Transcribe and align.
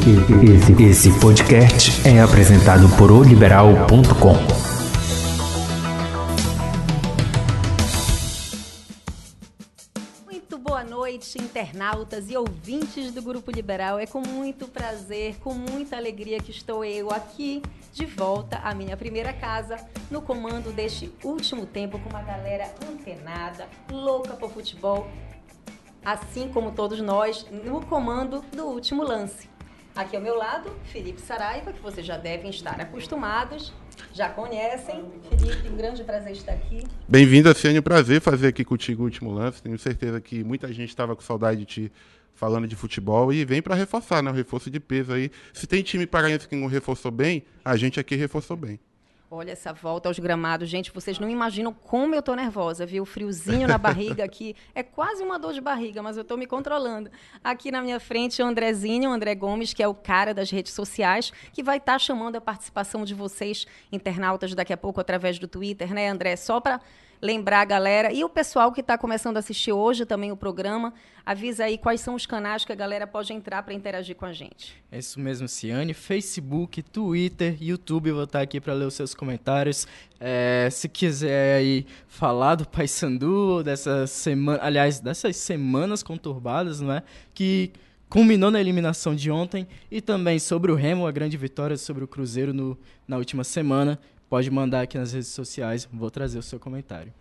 Esse, 0.00 0.82
esse 0.82 1.20
podcast 1.20 2.08
é 2.08 2.22
apresentado 2.22 2.88
por 2.96 3.12
oliberal.com. 3.12 4.32
Muito 10.24 10.56
boa 10.56 10.82
noite, 10.82 11.36
internautas 11.38 12.30
e 12.30 12.36
ouvintes 12.36 13.12
do 13.12 13.20
Grupo 13.20 13.50
Liberal. 13.50 13.98
É 13.98 14.06
com 14.06 14.22
muito 14.26 14.66
prazer, 14.66 15.36
com 15.40 15.52
muita 15.52 15.98
alegria 15.98 16.40
que 16.40 16.50
estou 16.50 16.82
eu 16.82 17.10
aqui 17.10 17.60
de 17.92 18.06
volta 18.06 18.56
à 18.64 18.74
minha 18.74 18.96
primeira 18.96 19.34
casa, 19.34 19.76
no 20.10 20.22
comando 20.22 20.72
deste 20.72 21.12
último 21.22 21.66
tempo 21.66 21.98
com 21.98 22.08
uma 22.08 22.22
galera 22.22 22.72
antenada, 22.90 23.68
louca 23.92 24.32
por 24.32 24.50
futebol, 24.50 25.06
assim 26.02 26.48
como 26.48 26.72
todos 26.72 27.02
nós, 27.02 27.46
no 27.50 27.84
comando 27.84 28.42
do 28.50 28.64
último 28.64 29.02
lance. 29.02 29.59
Aqui 29.94 30.14
ao 30.14 30.22
meu 30.22 30.36
lado, 30.36 30.70
Felipe 30.84 31.20
Saraiva, 31.20 31.72
que 31.72 31.80
vocês 31.80 32.06
já 32.06 32.16
devem 32.16 32.48
estar 32.48 32.80
acostumados, 32.80 33.72
já 34.14 34.28
conhecem. 34.28 35.04
Felipe, 35.28 35.68
um 35.68 35.76
grande 35.76 36.04
prazer 36.04 36.32
estar 36.32 36.52
aqui. 36.52 36.84
Bem-vindo, 37.08 37.52
Ciane. 37.54 37.80
Prazer 37.80 38.20
fazer 38.20 38.48
aqui 38.48 38.64
contigo 38.64 39.02
o 39.02 39.04
último 39.06 39.32
lance. 39.32 39.60
Tenho 39.60 39.78
certeza 39.78 40.20
que 40.20 40.44
muita 40.44 40.72
gente 40.72 40.90
estava 40.90 41.16
com 41.16 41.22
saudade 41.22 41.60
de 41.60 41.66
ti 41.66 41.92
falando 42.34 42.68
de 42.68 42.76
futebol 42.76 43.32
e 43.32 43.44
vem 43.44 43.60
para 43.60 43.74
reforçar, 43.74 44.22
né? 44.22 44.30
O 44.30 44.34
reforço 44.34 44.70
de 44.70 44.78
peso 44.78 45.12
aí. 45.12 45.30
Se 45.52 45.66
tem 45.66 45.82
time 45.82 46.06
paraense 46.06 46.48
que 46.48 46.56
não 46.56 46.68
reforçou 46.68 47.10
bem, 47.10 47.44
a 47.64 47.76
gente 47.76 47.98
aqui 47.98 48.14
reforçou 48.14 48.56
bem. 48.56 48.78
Olha 49.32 49.52
essa 49.52 49.72
volta 49.72 50.08
aos 50.08 50.18
gramados. 50.18 50.68
Gente, 50.68 50.90
vocês 50.90 51.20
não 51.20 51.30
imaginam 51.30 51.72
como 51.72 52.16
eu 52.16 52.20
tô 52.20 52.34
nervosa, 52.34 52.84
viu? 52.84 53.04
O 53.04 53.06
friozinho 53.06 53.68
na 53.68 53.78
barriga 53.78 54.24
aqui. 54.24 54.56
É 54.74 54.82
quase 54.82 55.22
uma 55.22 55.38
dor 55.38 55.52
de 55.52 55.60
barriga, 55.60 56.02
mas 56.02 56.16
eu 56.16 56.24
tô 56.24 56.36
me 56.36 56.46
controlando. 56.46 57.10
Aqui 57.44 57.70
na 57.70 57.82
minha 57.82 58.00
frente, 58.00 58.42
o 58.42 58.46
Andrezinho, 58.46 59.10
o 59.10 59.12
André 59.12 59.34
Gomes, 59.34 59.72
que 59.72 59.82
é 59.82 59.86
o 59.86 59.94
cara 59.94 60.32
das 60.32 60.50
redes 60.50 60.72
sociais, 60.72 61.32
que 61.52 61.62
vai 61.62 61.76
estar 61.76 61.92
tá 61.92 61.98
chamando 61.98 62.36
a 62.36 62.40
participação 62.40 63.04
de 63.04 63.14
vocês, 63.14 63.66
internautas, 63.92 64.54
daqui 64.54 64.72
a 64.72 64.76
pouco 64.76 65.00
através 65.00 65.38
do 65.38 65.46
Twitter, 65.46 65.92
né, 65.92 66.08
André? 66.08 66.34
Só 66.36 66.60
para 66.60 66.80
lembrar 67.20 67.60
a 67.60 67.64
galera 67.64 68.12
e 68.12 68.24
o 68.24 68.28
pessoal 68.28 68.72
que 68.72 68.80
está 68.80 68.96
começando 68.96 69.36
a 69.36 69.40
assistir 69.40 69.72
hoje 69.72 70.06
também 70.06 70.32
o 70.32 70.36
programa, 70.36 70.94
avisa 71.24 71.64
aí 71.64 71.76
quais 71.76 72.00
são 72.00 72.14
os 72.14 72.24
canais 72.24 72.64
que 72.64 72.72
a 72.72 72.74
galera 72.74 73.06
pode 73.06 73.32
entrar 73.32 73.62
para 73.62 73.74
interagir 73.74 74.16
com 74.16 74.24
a 74.24 74.32
gente. 74.32 74.74
É 74.90 74.98
isso 74.98 75.20
mesmo, 75.20 75.46
Ciane. 75.46 75.92
Facebook, 75.92 76.82
Twitter, 76.82 77.56
YouTube, 77.60 78.12
vou 78.12 78.24
estar 78.24 78.40
aqui 78.40 78.60
para 78.60 78.72
ler 78.72 78.86
os 78.86 78.94
seus 78.94 79.14
comentários. 79.14 79.86
É, 80.18 80.68
se 80.70 80.88
quiser 80.88 81.58
aí 81.58 81.86
falar 82.08 82.54
do 82.54 82.66
Paysandu, 82.66 83.62
dessa 83.62 84.06
semana, 84.06 84.58
aliás, 84.62 84.98
dessas 84.98 85.36
semanas 85.36 86.02
conturbadas, 86.02 86.80
não 86.80 86.92
é? 86.92 87.02
Que 87.34 87.70
culminou 88.08 88.50
na 88.50 88.60
eliminação 88.60 89.14
de 89.14 89.30
ontem 89.30 89.68
e 89.90 90.00
também 90.00 90.38
sobre 90.38 90.72
o 90.72 90.74
Remo, 90.74 91.06
a 91.06 91.12
grande 91.12 91.36
vitória 91.36 91.76
sobre 91.76 92.02
o 92.02 92.08
Cruzeiro 92.08 92.52
no, 92.52 92.76
na 93.06 93.16
última 93.18 93.44
semana 93.44 94.00
pode 94.30 94.48
mandar 94.48 94.82
aqui 94.82 94.96
nas 94.96 95.12
redes 95.12 95.28
sociais, 95.28 95.88
vou 95.92 96.10
trazer 96.10 96.38
o 96.38 96.42
seu 96.42 96.60
comentário. 96.60 97.12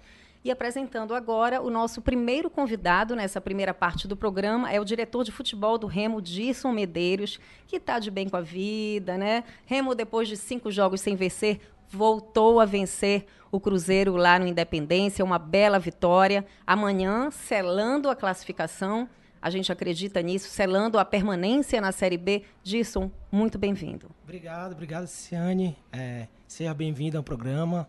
E 0.46 0.52
apresentando 0.52 1.14
agora 1.14 1.62
o 1.62 1.70
nosso 1.70 2.02
primeiro 2.02 2.50
convidado 2.50 3.14
nessa 3.16 3.42
primeira 3.42 3.74
parte 3.74 4.08
do 4.08 4.16
programa 4.16 4.72
é 4.72 4.80
o 4.80 4.86
diretor 4.86 5.26
de 5.26 5.32
futebol 5.32 5.78
do 5.78 5.86
Remo, 5.88 6.22
Disson 6.22 6.72
Medeiros, 6.72 7.40
que 7.68 7.76
está 7.76 8.00
de 8.00 8.10
bem 8.10 8.30
com 8.30 8.38
a 8.38 8.42
vida, 8.42 9.18
né? 9.18 9.44
Remo, 9.66 9.94
depois 9.94 10.30
de 10.30 10.38
cinco 10.38 10.72
jogos 10.72 11.02
sem 11.02 11.16
vencer, 11.16 11.60
voltou 11.90 12.62
a 12.62 12.66
vencer 12.66 13.26
o 13.52 13.60
Cruzeiro 13.60 14.16
lá 14.16 14.40
no 14.40 14.48
Independência, 14.48 15.26
uma 15.26 15.40
bela 15.40 15.80
vitória. 15.80 16.46
Amanhã, 16.66 17.32
selando 17.32 18.10
a 18.10 18.16
classificação, 18.16 19.10
a 19.42 19.50
gente 19.50 19.72
acredita 19.72 20.22
nisso, 20.22 20.48
selando 20.50 21.00
a 21.00 21.04
permanência 21.04 21.82
na 21.82 21.92
Série 21.92 22.18
B. 22.18 22.44
Disson, 22.64 23.12
muito 23.32 23.58
bem-vindo. 23.58 24.10
Obrigado, 24.24 24.74
obrigado, 24.74 25.08
Ciane. 25.08 25.76
É, 25.92 26.28
seja 26.50 26.74
bem-vindo 26.74 27.16
ao 27.16 27.22
programa. 27.24 27.88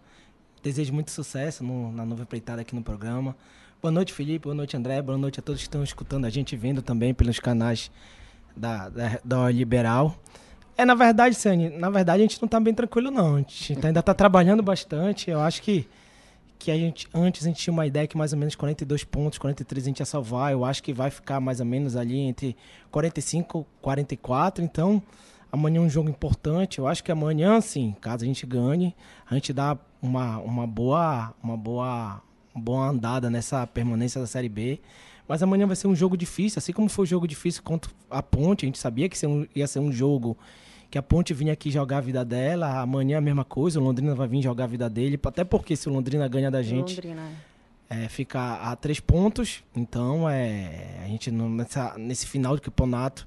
Desejo 0.62 0.92
muito 0.92 1.10
sucesso 1.10 1.64
no, 1.64 1.90
na 1.90 2.04
nova 2.04 2.22
empreitada 2.22 2.60
aqui 2.60 2.74
no 2.74 2.82
programa. 2.82 3.34
Boa 3.80 3.90
noite, 3.90 4.12
Felipe. 4.12 4.44
Boa 4.44 4.54
noite, 4.54 4.76
André. 4.76 5.00
Boa 5.00 5.16
noite 5.16 5.40
a 5.40 5.42
todos 5.42 5.62
que 5.62 5.66
estão 5.66 5.82
escutando 5.82 6.26
a 6.26 6.30
gente 6.30 6.54
vendo 6.54 6.82
também 6.82 7.14
pelos 7.14 7.40
canais 7.40 7.90
da, 8.54 8.90
da, 8.90 9.18
da 9.24 9.50
Liberal. 9.50 10.14
É, 10.76 10.84
na 10.84 10.94
verdade, 10.94 11.34
Ciane, 11.36 11.70
na 11.70 11.88
verdade 11.88 12.22
a 12.22 12.22
gente 12.22 12.40
não 12.40 12.46
está 12.46 12.60
bem 12.60 12.74
tranquilo, 12.74 13.10
não. 13.10 13.36
A 13.36 13.38
gente 13.38 13.86
ainda 13.86 14.00
está 14.00 14.12
trabalhando 14.12 14.62
bastante. 14.62 15.30
Eu 15.30 15.40
acho 15.40 15.62
que 15.62 15.88
que 16.58 16.70
a 16.70 16.76
gente 16.76 17.08
antes 17.14 17.42
a 17.42 17.48
gente 17.48 17.62
tinha 17.62 17.72
uma 17.72 17.86
ideia 17.86 18.06
que 18.06 18.18
mais 18.18 18.34
ou 18.34 18.38
menos 18.38 18.54
42 18.54 19.02
pontos, 19.04 19.38
43 19.38 19.82
a 19.82 19.88
gente 19.88 20.00
ia 20.00 20.06
salvar. 20.06 20.52
Eu 20.52 20.66
acho 20.66 20.82
que 20.82 20.92
vai 20.92 21.08
ficar 21.10 21.40
mais 21.40 21.60
ou 21.60 21.66
menos 21.66 21.96
ali 21.96 22.18
entre 22.18 22.54
45 22.90 23.66
e 23.78 23.82
44. 23.82 24.62
Então, 24.62 25.02
amanhã 25.52 25.78
é 25.78 25.80
um 25.80 25.88
jogo 25.88 26.08
importante. 26.08 26.78
Eu 26.78 26.86
acho 26.86 27.02
que 27.02 27.12
amanhã, 27.12 27.60
sim, 27.60 27.94
caso 28.00 28.24
a 28.24 28.26
gente 28.26 28.46
ganhe, 28.46 28.94
a 29.28 29.34
gente 29.34 29.52
dá 29.52 29.76
uma, 30.00 30.38
uma 30.38 30.66
boa 30.66 31.34
uma 31.42 31.56
boa 31.56 32.22
uma 32.54 32.64
boa 32.64 32.88
andada 32.88 33.30
nessa 33.30 33.66
permanência 33.66 34.20
da 34.20 34.26
Série 34.26 34.48
B. 34.48 34.80
Mas 35.28 35.42
amanhã 35.42 35.64
vai 35.66 35.76
ser 35.76 35.86
um 35.86 35.94
jogo 35.94 36.16
difícil, 36.16 36.58
assim 36.58 36.72
como 36.72 36.88
foi 36.88 37.04
um 37.04 37.06
jogo 37.06 37.28
difícil 37.28 37.62
contra 37.62 37.90
a 38.10 38.20
Ponte, 38.20 38.64
a 38.64 38.66
gente 38.66 38.78
sabia 38.78 39.08
que 39.08 39.16
ia 39.54 39.66
ser 39.68 39.78
um 39.78 39.92
jogo 39.92 40.36
que 40.90 40.98
a 40.98 41.02
Ponte 41.02 41.32
vinha 41.32 41.52
aqui 41.52 41.70
jogar 41.70 41.98
a 41.98 42.00
vida 42.00 42.24
dela, 42.24 42.80
amanhã 42.80 43.18
a 43.18 43.20
mesma 43.20 43.44
coisa, 43.44 43.78
o 43.78 43.82
Londrina 43.82 44.12
vai 44.12 44.26
vir 44.26 44.42
jogar 44.42 44.64
a 44.64 44.66
vida 44.66 44.90
dele, 44.90 45.20
até 45.24 45.44
porque 45.44 45.76
se 45.76 45.88
o 45.88 45.92
Londrina 45.92 46.26
ganha 46.26 46.50
da 46.50 46.62
gente, 46.62 46.96
Londrina. 46.96 47.30
É, 47.88 48.08
fica 48.08 48.54
a 48.54 48.74
três 48.74 48.98
pontos, 48.98 49.62
então 49.74 50.28
é, 50.28 50.98
a 51.04 51.06
gente 51.06 51.30
nessa, 51.30 51.96
nesse 51.96 52.26
final 52.26 52.56
de 52.56 52.62
campeonato, 52.62 53.26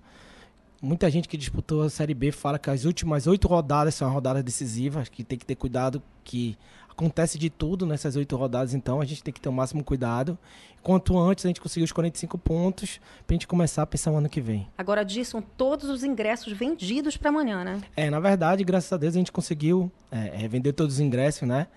muita 0.83 1.09
gente 1.09 1.29
que 1.29 1.38
disputou 1.38 1.83
a 1.83 1.89
Série 1.89 2.13
B 2.13 2.31
fala 2.31 2.59
que 2.59 2.69
as 2.69 2.83
últimas 2.83 3.25
oito 3.25 3.47
rodadas 3.47 3.95
são 3.95 4.11
rodadas 4.11 4.44
decisivas, 4.44 5.07
que 5.07 5.23
tem 5.23 5.39
que 5.39 5.45
ter 5.45 5.55
cuidado, 5.55 6.03
que 6.25 6.57
acontece 6.89 7.39
de 7.39 7.49
tudo 7.49 7.85
nessas 7.85 8.17
oito 8.17 8.35
rodadas, 8.35 8.73
então 8.73 8.99
a 8.99 9.05
gente 9.05 9.23
tem 9.23 9.33
que 9.33 9.39
ter 9.39 9.47
o 9.47 9.53
máximo 9.53 9.81
cuidado. 9.81 10.38
Quanto 10.83 11.17
antes 11.17 11.45
a 11.45 11.47
gente 11.47 11.61
conseguir 11.61 11.85
os 11.85 11.91
45 11.93 12.38
pontos, 12.38 12.99
pra 13.25 13.33
gente 13.33 13.47
começar 13.47 13.83
a 13.83 13.85
pensar 13.85 14.11
o 14.11 14.17
ano 14.17 14.27
que 14.27 14.41
vem. 14.41 14.67
Agora, 14.77 15.03
disso, 15.03 15.41
todos 15.57 15.89
os 15.89 16.03
ingressos 16.03 16.51
vendidos 16.51 17.16
para 17.16 17.29
amanhã, 17.29 17.63
né? 17.63 17.81
É, 17.95 18.09
na 18.09 18.19
verdade, 18.19 18.63
graças 18.66 18.91
a 18.91 18.97
Deus, 18.97 19.16
a 19.16 19.17
gente 19.17 19.31
conseguiu 19.31 19.89
é, 20.11 20.43
é 20.43 20.47
vender 20.49 20.73
todos 20.73 20.95
os 20.95 20.99
ingressos, 20.99 21.47
né? 21.47 21.67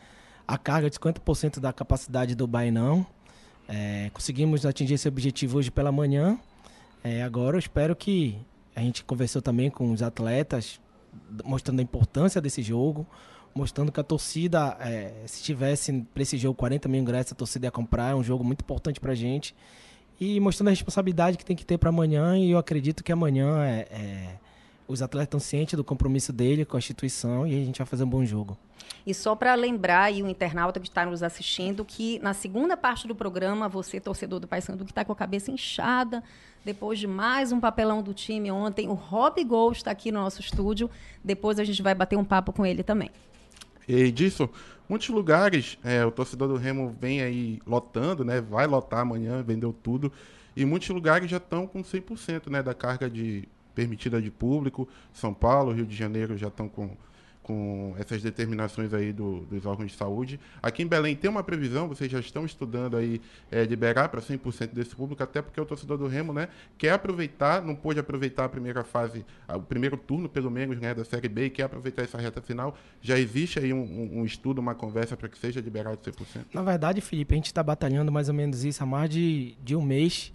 A 0.46 0.58
carga 0.58 0.90
de 0.90 0.98
50% 0.98 1.60
da 1.60 1.72
capacidade 1.72 2.34
do 2.34 2.46
Bainão. 2.46 3.06
É, 3.68 4.10
conseguimos 4.12 4.66
atingir 4.66 4.94
esse 4.94 5.06
objetivo 5.06 5.58
hoje 5.58 5.70
pela 5.70 5.92
manhã. 5.92 6.38
É, 7.04 7.22
agora 7.22 7.56
eu 7.56 7.60
espero 7.60 7.94
que 7.94 8.36
a 8.76 8.80
gente 8.80 9.02
conversou 9.02 9.42
também 9.42 9.70
com 9.70 9.90
os 9.90 10.02
atletas, 10.02 10.80
mostrando 11.44 11.80
a 11.80 11.82
importância 11.82 12.40
desse 12.40 12.62
jogo 12.62 13.06
mostrando 13.56 13.90
que 13.90 13.98
a 13.98 14.04
torcida, 14.04 14.76
é, 14.78 15.22
se 15.26 15.42
tivesse 15.42 15.90
para 16.12 16.22
esse 16.22 16.36
jogo 16.36 16.54
40 16.54 16.88
mil 16.90 17.00
ingressos, 17.00 17.32
a 17.32 17.34
torcida 17.34 17.66
ia 17.66 17.70
comprar. 17.70 18.10
É 18.10 18.14
um 18.14 18.22
jogo 18.22 18.44
muito 18.44 18.60
importante 18.60 19.00
para 19.00 19.12
a 19.12 19.14
gente. 19.14 19.54
E 20.20 20.38
mostrando 20.38 20.68
a 20.68 20.70
responsabilidade 20.70 21.38
que 21.38 21.44
tem 21.44 21.56
que 21.56 21.64
ter 21.64 21.78
para 21.78 21.88
amanhã. 21.88 22.36
E 22.36 22.50
eu 22.50 22.58
acredito 22.58 23.02
que 23.02 23.10
amanhã 23.10 23.64
é, 23.64 23.88
é, 23.90 24.38
os 24.88 25.02
atletas 25.02 25.26
estão 25.26 25.40
cientes 25.40 25.74
do 25.74 25.84
compromisso 25.84 26.32
dele 26.32 26.64
com 26.64 26.76
a 26.76 26.78
instituição 26.78 27.46
e 27.46 27.54
a 27.54 27.64
gente 27.64 27.78
vai 27.78 27.86
fazer 27.86 28.04
um 28.04 28.08
bom 28.08 28.24
jogo. 28.24 28.56
E 29.06 29.14
só 29.14 29.34
para 29.34 29.54
lembrar 29.54 30.04
aí 30.04 30.22
o 30.22 30.28
internauta 30.28 30.80
que 30.80 30.88
está 30.88 31.06
nos 31.06 31.22
assistindo 31.22 31.84
que 31.84 32.18
na 32.20 32.34
segunda 32.34 32.76
parte 32.76 33.06
do 33.06 33.14
programa, 33.14 33.68
você, 33.68 34.00
torcedor 34.00 34.40
do 34.40 34.48
Paysandu, 34.48 34.84
que 34.84 34.90
está 34.90 35.04
com 35.04 35.12
a 35.12 35.16
cabeça 35.16 35.50
inchada, 35.50 36.22
depois 36.64 36.98
de 36.98 37.06
mais 37.06 37.52
um 37.52 37.60
papelão 37.60 38.02
do 38.02 38.12
time 38.12 38.50
ontem, 38.50 38.88
o 38.88 38.94
Rob 38.94 39.42
Gol 39.44 39.70
está 39.70 39.92
aqui 39.92 40.10
no 40.10 40.20
nosso 40.20 40.40
estúdio. 40.40 40.90
Depois 41.22 41.60
a 41.60 41.64
gente 41.64 41.80
vai 41.82 41.94
bater 41.94 42.16
um 42.16 42.24
papo 42.24 42.52
com 42.52 42.66
ele 42.66 42.82
também. 42.82 43.10
E 43.86 44.10
disso, 44.10 44.50
muitos 44.88 45.08
lugares, 45.08 45.78
é, 45.84 46.04
o 46.04 46.10
torcedor 46.10 46.48
do 46.48 46.56
Remo 46.56 46.94
vem 47.00 47.22
aí 47.22 47.60
lotando, 47.64 48.24
né? 48.24 48.40
Vai 48.40 48.66
lotar 48.66 49.00
amanhã, 49.00 49.42
vendeu 49.42 49.72
tudo. 49.72 50.10
E 50.56 50.64
muitos 50.64 50.88
lugares 50.88 51.30
já 51.30 51.36
estão 51.36 51.66
com 51.66 51.82
100% 51.82 52.50
né, 52.50 52.62
da 52.62 52.74
carga 52.74 53.08
de 53.08 53.48
permitida 53.76 54.20
de 54.20 54.30
público. 54.30 54.88
São 55.12 55.32
Paulo, 55.32 55.70
Rio 55.70 55.86
de 55.86 55.94
Janeiro 55.94 56.36
já 56.36 56.48
estão 56.48 56.68
com 56.68 56.90
com 57.46 57.94
essas 57.96 58.20
determinações 58.20 58.92
aí 58.92 59.12
do, 59.12 59.42
dos 59.42 59.64
órgãos 59.64 59.92
de 59.92 59.96
saúde. 59.96 60.40
Aqui 60.60 60.82
em 60.82 60.86
Belém 60.86 61.14
tem 61.14 61.30
uma 61.30 61.44
previsão, 61.44 61.86
vocês 61.86 62.10
já 62.10 62.18
estão 62.18 62.44
estudando 62.44 62.96
aí 62.96 63.20
é, 63.52 63.62
liberar 63.62 64.08
para 64.08 64.20
100% 64.20 64.72
desse 64.72 64.96
público, 64.96 65.22
até 65.22 65.40
porque 65.40 65.60
o 65.60 65.64
torcedor 65.64 65.96
do 65.96 66.08
Remo 66.08 66.32
né, 66.32 66.48
quer 66.76 66.90
aproveitar, 66.90 67.62
não 67.62 67.76
pôde 67.76 68.00
aproveitar 68.00 68.46
a 68.46 68.48
primeira 68.48 68.82
fase, 68.82 69.24
o 69.48 69.60
primeiro 69.60 69.96
turno 69.96 70.28
pelo 70.28 70.50
menos 70.50 70.80
né, 70.80 70.92
da 70.92 71.04
Série 71.04 71.28
B 71.28 71.44
e 71.44 71.50
quer 71.50 71.62
aproveitar 71.62 72.02
essa 72.02 72.18
reta 72.18 72.42
final. 72.42 72.76
Já 73.00 73.16
existe 73.16 73.60
aí 73.60 73.72
um, 73.72 73.78
um, 73.78 74.18
um 74.22 74.24
estudo, 74.24 74.58
uma 74.60 74.74
conversa 74.74 75.16
para 75.16 75.28
que 75.28 75.38
seja 75.38 75.60
liberado 75.60 75.98
100%? 75.98 76.46
Na 76.52 76.64
verdade, 76.64 77.00
Felipe, 77.00 77.32
a 77.32 77.36
gente 77.36 77.46
está 77.46 77.62
batalhando 77.62 78.10
mais 78.10 78.28
ou 78.28 78.34
menos 78.34 78.64
isso 78.64 78.82
há 78.82 78.86
mais 78.86 79.08
de, 79.08 79.54
de 79.62 79.76
um 79.76 79.82
mês. 79.82 80.32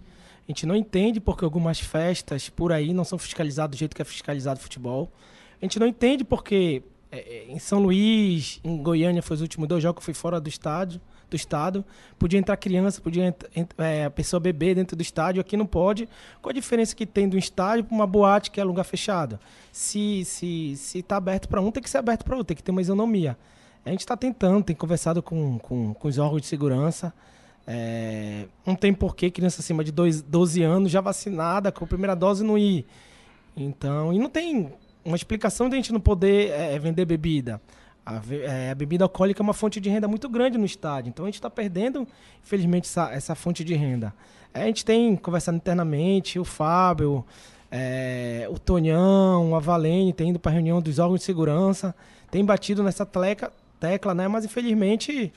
Gente 0.52 0.66
não 0.66 0.76
entende 0.76 1.18
porque 1.18 1.46
algumas 1.46 1.80
festas 1.80 2.50
por 2.50 2.72
aí 2.72 2.92
não 2.92 3.04
são 3.04 3.18
fiscalizadas 3.18 3.74
do 3.74 3.78
jeito 3.78 3.96
que 3.96 4.02
é 4.02 4.04
fiscalizado 4.04 4.60
o 4.60 4.62
futebol. 4.62 5.10
A 5.58 5.64
gente 5.64 5.78
não 5.80 5.86
entende 5.86 6.24
porque 6.24 6.82
é, 7.10 7.20
é, 7.20 7.46
em 7.50 7.58
São 7.58 7.78
Luís, 7.78 8.60
em 8.62 8.82
Goiânia, 8.82 9.22
foi 9.22 9.36
os 9.36 9.40
últimos 9.40 9.66
dois 9.66 9.82
jogos 9.82 10.00
que 10.00 10.04
fui 10.04 10.12
fora 10.12 10.38
do 10.38 10.50
estádio, 10.50 11.00
do 11.30 11.36
estado. 11.36 11.82
Podia 12.18 12.38
entrar 12.38 12.54
criança, 12.58 13.00
podia 13.00 13.34
é, 13.78 14.04
a 14.04 14.10
pessoa 14.10 14.38
beber 14.38 14.74
dentro 14.74 14.94
do 14.94 15.00
estádio, 15.00 15.40
aqui 15.40 15.56
não 15.56 15.64
pode. 15.64 16.06
Qual 16.42 16.50
a 16.50 16.52
diferença 16.52 16.94
que 16.94 17.06
tem 17.06 17.26
do 17.26 17.38
estádio 17.38 17.84
para 17.84 17.94
uma 17.94 18.06
boate 18.06 18.50
que 18.50 18.60
é 18.60 18.64
lugar 18.64 18.84
fechado? 18.84 19.40
Se 19.72 20.22
se 20.26 20.76
se 20.76 20.98
está 20.98 21.16
aberto 21.16 21.48
para 21.48 21.62
um, 21.62 21.70
tem 21.70 21.82
que 21.82 21.88
ser 21.88 21.96
aberto 21.96 22.26
para 22.26 22.36
outro, 22.36 22.48
tem 22.48 22.56
que 22.58 22.62
ter 22.62 22.72
uma 22.72 22.82
isonomia. 22.82 23.38
A 23.86 23.88
gente 23.88 24.00
está 24.00 24.18
tentando, 24.18 24.62
tem 24.62 24.76
conversado 24.76 25.22
com, 25.22 25.58
com, 25.60 25.94
com 25.94 26.08
os 26.08 26.18
órgãos 26.18 26.42
de 26.42 26.46
segurança. 26.46 27.14
É, 27.66 28.46
não 28.66 28.74
tem 28.74 28.92
porquê 28.92 29.30
criança 29.30 29.60
acima 29.60 29.84
de 29.84 29.92
dois, 29.92 30.20
12 30.20 30.62
anos 30.62 30.90
já 30.90 31.00
vacinada 31.00 31.70
com 31.70 31.84
a 31.84 31.86
primeira 31.86 32.14
dose 32.14 32.44
não 32.44 32.58
ir. 32.58 32.86
Então, 33.56 34.12
e 34.12 34.18
não 34.18 34.28
tem 34.28 34.72
uma 35.04 35.16
explicação 35.16 35.68
de 35.68 35.74
a 35.74 35.76
gente 35.76 35.92
não 35.92 36.00
poder 36.00 36.50
é, 36.50 36.78
vender 36.78 37.04
bebida. 37.04 37.60
A, 38.04 38.20
é, 38.30 38.70
a, 38.70 38.74
bebida 38.74 39.04
alcoólica 39.04 39.40
é 39.40 39.44
uma 39.44 39.54
fonte 39.54 39.80
de 39.80 39.88
renda 39.88 40.08
muito 40.08 40.28
grande 40.28 40.58
no 40.58 40.64
estádio. 40.64 41.10
Então 41.10 41.24
a 41.24 41.28
gente 41.28 41.36
está 41.36 41.50
perdendo, 41.50 42.06
infelizmente, 42.42 42.88
essa, 42.88 43.12
essa, 43.12 43.34
fonte 43.34 43.62
de 43.62 43.74
renda. 43.74 44.12
É, 44.52 44.62
a 44.62 44.66
gente 44.66 44.84
tem 44.84 45.14
conversado 45.16 45.56
internamente, 45.56 46.38
o 46.38 46.44
Fábio, 46.44 47.24
é, 47.70 48.48
o 48.50 48.58
Tonhão, 48.58 49.54
a 49.54 49.60
Valene 49.60 50.12
tem 50.12 50.30
ido 50.30 50.38
para 50.38 50.50
a 50.50 50.54
reunião 50.54 50.80
dos 50.80 50.98
órgãos 50.98 51.20
de 51.20 51.26
segurança, 51.26 51.94
tem 52.30 52.44
batido 52.44 52.82
nessa 52.82 53.06
tecla, 53.06 53.52
tecla 53.78 54.14
né? 54.14 54.26
Mas 54.26 54.44
infelizmente 54.44 55.32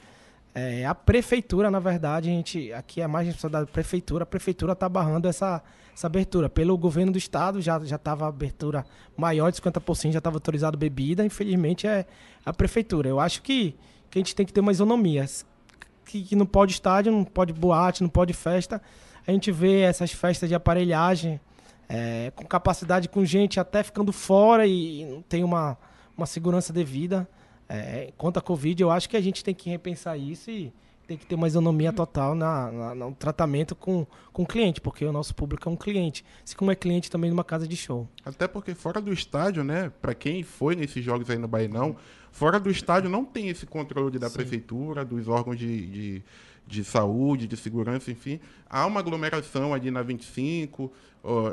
é, 0.57 0.85
a 0.85 0.95
prefeitura, 0.95 1.69
na 1.69 1.79
verdade, 1.79 2.29
a 2.29 2.31
gente 2.31 2.71
aqui 2.71 3.01
é 3.01 3.07
mais 3.07 3.27
responsabilidade 3.27 3.65
da 3.65 3.71
prefeitura, 3.73 4.23
a 4.23 4.25
prefeitura 4.25 4.71
está 4.71 4.87
barrando 4.87 5.27
essa, 5.27 5.61
essa 5.93 6.07
abertura. 6.07 6.49
Pelo 6.49 6.77
governo 6.77 7.11
do 7.11 7.17
estado 7.17 7.61
já 7.61 7.77
já 7.79 7.97
estava 7.97 8.25
abertura 8.25 8.85
maior 9.17 9.51
de 9.51 9.59
50%, 9.59 10.13
já 10.13 10.19
estava 10.19 10.37
autorizado 10.37 10.77
bebida, 10.77 11.25
infelizmente 11.25 11.85
é 11.85 12.05
a 12.45 12.53
prefeitura. 12.53 13.09
Eu 13.09 13.19
acho 13.19 13.41
que, 13.41 13.75
que 14.09 14.17
a 14.17 14.19
gente 14.19 14.33
tem 14.33 14.45
que 14.45 14.53
ter 14.53 14.61
uma 14.61 14.71
isonomia. 14.71 15.25
Que, 16.05 16.23
que 16.23 16.35
não 16.37 16.45
pode 16.45 16.71
estádio, 16.71 17.11
não 17.11 17.25
pode 17.25 17.51
boate, 17.51 18.01
não 18.01 18.09
pode 18.09 18.31
festa. 18.31 18.81
A 19.27 19.31
gente 19.31 19.51
vê 19.51 19.81
essas 19.81 20.13
festas 20.13 20.47
de 20.47 20.55
aparelhagem 20.55 21.37
é, 21.89 22.31
com 22.33 22.45
capacidade, 22.45 23.09
com 23.09 23.25
gente 23.25 23.59
até 23.59 23.83
ficando 23.83 24.13
fora 24.13 24.65
e, 24.65 25.01
e 25.01 25.05
não 25.05 25.21
tem 25.21 25.43
uma, 25.43 25.77
uma 26.15 26.25
segurança 26.25 26.71
devida. 26.71 27.27
É, 27.67 28.11
quanto 28.17 28.37
à 28.37 28.41
Covid, 28.41 28.81
eu 28.81 28.91
acho 28.91 29.09
que 29.09 29.17
a 29.17 29.21
gente 29.21 29.43
tem 29.43 29.53
que 29.53 29.69
repensar 29.69 30.17
isso 30.17 30.51
e 30.51 30.71
tem 31.05 31.17
que 31.17 31.25
ter 31.25 31.35
uma 31.35 31.47
isonomia 31.47 31.93
total 31.93 32.35
na, 32.35 32.71
na, 32.71 32.95
no 32.95 33.13
tratamento 33.13 33.75
com, 33.75 34.05
com 34.33 34.43
o 34.43 34.45
cliente, 34.45 34.81
porque 34.81 35.05
o 35.05 35.11
nosso 35.11 35.35
público 35.35 35.67
é 35.69 35.71
um 35.71 35.75
cliente. 35.75 36.25
Assim 36.43 36.55
como 36.55 36.71
é 36.71 36.75
cliente 36.75 37.09
também 37.09 37.29
numa 37.29 37.43
casa 37.43 37.67
de 37.67 37.75
show. 37.75 38.07
Até 38.25 38.47
porque 38.47 38.73
fora 38.73 38.99
do 38.99 39.13
estádio, 39.13 39.63
né, 39.63 39.91
para 40.01 40.13
quem 40.13 40.43
foi 40.43 40.75
nesses 40.75 41.03
jogos 41.03 41.29
aí 41.29 41.37
no 41.37 41.47
Bainão, 41.47 41.95
fora 42.31 42.59
do 42.59 42.69
estádio 42.69 43.09
não 43.09 43.23
tem 43.23 43.49
esse 43.49 43.65
controle 43.65 44.17
da 44.17 44.29
Sim. 44.29 44.35
prefeitura, 44.35 45.05
dos 45.05 45.27
órgãos 45.27 45.57
de, 45.57 45.85
de, 45.87 46.23
de, 46.65 46.83
saúde, 46.83 47.47
de 47.47 47.55
segurança, 47.55 48.11
enfim. 48.11 48.39
Há 48.69 48.85
uma 48.85 48.99
aglomeração 48.99 49.73
ali 49.73 49.91
na 49.91 50.01
25, 50.01 50.91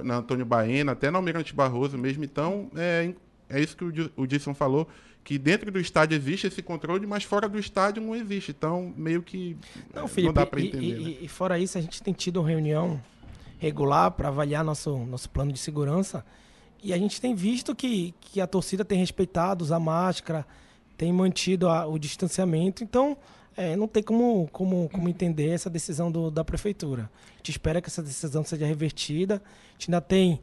na 0.02 0.16
Antônio 0.16 0.46
Baena, 0.46 0.92
até 0.92 1.10
na 1.10 1.18
Almirante 1.18 1.54
Barroso 1.54 1.98
mesmo. 1.98 2.24
Então, 2.24 2.70
é, 2.74 3.12
é 3.48 3.60
isso 3.60 3.76
que 3.76 3.84
o, 3.84 4.10
o 4.16 4.26
Disson 4.26 4.54
falou 4.54 4.88
que 5.24 5.38
dentro 5.38 5.70
do 5.70 5.78
estádio 5.78 6.16
existe 6.16 6.46
esse 6.46 6.62
controle, 6.62 7.06
mas 7.06 7.24
fora 7.24 7.48
do 7.48 7.58
estádio 7.58 8.02
não 8.02 8.14
existe. 8.14 8.50
Então, 8.50 8.92
meio 8.96 9.22
que 9.22 9.56
não, 9.94 10.08
Felipe, 10.08 10.26
não 10.26 10.34
dá 10.34 10.46
para 10.46 10.60
entender. 10.60 11.00
E, 11.00 11.04
né? 11.04 11.16
e, 11.20 11.28
fora 11.28 11.58
isso, 11.58 11.78
a 11.78 11.80
gente 11.80 12.02
tem 12.02 12.12
tido 12.12 12.42
reunião 12.42 13.00
regular 13.58 14.10
para 14.10 14.28
avaliar 14.28 14.64
nosso, 14.64 14.96
nosso 15.06 15.30
plano 15.30 15.52
de 15.52 15.58
segurança. 15.58 16.24
E 16.82 16.92
a 16.92 16.98
gente 16.98 17.20
tem 17.20 17.34
visto 17.34 17.74
que, 17.76 18.12
que 18.20 18.40
a 18.40 18.46
torcida 18.46 18.84
tem 18.84 18.98
respeitado, 18.98 19.62
usar 19.62 19.78
máscara, 19.78 20.44
tem 20.96 21.12
mantido 21.12 21.68
a, 21.68 21.86
o 21.86 21.96
distanciamento. 21.98 22.82
Então, 22.82 23.16
é, 23.56 23.76
não 23.76 23.86
tem 23.86 24.02
como, 24.02 24.48
como, 24.50 24.88
como 24.88 25.08
entender 25.08 25.50
essa 25.50 25.70
decisão 25.70 26.10
do, 26.10 26.32
da 26.32 26.42
prefeitura. 26.42 27.08
A 27.34 27.36
gente 27.36 27.52
espera 27.52 27.80
que 27.80 27.88
essa 27.88 28.02
decisão 28.02 28.42
seja 28.42 28.66
revertida. 28.66 29.36
A 29.36 29.72
gente 29.74 29.88
ainda 29.88 30.00
tem 30.00 30.40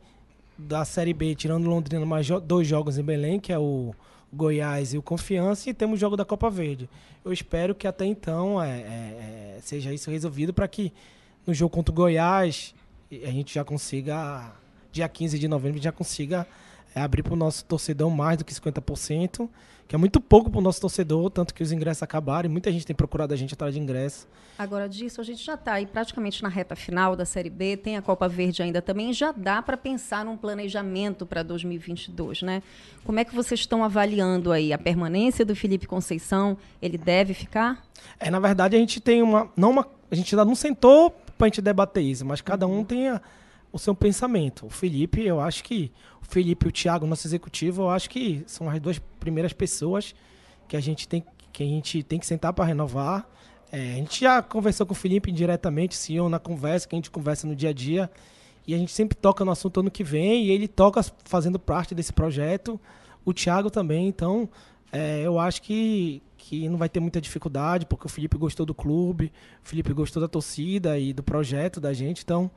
da 0.58 0.86
Série 0.86 1.14
B, 1.14 1.36
tirando 1.36 1.70
Londrina, 1.70 2.06
mais 2.06 2.28
dois 2.46 2.68
jogos 2.68 2.98
em 2.98 3.04
Belém, 3.04 3.40
que 3.40 3.52
é 3.52 3.60
o 3.60 3.94
Goiás 4.32 4.94
e 4.94 4.98
o 4.98 5.02
Confiança, 5.02 5.70
e 5.70 5.74
temos 5.74 5.98
o 5.98 6.00
jogo 6.00 6.16
da 6.16 6.26
Copa 6.26 6.50
Verde. 6.50 6.90
Eu 7.24 7.34
espero 7.34 7.74
que 7.74 7.88
até 7.88 8.06
então 8.06 8.62
é, 8.62 8.70
é, 8.70 9.56
é 9.58 9.60
seja 9.62 9.94
isso 9.94 10.10
resolvido 10.10 10.54
para 10.54 10.68
que 10.68 10.94
no 11.46 11.54
jogo 11.54 11.74
contra 11.74 11.92
o 11.92 11.96
Goiás 11.96 12.74
a 13.12 13.32
gente 13.32 13.54
já 13.54 13.64
consiga, 13.64 14.52
dia 14.92 15.10
15 15.10 15.40
de 15.40 15.48
novembro, 15.48 15.82
já 15.82 15.92
consiga 15.92 16.46
é, 16.94 17.02
abrir 17.02 17.24
para 17.24 17.34
o 17.34 17.38
nosso 17.38 17.66
torcedor 17.66 18.10
mais 18.10 18.38
do 18.38 18.46
que 18.46 18.54
50% 18.54 19.50
que 19.90 19.96
é 19.96 19.98
muito 19.98 20.22
pouco 20.22 20.52
para 20.52 20.60
o 20.60 20.62
nosso 20.62 20.80
torcedor, 20.80 21.32
tanto 21.32 21.52
que 21.52 21.64
os 21.64 21.72
ingressos 21.72 22.04
acabaram 22.04 22.48
e 22.48 22.52
muita 22.52 22.72
gente 22.72 22.86
tem 22.86 22.96
procurado 22.96 23.34
a 23.34 23.36
gente 23.36 23.56
atrás 23.56 23.74
de 23.74 23.80
ingressos. 23.80 24.28
Agora, 24.56 24.88
disso, 24.88 25.20
a 25.20 25.24
gente 25.24 25.44
já 25.44 25.56
está 25.56 25.74
aí 25.74 25.88
praticamente 25.88 26.44
na 26.44 26.50
reta 26.50 26.76
final 26.76 27.16
da 27.16 27.26
Série 27.26 27.50
B, 27.50 27.76
tem 27.76 27.98
a 27.98 28.02
Copa 28.02 28.28
Verde 28.28 28.62
ainda 28.62 28.84
também, 28.84 29.12
já 29.12 29.32
dá 29.32 29.64
para 29.64 29.76
pensar 29.76 30.24
num 30.24 30.38
planejamento 30.38 31.26
para 31.26 31.42
2022, 31.42 32.44
né? 32.44 32.62
Como 33.04 33.20
é 33.20 33.26
que 33.26 33.34
vocês 33.34 33.62
estão 33.62 33.84
avaliando 33.84 34.52
aí 34.52 34.72
a 34.72 34.78
permanência 34.78 35.44
do 35.44 35.56
Felipe 35.56 35.88
Conceição? 35.88 36.56
Ele 36.80 36.98
deve 36.98 37.34
ficar? 37.34 37.84
É, 38.20 38.30
na 38.30 38.40
verdade, 38.40 38.76
a 38.76 38.80
gente 38.80 39.02
tem 39.02 39.24
uma. 39.24 39.52
Não 39.58 39.72
uma 39.72 39.88
a 40.12 40.14
gente 40.14 40.36
ainda 40.36 40.46
não 40.46 40.54
sentou 40.54 41.10
para 41.36 41.46
a 41.46 41.48
gente 41.48 41.64
debater 41.64 42.04
isso, 42.04 42.24
mas 42.24 42.42
cada 42.42 42.68
um 42.68 42.84
tem 42.84 43.10
a, 43.10 43.20
o 43.72 43.80
seu 43.80 43.94
pensamento. 43.94 44.66
O 44.66 44.70
Felipe, 44.70 45.22
eu 45.22 45.40
acho 45.40 45.64
que 45.64 45.92
o 46.22 46.26
Felipe 46.26 46.66
e 46.66 46.70
o 46.70 46.72
Thiago, 46.72 47.06
nosso 47.06 47.28
executivo, 47.28 47.84
eu 47.84 47.90
acho 47.90 48.10
que 48.10 48.44
são 48.48 48.70
as 48.70 48.80
duas 48.80 49.00
primeiras 49.20 49.54
pessoas 49.54 50.14
que 50.68 50.76
a 50.78 50.80
gente 50.80 51.08
tem 51.08 51.24
que 51.52 51.64
a 51.64 51.66
gente 51.66 52.04
tem 52.04 52.20
que 52.20 52.26
sentar 52.26 52.54
para 52.54 52.66
renovar. 52.66 53.28
É, 53.72 53.94
a 53.94 53.96
gente 53.96 54.22
já 54.22 54.42
conversou 54.42 54.86
com 54.86 54.94
o 54.94 54.96
Felipe 54.96 55.32
diretamente, 55.32 55.96
sim, 55.96 56.20
ou 56.20 56.30
na 56.30 56.40
conversa 56.40 56.88
que 56.88 56.96
a 56.96 56.98
gente 56.98 57.12
conversa 57.12 57.48
no 57.48 57.56
dia 57.56 57.70
a 57.70 57.74
dia, 57.74 58.10
e 58.66 58.74
a 58.74 58.78
gente 58.78 58.92
sempre 58.92 59.18
toca 59.18 59.44
no 59.44 59.52
assunto 59.52 59.80
ano 59.80 59.92
que 59.92 60.04
vem, 60.04 60.46
e 60.46 60.52
ele 60.52 60.68
toca 60.68 61.04
fazendo 61.26 61.60
parte 61.60 61.94
desse 61.94 62.14
projeto. 62.14 62.80
O 63.26 63.34
Thiago 63.34 63.70
também, 63.70 64.08
então 64.08 64.50
é, 64.92 65.22
eu 65.22 65.40
acho 65.40 65.62
que, 65.62 66.22
que 66.38 66.68
não 66.70 66.78
vai 66.78 66.90
ter 66.90 67.00
muita 67.00 67.20
dificuldade, 67.20 67.86
porque 67.86 68.06
o 68.06 68.10
Felipe 68.10 68.38
gostou 68.38 68.66
do 68.66 68.74
clube, 68.74 69.32
o 69.64 69.68
Felipe 69.68 69.94
gostou 69.94 70.22
da 70.22 70.28
torcida 70.28 70.98
e 70.98 71.14
do 71.14 71.22
projeto 71.22 71.80
da 71.80 71.94
gente, 71.94 72.24
então 72.24 72.50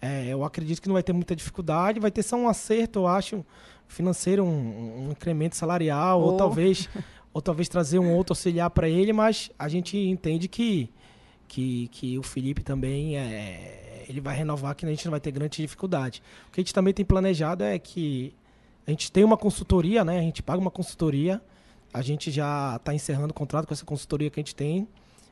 é, 0.00 0.26
eu 0.26 0.44
acredito 0.44 0.80
que 0.80 0.88
não 0.88 0.94
vai 0.94 1.02
ter 1.02 1.12
muita 1.12 1.34
dificuldade, 1.34 2.00
vai 2.00 2.10
ter 2.10 2.22
só 2.22 2.36
um 2.36 2.48
acerto, 2.48 3.00
eu 3.00 3.06
acho, 3.06 3.44
financeiro, 3.88 4.44
um, 4.44 5.06
um 5.06 5.10
incremento 5.10 5.56
salarial, 5.56 6.20
oh. 6.20 6.32
ou 6.32 6.36
talvez 6.36 6.88
ou 7.36 7.42
talvez 7.42 7.68
trazer 7.68 7.98
um 7.98 8.14
outro 8.14 8.32
auxiliar 8.32 8.70
para 8.70 8.88
ele, 8.88 9.12
mas 9.12 9.50
a 9.58 9.68
gente 9.68 9.98
entende 9.98 10.48
que, 10.48 10.90
que, 11.46 11.86
que 11.88 12.18
o 12.18 12.22
Felipe 12.22 12.62
também 12.62 13.18
é, 13.18 14.06
ele 14.08 14.22
vai 14.22 14.34
renovar, 14.34 14.74
que 14.74 14.86
a 14.86 14.88
gente 14.88 15.04
não 15.04 15.10
vai 15.10 15.20
ter 15.20 15.32
grande 15.32 15.60
dificuldade. 15.60 16.22
O 16.48 16.52
que 16.52 16.60
a 16.60 16.62
gente 16.62 16.72
também 16.72 16.94
tem 16.94 17.04
planejado 17.04 17.62
é 17.62 17.78
que 17.78 18.34
a 18.86 18.90
gente 18.90 19.12
tem 19.12 19.22
uma 19.22 19.36
consultoria, 19.36 20.02
né? 20.02 20.18
A 20.18 20.22
gente 20.22 20.42
paga 20.42 20.58
uma 20.58 20.70
consultoria, 20.70 21.42
a 21.92 22.00
gente 22.00 22.30
já 22.30 22.76
está 22.76 22.94
encerrando 22.94 23.32
o 23.32 23.34
contrato 23.34 23.66
com 23.66 23.74
essa 23.74 23.84
consultoria 23.84 24.30
que 24.30 24.40
a 24.40 24.42
gente 24.42 24.54
tem, 24.54 24.88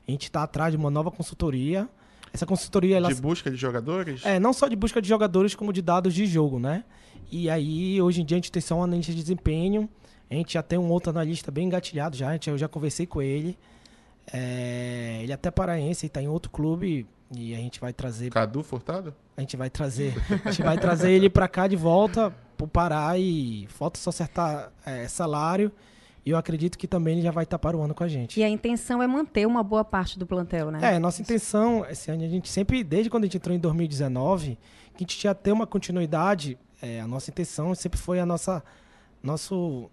a 0.07 0.11
gente 0.11 0.25
está 0.25 0.43
atrás 0.43 0.73
de 0.73 0.77
uma 0.77 0.91
nova 0.91 1.11
consultoria 1.11 1.89
essa 2.35 2.45
consultoria... 2.45 2.97
Ela... 2.97 3.15
De 3.15 3.21
busca 3.21 3.49
de 3.49 3.57
jogadores? 3.57 4.27
É, 4.27 4.41
não 4.41 4.53
só 4.53 4.67
de 4.67 4.75
busca 4.75 5.01
de 5.01 5.09
jogadores, 5.09 5.55
como 5.55 5.73
de 5.73 5.81
dados 5.81 6.13
de 6.13 6.27
jogo, 6.27 6.59
né? 6.59 6.83
E 7.31 7.49
aí, 7.49 8.03
hoje 8.03 8.23
em 8.23 8.25
dia, 8.25 8.35
a 8.37 8.39
gente 8.39 8.51
tem 8.51 8.61
só 8.61 8.75
um 8.75 8.83
analista 8.83 9.13
de 9.13 9.21
desempenho. 9.21 9.89
A 10.29 10.35
gente 10.35 10.55
já 10.55 10.63
tem 10.63 10.77
um 10.77 10.91
outro 10.91 11.11
analista 11.11 11.53
bem 11.53 11.67
engatilhado 11.67 12.17
já. 12.17 12.37
Eu 12.47 12.59
já 12.59 12.67
conversei 12.67 13.07
com 13.07 13.23
ele. 13.23 13.57
É, 14.33 15.21
ele 15.23 15.31
é 15.31 15.35
até 15.35 15.49
paraense, 15.49 16.07
está 16.07 16.21
em 16.21 16.27
outro 16.27 16.51
clube. 16.51 17.07
E 17.37 17.55
a 17.55 17.59
gente 17.59 17.81
vai 17.81 17.93
trazer... 17.93 18.31
Cadu 18.31 18.65
Furtado? 18.65 19.15
A 19.37 19.41
gente 19.41 19.57
vai 19.57 19.71
trazer... 19.71 20.15
a 20.45 20.51
gente 20.51 20.63
vai 20.63 20.77
trazer 20.77 21.13
ele 21.13 21.31
para 21.31 21.47
cá 21.47 21.69
de 21.69 21.77
volta, 21.77 22.35
pro 22.57 22.67
Pará. 22.67 23.17
E 23.17 23.69
falta 23.69 24.01
só 24.01 24.11
acertar 24.11 24.73
é, 24.85 25.07
salário. 25.07 25.71
E 26.27 26.31
eu 26.31 26.39
acredito 26.39 26.79
que 26.79 26.89
também 26.89 27.15
ele 27.15 27.23
já 27.23 27.31
vai 27.31 27.45
estar 27.45 27.59
para 27.59 27.77
o 27.77 27.83
ano 27.83 27.95
com 27.95 28.03
a 28.03 28.09
gente. 28.09 28.41
E 28.41 28.43
a 28.43 28.49
intenção 28.49 29.03
é 29.03 29.07
manter 29.07 29.47
uma 29.47 29.63
boa 29.63 29.85
parte 29.85 30.19
do 30.19 30.27
plantel, 30.27 30.71
né? 30.71 30.95
É, 30.95 30.99
nossa 30.99 31.21
intenção 31.21 31.85
esse 31.89 32.11
ano, 32.11 32.25
a 32.25 32.29
gente 32.29 32.49
sempre, 32.49 32.83
desde 32.83 33.11
quando 33.11 33.25
a 33.25 33.27
gente 33.27 33.37
entrou 33.37 33.55
em 33.55 33.59
2019, 33.59 34.59
que 34.97 34.97
a 34.97 34.99
gente 35.01 35.19
tinha 35.19 35.35
ter 35.35 35.53
uma 35.53 35.67
continuidade, 35.67 36.59
é, 36.81 37.01
a 37.01 37.07
nossa 37.07 37.31
intenção 37.31 37.75
sempre 37.75 37.99
foi 37.99 38.21
a 38.21 38.27
nossa, 38.27 38.65
nosso, 39.23 39.91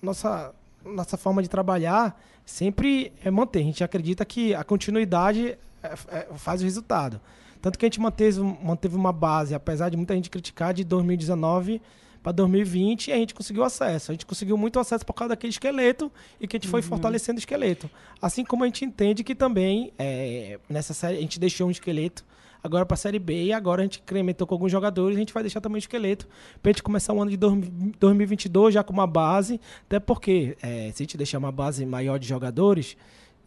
nossa, 0.00 0.54
nossa 0.84 1.16
forma 1.18 1.42
de 1.42 1.48
trabalhar 1.48 2.18
sempre 2.44 3.12
é 3.22 3.30
manter. 3.30 3.60
A 3.60 3.64
gente 3.64 3.84
acredita 3.84 4.24
que 4.24 4.54
a 4.54 4.64
continuidade 4.64 5.58
é, 5.82 5.94
é, 6.08 6.28
faz 6.36 6.62
o 6.62 6.64
resultado. 6.64 7.20
Tanto 7.60 7.78
que 7.78 7.84
a 7.84 7.88
gente 7.88 8.00
manteve, 8.00 8.40
manteve 8.40 8.96
uma 8.96 9.12
base, 9.12 9.54
apesar 9.54 9.90
de 9.90 9.96
muita 9.96 10.14
gente 10.14 10.30
criticar, 10.30 10.72
de 10.72 10.84
2019 10.84 11.82
para 12.22 12.32
2020 12.32 13.08
e 13.08 13.12
a 13.12 13.16
gente 13.16 13.34
conseguiu 13.34 13.64
acesso. 13.64 14.10
A 14.10 14.14
gente 14.14 14.26
conseguiu 14.26 14.56
muito 14.56 14.78
acesso 14.78 15.04
por 15.04 15.14
causa 15.14 15.30
daquele 15.30 15.50
esqueleto 15.50 16.10
e 16.40 16.46
que 16.46 16.56
a 16.56 16.58
gente 16.58 16.68
foi 16.68 16.80
uhum. 16.80 16.86
fortalecendo 16.86 17.38
o 17.38 17.40
esqueleto. 17.40 17.90
Assim 18.20 18.44
como 18.44 18.64
a 18.64 18.66
gente 18.66 18.84
entende 18.84 19.24
que 19.24 19.34
também 19.34 19.92
é, 19.98 20.58
nessa 20.68 20.92
série 20.92 21.18
a 21.18 21.20
gente 21.20 21.40
deixou 21.40 21.68
um 21.68 21.70
esqueleto 21.70 22.24
agora 22.62 22.84
para 22.84 22.94
a 22.94 22.98
Série 22.98 23.18
B 23.18 23.44
e 23.44 23.52
agora 23.52 23.80
a 23.80 23.84
gente 23.84 24.00
incrementou 24.00 24.46
com 24.46 24.54
alguns 24.54 24.70
jogadores, 24.70 25.16
a 25.16 25.20
gente 25.20 25.32
vai 25.32 25.42
deixar 25.42 25.60
também 25.60 25.76
o 25.76 25.78
esqueleto 25.78 26.28
para 26.62 26.70
a 26.70 26.72
gente 26.72 26.82
começar 26.82 27.12
o 27.12 27.20
ano 27.20 27.30
de 27.30 27.36
2022 27.36 28.74
já 28.74 28.84
com 28.84 28.92
uma 28.92 29.06
base, 29.06 29.60
até 29.86 29.98
porque 29.98 30.56
é, 30.62 30.90
se 30.92 31.02
a 31.02 31.04
gente 31.04 31.16
deixar 31.16 31.38
uma 31.38 31.50
base 31.52 31.84
maior 31.86 32.18
de 32.18 32.28
jogadores, 32.28 32.96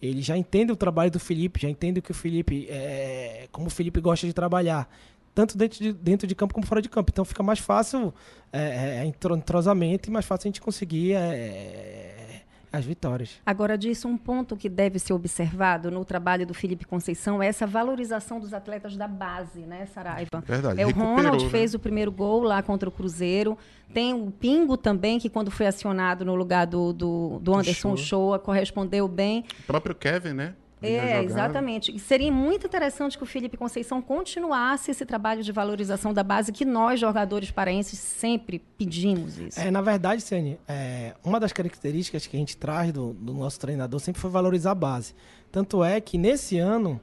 ele 0.01 0.21
já 0.21 0.35
entende 0.35 0.71
o 0.71 0.75
trabalho 0.75 1.09
do 1.09 1.19
Felipe, 1.19 1.61
já 1.61 1.69
entende 1.69 1.99
o 1.99 2.01
que 2.01 2.11
o 2.11 2.13
Felipe, 2.13 2.67
é, 2.69 3.47
como 3.51 3.67
o 3.67 3.69
Felipe 3.69 4.01
gosta 4.01 4.27
de 4.27 4.33
trabalhar, 4.33 4.89
tanto 5.33 5.57
dentro 5.57 5.79
de, 5.79 5.93
dentro 5.93 6.27
de 6.27 6.35
campo 6.35 6.53
como 6.53 6.65
fora 6.65 6.81
de 6.81 6.89
campo. 6.89 7.09
Então 7.11 7.25
fica 7.25 7.43
mais 7.43 7.59
fácil 7.59 8.13
é, 8.51 9.01
é, 9.01 9.05
entrosamento 9.05 10.09
e 10.09 10.11
mais 10.11 10.25
fácil 10.25 10.47
a 10.47 10.49
gente 10.49 10.61
conseguir 10.61 11.13
é, 11.13 12.41
as 12.73 12.83
vitórias. 12.85 13.39
Agora, 13.45 13.77
disso, 13.77 14.07
um 14.07 14.17
ponto 14.17 14.57
que 14.57 14.67
deve 14.67 14.97
ser 14.97 15.13
observado 15.13 15.91
no 15.91 16.03
trabalho 16.03 16.45
do 16.45 16.55
Felipe 16.55 16.85
Conceição 16.85 17.41
é 17.41 17.47
essa 17.47 17.67
valorização 17.67 18.39
dos 18.39 18.51
atletas 18.51 18.97
da 18.97 19.07
base, 19.07 19.59
né, 19.61 19.85
Saraiva? 19.85 20.43
Verdade. 20.43 20.81
É, 20.81 20.87
o 20.87 20.91
Ronald 20.91 21.43
né? 21.43 21.49
fez 21.51 21.75
o 21.75 21.79
primeiro 21.79 22.11
gol 22.11 22.41
lá 22.41 22.63
contra 22.63 22.89
o 22.89 22.91
Cruzeiro. 22.91 23.55
Tem 23.93 24.11
o 24.15 24.31
Pingo 24.31 24.75
também, 24.75 25.19
que 25.19 25.29
quando 25.29 25.51
foi 25.51 25.67
acionado 25.67 26.25
no 26.25 26.33
lugar 26.33 26.65
do, 26.65 26.91
do, 26.91 27.39
do 27.39 27.55
Anderson 27.55 27.95
Shoa, 27.95 28.39
correspondeu 28.39 29.07
bem. 29.07 29.45
O 29.59 29.67
próprio 29.67 29.93
Kevin, 29.93 30.33
né? 30.33 30.55
É, 30.87 31.23
exatamente. 31.23 31.95
E 31.95 31.99
seria 31.99 32.31
muito 32.31 32.67
interessante 32.67 33.17
que 33.17 33.23
o 33.23 33.27
Felipe 33.27 33.57
Conceição 33.57 34.01
continuasse 34.01 34.91
esse 34.91 35.05
trabalho 35.05 35.41
de 35.41 35.51
valorização 35.51 36.13
da 36.13 36.23
base 36.23 36.51
que 36.51 36.65
nós, 36.65 36.99
jogadores 36.99 37.51
paraenses, 37.51 37.97
sempre 37.97 38.59
pedimos 38.77 39.37
isso. 39.37 39.59
É, 39.59 39.71
na 39.71 39.81
verdade, 39.81 40.21
Sene, 40.21 40.59
é, 40.67 41.13
uma 41.23 41.39
das 41.39 41.53
características 41.53 42.27
que 42.27 42.35
a 42.35 42.39
gente 42.39 42.57
traz 42.57 42.91
do, 42.91 43.13
do 43.13 43.33
nosso 43.33 43.59
treinador 43.59 43.99
sempre 43.99 44.21
foi 44.21 44.29
valorizar 44.29 44.71
a 44.71 44.75
base. 44.75 45.15
Tanto 45.51 45.83
é 45.83 46.01
que 46.01 46.17
nesse 46.17 46.57
ano 46.57 46.99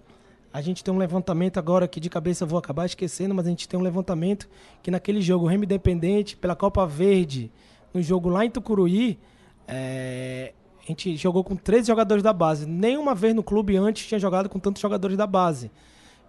a 0.53 0.61
gente 0.61 0.83
tem 0.83 0.93
um 0.93 0.99
levantamento 0.99 1.59
agora 1.59 1.87
que 1.87 2.01
de 2.01 2.11
cabeça 2.11 2.45
eu 2.45 2.49
vou 2.49 2.59
acabar 2.59 2.85
esquecendo, 2.85 3.35
mas 3.35 3.47
a 3.47 3.51
gente 3.51 3.69
tem 3.69 3.79
um 3.79 3.83
levantamento 3.83 4.49
que 4.83 4.91
naquele 4.91 5.23
jogo 5.23 5.47
Remo 5.47 5.65
Independente 5.65 6.37
pela 6.37 6.57
Copa 6.57 6.85
Verde, 6.87 7.51
no 7.95 8.03
jogo 8.03 8.29
lá 8.29 8.45
em 8.45 8.51
Tucuruí, 8.51 9.19
é, 9.67 10.53
a 10.91 10.93
gente 10.93 11.17
jogou 11.17 11.43
com 11.45 11.57
13 11.57 11.87
jogadores 11.87 12.23
da 12.23 12.33
base. 12.33 12.67
Nenhuma 12.67 13.15
vez 13.15 13.35
no 13.35 13.43
clube 13.43 13.77
antes 13.77 14.07
tinha 14.07 14.19
jogado 14.19 14.49
com 14.49 14.59
tantos 14.59 14.81
jogadores 14.83 15.17
da 15.17 15.27
base. 15.27 15.71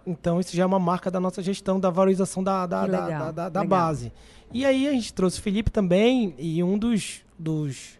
Então 0.06 0.40
isso 0.40 0.56
já 0.56 0.64
é 0.64 0.66
uma 0.66 0.80
marca 0.80 1.12
da 1.12 1.20
nossa 1.20 1.42
gestão, 1.44 1.80
da 1.80 1.90
valorização 1.90 2.44
da, 2.44 2.66
da, 2.66 2.84
legal, 2.84 3.08
da- 3.10 3.32
da- 3.32 3.50
da 3.50 3.64
base. 3.64 4.12
E 4.54 4.66
aí 4.66 4.88
a 4.88 4.92
gente 4.92 5.14
trouxe 5.14 5.40
o 5.40 5.42
Felipe 5.42 5.70
também, 5.72 6.34
e 6.38 6.64
um 6.64 6.78
dos, 6.78 7.22
dos. 7.38 8.00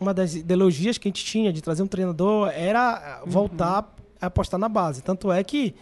Uma 0.00 0.12
das 0.12 0.34
ideologias 0.34 0.98
que 0.98 1.06
a 1.06 1.10
gente 1.10 1.24
tinha 1.24 1.52
de 1.52 1.62
trazer 1.62 1.82
um 1.82 1.86
treinador 1.86 2.50
era 2.54 3.20
Uhum. 3.24 3.30
voltar 3.30 3.94
a 4.20 4.26
apostar 4.26 4.58
na 4.58 4.68
base. 4.68 5.00
Tanto 5.02 5.30
é 5.30 5.42
que 5.44 5.74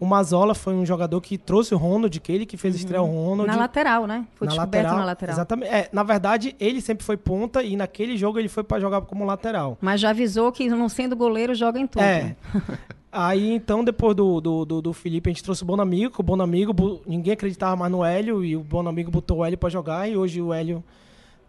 o 0.00 0.06
Mazola 0.06 0.54
foi 0.54 0.74
um 0.74 0.86
jogador 0.86 1.20
que 1.20 1.36
trouxe 1.36 1.74
o 1.74 1.78
Ronald, 1.78 2.18
que 2.20 2.32
ele 2.32 2.46
que 2.46 2.56
fez 2.56 2.74
estrear 2.74 3.02
o 3.02 3.06
Ronald. 3.06 3.40
Uhum. 3.40 3.46
Na 3.46 3.56
lateral, 3.56 4.06
né? 4.06 4.26
Foi 4.34 4.46
na 4.46 4.52
descoberto 4.52 4.84
lateral, 4.84 4.98
na 4.98 5.04
lateral. 5.04 5.34
Exatamente. 5.34 5.72
É, 5.72 5.88
na 5.92 6.02
verdade, 6.02 6.56
ele 6.60 6.80
sempre 6.80 7.04
foi 7.04 7.16
ponta 7.16 7.62
e 7.62 7.76
naquele 7.76 8.16
jogo 8.16 8.38
ele 8.38 8.48
foi 8.48 8.62
para 8.62 8.80
jogar 8.80 9.00
como 9.02 9.24
lateral. 9.24 9.76
Mas 9.80 10.00
já 10.00 10.10
avisou 10.10 10.52
que, 10.52 10.68
não 10.68 10.88
sendo 10.88 11.16
goleiro, 11.16 11.54
joga 11.54 11.80
em 11.80 11.86
tudo. 11.86 12.02
É. 12.02 12.36
Aí, 13.10 13.52
então, 13.52 13.82
depois 13.82 14.14
do, 14.14 14.40
do, 14.40 14.64
do, 14.64 14.82
do 14.82 14.92
Felipe, 14.92 15.30
a 15.30 15.32
gente 15.32 15.42
trouxe 15.42 15.62
o 15.62 15.66
Bonamigo, 15.66 16.12
que 16.12 16.20
o 16.20 16.22
Bonamigo, 16.22 17.00
ninguém 17.06 17.32
acreditava 17.32 17.74
mais 17.74 17.90
no 17.90 18.04
Hélio, 18.04 18.44
e 18.44 18.54
o 18.54 18.60
Bonamigo 18.60 19.10
botou 19.10 19.38
o 19.38 19.44
Hélio 19.44 19.56
pra 19.56 19.70
jogar, 19.70 20.08
e 20.08 20.16
hoje 20.16 20.42
o 20.42 20.52
Hélio 20.52 20.84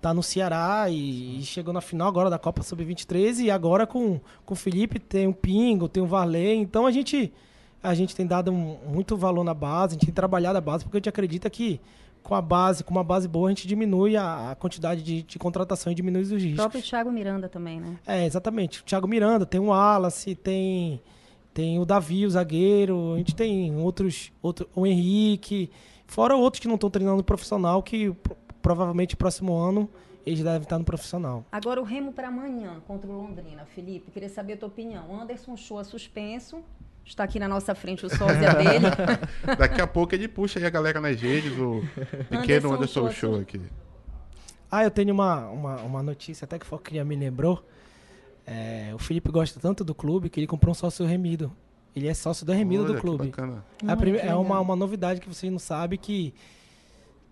tá 0.02 0.14
no 0.14 0.24
Ceará 0.24 0.90
e, 0.90 1.40
e 1.40 1.44
chegou 1.44 1.74
na 1.74 1.82
final 1.82 2.08
agora 2.08 2.30
da 2.30 2.40
Copa 2.40 2.64
Sub-23, 2.64 3.40
e 3.44 3.52
agora 3.52 3.86
com, 3.86 4.22
com 4.46 4.54
o 4.54 4.58
Felipe 4.58 5.00
tem 5.00 5.28
o 5.28 5.34
Pingo, 5.34 5.90
tem 5.90 6.02
o 6.02 6.08
Varley, 6.08 6.56
então 6.56 6.88
a 6.88 6.92
gente, 6.92 7.34
a 7.82 7.94
gente 7.94 8.16
tem 8.16 8.26
dado 8.26 8.52
muito 8.52 9.16
valor 9.18 9.44
na 9.44 9.54
base, 9.54 9.94
a 9.94 9.96
gente 9.96 10.06
tem 10.06 10.14
trabalhado 10.14 10.58
a 10.58 10.62
base, 10.62 10.84
porque 10.84 10.98
a 10.98 11.00
gente 11.00 11.10
acredita 11.10 11.50
que 11.50 11.80
com 12.22 12.36
a 12.36 12.42
base, 12.42 12.84
com 12.84 12.92
uma 12.92 13.04
base 13.04 13.28
boa, 13.28 13.48
a 13.48 13.52
gente 13.52 13.66
diminui 13.68 14.18
a, 14.18 14.52
a 14.52 14.56
quantidade 14.56 15.02
de, 15.02 15.24
de 15.24 15.40
contratação 15.40 15.92
e 15.92 15.96
diminui 15.96 16.22
os 16.22 16.32
O 16.32 16.36
riscos. 16.36 16.56
próprio 16.56 16.82
Thiago 16.82 17.12
Miranda 17.12 17.48
também, 17.48 17.80
né? 17.80 17.98
É, 18.06 18.26
exatamente. 18.26 18.82
O 18.82 18.84
Thiago 18.84 19.08
Miranda, 19.08 19.46
tem 19.46 19.60
o 19.60 19.68
Wallace, 19.68 20.36
tem, 20.36 21.02
tem 21.54 21.80
o 21.80 21.86
Davi, 21.86 22.26
o 22.26 22.30
zagueiro, 22.30 23.14
a 23.14 23.18
gente 23.18 23.34
tem 23.34 23.74
outros, 23.78 24.32
outro, 24.42 24.70
o 24.76 24.86
Henrique, 24.86 25.72
fora 26.06 26.36
outros 26.36 26.60
que 26.60 26.68
não 26.68 26.76
estão 26.76 26.90
treinando 26.90 27.18
no 27.18 27.24
profissional, 27.24 27.82
que 27.82 28.12
pro- 28.12 28.36
provavelmente 28.62 29.16
próximo 29.16 29.56
ano 29.56 29.90
eles 30.26 30.44
devem 30.44 30.62
estar 30.62 30.78
no 30.78 30.84
profissional. 30.86 31.46
Agora 31.50 31.80
o 31.80 31.86
Remo 31.86 32.12
para 32.12 32.28
amanhã 32.28 32.82
contra 32.86 33.10
o 33.10 33.14
Londrina. 33.14 33.66
Felipe, 33.74 34.12
queria 34.12 34.30
saber 34.30 34.54
a 34.54 34.58
tua 34.58 34.68
opinião. 34.68 35.20
Anderson 35.20 35.56
Shoa 35.56 35.86
suspenso. 35.86 36.58
Está 37.10 37.24
aqui 37.24 37.40
na 37.40 37.48
nossa 37.48 37.74
frente 37.74 38.06
o 38.06 38.10
sósia 38.10 38.54
dele. 38.54 38.86
Daqui 39.58 39.82
a 39.82 39.88
pouco 39.88 40.14
ele 40.14 40.28
puxa 40.28 40.60
aí 40.60 40.66
a 40.66 40.70
galera 40.70 41.02
nas 41.02 41.20
redes, 41.20 41.58
o 41.58 41.84
pequeno 42.30 42.72
Anderson 42.72 43.08
Anderson 43.08 43.12
Show, 43.12 43.36
aqui. 43.40 43.60
Ah, 44.70 44.84
eu 44.84 44.92
tenho 44.92 45.12
uma, 45.12 45.50
uma, 45.50 45.76
uma 45.78 46.04
notícia 46.04 46.46
até 46.46 46.60
que 46.60 46.68
foi 46.68 46.78
que 46.78 47.04
me 47.04 47.16
lembrou. 47.16 47.66
É, 48.46 48.92
o 48.94 49.00
Felipe 49.00 49.32
gosta 49.32 49.60
tanto 49.60 49.84
do 49.84 49.96
clube 49.96 50.30
que 50.30 50.40
ele 50.40 50.46
comprou 50.46 50.72
um 50.72 50.76
sócio 50.76 51.04
remido. 51.04 51.52
Ele 51.96 52.08
é 52.08 52.14
sócio 52.14 52.46
do 52.46 52.52
remido 52.52 52.84
Olha, 52.84 52.94
do 52.94 52.96
que 52.98 53.02
clube. 53.02 53.26
bacana. 53.26 53.66
É, 53.84 54.28
é 54.28 54.36
uma, 54.36 54.60
uma 54.60 54.76
novidade 54.76 55.20
que 55.20 55.28
vocês 55.28 55.52
não 55.52 55.60
sabem 55.60 55.98
que 55.98 56.34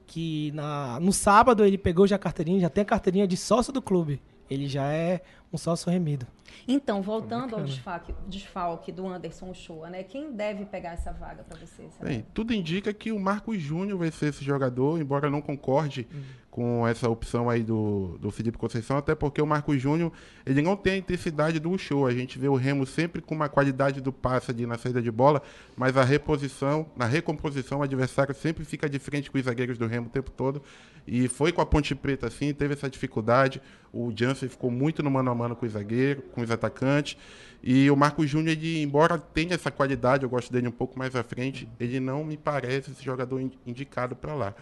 que 0.08 0.52
na, 0.54 1.00
no 1.02 1.14
sábado 1.14 1.64
ele 1.64 1.78
pegou 1.78 2.08
já 2.08 2.16
a 2.16 2.20
carteirinha, 2.20 2.62
já 2.62 2.70
tem 2.70 2.82
a 2.82 2.86
carteirinha 2.86 3.28
de 3.28 3.38
sócio 3.38 3.72
do 3.72 3.82
clube. 3.82 4.20
Ele 4.50 4.68
já 4.68 4.86
é 4.92 5.22
um 5.54 5.58
sócio 5.58 5.92
remido. 5.92 6.26
Então, 6.68 7.02
voltando 7.02 7.56
ao 7.56 7.64
desfalque, 7.64 8.14
desfalque 8.28 8.92
do 8.92 9.08
Anderson 9.08 9.54
Shoa, 9.54 9.90
né? 9.90 10.04
Quem 10.04 10.32
deve 10.34 10.66
pegar 10.66 10.92
essa 10.92 11.12
vaga 11.12 11.44
para 11.44 11.58
você? 11.58 11.88
Bem, 12.02 12.26
tudo 12.34 12.54
indica 12.54 12.94
que 12.94 13.12
o 13.12 13.20
Marcos 13.20 13.60
Júnior 13.62 13.98
vai 14.00 14.12
ser 14.12 14.28
esse 14.28 14.44
jogador, 14.44 15.00
embora 15.00 15.28
eu 15.28 15.32
não 15.32 15.42
concorde 15.42 16.08
Uhum. 16.14 16.22
com 16.50 16.88
essa 16.88 17.08
opção 17.10 17.50
aí 17.50 17.62
do, 17.64 18.18
do 18.20 18.32
Felipe 18.32 18.58
Conceição, 18.58 18.98
até 18.98 19.14
porque 19.14 19.42
o 19.42 19.46
Marcos 19.46 19.80
Júnior 19.82 20.12
ele 20.46 20.62
não 20.62 20.76
tem 20.76 20.94
a 20.94 20.98
intensidade 20.98 21.60
do 21.60 21.78
show. 21.78 22.08
A 22.08 22.12
gente 22.12 22.40
vê 22.40 22.48
o 22.48 22.56
Remo 22.56 22.86
sempre 22.86 23.22
com 23.22 23.36
uma 23.36 23.48
qualidade 23.48 24.02
do 24.02 24.12
passe 24.12 24.50
ali 24.52 24.66
na 24.66 24.78
saída 24.78 25.02
de 25.02 25.12
bola, 25.12 25.42
mas 25.76 25.96
a 25.96 26.04
reposição, 26.04 26.88
na 26.96 27.06
recomposição, 27.06 27.80
o 27.80 27.84
adversário 27.84 28.34
sempre 28.34 28.66
fica 28.66 28.90
de 28.90 28.98
frente 29.00 29.30
com 29.30 29.38
os 29.38 29.44
zagueiros 29.46 29.78
do 29.78 29.86
Remo 29.86 30.08
o 30.08 30.10
tempo 30.10 30.32
todo. 30.32 30.62
E 31.06 31.28
foi 31.30 31.52
com 31.54 31.62
a 31.62 31.66
Ponte 31.66 31.96
Preta 31.96 32.28
assim, 32.28 32.54
teve 32.54 32.74
essa 32.74 32.90
dificuldade. 32.90 33.62
O 33.94 34.12
Jansen 34.14 34.50
ficou 34.50 34.70
muito 34.70 35.02
no 35.02 35.10
mano 35.10 35.32
a 35.32 35.36
mano 35.36 35.56
com 35.56 35.66
os 35.66 35.72
zagueiros, 35.72 36.24
com 36.38 36.44
os 36.44 36.52
atacantes. 36.52 37.18
E 37.64 37.90
o 37.90 37.96
Marcos 37.96 38.30
Júnior, 38.30 38.56
ele, 38.56 38.84
embora 38.84 39.18
tenha 39.18 39.56
essa 39.56 39.72
qualidade, 39.72 40.22
eu 40.22 40.30
gosto 40.30 40.54
dele 40.54 40.68
um 40.68 40.72
pouco 40.72 40.98
mais 40.98 41.16
à 41.16 41.24
frente, 41.24 41.68
ele 41.80 42.00
não 42.00 42.24
me 42.24 42.38
parece 42.38 42.92
esse 42.92 43.04
jogador 43.04 43.42
in- 43.42 43.52
indicado 43.66 44.16
para 44.16 44.36
lá. 44.36 44.54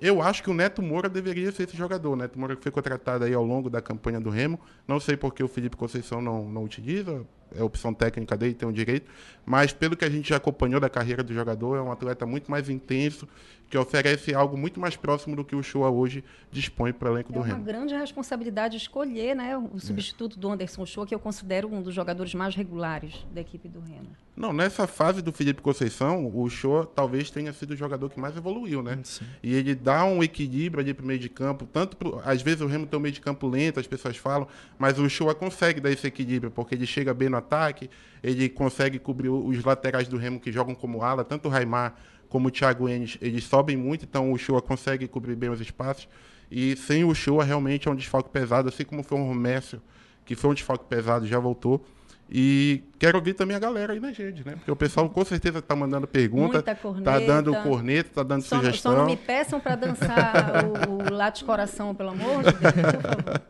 Eu 0.00 0.22
acho 0.22 0.42
que 0.42 0.48
o 0.48 0.54
Neto 0.54 0.80
Moura 0.80 1.10
deveria 1.10 1.52
ser 1.52 1.64
esse 1.64 1.76
jogador. 1.76 2.12
O 2.12 2.16
Neto 2.16 2.38
Moura 2.38 2.56
foi 2.58 2.72
contratado 2.72 3.22
aí 3.22 3.34
ao 3.34 3.44
longo 3.44 3.68
da 3.68 3.82
campanha 3.82 4.18
do 4.18 4.30
Remo. 4.30 4.58
Não 4.88 4.98
sei 4.98 5.14
por 5.14 5.34
que 5.34 5.42
o 5.42 5.48
Felipe 5.48 5.76
Conceição 5.76 6.22
não, 6.22 6.48
não 6.48 6.64
utiliza, 6.64 7.22
é 7.54 7.62
opção 7.62 7.92
técnica 7.92 8.34
dele, 8.34 8.54
tem 8.54 8.66
o 8.66 8.72
direito. 8.72 9.10
Mas 9.44 9.74
pelo 9.74 9.94
que 9.94 10.04
a 10.06 10.08
gente 10.08 10.30
já 10.30 10.36
acompanhou 10.36 10.80
da 10.80 10.88
carreira 10.88 11.22
do 11.22 11.34
jogador, 11.34 11.76
é 11.76 11.82
um 11.82 11.92
atleta 11.92 12.24
muito 12.24 12.50
mais 12.50 12.70
intenso, 12.70 13.28
que 13.70 13.78
oferece 13.78 14.34
algo 14.34 14.56
muito 14.58 14.80
mais 14.80 14.96
próximo 14.96 15.36
do 15.36 15.44
que 15.44 15.54
o 15.54 15.62
Shoa 15.62 15.88
hoje 15.88 16.24
dispõe 16.50 16.92
para 16.92 17.08
o 17.08 17.14
elenco 17.14 17.30
É 17.30 17.34
do 17.34 17.38
uma 17.38 17.46
Remo. 17.46 17.62
grande 17.64 17.94
responsabilidade 17.94 18.76
escolher 18.76 19.36
né, 19.36 19.56
o 19.56 19.70
É. 19.76 19.78
substituto 19.78 20.36
do 20.38 20.50
Anderson 20.50 20.84
Shoa, 20.84 21.06
que 21.06 21.14
eu 21.14 21.20
considero 21.20 21.72
um 21.72 21.80
dos 21.80 21.94
jogadores 21.94 22.34
mais 22.34 22.54
regulares 22.56 23.24
da 23.32 23.40
equipe 23.40 23.68
do 23.68 23.78
Remo. 23.78 24.08
Não, 24.36 24.52
nessa 24.52 24.86
fase 24.88 25.22
do 25.22 25.32
Felipe 25.32 25.62
Conceição, 25.62 26.30
o 26.34 26.48
Shoa 26.50 26.84
talvez 26.84 27.30
tenha 27.30 27.52
sido 27.52 27.70
o 27.72 27.76
jogador 27.76 28.10
que 28.10 28.18
mais 28.18 28.36
evoluiu, 28.36 28.82
né? 28.82 28.98
E 29.42 29.54
ele 29.54 29.74
dá 29.74 30.04
um 30.04 30.20
equilíbrio 30.22 30.82
ali 30.82 30.92
pro 30.92 31.06
meio 31.06 31.20
de 31.20 31.28
campo, 31.28 31.64
tanto 31.72 31.96
pro, 31.96 32.20
às 32.24 32.42
vezes 32.42 32.62
o 32.62 32.66
Remo 32.66 32.86
tem 32.86 32.98
um 32.98 33.02
meio 33.02 33.14
de 33.14 33.20
campo 33.20 33.46
lento, 33.46 33.78
as 33.78 33.86
pessoas 33.86 34.16
falam, 34.16 34.48
mas 34.78 34.98
o 34.98 35.08
Shoa 35.08 35.34
consegue 35.34 35.80
dar 35.80 35.92
esse 35.92 36.06
equilíbrio, 36.06 36.50
porque 36.50 36.74
ele 36.74 36.86
chega 36.86 37.14
bem 37.14 37.28
no 37.28 37.36
ataque, 37.36 37.88
ele 38.22 38.48
consegue 38.48 38.98
cobrir 38.98 39.28
os 39.28 39.62
laterais 39.62 40.08
do 40.08 40.16
Remo 40.16 40.40
que 40.40 40.50
jogam 40.50 40.74
como 40.74 41.02
ala, 41.02 41.22
tanto 41.22 41.46
o 41.46 41.50
Raimar 41.50 41.94
como 42.30 42.48
o 42.48 42.50
Thiago 42.50 42.88
Enes, 42.88 43.18
eles 43.20 43.44
sobem 43.44 43.76
muito, 43.76 44.04
então 44.04 44.32
o 44.32 44.38
Shoa 44.38 44.62
consegue 44.62 45.06
cobrir 45.06 45.34
bem 45.34 45.50
os 45.50 45.60
espaços. 45.60 46.08
E 46.50 46.76
sem 46.76 47.04
o 47.04 47.14
Shoa 47.14 47.44
realmente 47.44 47.88
é 47.88 47.90
um 47.90 47.94
desfalque 47.94 48.30
pesado, 48.30 48.68
assim 48.68 48.84
como 48.84 49.02
foi 49.02 49.18
o 49.18 49.24
Romércio, 49.24 49.82
que 50.24 50.36
foi 50.36 50.50
um 50.50 50.54
desfalque 50.54 50.84
pesado, 50.84 51.26
já 51.26 51.38
voltou. 51.38 51.84
E 52.30 52.82
quero 53.00 53.16
ouvir 53.16 53.32
também 53.32 53.56
a 53.56 53.58
galera 53.58 53.94
aí 53.94 53.98
nas 53.98 54.16
redes, 54.16 54.44
né? 54.44 54.52
Porque 54.56 54.70
o 54.70 54.76
pessoal 54.76 55.08
com 55.08 55.24
certeza 55.24 55.62
tá 55.62 55.74
mandando 55.74 56.06
pergunta, 56.06 56.52
Muita 56.52 56.62
tá 56.62 56.74
corneta. 56.74 57.20
dando 57.20 57.54
corneta, 57.62 58.10
tá 58.16 58.22
dando 58.22 58.42
Só, 58.42 58.58
sugestão. 58.58 58.92
só 58.92 58.98
não 58.98 59.06
me 59.06 59.16
peçam 59.16 59.58
para 59.58 59.74
dançar 59.74 60.64
o, 60.66 60.98
o 61.08 61.12
Late 61.12 61.42
Coração, 61.42 61.94
pelo 61.94 62.10
amor 62.10 62.44
de 62.44 62.52
Deus, 62.52 62.72
por 62.72 63.02
favor. 63.02 63.42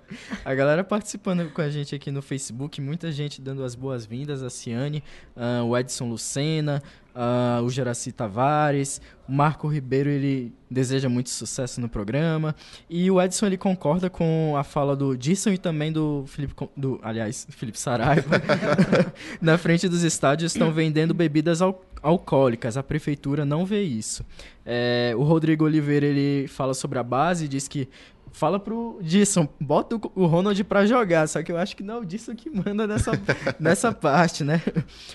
A 0.44 0.54
galera 0.54 0.84
participando 0.84 1.50
com 1.52 1.60
a 1.60 1.68
gente 1.68 1.94
aqui 1.94 2.12
no 2.12 2.22
Facebook, 2.22 2.80
muita 2.80 3.10
gente 3.10 3.42
dando 3.42 3.64
as 3.64 3.74
boas-vindas, 3.74 4.42
a 4.42 4.48
Ciane, 4.50 5.02
ah, 5.36 5.64
o 5.64 5.76
Edson 5.76 6.08
Lucena, 6.08 6.80
ah, 7.14 7.60
o 7.64 7.68
Jeraci 7.68 8.12
Tavares, 8.12 9.00
o 9.28 9.32
Marco 9.32 9.66
Ribeiro, 9.68 10.08
ele 10.08 10.52
deseja 10.70 11.08
muito 11.08 11.30
sucesso 11.30 11.80
no 11.80 11.88
programa, 11.88 12.54
e 12.88 13.10
o 13.10 13.20
Edson, 13.20 13.46
ele 13.46 13.56
concorda 13.56 14.08
com 14.08 14.54
a 14.56 14.62
fala 14.62 14.94
do 14.94 15.16
Disson 15.16 15.50
e 15.50 15.58
também 15.58 15.92
do 15.92 16.24
Felipe, 16.26 16.54
do, 16.76 17.00
aliás, 17.02 17.46
Felipe 17.50 17.78
Saraiva, 17.78 18.40
na 19.40 19.56
frente 19.58 19.88
dos 19.88 20.02
estádios 20.02 20.52
estão 20.52 20.70
vendendo 20.72 21.14
bebidas 21.14 21.62
al- 21.62 21.82
alcoólicas, 22.02 22.76
a 22.76 22.82
prefeitura 22.82 23.44
não 23.44 23.64
vê 23.64 23.82
isso. 23.82 24.24
É, 24.64 25.12
o 25.16 25.22
Rodrigo 25.22 25.64
Oliveira, 25.64 26.06
ele 26.06 26.46
fala 26.48 26.74
sobre 26.74 26.98
a 26.98 27.02
base, 27.02 27.48
diz 27.48 27.66
que 27.68 27.88
Fala 28.32 28.60
pro 28.60 28.98
Disson, 29.02 29.48
bota 29.60 29.96
o, 30.14 30.26
Ronald 30.26 30.62
pra 30.64 30.86
jogar, 30.86 31.26
só 31.28 31.42
que 31.42 31.50
eu 31.50 31.56
acho 31.56 31.76
que 31.76 31.82
não 31.82 31.94
é 31.94 31.98
o 31.98 32.04
Disson 32.04 32.34
que 32.34 32.48
manda 32.48 32.86
nessa, 32.86 33.12
nessa 33.58 33.92
parte, 33.92 34.44
né? 34.44 34.62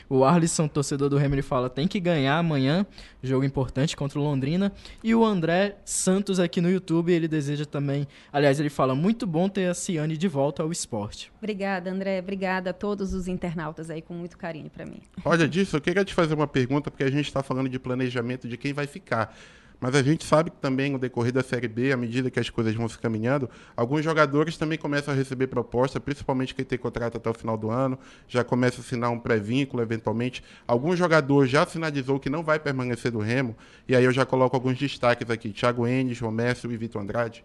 O 0.09 0.23
Arlisson, 0.23 0.67
torcedor 0.67 1.09
do 1.09 1.17
Remo, 1.17 1.35
ele 1.35 1.41
fala, 1.41 1.69
tem 1.69 1.87
que 1.87 1.99
ganhar 1.99 2.37
amanhã, 2.37 2.85
jogo 3.23 3.45
importante 3.45 3.95
contra 3.95 4.19
o 4.19 4.23
Londrina. 4.23 4.71
E 5.03 5.15
o 5.15 5.25
André 5.25 5.77
Santos 5.85 6.39
aqui 6.39 6.59
no 6.59 6.69
YouTube, 6.69 7.11
ele 7.11 7.27
deseja 7.27 7.65
também, 7.65 8.07
aliás, 8.31 8.59
ele 8.59 8.69
fala, 8.69 8.93
muito 8.93 9.25
bom 9.25 9.47
ter 9.47 9.67
a 9.67 9.73
Ciane 9.73 10.17
de 10.17 10.27
volta 10.27 10.63
ao 10.63 10.71
esporte. 10.71 11.31
Obrigada, 11.37 11.89
André. 11.89 12.19
Obrigada 12.19 12.71
a 12.71 12.73
todos 12.73 13.13
os 13.13 13.27
internautas 13.27 13.89
aí, 13.89 14.01
com 14.01 14.13
muito 14.13 14.37
carinho 14.37 14.69
para 14.69 14.85
mim. 14.85 15.01
Olha, 15.23 15.47
Disson, 15.47 15.77
eu 15.77 15.81
queria 15.81 16.03
te 16.03 16.13
fazer 16.13 16.33
uma 16.33 16.47
pergunta, 16.47 16.91
porque 16.91 17.03
a 17.03 17.11
gente 17.11 17.25
está 17.27 17.41
falando 17.41 17.69
de 17.69 17.79
planejamento 17.79 18.47
de 18.47 18.57
quem 18.57 18.73
vai 18.73 18.87
ficar. 18.87 19.35
Mas 19.79 19.95
a 19.95 20.01
gente 20.01 20.23
sabe 20.23 20.49
que 20.51 20.57
também 20.57 20.91
no 20.91 20.97
decorrer 20.99 21.31
da 21.31 21.43
Série 21.43 21.67
B, 21.67 21.91
à 21.91 21.97
medida 21.97 22.29
que 22.29 22.39
as 22.39 22.49
coisas 22.49 22.73
vão 22.73 22.87
se 22.87 22.97
caminhando, 22.97 23.49
alguns 23.75 24.03
jogadores 24.03 24.57
também 24.57 24.77
começam 24.77 25.13
a 25.13 25.17
receber 25.17 25.47
proposta, 25.47 25.99
principalmente 25.99 26.55
quem 26.55 26.65
tem 26.65 26.77
contrato 26.77 27.17
até 27.17 27.29
o 27.29 27.33
final 27.33 27.57
do 27.57 27.69
ano, 27.69 27.97
já 28.27 28.43
começa 28.43 28.77
a 28.77 28.81
assinar 28.81 29.11
um 29.11 29.19
pré-vínculo 29.19 29.81
eventualmente. 29.81 30.43
Algum 30.67 30.95
jogador 30.95 31.45
já 31.45 31.65
sinalizou 31.65 32.19
que 32.19 32.29
não 32.29 32.43
vai 32.43 32.59
permanecer 32.59 33.11
do 33.11 33.19
Remo, 33.19 33.55
e 33.87 33.95
aí 33.95 34.03
eu 34.03 34.11
já 34.11 34.25
coloco 34.25 34.55
alguns 34.55 34.77
destaques 34.77 35.29
aqui: 35.29 35.51
Thiago 35.51 35.85
Enes, 35.85 36.19
Romércio 36.19 36.71
e 36.71 36.77
Vitor 36.77 37.01
Andrade. 37.01 37.43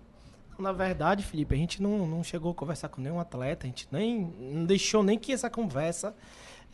Na 0.58 0.72
verdade, 0.72 1.24
Felipe, 1.24 1.54
a 1.54 1.58
gente 1.58 1.82
não, 1.82 2.06
não 2.06 2.22
chegou 2.22 2.52
a 2.52 2.54
conversar 2.54 2.88
com 2.90 3.00
nenhum 3.00 3.18
atleta, 3.18 3.66
a 3.66 3.68
gente 3.68 3.88
nem 3.90 4.30
não 4.38 4.66
deixou 4.66 5.02
nem 5.02 5.18
que 5.18 5.32
essa 5.32 5.48
conversa, 5.48 6.14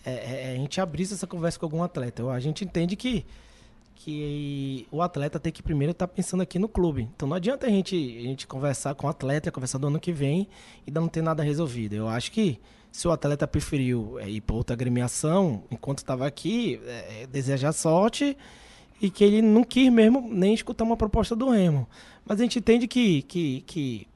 é, 0.05 0.51
é, 0.51 0.53
a 0.53 0.57
gente 0.57 0.81
abrisse 0.81 1.15
essa 1.15 1.27
conversa 1.27 1.59
com 1.59 1.67
algum 1.67 1.83
atleta. 1.83 2.29
A 2.29 2.41
gente 2.41 2.65
entende 2.65 2.97
que 2.97 3.25
que 3.97 4.87
o 4.93 5.03
atleta 5.03 5.41
tem 5.41 5.53
que 5.53 5.63
primeiro 5.63 5.91
estar 5.91 6.07
tá 6.07 6.13
pensando 6.15 6.43
aqui 6.43 6.59
no 6.59 6.69
clube. 6.69 7.09
Então 7.17 7.27
não 7.27 7.35
adianta 7.37 7.67
a 7.67 7.71
gente, 7.71 7.97
a 7.97 8.23
gente 8.23 8.47
conversar 8.47 8.95
com 8.95 9.07
o 9.07 9.11
atleta, 9.11 9.51
conversar 9.51 9.79
do 9.79 9.89
ano 9.89 9.99
que 9.99 10.13
vem 10.13 10.47
e 10.87 10.91
não 10.91 11.09
ter 11.09 11.23
nada 11.23 11.43
resolvido. 11.43 11.95
Eu 11.95 12.07
acho 12.07 12.31
que 12.31 12.61
se 12.93 13.09
o 13.09 13.11
atleta 13.11 13.49
preferiu 13.49 14.19
é, 14.21 14.29
ir 14.29 14.43
para 14.43 14.55
outra 14.55 14.75
agremiação 14.75 15.65
enquanto 15.71 15.99
estava 15.99 16.27
aqui, 16.27 16.81
é, 16.85 17.23
é, 17.23 17.27
desejar 17.27 17.73
sorte 17.73 18.37
e 19.01 19.11
que 19.11 19.25
ele 19.25 19.43
não 19.43 19.65
quis 19.65 19.91
mesmo 19.91 20.29
nem 20.31 20.55
escutar 20.55 20.85
uma 20.85 20.97
proposta 20.97 21.35
do 21.35 21.51
Remo. 21.51 21.89
Mas 22.25 22.39
a 22.39 22.43
gente 22.43 22.59
entende 22.59 22.87
que, 22.87 23.23
que, 23.23 23.63
que 23.67 24.07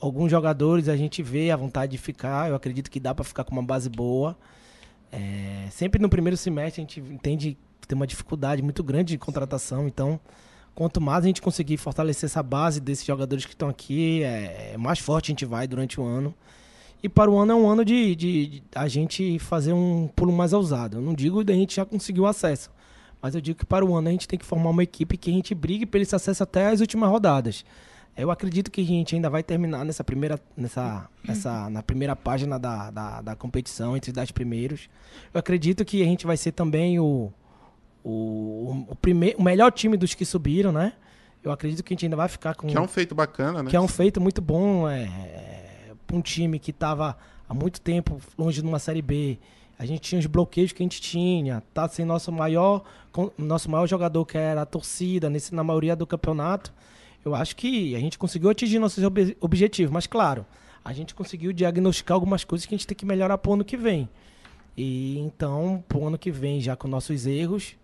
alguns 0.00 0.30
jogadores 0.30 0.88
a 0.88 0.96
gente 0.96 1.22
vê 1.22 1.50
a 1.50 1.56
vontade 1.56 1.92
de 1.92 1.98
ficar. 1.98 2.48
Eu 2.48 2.56
acredito 2.56 2.90
que 2.90 3.00
dá 3.00 3.14
para 3.14 3.24
ficar 3.24 3.44
com 3.44 3.52
uma 3.52 3.62
base 3.62 3.88
boa. 3.88 4.36
É, 5.10 5.68
sempre 5.70 6.00
no 6.00 6.08
primeiro 6.08 6.36
semestre 6.36 6.80
a 6.80 6.84
gente 6.84 7.00
entende 7.00 7.56
tem 7.92 7.96
uma 7.96 8.06
dificuldade 8.06 8.62
muito 8.62 8.82
grande 8.82 9.12
de 9.12 9.18
contratação. 9.18 9.86
Então, 9.86 10.18
quanto 10.74 10.98
mais 11.00 11.24
a 11.24 11.26
gente 11.26 11.42
conseguir 11.42 11.76
fortalecer 11.76 12.26
essa 12.26 12.42
base 12.42 12.80
desses 12.80 13.04
jogadores 13.04 13.44
que 13.44 13.52
estão 13.52 13.68
aqui, 13.68 14.22
é, 14.22 14.72
é, 14.72 14.76
mais 14.78 14.98
forte 14.98 15.30
a 15.30 15.32
gente 15.32 15.44
vai 15.44 15.66
durante 15.66 16.00
o 16.00 16.04
ano. 16.04 16.34
E 17.02 17.08
para 17.08 17.30
o 17.30 17.36
ano 17.36 17.52
é 17.52 17.54
um 17.54 17.68
ano 17.68 17.84
de, 17.84 18.16
de, 18.16 18.46
de 18.46 18.62
a 18.74 18.88
gente 18.88 19.38
fazer 19.38 19.74
um 19.74 20.08
pulo 20.08 20.32
mais 20.32 20.52
ousado. 20.54 20.96
Eu 20.98 21.02
não 21.02 21.12
digo 21.12 21.44
que 21.44 21.52
a 21.52 21.54
gente 21.54 21.76
já 21.76 21.84
conseguiu 21.84 22.26
acesso, 22.26 22.70
mas 23.20 23.34
eu 23.34 23.40
digo 23.40 23.58
que 23.58 23.66
para 23.66 23.84
o 23.84 23.94
ano 23.94 24.08
a 24.08 24.12
gente 24.12 24.26
tem 24.26 24.38
que 24.38 24.44
formar 24.44 24.70
uma 24.70 24.82
equipe 24.82 25.18
que 25.18 25.30
a 25.30 25.34
gente 25.34 25.54
brigue 25.54 25.84
pelo 25.84 26.02
esse 26.02 26.16
acesso 26.16 26.42
até 26.42 26.68
as 26.68 26.80
últimas 26.80 27.10
rodadas. 27.10 27.64
Eu 28.16 28.30
acredito 28.30 28.70
que 28.70 28.82
a 28.82 28.84
gente 28.84 29.14
ainda 29.14 29.28
vai 29.28 29.42
terminar 29.42 29.84
nessa 29.84 30.04
primeira, 30.04 30.38
nessa, 30.56 31.08
nessa, 31.26 31.68
na 31.70 31.82
primeira 31.82 32.14
página 32.14 32.58
da, 32.58 32.90
da, 32.90 33.20
da 33.22 33.36
competição, 33.36 33.96
entre 33.96 34.10
os 34.10 34.14
dez 34.14 34.30
primeiros. 34.30 34.88
Eu 35.32 35.40
acredito 35.40 35.84
que 35.84 36.02
a 36.02 36.04
gente 36.04 36.26
vai 36.26 36.36
ser 36.36 36.52
também 36.52 37.00
o, 37.00 37.32
o, 38.04 38.86
o, 38.88 38.96
primeiro, 38.96 39.38
o 39.38 39.42
melhor 39.42 39.70
time 39.70 39.96
dos 39.96 40.14
que 40.14 40.24
subiram, 40.24 40.72
né? 40.72 40.92
Eu 41.42 41.50
acredito 41.50 41.82
que 41.82 41.92
a 41.92 41.94
gente 41.94 42.06
ainda 42.06 42.16
vai 42.16 42.28
ficar 42.28 42.54
com. 42.54 42.66
Que 42.66 42.76
é 42.76 42.80
um 42.80 42.88
feito 42.88 43.14
bacana, 43.14 43.62
né? 43.62 43.70
Que 43.70 43.76
é 43.76 43.80
um 43.80 43.88
feito 43.88 44.20
muito 44.20 44.40
bom. 44.40 44.88
É, 44.88 45.02
é, 45.02 45.92
um 46.12 46.20
time 46.20 46.58
que 46.58 46.70
estava 46.70 47.16
há 47.48 47.54
muito 47.54 47.80
tempo 47.80 48.20
longe 48.38 48.60
de 48.60 48.68
uma 48.68 48.78
Série 48.78 49.02
B. 49.02 49.38
A 49.78 49.86
gente 49.86 50.00
tinha 50.00 50.18
os 50.18 50.26
bloqueios 50.26 50.72
que 50.72 50.82
a 50.82 50.84
gente 50.84 51.00
tinha. 51.00 51.62
Tá 51.74 51.88
sem 51.88 52.04
nosso 52.04 52.30
maior, 52.30 52.84
nosso 53.36 53.70
maior 53.70 53.86
jogador, 53.86 54.24
que 54.24 54.38
era 54.38 54.62
a 54.62 54.66
torcida, 54.66 55.28
nesse, 55.28 55.54
na 55.54 55.64
maioria 55.64 55.96
do 55.96 56.06
campeonato. 56.06 56.72
Eu 57.24 57.34
acho 57.34 57.56
que 57.56 57.94
a 57.96 57.98
gente 57.98 58.18
conseguiu 58.18 58.50
atingir 58.50 58.78
nossos 58.78 59.02
ob 59.02 59.36
objetivos. 59.40 59.92
Mas, 59.92 60.06
claro, 60.06 60.46
a 60.84 60.92
gente 60.92 61.14
conseguiu 61.14 61.52
diagnosticar 61.52 62.14
algumas 62.14 62.44
coisas 62.44 62.66
que 62.66 62.74
a 62.74 62.78
gente 62.78 62.86
tem 62.86 62.96
que 62.96 63.06
melhorar 63.06 63.38
para 63.38 63.50
o 63.50 63.54
ano 63.54 63.64
que 63.64 63.76
vem. 63.76 64.08
E 64.76 65.18
então, 65.18 65.82
para 65.88 65.98
o 65.98 66.06
ano 66.06 66.18
que 66.18 66.30
vem, 66.30 66.60
já 66.60 66.76
com 66.76 66.88
nossos 66.88 67.26
erros, 67.26 67.74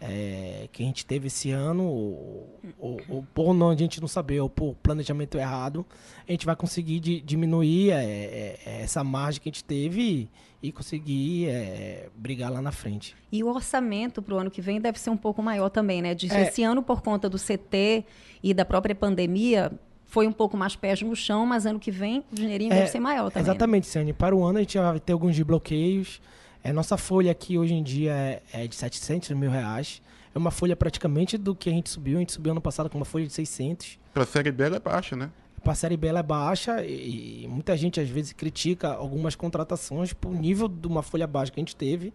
é, 0.00 0.68
que 0.70 0.82
a 0.82 0.86
gente 0.86 1.04
teve 1.04 1.26
esse 1.26 1.50
ano, 1.50 1.84
ou, 1.84 2.60
ou, 2.78 3.00
ou 3.08 3.26
por 3.34 3.52
não, 3.52 3.70
a 3.70 3.76
gente 3.76 4.00
não 4.00 4.08
saber, 4.08 4.40
ou 4.40 4.48
por 4.48 4.74
planejamento 4.76 5.36
errado, 5.38 5.84
a 6.26 6.30
gente 6.30 6.46
vai 6.46 6.54
conseguir 6.54 7.00
di, 7.00 7.20
diminuir 7.20 7.90
é, 7.90 8.04
é, 8.04 8.58
é 8.64 8.82
essa 8.82 9.02
margem 9.02 9.40
que 9.40 9.48
a 9.48 9.52
gente 9.52 9.64
teve 9.64 10.00
e, 10.00 10.30
e 10.68 10.72
conseguir 10.72 11.48
é, 11.48 12.08
brigar 12.14 12.52
lá 12.52 12.62
na 12.62 12.70
frente. 12.70 13.16
E 13.30 13.42
o 13.42 13.48
orçamento 13.48 14.22
para 14.22 14.34
o 14.34 14.38
ano 14.38 14.50
que 14.50 14.60
vem 14.60 14.80
deve 14.80 14.98
ser 15.00 15.10
um 15.10 15.16
pouco 15.16 15.42
maior 15.42 15.68
também, 15.68 16.00
né? 16.00 16.14
De, 16.14 16.26
esse 16.26 16.62
ano, 16.62 16.82
por 16.82 17.02
conta 17.02 17.28
do 17.28 17.38
CT 17.38 18.04
e 18.42 18.54
da 18.54 18.64
própria 18.64 18.94
pandemia, 18.94 19.72
foi 20.06 20.26
um 20.26 20.32
pouco 20.32 20.56
mais 20.56 20.76
pés 20.76 21.02
no 21.02 21.14
chão, 21.14 21.44
mas 21.44 21.66
ano 21.66 21.78
que 21.78 21.90
vem 21.90 22.24
o 22.32 22.34
dinheirinho 22.34 22.70
deve 22.70 22.86
ser 22.86 23.00
maior 23.00 23.30
também. 23.30 23.42
Né? 23.42 23.50
Exatamente, 23.50 23.98
né? 23.98 24.12
Para 24.12 24.34
o 24.34 24.44
ano 24.44 24.58
a 24.58 24.62
gente 24.62 24.78
vai 24.78 25.00
ter 25.00 25.12
alguns 25.12 25.38
bloqueios. 25.40 26.20
É, 26.62 26.72
nossa 26.72 26.96
folha 26.96 27.30
aqui 27.30 27.56
hoje 27.56 27.74
em 27.74 27.82
dia 27.82 28.12
é, 28.12 28.42
é, 28.52 28.66
de 28.66 28.74
700 28.74 29.30
mil 29.30 29.50
reais. 29.50 30.02
É 30.34 30.38
uma 30.38 30.50
folha 30.50 30.76
praticamente 30.76 31.38
do 31.38 31.54
que 31.54 31.68
a 31.68 31.72
gente 31.72 31.88
subiu. 31.88 32.16
A 32.16 32.20
gente 32.20 32.32
subiu 32.32 32.52
ano 32.52 32.60
passado 32.60 32.90
com 32.90 32.98
uma 32.98 33.04
folha 33.04 33.26
de 33.26 33.32
600. 33.32 33.98
Para 34.12 34.22
a 34.24 34.26
Série 34.26 34.52
B 34.52 34.64
ela 34.64 34.76
é 34.76 34.80
baixa, 34.80 35.16
né? 35.16 35.30
Para 35.62 35.72
a 35.72 35.74
Série 35.74 35.96
B 35.96 36.06
ela 36.06 36.20
é 36.20 36.22
baixa 36.22 36.84
e, 36.84 37.44
e, 37.44 37.48
muita 37.48 37.76
gente 37.76 38.00
às 38.00 38.08
vezes 38.08 38.32
critica 38.32 38.88
algumas 38.88 39.34
contratações 39.34 40.12
por 40.12 40.32
nível 40.32 40.68
de 40.68 40.86
uma 40.86 41.02
folha 41.02 41.26
baixa 41.26 41.52
que 41.52 41.60
a 41.60 41.62
gente 41.62 41.76
teve. 41.76 42.12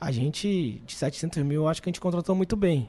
A 0.00 0.12
gente, 0.12 0.80
de 0.86 0.94
700 0.94 1.42
mil, 1.42 1.66
acho 1.66 1.82
que 1.82 1.88
a 1.88 1.90
gente 1.90 2.00
contratou 2.00 2.34
muito 2.34 2.56
bem. 2.56 2.88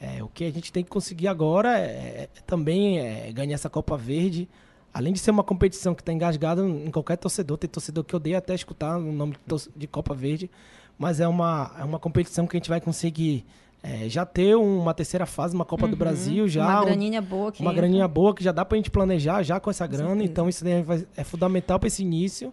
É, 0.00 0.22
o 0.22 0.28
que 0.28 0.44
a 0.44 0.50
gente 0.50 0.72
tem 0.72 0.82
que 0.82 0.88
conseguir 0.88 1.28
agora 1.28 1.78
é, 1.78 1.82
é 1.82 2.28
também 2.46 2.98
é 2.98 3.30
ganhar 3.32 3.54
essa 3.54 3.68
Copa 3.68 3.96
Verde 3.96 4.48
além 4.96 5.12
de 5.12 5.18
ser 5.18 5.30
uma 5.30 5.44
competição 5.44 5.94
que 5.94 6.00
está 6.00 6.10
engasgada 6.10 6.66
em 6.66 6.90
qualquer 6.90 7.18
torcedor, 7.18 7.58
tem 7.58 7.68
torcedor 7.68 8.02
que 8.02 8.16
odeia 8.16 8.38
até 8.38 8.54
escutar 8.54 8.96
o 8.96 9.12
nome 9.12 9.34
de 9.76 9.86
Copa 9.86 10.14
Verde, 10.14 10.50
mas 10.98 11.20
é 11.20 11.28
uma, 11.28 11.70
é 11.78 11.84
uma 11.84 11.98
competição 11.98 12.46
que 12.46 12.56
a 12.56 12.58
gente 12.58 12.70
vai 12.70 12.80
conseguir 12.80 13.44
é, 13.82 14.08
já 14.08 14.24
ter 14.24 14.56
uma 14.56 14.94
terceira 14.94 15.26
fase, 15.26 15.54
uma 15.54 15.66
Copa 15.66 15.84
uhum, 15.84 15.90
do 15.90 15.96
Brasil, 15.98 16.48
já. 16.48 16.64
Uma 16.66 16.84
graninha 16.86 17.20
boa 17.20 17.52
que 17.52 17.60
Uma 17.60 17.72
entra. 17.72 17.82
graninha 17.82 18.08
boa 18.08 18.34
que 18.34 18.42
já 18.42 18.52
dá 18.52 18.64
para 18.64 18.76
a 18.76 18.78
gente 18.78 18.90
planejar 18.90 19.42
já 19.42 19.60
com 19.60 19.68
essa 19.68 19.86
grana, 19.86 20.24
então 20.24 20.48
isso 20.48 20.64
é 21.14 21.22
fundamental 21.22 21.78
para 21.78 21.88
esse 21.88 22.02
início. 22.02 22.50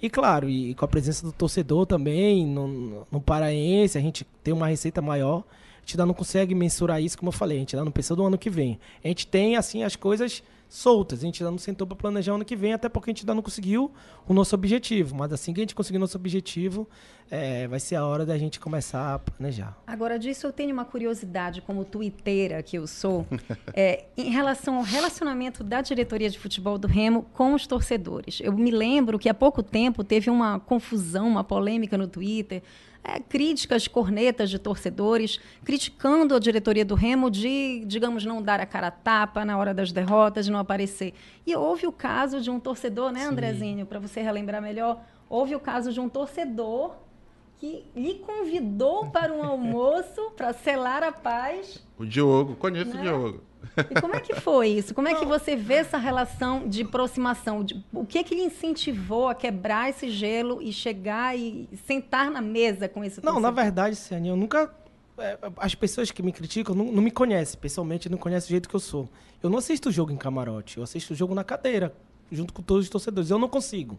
E 0.00 0.10
claro, 0.10 0.50
e 0.50 0.74
com 0.74 0.84
a 0.84 0.88
presença 0.88 1.24
do 1.24 1.32
torcedor 1.32 1.86
também, 1.86 2.46
no, 2.46 3.06
no 3.10 3.22
Paraense, 3.22 3.96
a 3.96 4.02
gente 4.02 4.22
tem 4.44 4.52
uma 4.52 4.66
receita 4.66 5.00
maior. 5.00 5.44
A 5.78 5.80
gente 5.80 5.94
ainda 5.94 6.04
não 6.04 6.14
consegue 6.14 6.54
mensurar 6.54 7.00
isso, 7.00 7.16
como 7.16 7.30
eu 7.30 7.32
falei, 7.32 7.56
a 7.56 7.60
gente 7.60 7.74
ainda 7.74 7.86
não 7.86 7.92
pensou 7.92 8.14
do 8.14 8.26
ano 8.26 8.36
que 8.36 8.50
vem. 8.50 8.78
A 9.02 9.08
gente 9.08 9.26
tem, 9.26 9.56
assim, 9.56 9.82
as 9.82 9.96
coisas 9.96 10.42
soltas. 10.68 11.20
A 11.20 11.22
gente 11.22 11.42
ainda 11.42 11.50
não 11.50 11.58
sentou 11.58 11.86
para 11.86 11.96
planejar 11.96 12.32
ano 12.32 12.44
que 12.44 12.56
vem, 12.56 12.72
até 12.72 12.88
porque 12.88 13.10
a 13.10 13.12
gente 13.12 13.22
ainda 13.22 13.34
não 13.34 13.42
conseguiu 13.42 13.92
o 14.26 14.34
nosso 14.34 14.54
objetivo. 14.54 15.14
Mas 15.14 15.32
assim 15.32 15.52
que 15.52 15.60
a 15.60 15.62
gente 15.62 15.74
conseguir 15.74 15.98
nosso 15.98 16.16
objetivo, 16.16 16.88
é, 17.30 17.66
vai 17.66 17.80
ser 17.80 17.96
a 17.96 18.06
hora 18.06 18.24
da 18.24 18.36
gente 18.38 18.60
começar 18.60 19.14
a 19.14 19.18
planejar. 19.18 19.76
Agora, 19.86 20.18
disso 20.18 20.46
eu 20.46 20.52
tenho 20.52 20.72
uma 20.72 20.84
curiosidade, 20.84 21.60
como 21.60 21.84
tuiteira 21.84 22.62
que 22.62 22.76
eu 22.78 22.86
sou, 22.86 23.26
é, 23.74 24.04
em 24.16 24.30
relação 24.30 24.76
ao 24.76 24.82
relacionamento 24.82 25.64
da 25.64 25.80
diretoria 25.80 26.30
de 26.30 26.38
futebol 26.38 26.78
do 26.78 26.86
Remo 26.86 27.26
com 27.32 27.54
os 27.54 27.66
torcedores. 27.66 28.40
Eu 28.40 28.52
me 28.52 28.70
lembro 28.70 29.18
que 29.18 29.28
há 29.28 29.34
pouco 29.34 29.62
tempo 29.62 30.04
teve 30.04 30.30
uma 30.30 30.60
confusão, 30.60 31.28
uma 31.28 31.44
polêmica 31.44 31.96
no 31.96 32.06
Twitter 32.06 32.62
é, 33.06 33.20
críticas, 33.20 33.86
cornetas 33.86 34.50
de 34.50 34.58
torcedores, 34.58 35.38
criticando 35.64 36.34
a 36.34 36.40
diretoria 36.40 36.84
do 36.84 36.96
Remo 36.96 37.30
de, 37.30 37.84
digamos, 37.86 38.24
não 38.24 38.42
dar 38.42 38.58
a 38.58 38.66
cara 38.66 38.88
a 38.88 38.90
tapa 38.90 39.44
na 39.44 39.56
hora 39.56 39.72
das 39.72 39.92
derrotas, 39.92 40.46
de 40.46 40.50
não 40.56 40.62
aparecer. 40.62 41.14
E 41.46 41.54
houve 41.54 41.86
o 41.86 41.92
caso 41.92 42.40
de 42.40 42.50
um 42.50 42.58
torcedor, 42.58 43.12
né, 43.12 43.24
Andrezinho, 43.24 43.86
para 43.86 43.98
você 43.98 44.20
relembrar 44.20 44.60
melhor, 44.62 45.02
houve 45.28 45.54
o 45.54 45.60
caso 45.60 45.92
de 45.92 46.00
um 46.00 46.08
torcedor 46.08 46.96
que 47.58 47.84
lhe 47.94 48.14
convidou 48.16 49.06
para 49.10 49.32
um 49.32 49.42
almoço 49.42 50.30
para 50.36 50.52
selar 50.52 51.02
a 51.02 51.12
paz. 51.12 51.84
O 51.98 52.04
Diogo, 52.04 52.56
conheço 52.56 52.94
né? 52.94 53.00
o 53.00 53.02
Diogo. 53.02 53.40
E 53.90 54.00
como 54.00 54.14
é 54.14 54.20
que 54.20 54.34
foi 54.34 54.68
isso? 54.68 54.94
Como 54.94 55.08
é 55.08 55.14
que 55.14 55.24
você 55.24 55.56
vê 55.56 55.74
essa 55.74 55.98
relação 55.98 56.68
de 56.68 56.82
aproximação? 56.82 57.64
De, 57.64 57.84
o 57.92 58.06
que 58.06 58.22
que 58.22 58.34
lhe 58.34 58.42
incentivou 58.42 59.28
a 59.28 59.34
quebrar 59.34 59.90
esse 59.90 60.08
gelo 60.10 60.62
e 60.62 60.72
chegar 60.72 61.36
e 61.36 61.68
sentar 61.86 62.30
na 62.30 62.40
mesa 62.40 62.88
com 62.88 63.02
esse 63.02 63.22
Não, 63.24 63.40
na 63.40 63.50
verdade, 63.50 63.96
Ciane, 63.96 64.28
eu 64.28 64.36
nunca... 64.36 64.72
É, 65.18 65.38
as 65.56 65.74
pessoas 65.74 66.10
que 66.10 66.22
me 66.22 66.30
criticam 66.30 66.74
não, 66.74 66.92
não 66.92 67.02
me 67.02 67.10
conhecem, 67.10 67.58
pessoalmente, 67.58 68.08
não 68.08 68.18
conhecem 68.18 68.48
o 68.48 68.50
jeito 68.50 68.68
que 68.68 68.76
eu 68.76 68.80
sou. 68.80 69.08
Eu 69.42 69.48
não 69.48 69.58
assisto 69.58 69.88
o 69.88 69.92
jogo 69.92 70.12
em 70.12 70.16
camarote, 70.16 70.76
eu 70.76 70.82
assisto 70.82 71.14
o 71.14 71.16
jogo 71.16 71.34
na 71.34 71.42
cadeira, 71.42 71.94
junto 72.30 72.52
com 72.52 72.62
todos 72.62 72.84
os 72.84 72.90
torcedores. 72.90 73.30
Eu 73.30 73.38
não 73.38 73.48
consigo. 73.48 73.98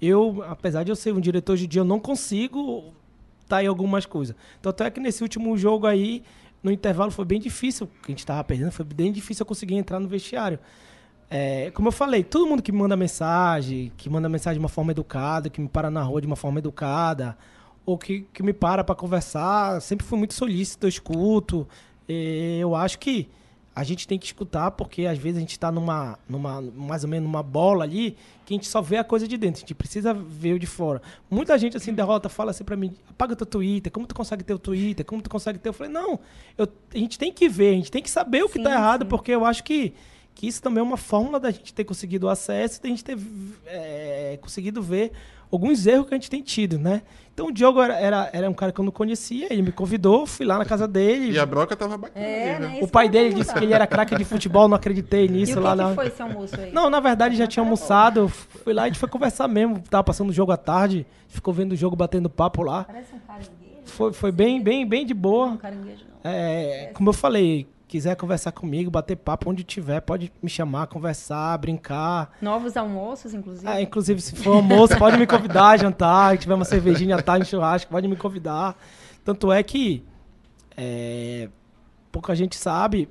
Eu, 0.00 0.44
apesar 0.48 0.84
de 0.84 0.90
eu 0.90 0.96
ser 0.96 1.12
um 1.12 1.20
diretor 1.20 1.56
de 1.56 1.66
dia, 1.66 1.80
eu 1.80 1.84
não 1.84 1.98
consigo 1.98 2.92
estar 3.42 3.56
tá 3.56 3.64
em 3.64 3.66
algumas 3.66 4.06
coisas. 4.06 4.36
Tanto 4.60 4.82
é 4.82 4.90
que 4.90 5.00
nesse 5.00 5.22
último 5.22 5.56
jogo 5.56 5.86
aí, 5.86 6.22
no 6.62 6.70
intervalo 6.70 7.10
foi 7.10 7.24
bem 7.24 7.40
difícil, 7.40 7.86
que 7.86 8.06
a 8.06 8.12
gente 8.12 8.20
estava 8.20 8.42
perdendo, 8.44 8.70
foi 8.70 8.84
bem 8.84 9.12
difícil 9.12 9.42
eu 9.42 9.46
conseguir 9.46 9.74
entrar 9.74 9.98
no 9.98 10.08
vestiário. 10.08 10.58
É, 11.28 11.70
como 11.70 11.88
eu 11.88 11.92
falei, 11.92 12.22
todo 12.22 12.46
mundo 12.46 12.62
que 12.62 12.70
me 12.70 12.78
manda 12.78 12.94
mensagem, 12.94 13.90
que 13.96 14.08
manda 14.10 14.28
mensagem 14.28 14.58
de 14.58 14.62
uma 14.62 14.68
forma 14.68 14.92
educada, 14.92 15.48
que 15.48 15.60
me 15.60 15.68
para 15.68 15.90
na 15.90 16.02
rua 16.02 16.20
de 16.20 16.26
uma 16.26 16.36
forma 16.36 16.58
educada, 16.58 17.36
ou 17.84 17.98
que, 17.98 18.26
que 18.32 18.42
me 18.42 18.52
para 18.52 18.84
para 18.84 18.94
conversar, 18.94 19.80
sempre 19.80 20.06
fui 20.06 20.18
muito 20.18 20.34
solícito, 20.34 20.86
eu 20.86 20.88
escuto. 20.88 21.66
E 22.08 22.58
eu 22.60 22.74
acho 22.74 22.98
que 22.98 23.28
a 23.74 23.84
gente 23.84 24.06
tem 24.06 24.18
que 24.18 24.26
escutar, 24.26 24.70
porque 24.72 25.06
às 25.06 25.16
vezes 25.16 25.38
a 25.38 25.40
gente 25.40 25.52
está 25.52 25.72
numa, 25.72 26.18
numa, 26.28 26.60
mais 26.60 27.04
ou 27.04 27.10
menos 27.10 27.26
numa 27.26 27.42
bola 27.42 27.84
ali, 27.84 28.16
que 28.44 28.52
a 28.52 28.56
gente 28.56 28.68
só 28.68 28.82
vê 28.82 28.98
a 28.98 29.04
coisa 29.04 29.26
de 29.26 29.36
dentro, 29.38 29.58
a 29.58 29.60
gente 29.60 29.74
precisa 29.74 30.12
ver 30.12 30.54
o 30.54 30.58
de 30.58 30.66
fora. 30.66 31.00
Muita 31.30 31.56
gente, 31.56 31.76
assim, 31.76 31.92
derrota, 31.94 32.28
fala 32.28 32.50
assim 32.50 32.64
pra 32.64 32.76
mim, 32.76 32.94
apaga 33.08 33.34
teu 33.34 33.46
Twitter, 33.46 33.90
como 33.90 34.06
tu 34.06 34.14
consegue 34.14 34.44
ter 34.44 34.52
o 34.52 34.58
Twitter, 34.58 35.06
como 35.06 35.22
tu 35.22 35.30
consegue 35.30 35.58
ter... 35.58 35.70
Eu 35.70 35.72
falei, 35.72 35.90
não, 35.90 36.20
eu, 36.58 36.68
a 36.94 36.98
gente 36.98 37.18
tem 37.18 37.32
que 37.32 37.48
ver, 37.48 37.70
a 37.70 37.76
gente 37.76 37.90
tem 37.90 38.02
que 38.02 38.10
saber 38.10 38.42
o 38.42 38.48
que 38.48 38.58
Sim, 38.58 38.64
tá 38.64 38.72
errado, 38.72 39.04
sim. 39.04 39.08
porque 39.08 39.32
eu 39.32 39.46
acho 39.46 39.64
que, 39.64 39.94
que 40.34 40.46
isso 40.46 40.60
também 40.60 40.80
é 40.80 40.84
uma 40.84 40.98
fórmula 40.98 41.40
da 41.40 41.50
gente 41.50 41.72
ter 41.72 41.84
conseguido 41.84 42.26
o 42.26 42.30
acesso, 42.30 42.82
da 42.82 42.90
gente 42.90 43.02
ter 43.02 43.16
é, 43.64 44.38
conseguido 44.42 44.82
ver 44.82 45.12
alguns 45.52 45.86
erros 45.86 46.08
que 46.08 46.14
a 46.14 46.16
gente 46.16 46.30
tem 46.30 46.40
tido, 46.42 46.78
né? 46.78 47.02
Então 47.34 47.46
o 47.46 47.52
Diogo 47.52 47.80
era, 47.80 47.94
era, 47.94 48.30
era 48.32 48.50
um 48.50 48.54
cara 48.54 48.72
que 48.72 48.80
eu 48.80 48.84
não 48.84 48.92
conhecia, 48.92 49.46
ele 49.50 49.62
me 49.62 49.72
convidou, 49.72 50.26
fui 50.26 50.44
lá 50.44 50.58
na 50.58 50.64
casa 50.64 50.88
dele. 50.88 51.32
E 51.32 51.38
a 51.38 51.46
broca 51.46 51.76
tava 51.76 51.96
bacana. 51.96 52.24
É, 52.26 52.56
ali, 52.56 52.66
né? 52.66 52.72
né? 52.74 52.78
O 52.82 52.88
pai 52.88 53.08
dele 53.08 53.34
disse 53.34 53.52
que 53.54 53.64
ele 53.64 53.72
era 53.72 53.86
craque 53.86 54.14
de 54.16 54.24
futebol, 54.24 54.68
não 54.68 54.76
acreditei 54.76 55.24
E 55.26 55.28
nisso 55.28 55.58
o 55.58 55.62
lá 55.62 55.70
que, 55.70 55.76
na. 55.76 55.88
que 55.90 55.94
foi 55.94 56.06
esse 56.08 56.22
almoço 56.22 56.60
aí? 56.60 56.72
Não, 56.72 56.90
na 56.90 57.00
verdade 57.00 57.36
já 57.36 57.46
tinha 57.46 57.62
almoçado, 57.62 58.28
fui 58.28 58.72
lá 58.72 58.82
e 58.82 58.84
a 58.84 58.88
gente 58.88 58.98
foi 58.98 59.08
conversar 59.08 59.48
mesmo. 59.48 59.82
Tava 59.88 60.04
passando 60.04 60.30
o 60.30 60.32
jogo 60.32 60.52
à 60.52 60.56
tarde, 60.56 61.06
ficou 61.28 61.52
vendo 61.54 61.72
o 61.72 61.76
jogo 61.76 61.96
batendo 61.96 62.28
papo 62.28 62.62
lá. 62.62 62.84
Parece 62.84 63.14
um 63.14 63.18
caranguejo. 63.20 63.52
Foi, 63.84 64.12
foi 64.12 64.32
bem, 64.32 64.62
bem, 64.62 64.86
bem 64.86 65.04
de 65.06 65.14
boa. 65.14 65.48
um 65.48 65.56
caranguejo 65.56 66.04
não. 66.08 66.30
É, 66.30 66.90
como 66.94 67.08
eu 67.08 67.14
falei, 67.14 67.66
quiser 67.92 68.16
conversar 68.16 68.52
comigo, 68.52 68.90
bater 68.90 69.16
papo 69.16 69.50
onde 69.50 69.62
tiver, 69.62 70.00
pode 70.00 70.32
me 70.42 70.48
chamar, 70.48 70.86
conversar, 70.86 71.56
brincar. 71.58 72.32
Novos 72.40 72.76
almoços, 72.76 73.34
inclusive. 73.34 73.68
Ah, 73.68 73.80
inclusive, 73.82 74.20
se 74.20 74.34
for 74.34 74.56
almoço, 74.56 74.96
pode 74.98 75.18
me 75.18 75.26
convidar 75.26 75.68
a 75.70 75.76
jantar. 75.78 76.32
Se 76.32 76.38
tiver 76.38 76.54
uma 76.54 76.64
cervejinha 76.64 77.16
à 77.16 77.22
tarde, 77.22 77.44
um 77.44 77.48
churrasco, 77.48 77.90
pode 77.90 78.08
me 78.08 78.16
convidar. 78.16 78.76
Tanto 79.24 79.52
é 79.52 79.62
que 79.62 80.02
é, 80.76 81.48
pouca 82.10 82.34
gente 82.34 82.56
sabe, 82.56 83.08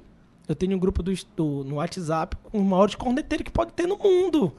eu 0.48 0.56
tenho 0.56 0.76
um 0.76 0.80
grupo 0.80 1.04
do, 1.04 1.14
do- 1.36 1.64
no 1.64 1.76
WhatsApp 1.76 2.36
com 2.44 2.58
os 2.60 2.64
maiores 2.66 2.96
corneteiros 2.96 3.46
que 3.46 3.52
pode 3.52 3.72
ter 3.74 3.88
no 3.88 3.98
mundo. 3.98 4.52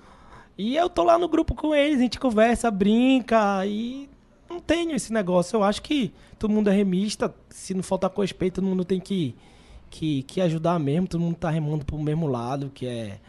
E 0.57 0.77
eu 0.77 0.89
tô 0.89 1.03
lá 1.03 1.19
no 1.19 1.29
grupo 1.29 1.55
com 1.55 1.75
eles, 1.75 1.99
a 1.99 2.03
gente 2.03 2.21
conversa, 2.21 2.71
brinca 2.71 3.67
e 3.67 4.09
não 4.49 4.61
tenho 4.61 4.95
esse 4.95 5.13
negócio. 5.13 5.57
Eu 5.57 5.65
acho 5.65 5.83
que 5.83 6.13
todo 6.39 6.51
mundo 6.53 6.69
é 6.71 6.73
remista, 6.73 7.35
se 7.49 7.75
não 7.75 7.83
faltar 7.83 8.11
com 8.11 8.21
respeito, 8.21 8.57
todo 8.57 8.67
mundo 8.69 8.85
tem 8.85 9.01
que, 9.01 9.35
que, 9.93 10.23
que 10.23 10.41
ajudar 10.41 10.79
mesmo, 10.79 11.07
todo 11.07 11.21
mundo 11.21 11.37
tá 11.37 11.51
remando 11.51 11.85
pro 11.85 11.99
mesmo 11.99 12.27
lado, 12.27 12.71
que 12.75 12.87
é 12.87 13.21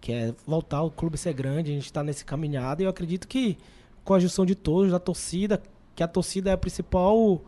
que 0.00 0.12
é 0.12 0.32
voltar 0.46 0.82
o 0.82 0.90
clube 0.90 1.18
ser 1.18 1.32
grande, 1.32 1.72
a 1.72 1.74
gente 1.74 1.86
está 1.86 2.00
nesse 2.00 2.24
caminhada 2.24 2.80
e 2.80 2.84
eu 2.84 2.90
acredito 2.90 3.26
que 3.26 3.58
com 4.04 4.14
a 4.14 4.20
junção 4.20 4.46
de 4.46 4.54
todos, 4.54 4.92
da 4.92 5.00
torcida, 5.00 5.60
que 5.96 6.02
a 6.04 6.06
torcida 6.06 6.50
é 6.50 6.52
a 6.52 6.56
principal 6.56 7.42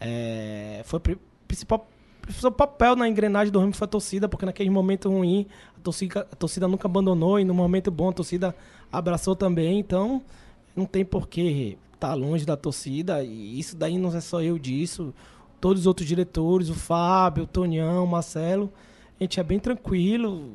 é, 0.00 0.82
foi 0.84 0.96
o 0.96 1.00
pri- 1.00 1.18
principal 1.46 1.88
principal 2.20 2.50
papel 2.50 2.96
na 2.96 3.08
engrenagem 3.08 3.52
do 3.52 3.60
Remo 3.60 3.72
foi 3.72 3.84
a 3.84 3.88
torcida, 3.88 4.28
porque 4.28 4.44
naquele 4.44 4.70
momento 4.70 5.08
ruim 5.08 5.46
a 5.76 5.80
torcida, 5.80 6.20
a 6.32 6.36
torcida 6.36 6.66
nunca 6.66 6.88
abandonou 6.88 7.38
e 7.38 7.44
no 7.44 7.54
momento 7.54 7.92
bom 7.92 8.08
a 8.08 8.12
torcida 8.12 8.56
abraçou 8.90 9.36
também, 9.36 9.78
então 9.78 10.20
não 10.74 10.86
tem 10.86 11.04
por 11.04 11.28
que 11.28 11.78
estar 11.94 12.14
longe 12.14 12.44
da 12.44 12.56
torcida 12.56 13.22
e 13.22 13.58
isso 13.58 13.76
daí 13.76 13.98
não 13.98 14.12
é 14.16 14.20
só 14.20 14.42
eu 14.42 14.58
disso, 14.58 15.14
todos 15.60 15.80
os 15.82 15.86
outros 15.86 16.06
diretores, 16.08 16.68
o 16.70 16.74
Fábio, 16.74 17.44
o 17.44 17.46
Tonião, 17.46 18.04
o 18.04 18.06
Marcelo, 18.06 18.72
a 19.20 19.22
gente 19.24 19.38
é 19.38 19.42
bem 19.42 19.58
tranquilo, 19.58 20.52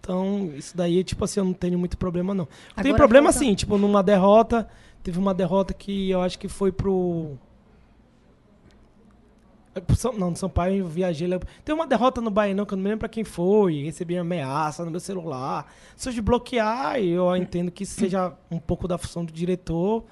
então, 0.00 0.52
isso 0.54 0.76
daí, 0.76 1.02
tipo 1.02 1.24
assim, 1.24 1.40
eu 1.40 1.44
não 1.46 1.54
tenho 1.54 1.78
muito 1.78 1.96
problema, 1.96 2.34
não. 2.34 2.46
Agora 2.76 2.94
problema, 2.94 3.32
falta- 3.32 3.38
assim, 3.44 3.54
tipo, 3.54 3.78
numa 3.78 4.02
derrota. 4.02 4.68
Teve 5.02 5.18
uma 5.18 5.32
derrota 5.32 5.72
que 5.72 6.10
eu 6.10 6.20
acho 6.20 6.38
que 6.38 6.46
foi 6.46 6.70
pro. 6.70 7.36
São, 9.96 10.12
não, 10.12 10.30
no 10.30 10.36
São 10.36 10.48
Paulo 10.48 10.72
eu 10.72 10.86
viajei. 10.86 11.28
Teve 11.64 11.72
uma 11.72 11.86
derrota 11.86 12.20
no 12.20 12.30
Bahia, 12.30 12.54
não, 12.54 12.64
que 12.64 12.74
eu 12.74 12.76
não 12.76 12.82
me 12.82 12.88
lembro 12.90 13.00
pra 13.00 13.08
quem 13.08 13.24
foi. 13.24 13.82
Recebi 13.82 14.16
ameaça 14.16 14.84
no 14.84 14.90
meu 14.90 15.00
celular. 15.00 15.72
Se 15.96 16.08
eu 16.08 16.12
desbloquear, 16.12 16.98
eu 17.00 17.34
entendo 17.34 17.70
que 17.70 17.84
seja 17.84 18.32
um 18.50 18.58
pouco 18.58 18.86
da 18.86 18.96
função 18.98 19.24
do 19.24 19.32
diretor. 19.32 20.04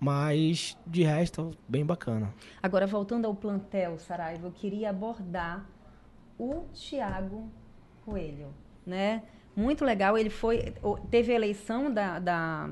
Mas, 0.00 0.76
de 0.86 1.02
resto, 1.02 1.50
bem 1.68 1.84
bacana. 1.84 2.32
Agora, 2.62 2.86
voltando 2.86 3.26
ao 3.26 3.34
plantel, 3.34 3.98
Saraiva, 3.98 4.46
eu 4.46 4.52
queria 4.52 4.90
abordar 4.90 5.66
o 6.38 6.64
Tiago 6.72 7.48
Coelho, 8.04 8.48
né? 8.86 9.22
Muito 9.56 9.84
legal, 9.84 10.16
ele 10.16 10.30
foi, 10.30 10.72
o- 10.82 10.96
teve 10.96 11.32
a 11.32 11.34
eleição 11.34 11.92
da, 11.92 12.20
da, 12.20 12.70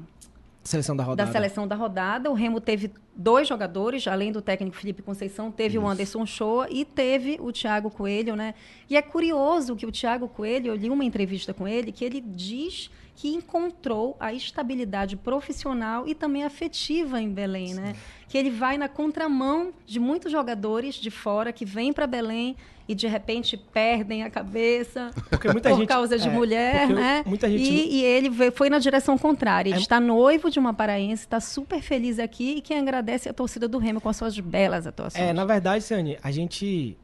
Seleção 0.62 0.96
da 0.96 1.02
da 1.02 1.08
rodada. 1.10 1.32
seleção 1.32 1.66
da 1.66 1.74
rodada, 1.74 2.30
o 2.30 2.34
Remo 2.34 2.60
teve 2.60 2.92
dois 3.14 3.48
jogadores, 3.48 4.06
além 4.06 4.30
do 4.30 4.40
técnico 4.40 4.76
Felipe 4.76 5.02
Conceição, 5.02 5.50
teve 5.50 5.78
o 5.78 5.80
Isso. 5.82 5.90
Anderson 5.90 6.24
Shoa 6.26 6.68
e 6.70 6.84
teve 6.84 7.38
o 7.40 7.50
Thiago 7.52 7.90
Coelho, 7.90 8.36
né? 8.36 8.54
E 8.88 8.96
é 8.96 9.02
curioso 9.02 9.74
que 9.74 9.84
o 9.86 9.90
Thiago 9.92 10.28
Coelho, 10.28 10.68
eu 10.68 10.76
li 10.76 10.88
uma 10.90 11.04
entrevista 11.04 11.52
com 11.52 11.66
ele, 11.66 11.90
que 11.90 12.04
ele 12.04 12.20
diz 12.20 12.88
que 13.16 13.28
encontrou 13.34 14.14
a 14.20 14.32
estabilidade 14.34 15.16
profissional 15.16 16.06
e 16.06 16.14
também 16.14 16.44
afetiva 16.44 17.20
em 17.20 17.30
Belém, 17.30 17.72
né? 17.74 17.96
Que 18.28 18.36
ele 18.36 18.50
vai 18.50 18.76
na 18.76 18.88
contramão 18.88 19.72
de 19.86 19.98
muitos 19.98 20.30
jogadores 20.30 20.94
de 20.96 21.10
fora 21.10 21.50
que 21.50 21.64
vêm 21.64 21.92
para 21.94 22.06
Belém 22.06 22.54
e 22.86 22.94
de 22.94 23.06
repente 23.08 23.56
perdem 23.56 24.22
a 24.22 24.30
cabeça 24.30 25.10
Porque 25.30 25.50
muita 25.50 25.70
por 25.70 25.78
gente- 25.78 25.88
causa 25.88 26.18
de 26.18 26.28
é, 26.28 26.30
mulher, 26.30 26.88
né? 26.88 27.22
muita 27.26 27.48
gente 27.48 27.64
e, 27.68 27.96
e 28.00 28.04
ele 28.04 28.30
foi 28.52 28.68
na 28.68 28.78
direção 28.78 29.16
contrária. 29.16 29.70
Ele 29.70 29.78
É- 29.78 29.80
está 29.80 29.98
noivo 29.98 30.50
de 30.50 30.58
uma 30.58 30.74
paraense, 30.74 31.22
está 31.24 31.40
super 31.40 31.80
feliz 31.80 32.18
aqui 32.18 32.56
e 32.58 32.60
quem 32.60 32.78
agradece 32.78 33.28
é 33.28 33.30
a 33.30 33.34
torcida 33.34 33.66
do 33.66 33.78
Remo 33.78 34.00
com 34.00 34.08
as 34.10 34.16
suas 34.16 34.38
belas 34.38 34.86
atuações. 34.86 35.24
É, 35.24 35.32
na 35.32 35.44
verdade, 35.44 35.82
Ciane, 35.82 36.18
a 36.22 36.30
gente. 36.30 36.96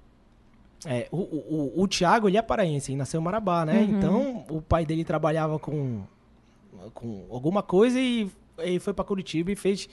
É, 0.86 1.08
o, 1.10 1.16
o, 1.16 1.84
o, 1.84 2.28
ele 2.28 2.36
é 2.36 2.42
paraense, 2.42 2.90
ele 2.90 2.98
nasceu 2.98 3.20
em 3.20 3.24
Marabá, 3.24 3.64
né? 3.64 3.80
Uhum. 3.80 3.98
Então, 3.98 4.44
o 4.48 4.60
pai 4.60 4.84
dele 4.84 5.04
trabalhava 5.04 5.58
com, 5.58 6.02
com 6.94 7.24
alguma 7.30 7.62
coisa 7.62 8.00
e 8.00 8.30
ele 8.58 8.78
foi 8.78 8.92
pra 8.92 9.04
Curitiba 9.04 9.52
e 9.52 9.56
fez, 9.56 9.88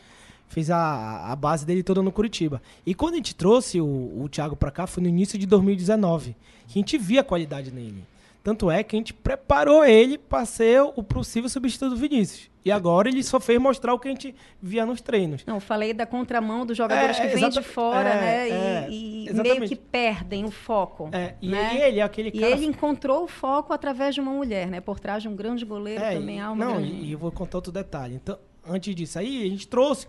fez 0.48 0.72
a, 0.72 1.32
a 1.32 1.36
base 1.36 1.66
dele 1.66 1.84
toda 1.84 2.02
no 2.02 2.12
Curitiba. 2.12 2.62
E 2.86 2.94
quando 2.94 3.14
a 3.14 3.18
gente 3.18 3.36
trouxe 3.36 3.80
o, 3.80 3.86
o 4.24 4.30
Thiago 4.30 4.56
pra 4.56 4.72
cá, 4.72 4.88
foi 4.88 5.04
no 5.04 5.10
início 5.10 5.38
de 5.38 5.46
2019, 5.46 6.36
que 6.68 6.80
a 6.80 6.82
gente 6.82 6.98
via 6.98 7.22
a 7.22 7.24
qualidade 7.24 7.72
nele. 7.72 8.04
Tanto 8.50 8.72
é 8.72 8.82
que 8.84 8.96
a 8.96 9.00
gente 9.00 9.14
preparou 9.14 9.86
ele 9.86 10.18
para 10.18 10.44
ser 10.44 10.82
o 10.82 11.04
possível 11.04 11.48
substituto 11.48 11.92
do 11.92 11.96
Vinícius. 11.96 12.50
E 12.66 12.72
agora 12.72 13.08
ele 13.08 13.22
só 13.22 13.40
fez 13.40 13.62
mostrar 13.62 13.94
o 13.94 14.00
que 14.00 14.08
a 14.08 14.12
gente 14.12 14.34
via 14.60 14.88
nos 14.88 15.02
treinos. 15.02 15.46
Não, 15.46 15.60
falei 15.60 15.94
da 15.94 16.04
contramão 16.04 16.66
dos 16.66 16.76
jogadores 16.76 17.20
É, 17.20 17.28
que 17.28 17.36
vêm 17.36 17.48
de 17.48 17.62
fora, 17.62 18.10
é, 18.10 18.16
né? 18.20 18.50
é, 18.50 18.90
e 18.90 19.30
e 19.30 19.34
meio 19.34 19.68
que 19.68 19.76
perdem 19.76 20.46
o 20.46 20.50
foco. 20.52 21.10
É, 21.12 21.36
e, 21.40 21.48
né? 21.48 21.76
e 21.76 21.82
ele 21.84 22.00
é 22.00 22.02
aquele 22.02 22.30
E 22.30 22.40
cara 22.40 22.52
ele 22.54 22.66
encontrou 22.66 23.24
o 23.24 23.28
foco 23.28 23.72
através 23.72 24.16
de 24.16 24.22
uma 24.22 24.32
mulher, 24.32 24.66
né? 24.68 24.82
Por 24.82 25.00
trás 25.00 25.22
de 25.22 25.30
um 25.30 25.36
grande 25.36 25.64
goleiro 25.64 26.04
É, 26.04 26.16
também 26.16 26.38
e- 26.38 26.40
há 26.40 26.50
uma 26.50 26.66
Não, 26.66 26.74
grande... 26.78 26.92
e 26.92 27.12
eu 27.12 27.20
vou 27.20 27.32
contar 27.32 27.60
outro 27.60 27.72
detalhe. 27.72 28.16
Então, 28.16 28.36
antes 28.68 28.96
disso 28.96 29.20
aí, 29.20 29.44
a 29.46 29.48
gente 29.48 29.68
trouxe 29.68 30.08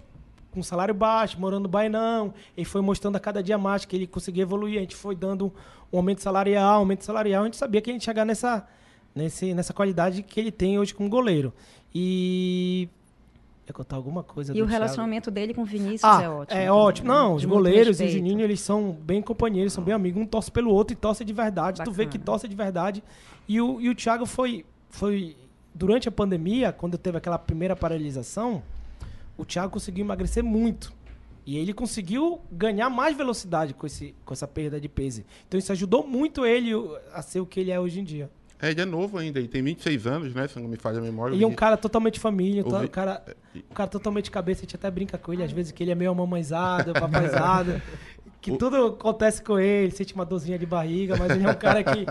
com 0.51 0.63
salário 0.63 0.95
baixo, 0.95 1.39
morando 1.39 1.65
no 1.65 1.69
Bainão, 1.69 2.33
ele 2.57 2.65
foi 2.65 2.81
mostrando 2.81 3.15
a 3.17 3.21
cada 3.21 3.41
dia 3.43 3.57
mais 3.59 3.85
que 3.85 3.95
ele 3.95 4.07
conseguia 4.07 4.43
evoluir, 4.43 4.79
a 4.79 4.81
gente 4.81 4.97
foi 4.97 5.15
dando 5.15 5.53
um 5.93 5.97
aumento 5.99 6.23
salarial, 6.23 6.81
aumento 6.81 7.05
salarial, 7.05 7.43
a 7.43 7.47
gente 7.47 7.57
sabia 7.57 7.81
que 7.81 7.91
a 7.91 7.93
gente 7.93 8.03
ia 8.03 8.07
chegar 8.07 8.25
nessa, 8.25 8.67
nesse, 9.15 9.55
nessa 9.55 9.73
qualidade 9.73 10.23
que 10.23 10.39
ele 10.39 10.51
tem 10.51 10.79
hoje 10.79 10.95
como 10.95 11.09
goleiro. 11.09 11.53
E... 11.95 12.89
Ia 13.67 13.73
contar 13.73 13.97
alguma 13.97 14.23
coisa 14.25 14.53
E 14.53 14.55
o 14.55 14.57
Thiago? 14.57 14.71
relacionamento 14.71 15.31
dele 15.31 15.55
com 15.55 15.63
o 15.63 15.65
Vinícius 15.65 16.03
Ah, 16.03 16.23
é 16.23 16.29
ótimo. 16.29 16.43
É 16.59 16.67
também, 16.67 16.71
ótimo. 16.71 17.09
né? 17.09 17.15
Não, 17.15 17.35
os 17.35 17.45
goleiros 17.45 18.01
e 18.01 18.05
o. 18.05 18.09
Juninho, 18.09 18.41
eles 18.41 18.61
são 18.61 18.93
bem 18.93 19.23
companheiros, 19.23 19.73
são 19.73 19.85
bem 19.85 19.95
amigos. 19.95 20.21
Um 20.21 20.27
torce 20.27 20.51
pelo 20.51 20.73
outro 20.73 20.93
e 20.93 20.97
torce 20.97 21.25
de 21.25 21.33
verdade. 21.33 21.83
Tu 21.85 21.91
vê 21.93 22.05
que 22.05 22.19
Bacana. 22.19 22.25
torce 22.25 22.49
de 22.49 22.57
verdade. 22.57 23.03
E 23.49 23.61
o, 23.61 23.81
e 23.81 23.89
o 23.89 23.95
Thiago 23.95 24.27
foi, 24.27 24.65
foi... 24.89 25.37
Durante 25.73 26.09
a 26.09 26.13
pandemia, 26.13 26.73
quando 26.73 26.99
teve 26.99 27.19
aquela 27.19 27.39
primeira 27.39 27.77
paralisação, 27.77 28.61
o 29.39 29.45
Thiago 29.45 29.73
conseguiu 29.73 30.05
emagrecer 30.05 30.43
muito. 30.43 30.93
E 31.47 31.57
ele 31.59 31.73
conseguiu 31.73 32.41
ganhar 32.53 32.89
mais 32.91 33.17
velocidade 33.17 33.75
com, 33.75 33.87
esse, 33.87 34.15
com 34.25 34.33
essa 34.33 34.47
perda 34.47 34.81
de 34.81 34.89
peso. 34.89 35.25
Então 35.49 35.59
isso 35.59 35.73
ajudou 35.73 36.07
muito 36.07 36.45
ele 36.45 36.71
a 37.13 37.23
ser 37.23 37.41
o 37.41 37.47
que 37.47 37.61
ele 37.61 37.71
é 37.71 37.81
hoje 37.81 38.01
em 38.01 38.05
dia. 38.05 38.31
É, 38.63 38.71
ele 38.71 38.81
é 38.83 38.85
novo 38.85 39.17
ainda, 39.17 39.39
ele 39.39 39.49
tem 39.49 39.63
26 39.63 40.07
anos, 40.07 40.35
né? 40.35 40.47
Se 40.47 40.59
não 40.61 40.69
me 40.69 40.77
falha 40.77 40.99
a 40.99 41.01
memória. 41.03 41.35
Ele 41.35 41.43
é 41.43 41.47
um 41.47 41.55
cara 41.55 41.79
totalmente 41.79 42.21
família, 42.21 42.63
um 42.65 42.87
cara, 42.89 43.25
um 43.57 43.75
cara 43.75 43.89
totalmente 43.89 44.31
cabeça, 44.31 44.61
a 44.61 44.63
gente 44.65 44.77
até 44.77 44.91
brinca 44.91 45.17
com 45.17 45.33
ele, 45.33 45.43
às 45.43 45.51
vezes 45.51 45.73
que 45.73 45.83
ele 45.83 45.91
é 45.91 45.95
meio 45.95 46.15
mamãezado, 46.15 46.93
papaizado, 46.93 47.81
que 48.39 48.53
O- 48.53 48.59
tudo 48.59 48.87
acontece 48.89 49.43
com 49.43 49.59
ele, 49.59 49.91
sente 49.93 50.13
uma 50.15 50.27
dorzinha 50.27 50.59
de 50.59 50.67
barriga, 50.67 51.17
mas 51.17 51.31
ele 51.31 51.45
é 51.45 51.51
um 51.51 51.55
cara 51.55 51.83
que 51.83 52.05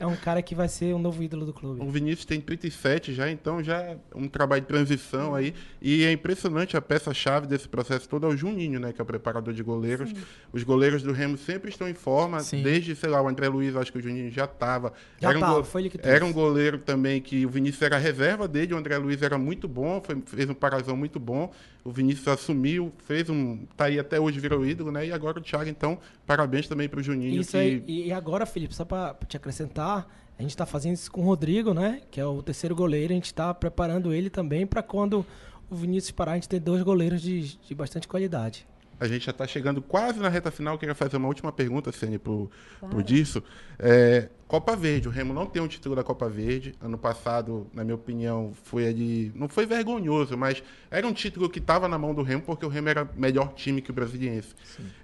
é 0.00 0.06
um 0.06 0.16
cara 0.16 0.42
que 0.42 0.54
vai 0.54 0.66
ser 0.66 0.92
o 0.94 0.98
novo 0.98 1.22
ídolo 1.22 1.46
do 1.46 1.52
clube. 1.52 1.80
O 1.80 1.88
Vinícius 1.90 2.24
tem 2.24 2.40
37 2.40 3.12
já, 3.14 3.30
então 3.30 3.62
já 3.62 3.76
é 3.80 3.96
um 4.14 4.26
trabalho 4.26 4.62
de 4.62 4.66
transição 4.66 5.34
aí. 5.34 5.54
E 5.80 6.02
é 6.04 6.10
impressionante 6.10 6.76
a 6.76 6.80
peça-chave 6.80 7.46
desse 7.46 7.68
processo 7.68 8.08
todo 8.08 8.26
é 8.26 8.30
o 8.30 8.36
Juninho, 8.36 8.80
né? 8.80 8.92
Que 8.92 9.00
é 9.00 9.04
o 9.04 9.06
preparador 9.06 9.54
de 9.54 9.62
goleiros. 9.62 10.12
Os 10.52 10.62
goleiros 10.64 11.02
do 11.02 11.12
Remo 11.12 11.36
sempre 11.36 11.70
estão 11.70 11.88
em 11.88 11.94
forma. 11.94 12.40
Sim. 12.40 12.62
Desde, 12.62 12.96
sei 12.96 13.10
lá, 13.10 13.22
o 13.22 13.28
André 13.28 13.48
Luiz, 13.48 13.76
acho 13.76 13.92
que 13.92 13.98
o 13.98 14.02
Juninho 14.02 14.30
já 14.30 14.46
estava. 14.46 14.92
Já 15.20 15.28
era, 15.28 15.38
um 15.38 15.40
tava, 15.40 15.64
foi 15.64 15.82
ele 15.82 15.90
que 15.90 15.98
trouxe. 15.98 16.16
era 16.16 16.24
um 16.24 16.32
goleiro 16.32 16.78
também 16.78 17.20
que 17.20 17.44
o 17.44 17.50
Vinícius 17.50 17.82
era 17.82 17.96
a 17.96 17.98
reserva 18.00 18.48
dele, 18.48 18.74
o 18.74 18.76
André 18.78 18.96
Luiz 18.98 19.20
era 19.22 19.36
muito 19.38 19.68
bom, 19.68 20.00
foi- 20.02 20.20
fez 20.26 20.48
um 20.48 20.54
parazão 20.54 20.96
muito 20.96 21.20
bom. 21.20 21.52
O 21.84 21.90
Vinícius 21.90 22.28
assumiu, 22.28 22.92
fez 23.06 23.30
um. 23.30 23.64
tá 23.76 23.84
aí 23.86 23.98
até 23.98 24.20
hoje, 24.20 24.38
virou 24.40 24.64
ídolo, 24.66 24.90
né? 24.92 25.06
E 25.06 25.12
agora 25.12 25.38
o 25.38 25.42
Thiago, 25.42 25.68
então, 25.68 25.98
parabéns 26.30 26.68
também 26.68 26.88
pro 26.88 27.02
Juninho. 27.02 27.40
Isso 27.40 27.50
que... 27.50 27.56
aí, 27.56 27.84
e 27.88 28.12
agora, 28.12 28.46
Felipe, 28.46 28.72
só 28.72 28.84
pra 28.84 29.16
te 29.26 29.36
acrescentar, 29.36 30.06
a 30.38 30.42
gente 30.42 30.56
tá 30.56 30.64
fazendo 30.64 30.94
isso 30.94 31.10
com 31.10 31.22
o 31.22 31.24
Rodrigo, 31.24 31.74
né? 31.74 32.02
Que 32.08 32.20
é 32.20 32.24
o 32.24 32.40
terceiro 32.40 32.72
goleiro, 32.72 33.12
a 33.12 33.16
gente 33.16 33.34
tá 33.34 33.52
preparando 33.52 34.14
ele 34.14 34.30
também 34.30 34.64
pra 34.64 34.80
quando 34.80 35.26
o 35.68 35.74
Vinícius 35.74 36.12
parar, 36.12 36.32
a 36.32 36.34
gente 36.36 36.48
ter 36.48 36.60
dois 36.60 36.84
goleiros 36.84 37.20
de, 37.20 37.56
de 37.58 37.74
bastante 37.74 38.06
qualidade. 38.06 38.64
A 39.00 39.08
gente 39.08 39.24
já 39.24 39.32
está 39.32 39.44
chegando 39.44 39.82
quase 39.82 40.20
na 40.20 40.28
reta 40.28 40.52
final. 40.52 40.74
Eu 40.74 40.78
queria 40.78 40.94
fazer 40.94 41.16
uma 41.16 41.26
última 41.26 41.50
pergunta, 41.50 41.90
Ceni, 41.90 42.16
pro, 42.16 42.48
pro 42.78 43.02
disso. 43.02 43.42
É, 43.76 44.28
Copa 44.50 44.74
Verde. 44.74 45.06
O 45.06 45.12
Remo 45.12 45.32
não 45.32 45.46
tem 45.46 45.62
um 45.62 45.68
título 45.68 45.94
da 45.94 46.02
Copa 46.02 46.28
Verde. 46.28 46.74
Ano 46.80 46.98
passado, 46.98 47.68
na 47.72 47.84
minha 47.84 47.94
opinião, 47.94 48.50
foi 48.64 48.84
ali. 48.88 49.30
Não 49.32 49.48
foi 49.48 49.64
vergonhoso, 49.64 50.36
mas 50.36 50.60
era 50.90 51.06
um 51.06 51.12
título 51.12 51.48
que 51.48 51.60
estava 51.60 51.86
na 51.86 51.96
mão 51.96 52.12
do 52.12 52.20
Remo, 52.22 52.42
porque 52.42 52.66
o 52.66 52.68
Remo 52.68 52.88
era 52.88 53.08
melhor 53.14 53.54
time 53.54 53.80
que 53.80 53.92
o 53.92 53.94
Brasiliense. 53.94 54.52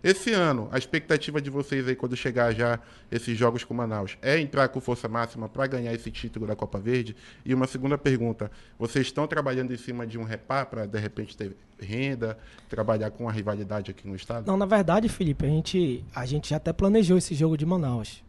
Esse 0.03 0.33
ano, 0.33 0.69
a 0.73 0.79
expectativa 0.79 1.41
de 1.41 1.49
vocês 1.49 1.87
aí, 1.87 1.95
quando 1.95 2.17
chegar 2.17 2.53
já 2.53 2.81
esses 3.09 3.39
jogos 3.39 3.63
com 3.63 3.73
Manaus, 3.73 4.19
é 4.21 4.37
entrar 4.41 4.67
com 4.67 4.81
força 4.81 5.07
máxima 5.07 5.49
para 5.49 5.65
ganhar 5.69 5.95
esse 5.95 6.11
título 6.11 6.45
da 6.45 6.57
Copa 6.57 6.81
Verde? 6.81 7.15
E 7.45 7.55
uma 7.55 7.69
segunda 7.69 7.97
pergunta: 7.97 8.51
vocês 8.77 9.07
estão 9.07 9.29
trabalhando 9.29 9.73
em 9.73 9.77
cima 9.77 10.05
de 10.05 10.19
um 10.19 10.25
repar 10.25 10.67
para, 10.67 10.87
de 10.87 10.99
repente, 10.99 11.37
ter 11.37 11.57
renda, 11.79 12.37
trabalhar 12.69 13.13
com 13.13 13.29
a 13.29 13.33
rivalidade 13.33 13.93
aqui 13.93 14.09
no 14.09 14.17
estado? 14.17 14.45
Não, 14.45 14.57
na 14.57 14.67
verdade, 14.67 15.09
Felipe, 15.09 15.47
a 15.47 15.49
gente, 15.49 16.05
a 16.13 16.27
gente 16.27 16.51
já 16.51 16.57
até 16.57 16.73
planejou 16.73 17.17
esse 17.17 17.33
jogo 17.33 17.57
de 17.57 17.65
Manaus. 17.65 18.26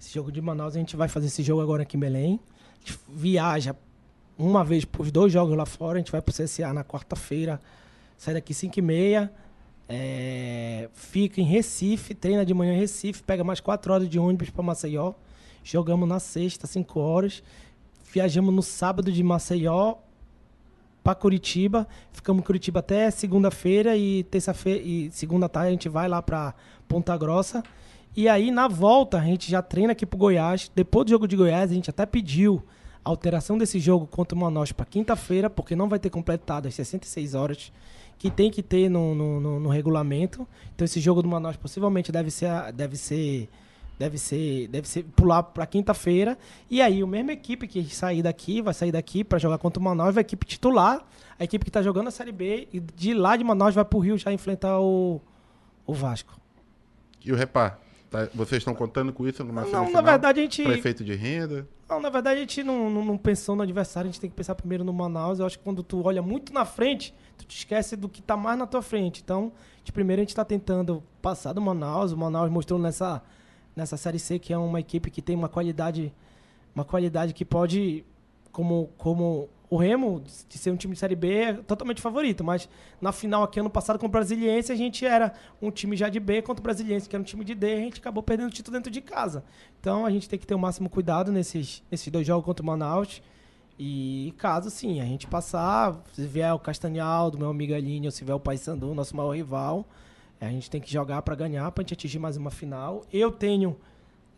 Esse 0.00 0.14
jogo 0.14 0.32
de 0.32 0.40
Manaus, 0.40 0.74
a 0.74 0.78
gente 0.78 0.96
vai 0.96 1.08
fazer 1.08 1.26
esse 1.26 1.42
jogo 1.42 1.60
agora 1.60 1.82
aqui 1.82 1.98
em 1.98 2.00
Belém. 2.00 2.40
A 2.72 2.78
gente 2.78 2.98
viaja 3.06 3.76
uma 4.38 4.64
vez 4.64 4.86
os 4.98 5.12
dois 5.12 5.30
jogos 5.30 5.54
lá 5.54 5.66
fora. 5.66 5.96
A 5.96 5.98
gente 5.98 6.10
vai 6.10 6.22
para 6.22 6.32
o 6.32 6.34
CSA 6.34 6.72
na 6.72 6.82
quarta-feira, 6.82 7.60
sai 8.16 8.32
daqui 8.32 8.54
5 8.54 8.78
e 8.78 8.82
meia. 8.82 9.30
é, 9.86 10.88
fica 10.94 11.38
em 11.40 11.44
Recife, 11.44 12.14
treina 12.14 12.46
de 12.46 12.54
manhã 12.54 12.72
em 12.72 12.78
Recife, 12.78 13.22
pega 13.22 13.44
mais 13.44 13.60
4 13.60 13.92
horas 13.92 14.08
de 14.08 14.18
ônibus 14.18 14.48
para 14.48 14.62
Maceió. 14.62 15.12
Jogamos 15.62 16.08
na 16.08 16.18
sexta, 16.18 16.66
5 16.66 16.98
horas. 16.98 17.42
Viajamos 18.10 18.54
no 18.54 18.62
sábado 18.62 19.12
de 19.12 19.22
Maceió 19.22 19.96
para 21.04 21.14
Curitiba. 21.14 21.86
Ficamos 22.10 22.40
em 22.40 22.46
Curitiba 22.46 22.80
até 22.80 23.10
segunda-feira 23.10 23.98
e 23.98 24.24
terça-feira 24.24 24.80
e 24.80 25.10
segunda 25.10 25.46
tarde 25.46 25.68
a 25.68 25.72
gente 25.72 25.90
vai 25.90 26.08
lá 26.08 26.22
para 26.22 26.54
Ponta 26.88 27.14
Grossa. 27.18 27.62
E 28.16 28.28
aí 28.28 28.50
na 28.50 28.66
volta 28.68 29.18
a 29.18 29.22
gente 29.24 29.50
já 29.50 29.62
treina 29.62 29.92
aqui 29.92 30.04
pro 30.04 30.18
Goiás. 30.18 30.70
Depois 30.74 31.06
do 31.06 31.10
jogo 31.10 31.28
de 31.28 31.36
Goiás 31.36 31.70
a 31.70 31.74
gente 31.74 31.90
até 31.90 32.04
pediu 32.04 32.62
a 33.04 33.08
alteração 33.10 33.56
desse 33.56 33.78
jogo 33.78 34.06
contra 34.06 34.36
o 34.36 34.40
Manaus 34.40 34.72
para 34.72 34.84
quinta-feira, 34.84 35.48
porque 35.48 35.74
não 35.76 35.88
vai 35.88 35.98
ter 35.98 36.10
completado 36.10 36.68
as 36.68 36.74
66 36.74 37.34
horas 37.34 37.72
que 38.18 38.30
tem 38.30 38.50
que 38.50 38.62
ter 38.62 38.90
no, 38.90 39.14
no, 39.14 39.40
no- 39.40 39.60
no 39.60 39.68
regulamento. 39.70 40.46
Então 40.74 40.84
esse 40.84 41.00
jogo 41.00 41.22
do 41.22 41.28
Manaus 41.28 41.56
possivelmente 41.56 42.12
deve 42.12 42.30
ser 42.30 42.50
deve 42.74 42.96
ser 42.96 43.48
deve 43.98 44.18
ser 44.18 44.66
deve 44.68 44.88
ser 44.88 45.04
pular 45.04 45.42
para 45.42 45.64
quinta-feira 45.66 46.36
e 46.70 46.80
aí 46.82 47.02
o 47.04 47.06
mesma 47.06 47.32
equipe 47.32 47.66
que 47.68 47.84
sair 47.94 48.22
daqui 48.22 48.60
vai 48.62 48.72
sair 48.74 48.90
daqui 48.90 49.22
para 49.22 49.38
jogar 49.38 49.58
contra 49.58 49.78
o 49.78 49.84
Manaus 49.84 50.14
vai 50.14 50.22
a 50.22 50.26
equipe 50.26 50.46
titular 50.46 51.04
a 51.38 51.44
equipe 51.44 51.66
que 51.66 51.70
tá 51.70 51.82
jogando 51.82 52.08
a 52.08 52.10
série 52.10 52.32
B 52.32 52.66
e 52.72 52.80
de 52.80 53.12
lá 53.12 53.36
de 53.36 53.44
Manaus 53.44 53.74
vai 53.74 53.84
pro 53.84 53.98
Rio 53.98 54.16
já 54.16 54.32
enfrentar 54.32 54.80
o 54.80 55.20
o 55.86 55.92
Vasco 55.92 56.32
E 57.22 57.30
o 57.30 57.36
repar? 57.36 57.78
Tá- 58.10 58.28
vocês 58.34 58.58
estão 58.60 58.74
contando 58.74 59.12
com 59.12 59.24
isso 59.28 59.44
numa 59.44 59.64
não 59.64 59.88
na 59.88 60.00
verdade 60.00 60.40
a 60.40 60.42
gente 60.42 60.64
Prefeito 60.64 61.04
de 61.04 61.14
renda? 61.14 61.68
não, 61.88 62.00
na 62.00 62.10
verdade 62.10 62.38
a 62.38 62.40
gente 62.40 62.64
não, 62.64 62.90
não, 62.90 63.04
não 63.04 63.16
pensou 63.16 63.54
no 63.54 63.62
adversário, 63.62 64.08
a 64.08 64.10
gente 64.10 64.20
tem 64.20 64.28
que 64.28 64.34
pensar 64.34 64.56
primeiro 64.56 64.82
no 64.82 64.92
Manaus. 64.92 65.38
Eu 65.38 65.46
acho 65.46 65.56
que 65.56 65.62
quando 65.62 65.80
tu 65.84 66.04
olha 66.04 66.20
muito 66.20 66.52
na 66.52 66.64
frente, 66.64 67.14
tu 67.38 67.44
te 67.44 67.56
esquece 67.58 67.94
do 67.94 68.08
que 68.08 68.20
tá 68.20 68.36
mais 68.36 68.58
na 68.58 68.66
tua 68.66 68.82
frente. 68.82 69.22
Então, 69.22 69.52
de 69.84 69.92
primeiro 69.92 70.20
a 70.20 70.24
gente 70.24 70.34
tá 70.34 70.44
tentando 70.44 71.04
passar 71.22 71.52
do 71.52 71.60
Manaus. 71.60 72.10
O 72.10 72.16
Manaus 72.16 72.50
mostrou 72.50 72.80
nessa, 72.80 73.22
nessa 73.76 73.96
Série 73.96 74.18
C 74.18 74.40
que 74.40 74.52
é 74.52 74.58
uma 74.58 74.80
equipe 74.80 75.08
que 75.08 75.22
tem 75.22 75.36
uma 75.36 75.48
qualidade, 75.48 76.12
uma 76.74 76.84
qualidade 76.84 77.32
que 77.32 77.44
pode, 77.44 78.04
como, 78.50 78.90
como 78.98 79.48
o 79.70 79.76
Remo, 79.76 80.20
de 80.48 80.58
ser 80.58 80.72
um 80.72 80.76
time 80.76 80.94
de 80.94 80.98
Série 80.98 81.14
B, 81.14 81.32
é 81.32 81.52
totalmente 81.52 82.02
favorito. 82.02 82.42
Mas 82.42 82.68
na 83.00 83.12
final 83.12 83.44
aqui, 83.44 83.60
ano 83.60 83.70
passado, 83.70 84.00
com 84.00 84.06
o 84.06 84.08
Brasiliense, 84.08 84.72
a 84.72 84.74
gente 84.74 85.06
era 85.06 85.32
um 85.62 85.70
time 85.70 85.96
já 85.96 86.08
de 86.08 86.18
B 86.18 86.42
contra 86.42 86.60
o 86.60 86.64
Brasiliense, 86.64 87.08
que 87.08 87.14
era 87.14 87.20
um 87.20 87.24
time 87.24 87.44
de 87.44 87.54
D, 87.54 87.74
a 87.74 87.76
gente 87.76 88.00
acabou 88.00 88.20
perdendo 88.20 88.48
o 88.48 88.50
título 88.50 88.76
dentro 88.76 88.90
de 88.90 89.00
casa. 89.00 89.44
Então 89.78 90.04
a 90.04 90.10
gente 90.10 90.28
tem 90.28 90.36
que 90.36 90.46
ter 90.46 90.56
o 90.56 90.58
máximo 90.58 90.90
cuidado 90.90 91.30
nesses, 91.30 91.84
nesses 91.88 92.08
dois 92.08 92.26
jogos 92.26 92.44
contra 92.44 92.64
o 92.64 92.66
Manaus. 92.66 93.22
E 93.78 94.34
caso 94.36 94.68
sim, 94.70 95.00
a 95.00 95.04
gente 95.04 95.28
passar, 95.28 96.02
se 96.12 96.26
vier 96.26 96.52
o 96.52 96.58
Castanhal, 96.58 97.30
do 97.30 97.38
meu 97.38 97.48
amigo 97.48 97.72
Aline, 97.72 98.08
ou 98.08 98.10
se 98.10 98.24
vier 98.24 98.36
o 98.36 98.40
Paysandu, 98.40 98.92
nosso 98.92 99.16
maior 99.16 99.30
rival, 99.36 99.86
a 100.40 100.48
gente 100.48 100.68
tem 100.68 100.80
que 100.80 100.92
jogar 100.92 101.22
para 101.22 101.36
ganhar, 101.36 101.70
para 101.70 101.80
a 101.80 101.84
gente 101.84 101.94
atingir 101.94 102.18
mais 102.18 102.36
uma 102.36 102.50
final. 102.50 103.04
Eu 103.12 103.30
tenho, 103.30 103.76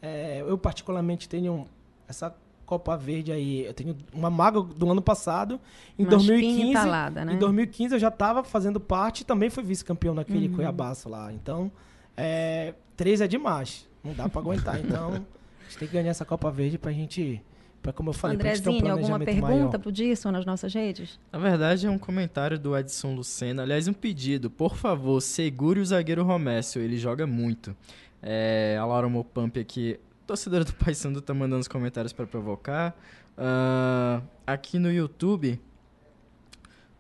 é, 0.03 0.45
eu 0.47 0.59
particularmente 0.59 1.27
tenho 1.27 1.67
essa 2.07 2.37
Copa 2.73 2.97
Verde 2.97 3.31
aí, 3.33 3.67
eu 3.67 3.75
tenho 3.75 3.95
uma 4.15 4.31
maga 4.31 4.63
do 4.63 4.91
ano 4.91 5.03
passado, 5.03 5.61
em 5.99 6.05
Uma 6.05 6.17
espinha 6.17 6.39
2015. 6.39 6.71
entalada, 6.71 7.25
né? 7.25 7.35
Em 7.35 7.39
2015 7.39 7.95
eu 7.95 7.99
já 7.99 8.09
estava 8.09 8.43
fazendo 8.43 8.81
parte 8.81 9.21
e 9.21 9.25
também 9.25 9.51
fui 9.51 9.63
vice-campeão 9.63 10.15
naquele 10.15 10.49
Uhum. 10.49 10.55
Cuiabaço 10.55 11.09
lá. 11.09 11.31
Então, 11.33 11.71
é, 12.17 12.73
três 12.97 13.21
é 13.21 13.29
demais. 13.29 13.87
Não 14.03 14.15
dá 14.15 14.29
para 14.29 14.41
aguentar. 14.41 14.79
Então, 14.83 15.11
a 15.11 15.65
gente 15.65 15.79
tem 15.79 15.89
que 15.89 15.95
ganhar 15.95 16.11
essa 16.11 16.25
Copa 16.25 16.51
Verde 16.51 16.79
pra 16.79 16.91
gente, 16.93 17.43
pra, 17.83 17.93
como 17.93 18.09
eu 18.11 18.15
falei, 18.15 18.39
pra 18.39 18.55
gente 18.55 18.63
ter 18.63 18.71
um 18.71 18.73
Andrezinho, 18.73 18.93
alguma 18.95 19.19
pergunta 19.21 19.49
maior. 19.49 19.79
pro 19.79 19.93
Disso 19.93 20.33
nas 20.33 20.47
nossas 20.47 20.73
redes? 20.73 21.21
Na 21.31 21.39
verdade, 21.39 21.87
é 21.87 21.91
um 21.91 21.99
comentário 21.99 22.59
do 22.59 22.75
Edson 22.77 23.15
Lucena. 23.15 23.63
Aliás, 23.65 23.87
um 23.87 23.93
pedido. 23.93 24.49
Por 24.51 24.77
favor, 24.77 25.21
segure 25.21 25.79
o 25.79 25.85
zagueiro 25.85 26.25
Romécio. 26.25 26.81
Ele 26.81 26.97
joga 26.97 27.27
muito. 27.27 27.77
É, 28.23 28.79
a 28.81 28.85
Laura 28.87 29.09
Mopamp 29.09 29.57
aqui, 29.59 29.99
torcedora 30.27 30.65
do 30.65 30.73
Paysandu, 30.75 31.21
tá 31.21 31.33
mandando 31.35 31.61
os 31.61 31.69
comentários 31.69 32.13
para 32.13 32.27
provocar. 32.27 32.97
Ah, 33.37 34.21
aqui 34.47 34.79
no 34.79 34.91
YouTube, 34.93 35.61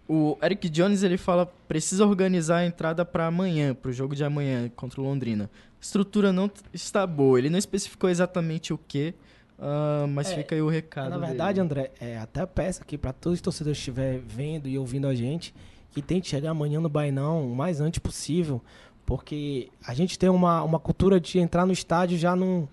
o 0.08 0.37
Eric 0.42 0.68
Jones 0.68 1.02
ele 1.02 1.16
fala 1.16 1.46
precisa 1.68 2.04
organizar 2.06 2.58
a 2.58 2.66
entrada 2.66 3.04
para 3.04 3.26
amanhã, 3.26 3.74
para 3.74 3.90
o 3.90 3.92
jogo 3.92 4.14
de 4.14 4.24
amanhã 4.24 4.70
contra 4.74 5.00
o 5.00 5.04
Londrina. 5.04 5.44
A 5.78 5.80
estrutura 5.80 6.32
não 6.32 6.50
está 6.72 7.06
boa. 7.06 7.38
Ele 7.38 7.50
não 7.50 7.58
especificou 7.58 8.08
exatamente 8.11 8.72
o 8.72 8.78
que, 8.78 9.14
ah, 9.58 10.06
mas 10.08 10.30
É, 10.30 10.37
fica 10.37 10.54
aí 10.54 10.62
o 10.62 10.68
recado. 10.68 11.11
Na 11.11 11.16
dele. 11.16 11.26
verdade, 11.28 11.61
André, 11.61 11.90
é, 12.00 12.18
até 12.18 12.44
peço 12.46 12.82
aqui 12.82 12.98
pra 12.98 13.12
todos 13.12 13.38
os 13.38 13.40
torcedores 13.42 13.78
que 13.78 13.82
estiverem 13.82 14.20
vendo 14.26 14.68
e 14.68 14.78
ouvindo 14.78 15.06
a 15.06 15.14
gente, 15.14 15.54
que 15.90 16.02
tente 16.02 16.28
chegar 16.28 16.50
amanhã 16.50 16.80
no 16.80 16.88
Bainão 16.88 17.46
o 17.52 17.54
mais 17.54 17.80
antes 17.80 17.98
possível, 17.98 18.62
porque 19.04 19.68
a 19.87 19.92
gente 19.94 20.18
tem 20.18 20.28
uma, 20.30 20.62
uma 20.62 20.78
cultura 20.78 21.20
de 21.20 21.38
entrar 21.38 21.66
no 21.66 21.72
estádio 21.72 22.16
já 22.18 22.35
num, 22.37 22.46
num- 22.56 22.68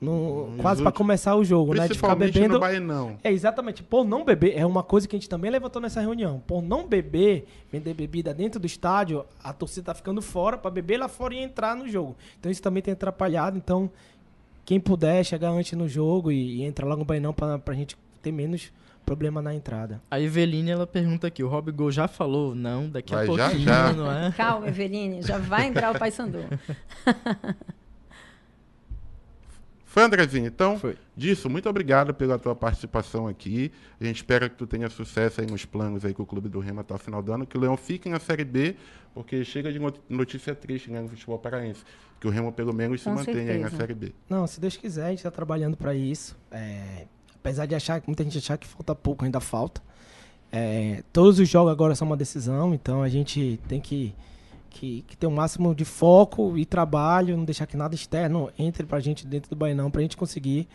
Nos 0.00 0.60
quase 0.60 0.80
para 0.80 0.92
começar 0.92 1.34
o 1.34 1.44
jogo, 1.44 1.74
né? 1.74 1.88
De 1.88 1.94
ficar 1.94 2.14
bebendo. 2.14 2.54
no 2.54 2.60
Bainão. 2.60 3.18
É, 3.24 3.32
exatamente. 3.32 3.82
Por 3.82 4.04
não 4.04 4.24
beber, 4.24 4.56
é 4.56 4.64
uma 4.64 4.82
coisa 4.82 5.08
que 5.08 5.16
a 5.16 5.18
gente 5.18 5.28
também 5.28 5.50
levantou 5.50 5.82
nessa 5.82 6.00
reunião. 6.00 6.40
Por 6.46 6.62
não 6.62 6.86
beber, 6.86 7.46
vender 7.70 7.94
bebida 7.94 8.32
dentro 8.32 8.60
do 8.60 8.66
estádio, 8.66 9.24
a 9.42 9.52
torcida 9.52 9.86
tá 9.86 9.94
ficando 9.94 10.22
fora 10.22 10.56
para 10.56 10.70
beber 10.70 10.98
lá 10.98 11.08
fora 11.08 11.34
e 11.34 11.38
entrar 11.38 11.74
no 11.74 11.88
jogo. 11.88 12.16
Então 12.38 12.50
isso 12.50 12.62
também 12.62 12.80
tem 12.80 12.92
atrapalhado. 12.92 13.58
Então, 13.58 13.90
quem 14.64 14.78
puder 14.78 15.24
chegar 15.24 15.50
antes 15.50 15.72
no 15.72 15.88
jogo 15.88 16.30
e, 16.30 16.58
e 16.58 16.62
entrar 16.62 16.86
logo 16.86 17.00
no 17.00 17.04
bainão 17.04 17.32
pra, 17.32 17.58
pra 17.58 17.74
gente 17.74 17.96
ter 18.22 18.30
menos 18.30 18.70
problema 19.04 19.40
na 19.40 19.54
entrada. 19.54 20.00
A 20.10 20.20
Eveline, 20.20 20.70
ela 20.70 20.86
pergunta 20.86 21.26
aqui, 21.26 21.42
o 21.42 21.48
Rob 21.48 21.72
Gol 21.72 21.90
já 21.90 22.06
falou? 22.06 22.54
Não, 22.54 22.88
daqui 22.88 23.14
a 23.14 23.16
Vai 23.16 23.26
já, 23.26 23.32
pouquinho, 23.48 23.64
já. 23.64 23.92
não 23.94 24.12
é? 24.12 24.32
Calma, 24.32 24.68
Eveline, 24.68 25.22
já 25.22 25.38
vai 25.38 25.66
entrar 25.66 25.94
o 25.94 25.98
Paysandu. 25.98 26.40
Foi, 29.90 30.02
Andrezinho? 30.02 30.46
Então, 30.46 30.78
Foi. 30.78 30.96
disso, 31.16 31.48
muito 31.48 31.66
obrigado 31.68 32.12
pela 32.12 32.38
tua 32.38 32.54
participação 32.54 33.26
aqui. 33.26 33.72
A 33.98 34.04
gente 34.04 34.16
espera 34.16 34.46
que 34.48 34.54
tu 34.54 34.66
tenha 34.66 34.88
sucesso 34.90 35.40
aí 35.40 35.46
nos 35.50 35.64
planos 35.64 36.04
aí 36.04 36.12
com 36.12 36.22
o 36.22 36.26
Clube 36.26 36.46
do 36.48 36.60
Remo 36.60 36.80
até 36.80 36.94
o 36.94 36.98
final 36.98 37.22
do 37.22 37.32
ano, 37.32 37.46
que 37.46 37.56
o 37.56 37.60
Leão 37.60 37.74
fique 37.74 38.06
na 38.08 38.20
Série 38.20 38.44
B, 38.44 38.76
porque 39.14 39.42
chega 39.44 39.72
de 39.72 39.78
not- 39.78 39.98
notícia 40.08 40.54
triste 40.54 40.90
né, 40.90 41.00
no 41.00 41.08
futebol 41.08 41.38
paraense. 41.38 41.82
Que 42.20 42.26
o 42.26 42.30
Remo, 42.30 42.52
pelo 42.52 42.74
menos, 42.74 43.00
se 43.00 43.08
Com 43.08 43.14
mantenha 43.14 43.52
aí 43.52 43.58
na 43.58 43.70
certeza. 43.70 43.76
Série 43.78 43.94
B. 43.94 44.12
Não, 44.28 44.46
se 44.46 44.60
Deus 44.60 44.76
quiser, 44.76 45.06
a 45.06 45.10
gente 45.10 45.22
tá 45.22 45.30
trabalhando 45.30 45.74
para 45.76 45.94
isso. 45.94 46.36
É, 46.50 47.06
apesar 47.34 47.64
de 47.64 47.74
achar 47.74 48.02
muita 48.06 48.22
gente 48.24 48.36
achar 48.36 48.58
que 48.58 48.66
falta 48.66 48.94
pouco, 48.94 49.24
ainda 49.24 49.40
falta. 49.40 49.80
É, 50.52 51.02
todos 51.12 51.38
os 51.38 51.48
jogos 51.48 51.72
agora 51.72 51.94
são 51.94 52.06
uma 52.06 52.16
decisão, 52.16 52.74
então 52.74 53.02
a 53.02 53.08
gente 53.08 53.58
tem 53.68 53.80
que, 53.80 54.14
que, 54.68 55.02
que 55.02 55.16
ter 55.16 55.26
o 55.26 55.30
máximo 55.30 55.74
de 55.74 55.84
foco 55.84 56.56
e 56.56 56.64
trabalho, 56.64 57.36
não 57.36 57.44
deixar 57.44 57.66
que 57.66 57.76
nada 57.76 57.94
externo 57.94 58.50
entre 58.58 58.86
pra 58.86 59.00
gente 59.00 59.26
dentro 59.26 59.50
do 59.50 59.56
Bainão, 59.56 59.90
pra 59.90 60.02
gente 60.02 60.16
conseguir 60.16 60.68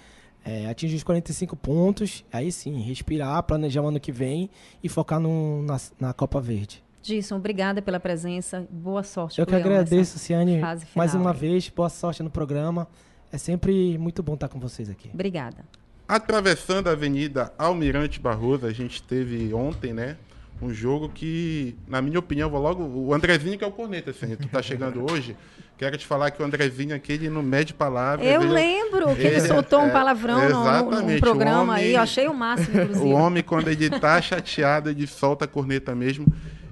é, 0.46 0.68
atingir 0.68 0.96
os 0.96 1.04
45 1.04 1.56
pontos, 1.56 2.26
aí 2.32 2.52
sim, 2.52 2.80
respirar, 2.82 3.42
planejar 3.44 3.82
o 3.82 3.88
ano 3.88 4.00
que 4.00 4.12
vem 4.12 4.50
e 4.84 4.90
focar 4.90 5.20
no, 5.20 5.64
na, 5.64 5.80
na 6.00 6.14
Copa 6.14 6.42
Verde. 6.42 6.84
Disson, 7.02 7.36
obrigada 7.36 7.82
pela 7.82 8.00
presença. 8.00 8.66
Boa 8.70 9.04
sorte. 9.04 9.40
Eu 9.40 9.46
que 9.46 9.56
agradeço, 9.56 10.18
Ciane, 10.18 10.62
mais 10.96 11.14
uma 11.14 11.32
aí. 11.32 11.38
vez. 11.38 11.70
Boa 11.70 11.90
sorte 11.90 12.24
no 12.24 12.30
programa. 12.30 12.88
É 13.32 13.38
sempre 13.38 13.98
muito 13.98 14.24
bom 14.24 14.36
estar 14.36 14.48
com 14.48 14.60
vocês 14.60 14.90
aqui. 14.90 15.10
Obrigada. 15.14 15.66
Atravessando 16.08 16.88
a 16.88 16.92
Avenida 16.92 17.54
Almirante 17.58 18.20
Barroso, 18.20 18.66
a 18.66 18.72
gente 18.72 19.04
teve 19.04 19.54
ontem, 19.54 19.94
né? 19.94 20.18
Um 20.64 20.74
jogo 20.74 21.10
que, 21.10 21.76
na 21.88 22.02
minha 22.02 22.20
opinião, 22.20 22.50
vou 22.50 22.62
logo. 22.62 22.84
O 22.84 23.14
Andrezinho 23.14 23.58
que 23.58 23.64
é 23.64 23.68
o 23.68 23.72
corneta, 23.72 24.12
assim, 24.12 24.36
tu 24.36 24.48
tá 24.48 24.62
chegando 24.62 25.04
hoje. 25.12 25.36
Quero 25.78 25.98
te 25.98 26.06
falar 26.06 26.32
que 26.32 26.42
o 26.42 26.46
Andrezinho 26.46 26.96
aqui, 26.96 27.14
ele 27.14 27.30
não 27.30 27.44
mede 27.44 27.74
palavras. 27.74 28.26
Eu 28.26 28.42
ele- 28.42 28.52
lembro 28.54 29.16
que 29.16 29.22
ele, 29.22 29.36
ele- 29.38 29.42
soltou 29.48 29.82
um 29.82 29.88
é, 29.88 29.92
palavrão 29.92 30.50
no- 30.50 30.92
no, 30.92 31.02
no 31.14 31.20
programa 31.20 31.74
homem- 31.74 31.76
aí. 31.86 31.94
Eu 31.94 32.02
achei 32.02 32.28
o 32.28 32.34
máximo, 32.34 32.70
inclusive. 32.82 33.06
O 33.06 33.10
homem, 33.12 33.44
quando 33.44 33.68
ele 33.70 33.90
tá 33.90 34.22
chateado, 34.22 34.90
ele 34.90 35.06
solta 35.08 35.46
a 35.46 35.48
corneta 35.48 35.94
mesmo. 35.94 36.26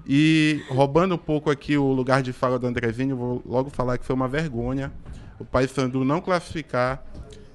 E 0.08 0.62
roubando 0.70 1.16
um 1.16 1.18
pouco 1.18 1.50
aqui 1.50 1.78
o 1.78 1.92
lugar 1.92 2.22
de 2.22 2.32
fala 2.34 2.58
do 2.58 2.66
Andrezinho, 2.68 3.16
vou 3.16 3.42
logo 3.46 3.70
falar 3.70 3.98
que 3.98 4.06
foi 4.06 4.16
uma 4.16 4.28
vergonha 4.28 4.92
o 5.40 5.46
Paysandu 5.46 6.04
não 6.06 6.22
classificar. 6.22 7.04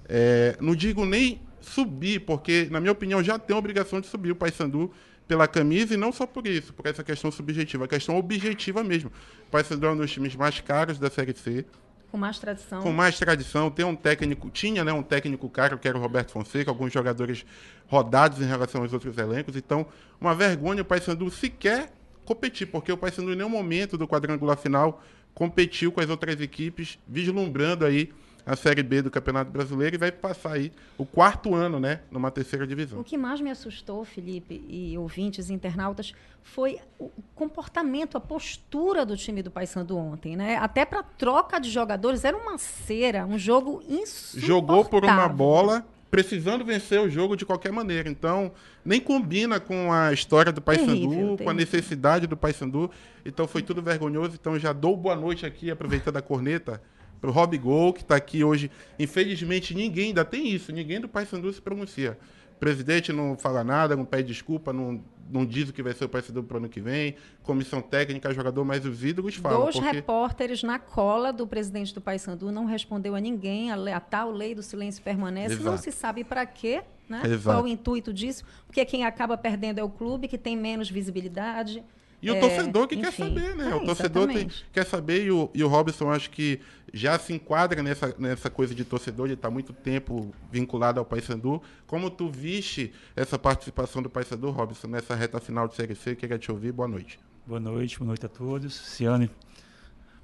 É, 0.08 0.56
não 0.60 0.74
digo 0.74 1.04
nem 1.06 1.40
subir, 1.60 2.20
porque, 2.20 2.66
na 2.70 2.80
minha 2.80 2.92
opinião, 2.92 3.22
já 3.22 3.38
tem 3.38 3.54
a 3.54 3.58
obrigação 3.58 4.00
de 4.00 4.06
subir 4.08 4.30
o 4.32 4.36
Paysandu 4.36 4.90
pela 5.26 5.48
camisa 5.48 5.94
e 5.94 5.96
não 5.96 6.12
só 6.12 6.26
por 6.26 6.46
isso, 6.46 6.72
por 6.72 6.86
essa 6.86 7.02
questão 7.02 7.30
subjetiva, 7.30 7.84
a 7.84 7.88
questão 7.88 8.16
objetiva 8.16 8.82
mesmo. 8.84 9.10
O 9.48 9.50
Paysandu 9.50 9.86
é 9.86 9.90
um 9.90 9.96
dos 9.96 10.10
times 10.10 10.36
mais 10.36 10.60
caros 10.60 10.98
da 10.98 11.10
Série 11.10 11.34
C 11.36 11.64
Com 12.10 12.16
mais 12.16 12.38
tradição. 12.38 12.80
com 12.82 12.92
mais 12.92 13.18
tradição, 13.18 13.70
tem 13.70 13.84
um 13.84 13.96
técnico, 13.96 14.48
tinha 14.50 14.84
né, 14.84 14.92
um 14.92 15.02
técnico 15.02 15.48
caro, 15.48 15.78
que 15.78 15.88
era 15.88 15.98
o 15.98 16.00
Roberto 16.00 16.30
Fonseca, 16.30 16.70
alguns 16.70 16.92
jogadores 16.92 17.44
rodados 17.86 18.40
em 18.40 18.46
relação 18.46 18.82
aos 18.82 18.92
outros 18.92 19.18
elencos. 19.18 19.56
Então, 19.56 19.86
uma 20.20 20.34
vergonha 20.34 20.82
o 20.82 20.84
Paysandu 20.84 21.30
sequer 21.30 21.92
competir, 22.24 22.66
porque 22.66 22.90
o 22.92 22.96
Paysandu 22.96 23.32
em 23.32 23.36
nenhum 23.36 23.48
momento 23.48 23.96
do 23.98 24.06
quadrangular 24.06 24.56
final 24.56 25.02
competiu 25.34 25.92
com 25.92 26.00
as 26.00 26.08
outras 26.08 26.40
equipes, 26.40 26.98
vislumbrando 27.06 27.84
aí 27.84 28.10
a 28.46 28.54
Série 28.54 28.82
B 28.84 29.02
do 29.02 29.10
Campeonato 29.10 29.50
Brasileiro 29.50 29.96
e 29.96 29.98
vai 29.98 30.12
passar 30.12 30.52
aí 30.52 30.72
o 30.96 31.04
quarto 31.04 31.52
ano, 31.52 31.80
né, 31.80 32.00
numa 32.12 32.30
terceira 32.30 32.64
O 32.64 32.68
divisão. 32.68 33.02
que 33.02 33.18
mais 33.18 33.40
me 33.40 33.50
assustou, 33.50 34.04
Felipe 34.04 34.64
e 34.68 34.96
ouvintes, 34.96 35.50
internautas, 35.50 36.14
foi 36.44 36.78
o 36.96 37.10
comportamento, 37.34 38.16
a 38.16 38.20
postura 38.20 39.04
do 39.04 39.16
time 39.16 39.42
do 39.42 39.50
Paysandu 39.50 39.98
ontem, 39.98 40.36
né? 40.36 40.56
Até 40.56 40.84
para 40.84 41.02
troca 41.02 41.58
de 41.58 41.68
jogadores 41.68 42.24
era 42.24 42.36
uma 42.36 42.56
cera, 42.56 43.26
um 43.26 43.36
jogo 43.36 43.82
insuportável. 43.88 44.46
jogou 44.46 44.84
por 44.84 45.04
uma 45.04 45.28
bola, 45.28 45.84
precisando 46.08 46.64
vencer 46.64 47.00
o 47.00 47.10
jogo 47.10 47.36
de 47.36 47.44
qualquer 47.44 47.72
maneira. 47.72 48.08
Então, 48.08 48.52
nem 48.84 49.00
combina 49.00 49.58
com 49.58 49.92
a 49.92 50.12
história 50.12 50.52
do 50.52 50.62
Paysandu, 50.62 51.36
com 51.42 51.50
a 51.50 51.52
necessidade 51.52 52.28
do 52.28 52.36
Paysandu. 52.36 52.88
Então, 53.24 53.48
foi 53.48 53.60
tudo 53.60 53.82
vergonhoso. 53.82 54.36
Então, 54.40 54.56
já 54.56 54.72
dou 54.72 54.96
boa 54.96 55.16
noite 55.16 55.44
aqui, 55.44 55.68
aproveitando 55.68 56.16
a 56.16 56.22
corneta, 56.22 56.80
pro 57.20 57.30
Rob 57.30 57.56
Gol, 57.58 57.92
que 57.92 58.02
está 58.02 58.16
aqui 58.16 58.44
hoje. 58.44 58.70
Infelizmente, 58.98 59.74
ninguém, 59.74 60.08
ainda 60.08 60.24
tem 60.24 60.48
isso, 60.48 60.72
ninguém 60.72 61.00
do 61.00 61.08
Paysandu 61.08 61.52
se 61.52 61.60
pronuncia. 61.60 62.18
O 62.56 62.58
presidente 62.58 63.12
não 63.12 63.36
fala 63.36 63.62
nada, 63.62 63.94
não 63.94 64.04
pede 64.04 64.28
desculpa, 64.28 64.72
não, 64.72 65.02
não 65.30 65.44
diz 65.44 65.68
o 65.68 65.72
que 65.74 65.82
vai 65.82 65.92
ser 65.92 66.06
o 66.06 66.08
Paysandu 66.08 66.42
pro 66.42 66.56
ano 66.56 66.68
que 66.68 66.80
vem. 66.80 67.14
Comissão 67.42 67.82
técnica, 67.82 68.32
jogador, 68.32 68.64
mas 68.64 68.86
os 68.86 69.04
ídolos 69.04 69.34
falam. 69.34 69.60
Dois 69.60 69.76
porque... 69.76 69.90
repórteres 69.90 70.62
na 70.62 70.78
cola 70.78 71.32
do 71.32 71.46
presidente 71.46 71.94
do 71.94 72.00
Paysandu 72.00 72.50
não 72.50 72.64
respondeu 72.64 73.14
a 73.14 73.20
ninguém. 73.20 73.70
A, 73.70 73.96
a 73.96 74.00
tal 74.00 74.30
lei 74.30 74.54
do 74.54 74.62
silêncio 74.62 75.02
permanece. 75.02 75.56
Não 75.56 75.74
Exato. 75.74 75.82
se 75.82 75.92
sabe 75.92 76.24
para 76.24 76.46
quê, 76.46 76.82
né? 77.06 77.20
Exato. 77.26 77.56
Qual 77.56 77.64
o 77.64 77.68
intuito 77.68 78.10
disso? 78.12 78.42
Porque 78.66 78.84
quem 78.86 79.04
acaba 79.04 79.36
perdendo 79.36 79.78
é 79.78 79.84
o 79.84 79.90
clube, 79.90 80.26
que 80.26 80.38
tem 80.38 80.56
menos 80.56 80.88
visibilidade. 80.88 81.84
E 82.26 82.30
o 82.30 82.34
É, 82.34 82.40
torcedor 82.40 82.88
que 82.88 82.96
quer 82.96 83.08
enfim. 83.08 83.22
saber, 83.24 83.54
né? 83.54 83.70
É, 83.70 83.74
o 83.76 83.84
torcedor 83.84 84.26
tem- 84.26 84.50
quer 84.72 84.84
saber 84.84 85.26
e 85.26 85.30
o, 85.30 85.48
e 85.54 85.62
o 85.62 85.68
Robson 85.68 86.10
acho 86.10 86.28
que 86.30 86.60
já 86.92 87.16
se 87.18 87.32
enquadra 87.32 87.82
nessa, 87.84 88.14
nessa 88.18 88.50
coisa 88.50 88.74
de 88.74 88.84
torcedor, 88.84 89.26
ele 89.26 89.34
está 89.34 89.48
muito 89.48 89.72
tempo 89.72 90.34
vinculado 90.50 90.98
ao 90.98 91.06
Paysandu. 91.06 91.62
Como 91.86 92.10
tu 92.10 92.28
viste 92.28 92.92
essa 93.14 93.38
participação 93.38 94.02
do 94.02 94.10
Paysandu, 94.10 94.50
Robson, 94.50 94.88
nessa 94.88 95.14
reta 95.14 95.38
final 95.40 95.68
de 95.68 95.74
Série 95.76 95.94
C? 95.94 96.16
Queria 96.16 96.36
te 96.36 96.50
ouvir. 96.50 96.72
Boa 96.72 96.88
noite. 96.88 97.18
Boa 97.46 97.60
noite, 97.60 97.96
boa 97.98 98.08
noite 98.08 98.26
a 98.26 98.28
todos. 98.28 98.74
Ciane, 98.74 99.30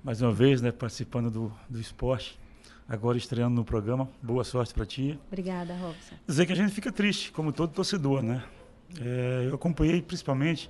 mais 0.02 0.20
uma 0.20 0.32
vez, 0.32 0.60
né, 0.60 0.72
participando 0.72 1.30
do, 1.30 1.52
do 1.70 1.78
esporte, 1.78 2.36
agora 2.88 3.16
estreando 3.16 3.54
no 3.54 3.64
programa. 3.64 4.10
Boa 4.20 4.42
sorte 4.42 4.74
para 4.74 4.84
ti. 4.84 5.16
Obrigada, 5.28 5.72
Robson. 5.76 6.16
Dizer 6.26 6.46
que 6.46 6.52
a 6.52 6.56
gente 6.56 6.72
fica 6.72 6.90
triste, 6.90 7.30
como 7.30 7.52
todo 7.52 7.72
torcedor, 7.72 8.22
né? 8.24 8.42
É, 9.00 9.46
eu 9.48 9.54
acompanhei 9.54 10.02
principalmente 10.02 10.68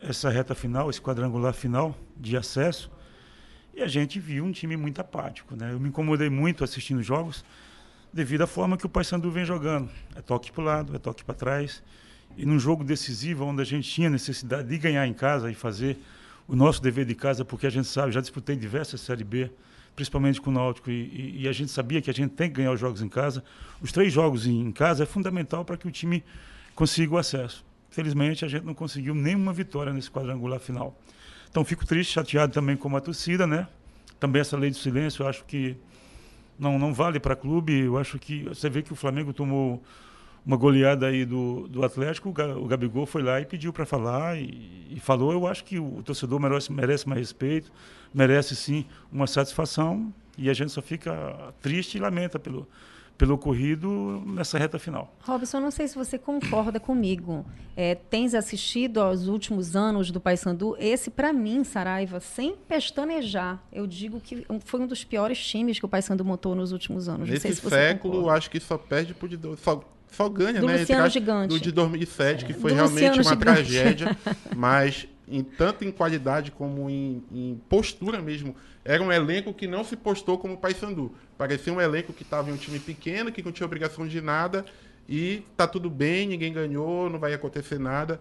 essa 0.00 0.30
reta 0.30 0.54
final, 0.54 0.90
esse 0.90 1.00
quadrangular 1.00 1.52
final 1.52 1.96
de 2.16 2.36
acesso, 2.36 2.90
e 3.74 3.82
a 3.82 3.88
gente 3.88 4.18
viu 4.18 4.44
um 4.44 4.52
time 4.52 4.76
muito 4.76 5.00
apático, 5.00 5.54
né? 5.54 5.72
Eu 5.72 5.78
me 5.80 5.88
incomodei 5.88 6.30
muito 6.30 6.64
assistindo 6.64 7.02
jogos 7.02 7.44
devido 8.12 8.42
à 8.42 8.46
forma 8.46 8.76
que 8.76 8.86
o 8.86 8.88
Paysandu 8.88 9.30
vem 9.30 9.44
jogando. 9.44 9.90
É 10.14 10.22
toque 10.22 10.50
para 10.50 10.62
o 10.62 10.64
lado, 10.64 10.96
é 10.96 10.98
toque 10.98 11.22
para 11.22 11.34
trás. 11.34 11.82
E 12.36 12.46
num 12.46 12.58
jogo 12.58 12.82
decisivo, 12.82 13.44
onde 13.44 13.60
a 13.60 13.64
gente 13.64 13.88
tinha 13.90 14.08
necessidade 14.08 14.68
de 14.68 14.78
ganhar 14.78 15.06
em 15.06 15.12
casa 15.12 15.50
e 15.50 15.54
fazer 15.54 15.98
o 16.48 16.56
nosso 16.56 16.80
dever 16.80 17.04
de 17.04 17.14
casa, 17.14 17.44
porque 17.44 17.66
a 17.66 17.70
gente 17.70 17.88
sabe, 17.88 18.12
já 18.12 18.20
disputei 18.20 18.56
diversas 18.56 19.00
Série 19.02 19.24
B, 19.24 19.50
principalmente 19.94 20.40
com 20.40 20.48
o 20.50 20.52
Náutico, 20.54 20.90
e, 20.90 21.42
e- 21.42 21.48
a 21.48 21.52
gente 21.52 21.70
sabia 21.70 22.00
que 22.00 22.08
a 22.08 22.14
gente 22.14 22.30
tem 22.32 22.48
que 22.48 22.56
ganhar 22.56 22.72
os 22.72 22.80
jogos 22.80 23.02
em 23.02 23.08
casa. 23.08 23.42
Os 23.82 23.92
três 23.92 24.12
jogos 24.12 24.46
em 24.46 24.70
casa 24.72 25.02
é 25.02 25.06
fundamental 25.06 25.64
para 25.64 25.76
que 25.76 25.88
o 25.88 25.90
time 25.90 26.22
consiga 26.74 27.14
o 27.14 27.18
acesso. 27.18 27.64
Felizmente, 27.96 28.44
a 28.44 28.48
gente 28.48 28.62
não 28.66 28.74
conseguiu 28.74 29.14
nenhuma 29.14 29.54
vitória 29.54 29.90
nesse 29.90 30.10
quadrangular 30.10 30.60
final. 30.60 30.94
Então, 31.48 31.64
fico 31.64 31.86
triste, 31.86 32.12
chateado 32.12 32.52
também 32.52 32.76
com 32.76 32.94
a 32.94 33.00
torcida, 33.00 33.46
né? 33.46 33.66
Também 34.20 34.42
essa 34.42 34.54
lei 34.54 34.68
do 34.68 34.76
silêncio, 34.76 35.22
eu 35.22 35.26
acho 35.26 35.42
que 35.46 35.74
não, 36.58 36.78
não 36.78 36.92
vale 36.92 37.18
para 37.18 37.34
clube. 37.34 37.72
Eu 37.72 37.96
acho 37.96 38.18
que 38.18 38.42
você 38.42 38.68
vê 38.68 38.82
que 38.82 38.92
o 38.92 38.94
Flamengo 38.94 39.32
tomou 39.32 39.82
uma 40.44 40.58
goleada 40.58 41.06
aí 41.06 41.24
do, 41.24 41.66
do 41.68 41.82
Atlético, 41.82 42.28
o, 42.28 42.32
Ga- 42.34 42.58
o 42.58 42.66
Gabigol 42.66 43.06
foi 43.06 43.22
lá 43.22 43.40
e 43.40 43.46
pediu 43.46 43.72
para 43.72 43.86
falar 43.86 44.36
e, 44.36 44.86
e 44.90 45.00
falou. 45.00 45.32
Eu 45.32 45.46
acho 45.46 45.64
que 45.64 45.78
o 45.78 46.02
torcedor 46.04 46.38
merece, 46.38 46.70
merece 46.70 47.08
mais 47.08 47.18
respeito, 47.22 47.72
merece 48.12 48.54
sim 48.54 48.84
uma 49.10 49.26
satisfação 49.26 50.12
e 50.36 50.50
a 50.50 50.52
gente 50.52 50.70
só 50.70 50.82
fica 50.82 51.54
triste 51.62 51.96
e 51.96 52.00
lamenta 52.00 52.38
pelo, 52.38 52.68
pelo 53.16 53.34
ocorrido 53.34 54.22
nessa 54.26 54.58
reta 54.58 54.78
final. 54.78 55.14
Robson, 55.20 55.58
não 55.60 55.70
sei 55.70 55.88
se 55.88 55.94
você 55.94 56.18
concorda 56.18 56.78
comigo. 56.78 57.44
É, 57.74 57.94
tens 57.94 58.34
assistido 58.34 59.00
aos 59.00 59.26
últimos 59.26 59.74
anos 59.76 60.10
do 60.10 60.20
Paysandu? 60.20 60.76
Esse, 60.78 61.10
para 61.10 61.32
mim, 61.32 61.64
Saraiva, 61.64 62.20
sem 62.20 62.54
pestanejar, 62.68 63.62
eu 63.72 63.86
digo 63.86 64.20
que 64.20 64.46
foi 64.64 64.80
um 64.80 64.86
dos 64.86 65.04
piores 65.04 65.38
times 65.44 65.78
que 65.78 65.84
o 65.84 65.88
Paysandu 65.88 66.24
montou 66.24 66.54
nos 66.54 66.72
últimos 66.72 67.08
anos. 67.08 67.28
não 67.28 67.36
sei 67.38 67.50
Nesse 67.50 67.60
se 67.60 67.68
você 67.68 67.74
século, 67.76 68.30
acho 68.30 68.50
que 68.50 68.60
só 68.60 68.78
perde 68.78 69.12
pro 69.14 69.28
de, 69.28 69.38
só, 69.58 69.82
só 70.10 70.28
ganha, 70.28 70.60
Do 70.60 70.66
né? 70.66 70.78
Luciano 70.78 71.08
Gigante. 71.08 71.48
Do 71.48 71.60
de 71.60 71.72
2007, 71.72 72.44
que 72.44 72.52
foi 72.54 72.70
Do 72.70 72.76
realmente 72.76 72.94
Luciano 72.94 73.16
uma 73.16 73.22
Gigante. 73.22 73.40
tragédia, 73.44 74.16
mas 74.56 75.06
em 75.28 75.42
tanto 75.42 75.84
em 75.84 75.90
qualidade 75.90 76.50
como 76.52 76.88
em, 76.88 77.22
em 77.32 77.60
postura 77.68 78.20
mesmo. 78.22 78.54
Era 78.86 79.02
um 79.02 79.10
elenco 79.12 79.52
que 79.52 79.66
não 79.66 79.82
se 79.84 79.96
postou 79.96 80.38
como 80.38 80.54
o 80.54 80.56
Paysandu. 80.56 81.12
Parecia 81.36 81.72
um 81.72 81.80
elenco 81.80 82.12
que 82.12 82.22
estava 82.22 82.48
em 82.50 82.52
um 82.52 82.56
time 82.56 82.78
pequeno, 82.78 83.32
que 83.32 83.42
não 83.42 83.50
tinha 83.52 83.66
obrigação 83.66 84.06
de 84.06 84.20
nada 84.20 84.64
e 85.08 85.42
tá 85.56 85.66
tudo 85.66 85.90
bem, 85.90 86.26
ninguém 86.28 86.52
ganhou, 86.52 87.10
não 87.10 87.18
vai 87.18 87.34
acontecer 87.34 87.78
nada. 87.78 88.20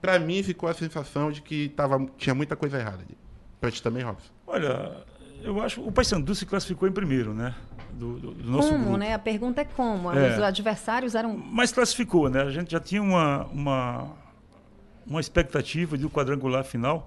Pra 0.00 0.18
mim 0.18 0.42
ficou 0.42 0.68
a 0.68 0.74
sensação 0.74 1.30
de 1.32 1.42
que 1.42 1.68
tava, 1.70 2.06
tinha 2.16 2.34
muita 2.34 2.56
coisa 2.56 2.78
errada 2.78 2.98
ali. 3.06 3.16
Pra 3.60 3.70
ti 3.70 3.82
também, 3.82 4.02
Robson? 4.02 4.30
Olha, 4.46 4.96
eu 5.42 5.60
acho 5.62 5.80
o 5.82 5.92
Paysandu 5.92 6.34
se 6.34 6.46
classificou 6.46 6.88
em 6.88 6.92
primeiro, 6.92 7.34
né? 7.34 7.54
Do, 7.92 8.18
do- 8.18 8.30
do 8.34 8.50
nosso 8.50 8.68
Como, 8.70 8.80
grupo. 8.84 8.96
né? 8.98 9.12
A 9.14 9.18
pergunta 9.18 9.60
é 9.60 9.64
como. 9.64 10.10
É. 10.12 10.34
Os 10.36 10.42
adversários 10.42 11.14
eram 11.14 11.36
Mas 11.36 11.70
classificou, 11.72 12.30
né? 12.30 12.40
A 12.42 12.50
gente 12.50 12.70
já 12.72 12.80
tinha 12.80 13.02
uma, 13.02 13.44
uma, 13.46 14.12
uma 15.10 15.20
expectativa 15.20 15.98
de 15.98 16.06
o 16.06 16.10
quadrangular 16.10 16.64
final 16.64 17.06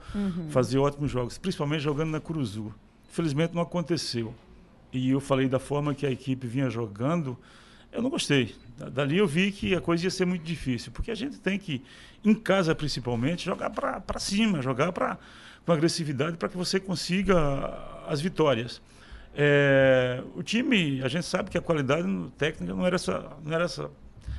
fazer 0.50 0.78
ótimos 0.78 1.10
jogos, 1.10 1.38
principalmente 1.38 1.82
jogando 1.82 2.12
na 2.12 2.20
Curuzu. 2.20 2.74
Infelizmente 3.10 3.56
não 3.56 3.62
aconteceu. 3.62 4.34
E 4.92 5.10
eu 5.10 5.20
falei 5.20 5.48
da 5.48 5.58
forma 5.60 5.96
que 5.96 6.06
a 6.06 6.12
equipe 6.12 6.46
vinha 6.46 6.70
jogando, 6.70 7.38
eu 7.92 8.02
não 8.02 8.10
gostei. 8.10 8.54
Da- 8.78 8.90
Dali 8.90 9.18
eu 9.18 9.28
vi 9.28 9.52
que 9.52 9.74
a 9.74 9.82
coisa 9.82 10.04
ia 10.04 10.12
ser 10.12 10.26
muito 10.26 10.44
difícil, 10.44 10.92
porque 10.92 11.10
a 11.12 11.16
gente 11.16 11.40
tem 11.40 11.58
que, 11.58 11.82
em 12.24 12.34
casa 12.34 12.76
principalmente, 12.76 13.46
jogar 13.46 13.70
para 13.70 14.20
cima, 14.20 14.62
jogar 14.62 14.92
pra, 14.92 15.18
com 15.66 15.72
agressividade 15.72 16.38
para 16.38 16.50
que 16.50 16.58
você 16.58 16.80
consiga 16.80 17.36
as 18.08 18.20
vitórias. 18.22 18.82
É, 19.36 20.22
o 20.36 20.44
time, 20.44 21.02
a 21.04 21.08
gente 21.08 21.26
sabe 21.26 21.50
que 21.50 21.58
a 21.58 21.62
qualidade 21.62 22.08
técnica 22.38 22.74
não 22.74 22.86
era 22.86 22.96
essa, 22.96 23.32
não 23.44 23.52
era 23.54 23.64
essa 23.64 23.90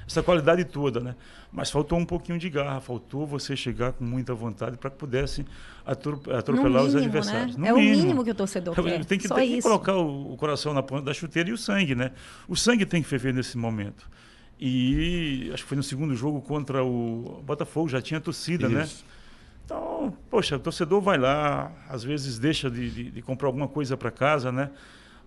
essa 0.06 0.22
qualidade 0.22 0.64
toda, 0.64 1.00
né? 1.00 1.14
Mas 1.52 1.70
faltou 1.70 1.98
um 1.98 2.04
pouquinho 2.04 2.38
de 2.38 2.50
garra, 2.50 2.80
faltou 2.80 3.26
você 3.26 3.56
chegar 3.56 3.92
com 3.92 4.04
muita 4.04 4.34
vontade 4.34 4.76
para 4.76 4.90
que 4.90 4.96
pudesse 4.96 5.46
atropelar 5.86 6.82
mínimo, 6.82 6.86
os 6.86 6.94
adversários. 6.96 7.56
Né? 7.56 7.68
é 7.68 7.72
mínimo. 7.72 7.94
o 7.94 7.96
mínimo 8.02 8.24
que 8.24 8.30
o 8.30 8.34
torcedor 8.34 8.74
quer. 8.74 9.04
Tem 9.04 9.18
que, 9.18 9.28
Só 9.28 9.34
tem 9.34 9.56
que 9.56 9.62
colocar 9.62 9.94
o, 9.94 10.32
o, 10.32 10.36
coração 10.36 10.74
na 10.74 10.82
ponta 10.82 11.02
da 11.02 11.14
chuteira 11.14 11.48
e 11.50 11.52
o 11.52 11.58
sangue, 11.58 11.94
né? 11.94 12.10
O 12.48 12.56
sangue 12.56 12.84
tem 12.84 13.02
que 13.02 13.08
ferver 13.08 13.32
nesse 13.32 13.56
momento. 13.56 14.08
E 14.58 15.50
acho 15.52 15.62
que 15.62 15.68
foi 15.68 15.76
no 15.76 15.82
segundo 15.82 16.14
jogo 16.14 16.40
contra 16.40 16.84
o 16.84 17.42
Botafogo, 17.44 17.88
já 17.88 18.00
tinha 18.00 18.20
torcida, 18.20 18.68
né? 18.68 18.84
Isso. 18.84 19.04
né? 19.04 19.14
Então, 19.64 20.14
poxa, 20.30 20.56
o 20.56 20.58
torcedor 20.58 21.00
vai 21.00 21.16
lá, 21.16 21.72
às 21.88 22.04
vezes 22.04 22.38
deixa 22.38 22.70
de, 22.70 22.90
de, 22.90 23.10
de 23.10 23.22
comprar 23.22 23.48
alguma 23.48 23.66
coisa 23.66 23.96
para 23.96 24.10
casa, 24.10 24.52
né? 24.52 24.70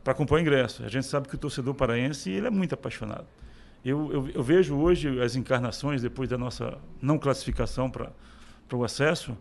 Para 0.03 0.13
comprar 0.13 0.37
o 0.37 0.39
ingresso. 0.39 0.83
A 0.83 0.89
gente 0.89 1.07
sabe 1.07 1.27
que 1.27 1.35
o 1.35 1.37
torcedor 1.37 1.73
paraense 1.73 2.29
ele 2.29 2.47
é 2.47 2.49
muito 2.51 2.73
apaixonado. 2.73 3.25
Eu, 3.83 4.11
eu, 4.11 4.29
eu, 4.29 4.43
vejo 4.43 4.75
hoje 4.75 5.21
as 5.21 5.35
encarnações, 5.35 6.01
depois 6.01 6.29
da 6.29 6.37
nossa 6.37 6.77
não 7.01 7.17
classificação 7.17 7.89
para 7.89 8.11
o 8.73 8.83
acesso, 8.83 9.37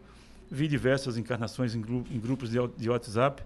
vi 0.51 0.69
diversas 0.69 1.17
encarnações 1.17 1.75
em, 1.75 1.81
gru, 1.81 2.05
em 2.11 2.19
grupos 2.19 2.51
de, 2.51 2.59
de, 2.77 2.89
WhatsApp. 2.89 3.43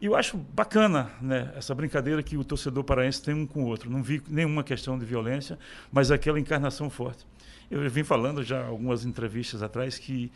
E 0.00 0.06
eu 0.06 0.14
acho 0.14 0.36
bacana 0.36 1.10
né, 1.20 1.52
essa 1.56 1.74
brincadeira 1.74 2.22
que 2.22 2.36
o 2.36 2.44
torcedor 2.44 2.84
paraense 2.84 3.22
tem 3.22 3.34
um 3.34 3.46
com 3.46 3.64
o 3.64 3.66
outro. 3.66 3.90
Não 3.90 4.02
vi 4.02 4.22
nenhuma 4.28 4.62
questão 4.62 4.98
de 4.98 5.04
violência, 5.04 5.58
mas 5.90 6.10
aquela 6.10 6.38
encarnação 6.38 6.90
forte. 6.90 7.26
Eu 7.70 7.88
vim 7.90 8.04
falando 8.04 8.42
já 8.42 8.64
algumas 8.64 9.04
entrevistas 9.04 9.62
atrás 9.62 9.98
que 9.98 10.30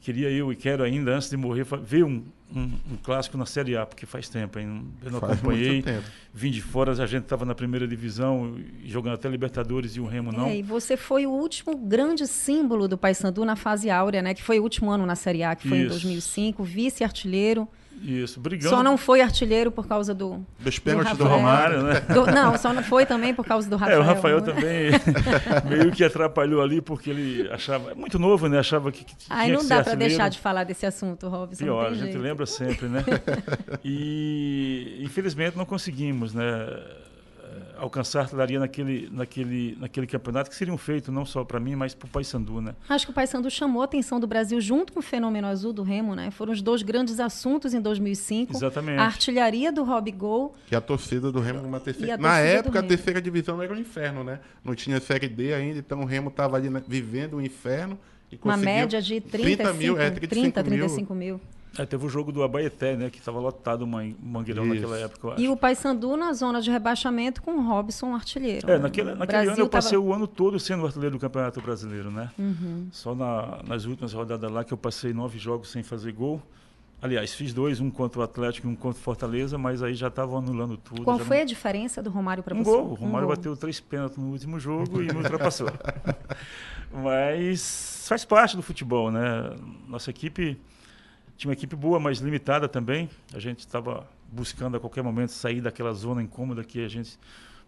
queria 0.00 0.30
eu 0.30 0.52
e 0.52 0.56
quero 0.56 0.82
ainda, 0.82 1.14
antes 1.14 1.28
de 1.28 1.36
morrer, 1.36 1.66
ver 1.82 2.04
um, 2.04 2.22
um, 2.54 2.60
um, 2.60 2.96
clássico 3.02 3.36
na 3.36 3.44
Série 3.46 3.76
A, 3.76 3.84
porque 3.84 4.06
faz 4.06 4.28
tempo, 4.28 4.58
hein? 4.58 4.84
eu 5.04 5.10
não 5.10 5.20
faz 5.20 5.34
acompanhei. 5.34 5.84
Vim 6.32 6.50
de 6.50 6.62
fora, 6.62 6.92
a 6.92 7.06
gente 7.06 7.24
estava 7.24 7.44
na 7.44 7.54
primeira 7.54 7.86
divisão, 7.86 8.58
jogando 8.84 9.14
até 9.14 9.28
Libertadores 9.28 9.96
e 9.96 10.00
o 10.00 10.06
Remo 10.06 10.32
não. 10.32 10.46
É, 10.46 10.58
e 10.58 10.62
você 10.62 10.96
foi 10.96 11.26
o 11.26 11.30
último 11.30 11.76
grande 11.76 12.26
símbolo 12.26 12.88
do 12.88 12.96
Paysandu 12.96 13.44
na 13.44 13.56
fase 13.56 13.90
áurea, 13.90 14.22
né? 14.22 14.34
Que 14.34 14.42
foi 14.42 14.58
o 14.58 14.62
último 14.62 14.90
ano 14.90 15.04
na 15.04 15.16
Série 15.16 15.42
A, 15.42 15.54
que 15.54 15.68
foi 15.68 15.78
Isso. 15.78 15.86
em 15.86 15.90
2005, 15.90 16.62
vice-artilheiro. 16.64 17.68
Isso, 18.00 18.40
brigando. 18.40 18.70
Só 18.70 18.82
não 18.82 18.96
foi 18.96 19.20
artilheiro 19.20 19.70
por 19.70 19.86
causa 19.86 20.14
do. 20.14 20.44
Dos 20.58 20.78
pênaltis 20.78 21.16
do, 21.16 21.24
do, 21.24 21.30
Romário, 21.30 21.82
né? 21.82 22.00
Do, 22.00 22.26
não, 22.26 22.56
só 22.56 22.72
não 22.72 22.82
foi 22.82 23.04
também 23.06 23.34
por 23.34 23.44
causa 23.44 23.68
do 23.68 23.76
Rafael. 23.76 23.98
É, 23.98 24.00
o 24.00 24.04
Rafael 24.04 24.40
também 24.40 24.90
meio 25.68 25.90
que 25.90 26.04
atrapalhou 26.04 26.62
ali 26.62 26.80
porque 26.80 27.10
ele 27.10 27.48
achava. 27.50 27.94
Muito 27.94 28.18
novo, 28.18 28.48
né? 28.48 28.58
Achava 28.58 28.92
que. 28.92 29.04
que 29.04 29.14
Aí 29.28 29.52
não 29.52 29.66
dá 29.66 29.82
para 29.82 29.94
deixar 29.94 30.28
de 30.28 30.38
falar 30.38 30.64
desse 30.64 30.86
assunto, 30.86 31.28
Robson. 31.28 31.64
Pior, 31.64 31.86
a 31.86 31.90
gente 31.90 32.04
jeito. 32.04 32.18
lembra 32.18 32.46
sempre, 32.46 32.88
né? 32.88 33.04
e 33.84 35.00
infelizmente 35.00 35.56
não 35.56 35.64
conseguimos, 35.64 36.34
né? 36.34 36.44
Alcançar 37.78 38.20
artilharia 38.20 38.58
naquele, 38.58 39.08
naquele, 39.10 39.76
naquele 39.78 40.06
campeonato 40.06 40.50
que 40.50 40.56
seria 40.56 40.72
um 40.74 40.78
feito 40.78 41.10
não 41.10 41.24
só 41.24 41.44
para 41.44 41.58
mim, 41.60 41.74
mas 41.74 41.94
para 41.94 42.06
o 42.06 42.10
Paysandu, 42.10 42.60
né? 42.60 42.74
Acho 42.88 43.06
que 43.06 43.12
o 43.12 43.14
Paysandu 43.14 43.50
chamou 43.50 43.82
a 43.82 43.84
atenção 43.84 44.18
do 44.18 44.26
Brasil 44.26 44.60
junto 44.60 44.92
com 44.92 45.00
o 45.00 45.02
fenômeno 45.02 45.46
azul 45.46 45.72
do 45.72 45.82
Remo, 45.82 46.14
né? 46.14 46.30
Foram 46.30 46.52
os 46.52 46.60
dois 46.60 46.82
grandes 46.82 47.20
assuntos 47.20 47.72
em 47.74 47.80
2005. 47.80 48.56
Exatamente. 48.56 48.98
A 48.98 49.04
artilharia 49.04 49.72
do 49.72 49.84
Rob 49.84 50.10
Gol. 50.12 50.54
Que 50.66 50.74
a 50.74 50.80
torcida 50.80 51.30
do 51.32 51.40
Remo 51.40 51.60
uma 51.60 51.80
terceira. 51.80 52.16
Na 52.16 52.38
época 52.38 52.80
a 52.80 52.82
terceira 52.82 53.20
divisão 53.20 53.62
era 53.62 53.72
um 53.72 53.78
inferno, 53.78 54.24
né? 54.24 54.40
Não 54.64 54.74
tinha 54.74 55.00
série 55.00 55.28
D 55.28 55.54
ainda, 55.54 55.78
então 55.78 56.00
o 56.00 56.04
Remo 56.04 56.28
estava 56.28 56.56
ali 56.56 56.68
né, 56.68 56.82
vivendo 56.86 57.36
um 57.36 57.40
inferno. 57.40 57.98
Uma 58.44 58.56
média 58.58 59.00
de 59.00 59.20
30, 59.20 59.42
30 59.42 59.72
mil, 59.72 59.98
é, 59.98 60.10
30, 60.10 60.62
35 60.62 61.14
mil. 61.14 61.34
mil. 61.34 61.40
É, 61.76 61.84
teve 61.84 62.06
o 62.06 62.08
jogo 62.08 62.32
do 62.32 62.42
Abaeté, 62.42 62.96
né? 62.96 63.10
Que 63.10 63.18
estava 63.18 63.38
lotado 63.38 63.82
o 63.82 63.86
Mangueirão 63.86 64.64
Isso. 64.66 64.74
naquela 64.74 64.98
época. 64.98 65.34
E 65.38 65.48
o 65.48 65.56
Paysandu 65.56 66.16
na 66.16 66.32
zona 66.32 66.60
de 66.60 66.70
rebaixamento 66.70 67.42
com 67.42 67.52
o 67.52 67.66
Robson 67.66 68.14
artilheiro. 68.14 68.68
É, 68.68 68.76
né? 68.76 68.78
naquele, 68.78 69.14
naquele 69.14 69.48
ano 69.48 69.60
eu 69.60 69.68
passei 69.68 69.98
tava... 69.98 70.02
o 70.02 70.12
ano 70.12 70.26
todo 70.26 70.58
sendo 70.58 70.86
artilheiro 70.86 71.16
do 71.16 71.20
Campeonato 71.20 71.60
Brasileiro, 71.60 72.10
né? 72.10 72.30
Uhum. 72.38 72.88
Só 72.90 73.14
na, 73.14 73.60
nas 73.66 73.84
últimas 73.84 74.12
rodadas 74.12 74.50
lá 74.50 74.64
que 74.64 74.72
eu 74.72 74.78
passei 74.78 75.12
nove 75.12 75.38
jogos 75.38 75.70
sem 75.70 75.82
fazer 75.82 76.12
gol. 76.12 76.42
Aliás, 77.00 77.32
fiz 77.32 77.52
dois, 77.54 77.80
um 77.80 77.90
contra 77.90 78.20
o 78.20 78.22
Atlético 78.24 78.66
e 78.66 78.70
um 78.70 78.74
contra 78.74 78.98
o 78.98 79.02
Fortaleza, 79.02 79.56
mas 79.56 79.84
aí 79.84 79.94
já 79.94 80.08
estavam 80.08 80.38
anulando 80.38 80.76
tudo. 80.76 81.04
Qual 81.04 81.18
foi 81.20 81.36
não... 81.36 81.42
a 81.44 81.46
diferença 81.46 82.02
do 82.02 82.10
Romário 82.10 82.42
para 82.42 82.56
um 82.56 82.64
você? 82.64 82.70
Gol. 82.70 82.90
O 82.90 82.94
Romário 82.94 83.26
um 83.26 83.30
bateu 83.30 83.52
gol. 83.52 83.56
três 83.56 83.78
pênaltis 83.78 84.18
no 84.18 84.30
último 84.30 84.58
jogo 84.58 85.00
e 85.00 85.06
não 85.12 85.20
ultrapassou. 85.20 85.68
mas 86.92 88.04
faz 88.08 88.24
parte 88.24 88.56
do 88.56 88.62
futebol, 88.62 89.12
né? 89.12 89.48
Nossa 89.86 90.10
equipe 90.10 90.58
tinha 91.38 91.48
uma 91.48 91.54
equipe 91.54 91.76
boa, 91.76 92.00
mas 92.00 92.18
limitada 92.18 92.68
também. 92.68 93.08
A 93.32 93.38
gente 93.38 93.60
estava 93.60 94.06
buscando 94.30 94.76
a 94.76 94.80
qualquer 94.80 95.02
momento 95.04 95.30
sair 95.30 95.60
daquela 95.60 95.92
zona 95.92 96.20
incômoda 96.20 96.64
que 96.64 96.84
a 96.84 96.88
gente 96.88 97.16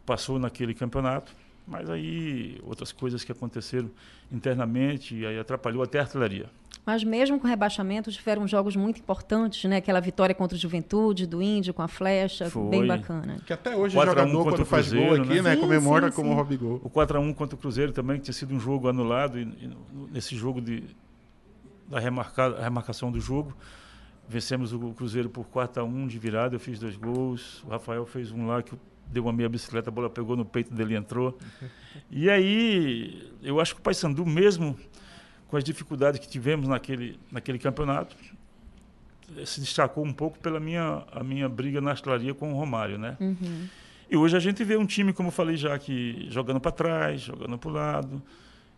passou 0.04 0.40
naquele 0.40 0.74
campeonato. 0.74 1.32
Mas 1.68 1.88
aí 1.88 2.60
outras 2.64 2.90
coisas 2.90 3.22
que 3.22 3.30
aconteceram 3.30 3.88
internamente 4.30 5.14
e 5.14 5.24
aí 5.24 5.38
atrapalhou 5.38 5.84
até 5.84 6.00
a 6.00 6.02
artilharia. 6.02 6.46
Mas 6.84 7.04
mesmo 7.04 7.38
com 7.38 7.46
rebaixamento, 7.46 8.10
tiveram 8.10 8.48
jogos 8.48 8.74
muito 8.74 8.98
importantes, 8.98 9.68
né? 9.70 9.76
Aquela 9.76 10.00
vitória 10.00 10.34
contra 10.34 10.56
o 10.56 10.60
Juventude, 10.60 11.24
do 11.24 11.40
Índio, 11.40 11.72
com 11.72 11.82
a 11.82 11.88
flecha, 11.88 12.50
Foi. 12.50 12.68
bem 12.70 12.86
bacana. 12.86 13.36
Que 13.46 13.52
até 13.52 13.76
hoje 13.76 13.96
o 13.96 14.00
jogador, 14.00 14.44
quando 14.44 14.64
faz 14.64 14.88
Cruzeiro, 14.88 15.14
gol 15.14 15.24
aqui, 15.24 15.42
né? 15.42 15.54
Sim, 15.54 15.60
comemora 15.60 16.10
sim, 16.10 16.16
como 16.16 16.30
sim. 16.30 16.34
Rob 16.34 16.56
Gol. 16.56 16.80
O 16.82 16.90
4x1 16.90 17.34
contra 17.34 17.54
o 17.54 17.58
Cruzeiro 17.58 17.92
também, 17.92 18.16
que 18.16 18.24
tinha 18.24 18.34
sido 18.34 18.52
um 18.52 18.58
jogo 18.58 18.88
anulado, 18.88 19.38
e, 19.38 19.42
e 19.42 19.70
nesse 20.10 20.34
jogo 20.34 20.60
de, 20.60 20.82
da 21.91 21.99
remarca, 21.99 22.62
remarcação 22.62 23.11
do 23.11 23.20
jogo. 23.20 23.55
Vencemos 24.28 24.72
o 24.72 24.93
Cruzeiro 24.93 25.28
por 25.28 25.45
4 25.47 25.82
a 25.82 25.84
1 25.84 26.07
de 26.07 26.18
virada, 26.18 26.55
eu 26.55 26.61
fiz 26.61 26.78
dois 26.78 26.97
gols. 26.97 27.64
O 27.64 27.68
Rafael 27.68 28.07
fez 28.07 28.30
um 28.30 28.47
lá 28.47 28.62
que 28.62 28.76
deu 29.07 29.24
uma 29.24 29.32
meia 29.32 29.49
bicicleta, 29.49 29.91
a 29.91 29.93
bola 29.93 30.09
pegou 30.09 30.36
no 30.36 30.45
peito 30.45 30.72
dele 30.72 30.95
e 30.95 30.97
entrou. 30.97 31.36
E 32.09 32.30
aí, 32.30 33.32
eu 33.43 33.61
acho 33.61 33.74
que 33.74 33.80
o 33.80 33.82
Paysandu, 33.82 34.24
mesmo 34.24 34.78
com 35.49 35.57
as 35.57 35.64
dificuldades 35.64 36.20
que 36.20 36.28
tivemos 36.28 36.68
naquele, 36.68 37.18
naquele 37.30 37.59
campeonato, 37.59 38.16
se 39.45 39.61
destacou 39.61 40.05
um 40.05 40.12
pouco 40.12 40.38
pela 40.38 40.61
minha, 40.61 41.05
a 41.12 41.24
minha 41.24 41.49
briga 41.49 41.80
na 41.80 41.91
artilharia 41.91 42.32
com 42.32 42.53
o 42.53 42.57
Romário, 42.57 42.97
né? 42.97 43.16
Uhum. 43.20 43.66
E 44.09 44.16
hoje 44.16 44.36
a 44.36 44.41
gente 44.41 44.62
vê 44.62 44.76
um 44.76 44.86
time, 44.86 45.12
como 45.12 45.28
eu 45.28 45.32
falei 45.32 45.57
já, 45.57 45.76
que 45.78 46.26
jogando 46.30 46.61
para 46.61 46.70
trás, 46.70 47.20
jogando 47.20 47.59
para 47.59 47.68
o 47.68 47.72
lado, 47.72 48.22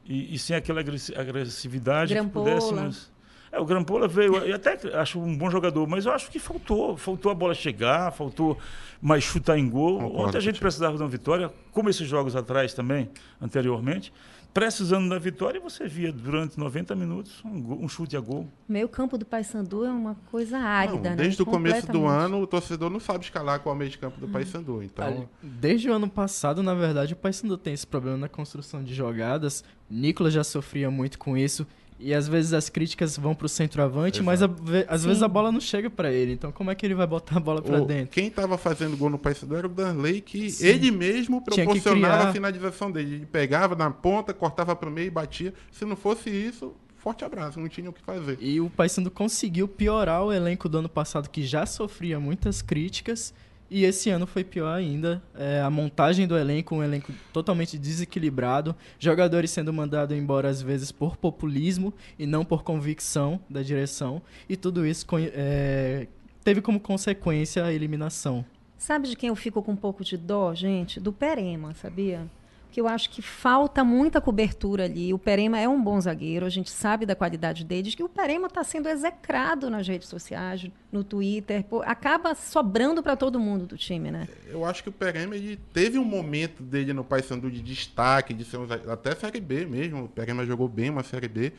e, 0.05 0.35
e 0.35 0.39
sem 0.39 0.57
aquela 0.57 0.81
agressividade 0.81 2.15
Grampola. 2.15 2.51
que 2.51 2.57
pudéssemos. 2.57 3.13
É, 3.53 3.61
o 3.61 3.67
Grampola 3.67 4.09
veio, 4.09 4.37
eu 4.37 4.57
até 4.57 4.79
acho 4.97 5.21
um 5.21 5.37
bom 5.37 5.51
jogador, 5.51 5.87
mas 5.87 6.07
eu 6.07 6.13
acho 6.13 6.31
que 6.31 6.39
faltou, 6.39 6.97
faltou 6.97 7.31
a 7.31 7.35
bola 7.35 7.53
chegar, 7.53 8.11
faltou 8.11 8.57
mais 9.01 9.23
chutar 9.23 9.59
em 9.59 9.69
gol. 9.69 9.99
Concordo, 10.01 10.29
Ontem 10.29 10.39
a 10.39 10.41
gente 10.41 10.59
precisava 10.59 10.97
de 10.97 11.03
uma 11.03 11.09
vitória, 11.09 11.53
como 11.71 11.91
esses 11.91 12.09
jogos 12.09 12.35
atrás 12.35 12.73
também, 12.73 13.11
anteriormente. 13.41 14.11
Precisando 14.53 15.09
da 15.09 15.19
vitória, 15.19 15.59
você 15.59 15.89
via 15.89 16.13
durante 16.13 16.59
90 16.59 16.95
minutos 16.95 17.43
um, 17.43 17.85
um 17.85 17.89
chute 17.89 18.17
a 18.17 18.21
gol. 18.21 18.47
Meio 18.69 18.87
campo 18.87 19.17
do 19.17 19.25
Paysandu 19.25 19.85
é 19.85 19.91
uma 19.91 20.15
coisa 20.31 20.59
árida, 20.59 21.11
não, 21.11 21.17
Desde 21.17 21.39
né? 21.39 21.43
o 21.43 21.47
começo 21.47 21.91
do 21.91 22.07
ano, 22.07 22.43
o 22.43 22.47
torcedor 22.47 22.91
não 22.91 23.01
sabe 23.01 23.25
escalar 23.25 23.61
qual 23.61 23.73
é 23.73 23.77
o 23.77 23.79
meio 23.79 23.91
de 23.91 23.97
campo 23.97 24.21
do. 24.21 24.29
Paysandu. 24.29 24.83
Então... 24.83 25.29
Desde 25.43 25.89
o 25.89 25.95
ano 25.95 26.09
passado, 26.09 26.63
na 26.63 26.75
verdade, 26.75 27.15
o 27.15 27.17
Paysandu 27.17 27.57
tem 27.57 27.73
esse 27.73 27.87
problema 27.87 28.19
na 28.19 28.29
construção 28.29 28.83
de 28.85 28.95
jogadas. 28.95 29.65
Nicolas 29.89 30.35
já 30.35 30.45
sofria 30.45 30.91
muito 30.91 31.19
com 31.19 31.37
isso. 31.37 31.67
E 32.03 32.13
às 32.13 32.27
vezes 32.27 32.53
as 32.53 32.69
críticas 32.69 33.17
vão 33.17 33.35
pro 33.35 33.49
centroavante, 33.49 34.21
Exato. 34.21 34.25
mas 34.25 34.43
a, 34.43 34.47
às 34.89 35.03
Sim. 35.03 35.07
vezes 35.09 35.23
a 35.23 35.29
bola 35.29 35.53
não 35.53 35.61
chega 35.61 35.89
para 35.89 36.11
ele. 36.13 36.33
Então 36.33 36.51
como 36.51 36.71
é 36.71 36.75
que 36.75 36.85
ele 36.85 36.95
vai 36.95 37.07
botar 37.07 37.37
a 37.37 37.41
bola 37.41 37.63
para 37.63 37.81
dentro? 37.81 38.09
Quem 38.13 38.27
estava 38.27 38.59
fazendo 38.59 38.97
gol 38.97 39.09
no 39.09 39.19
Paysandu 39.19 39.55
era 39.55 39.67
o 39.67 39.71
Danley, 39.71 40.21
que 40.21 40.51
Sim. 40.51 40.67
ele 40.67 40.91
mesmo 40.91 41.41
proporcionava 41.41 42.31
a 42.31 42.33
finalização 42.33 42.91
dele. 42.91 43.15
Ele 43.15 43.27
pegava 43.27 43.77
na 43.77 43.91
ponta, 43.91 44.35
cortava 44.35 44.75
para 44.75 44.89
o 44.89 44.93
meio 44.93 45.07
e 45.07 45.11
batia. 45.11 45.55
Se 45.71 45.85
não 45.85 45.95
fosse 45.95 46.29
isso, 46.29 46.75
forte 46.97 47.25
abraço, 47.25 47.61
não 47.61 47.69
tinha 47.69 47.89
o 47.89 47.93
que 47.93 48.03
fazer. 48.03 48.39
E 48.41 48.61
o 48.61 48.69
Paysandu 48.71 49.11
conseguiu 49.11 49.69
piorar 49.69 50.25
o 50.25 50.33
elenco 50.33 50.69
do 50.69 50.79
ano 50.79 50.89
passado, 50.89 51.29
que 51.29 51.45
já 51.45 51.67
sofria 51.67 52.19
muitas 52.19 52.63
críticas, 52.63 53.35
e 53.73 53.85
esse 53.85 54.11
ano 54.11 54.27
foi 54.27 54.45
pior 54.45 54.73
ainda. 54.73 55.23
É, 55.35 55.61
a 55.61 55.71
montagem 55.71 56.27
do 56.27 56.37
elenco, 56.37 56.75
um 56.75 56.83
elenco 56.83 57.13
totalmente 57.33 57.79
desequilibrado, 57.79 58.77
jogadores 58.99 59.51
sendo 59.51 59.73
mandados 59.73 60.17
embora 60.17 60.49
às 60.49 60.61
vezes 60.61 60.93
por 60.93 61.17
populismo 61.17 61.95
e 62.19 62.27
não 62.27 62.45
por 62.45 62.63
convicção 62.63 63.41
da 63.49 63.63
direção. 63.63 64.21
E 64.49 64.57
tudo 64.57 64.87
isso 64.87 65.07
é, 65.33 66.07
teve 66.45 66.61
como 66.61 66.79
consequência 66.79 67.65
a 67.65 67.73
eliminação. 67.73 68.45
Sabe 68.77 69.09
de 69.09 69.17
quem 69.17 69.29
eu 69.29 69.37
fico 69.37 69.63
com 69.63 69.73
um 69.73 69.77
pouco 69.77 70.05
de 70.05 70.17
dó, 70.17 70.55
gente? 70.55 71.01
Do 71.01 71.13
Perema, 71.13 71.73
sabia? 71.75 72.29
Que 72.73 72.81
eu 72.81 72.89
acho 72.89 73.11
que 73.11 73.21
falta 73.21 73.85
muita 73.85 74.19
cobertura 74.19 74.87
ali. 74.87 75.13
O 75.13 75.19
Perema 75.19 75.61
é 75.61 75.69
um 75.69 75.81
bom 75.81 76.01
zagueiro, 76.01 76.47
a 76.47 76.49
gente 76.49 76.71
sabe 76.71 77.05
da 77.05 77.15
qualidade 77.15 77.65
dele, 77.65 77.93
que 77.93 78.03
o 78.03 78.09
Perema 78.09 78.47
está 78.47 78.65
sendo 78.65 78.89
execrado 78.89 79.69
nas 79.69 79.87
redes 79.87 80.09
sociais, 80.09 80.67
no 80.91 81.05
Twitter, 81.05 81.63
pô, 81.65 81.83
acaba 81.83 82.35
sobrando 82.35 83.03
para 83.03 83.15
todo 83.15 83.39
mundo 83.39 83.67
do 83.67 83.77
time, 83.77 84.11
né? 84.11 84.27
Eu 84.47 84.65
acho 84.65 84.83
que 84.83 84.89
o 84.89 84.93
Perema 84.93 85.37
ele 85.37 85.59
teve 85.75 85.99
um 85.99 86.05
momento 86.05 86.63
dele 86.63 86.95
no 86.95 87.05
Paysandu 87.05 87.51
de 87.51 87.61
destaque, 87.61 88.33
de 88.33 88.45
ser 88.45 88.57
um, 88.57 88.67
até 88.91 89.15
Série 89.15 89.41
B 89.41 89.67
mesmo. 89.67 90.05
O 90.05 90.09
Perema 90.09 90.47
jogou 90.47 90.67
bem 90.67 90.89
uma 90.89 91.03
Série 91.03 91.29
B, 91.29 91.53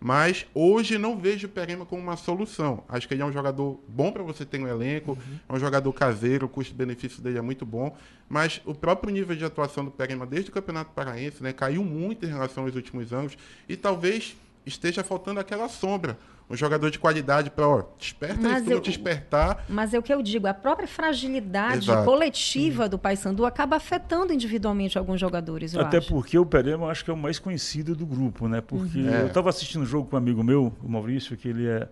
Mas 0.00 0.46
hoje 0.54 0.96
não 0.96 1.18
vejo 1.18 1.46
o 1.46 1.50
Perema 1.50 1.84
como 1.84 2.02
uma 2.02 2.16
solução. 2.16 2.84
Acho 2.88 3.08
que 3.08 3.14
ele 3.14 3.22
é 3.22 3.26
um 3.26 3.32
jogador 3.32 3.80
bom 3.88 4.12
para 4.12 4.22
você 4.22 4.44
ter 4.44 4.60
um 4.60 4.68
elenco, 4.68 5.12
uhum. 5.12 5.38
é 5.48 5.52
um 5.52 5.58
jogador 5.58 5.92
caseiro, 5.92 6.46
o 6.46 6.48
custo-benefício 6.48 7.22
dele 7.22 7.38
é 7.38 7.42
muito 7.42 7.66
bom. 7.66 7.96
Mas 8.28 8.60
o 8.64 8.74
próprio 8.74 9.12
nível 9.12 9.34
de 9.34 9.44
atuação 9.44 9.84
do 9.84 9.90
Perema 9.90 10.26
desde 10.26 10.50
o 10.50 10.52
Campeonato 10.52 10.92
Paraense 10.92 11.42
né, 11.42 11.52
caiu 11.52 11.84
muito 11.84 12.24
em 12.24 12.28
relação 12.28 12.64
aos 12.64 12.74
últimos 12.74 13.12
anos 13.12 13.36
e 13.68 13.76
talvez 13.76 14.36
esteja 14.64 15.02
faltando 15.02 15.40
aquela 15.40 15.68
sombra 15.68 16.18
um 16.50 16.56
jogador 16.56 16.90
de 16.90 16.98
qualidade 16.98 17.50
para, 17.50 17.68
ó, 17.68 17.84
desperta 17.98 18.40
mas 18.40 18.62
isso, 18.62 18.72
eu, 18.72 18.80
te 18.80 18.90
despertar. 18.90 19.64
Mas 19.68 19.92
é 19.92 19.98
o 19.98 20.02
que 20.02 20.12
eu 20.12 20.22
digo, 20.22 20.46
a 20.46 20.54
própria 20.54 20.88
fragilidade 20.88 21.90
Exato. 21.90 22.04
coletiva 22.04 22.84
Sim. 22.84 22.90
do 22.90 22.98
Paysandu 22.98 23.44
acaba 23.44 23.76
afetando 23.76 24.32
individualmente 24.32 24.96
alguns 24.96 25.20
jogadores, 25.20 25.76
Até 25.76 25.98
acho. 25.98 26.08
porque 26.08 26.38
o 26.38 26.46
Perema 26.46 26.86
eu 26.86 26.90
acho 26.90 27.04
que 27.04 27.10
é 27.10 27.14
o 27.14 27.16
mais 27.16 27.38
conhecido 27.38 27.94
do 27.94 28.06
grupo, 28.06 28.48
né? 28.48 28.62
Porque 28.62 28.98
uhum. 28.98 29.14
é. 29.14 29.22
eu 29.22 29.26
estava 29.26 29.50
assistindo 29.50 29.82
um 29.82 29.86
jogo 29.86 30.08
com 30.08 30.16
um 30.16 30.18
amigo 30.18 30.42
meu, 30.42 30.72
o 30.82 30.88
Maurício, 30.88 31.36
que 31.36 31.48
ele 31.48 31.66
é 31.66 31.86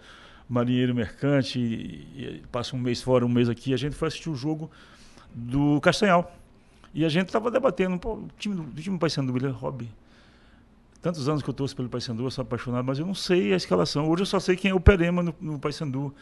marinheiro 0.49 0.95
mercante 0.95 1.59
e, 1.59 2.39
e 2.41 2.43
passa 2.51 2.75
um 2.75 2.79
mês 2.79 3.03
fora, 3.03 3.27
um 3.27 3.29
mês 3.29 3.49
aqui, 3.49 3.75
a 3.75 3.77
gente 3.77 3.95
foi 3.95 4.09
assistir 4.09 4.31
o 4.31 4.35
jogo 4.35 4.71
do 5.35 5.81
Castanhal. 5.83 6.35
E 6.95 7.05
a 7.05 7.11
gente 7.11 7.27
estava 7.27 7.51
debatendo, 7.51 7.99
pô, 7.99 8.15
o 8.15 8.29
time 8.39 8.55
do, 8.55 8.63
do 8.63 8.81
time 8.81 8.97
do 8.97 9.01
Paysandu, 9.01 9.37
ele 9.37 9.49
é 9.49 9.51
hobby 9.51 9.91
tantos 11.07 11.29
anos 11.29 11.41
que 11.41 11.49
eu 11.49 11.55
torço 11.55 11.77
pelo 11.77 11.89
Paysandu, 11.89 12.25
eu 12.25 12.31
sou 12.33 12.43
apaixonado, 12.43 12.85
mas 12.85 12.99
eu 12.99 13.07
não 13.07 13.15
sei 13.15 13.53
a 13.53 13.57
escalação. 13.57 14.11
Hoje 14.11 14.23
eu 14.23 14.27
só 14.27 14.41
sei 14.41 14.57
quem 14.57 14.73
é 14.73 14.75
o 14.75 14.81
Perema 14.81 15.23
no, 15.23 15.33
no 15.41 15.57
Paysandu. 15.57 16.13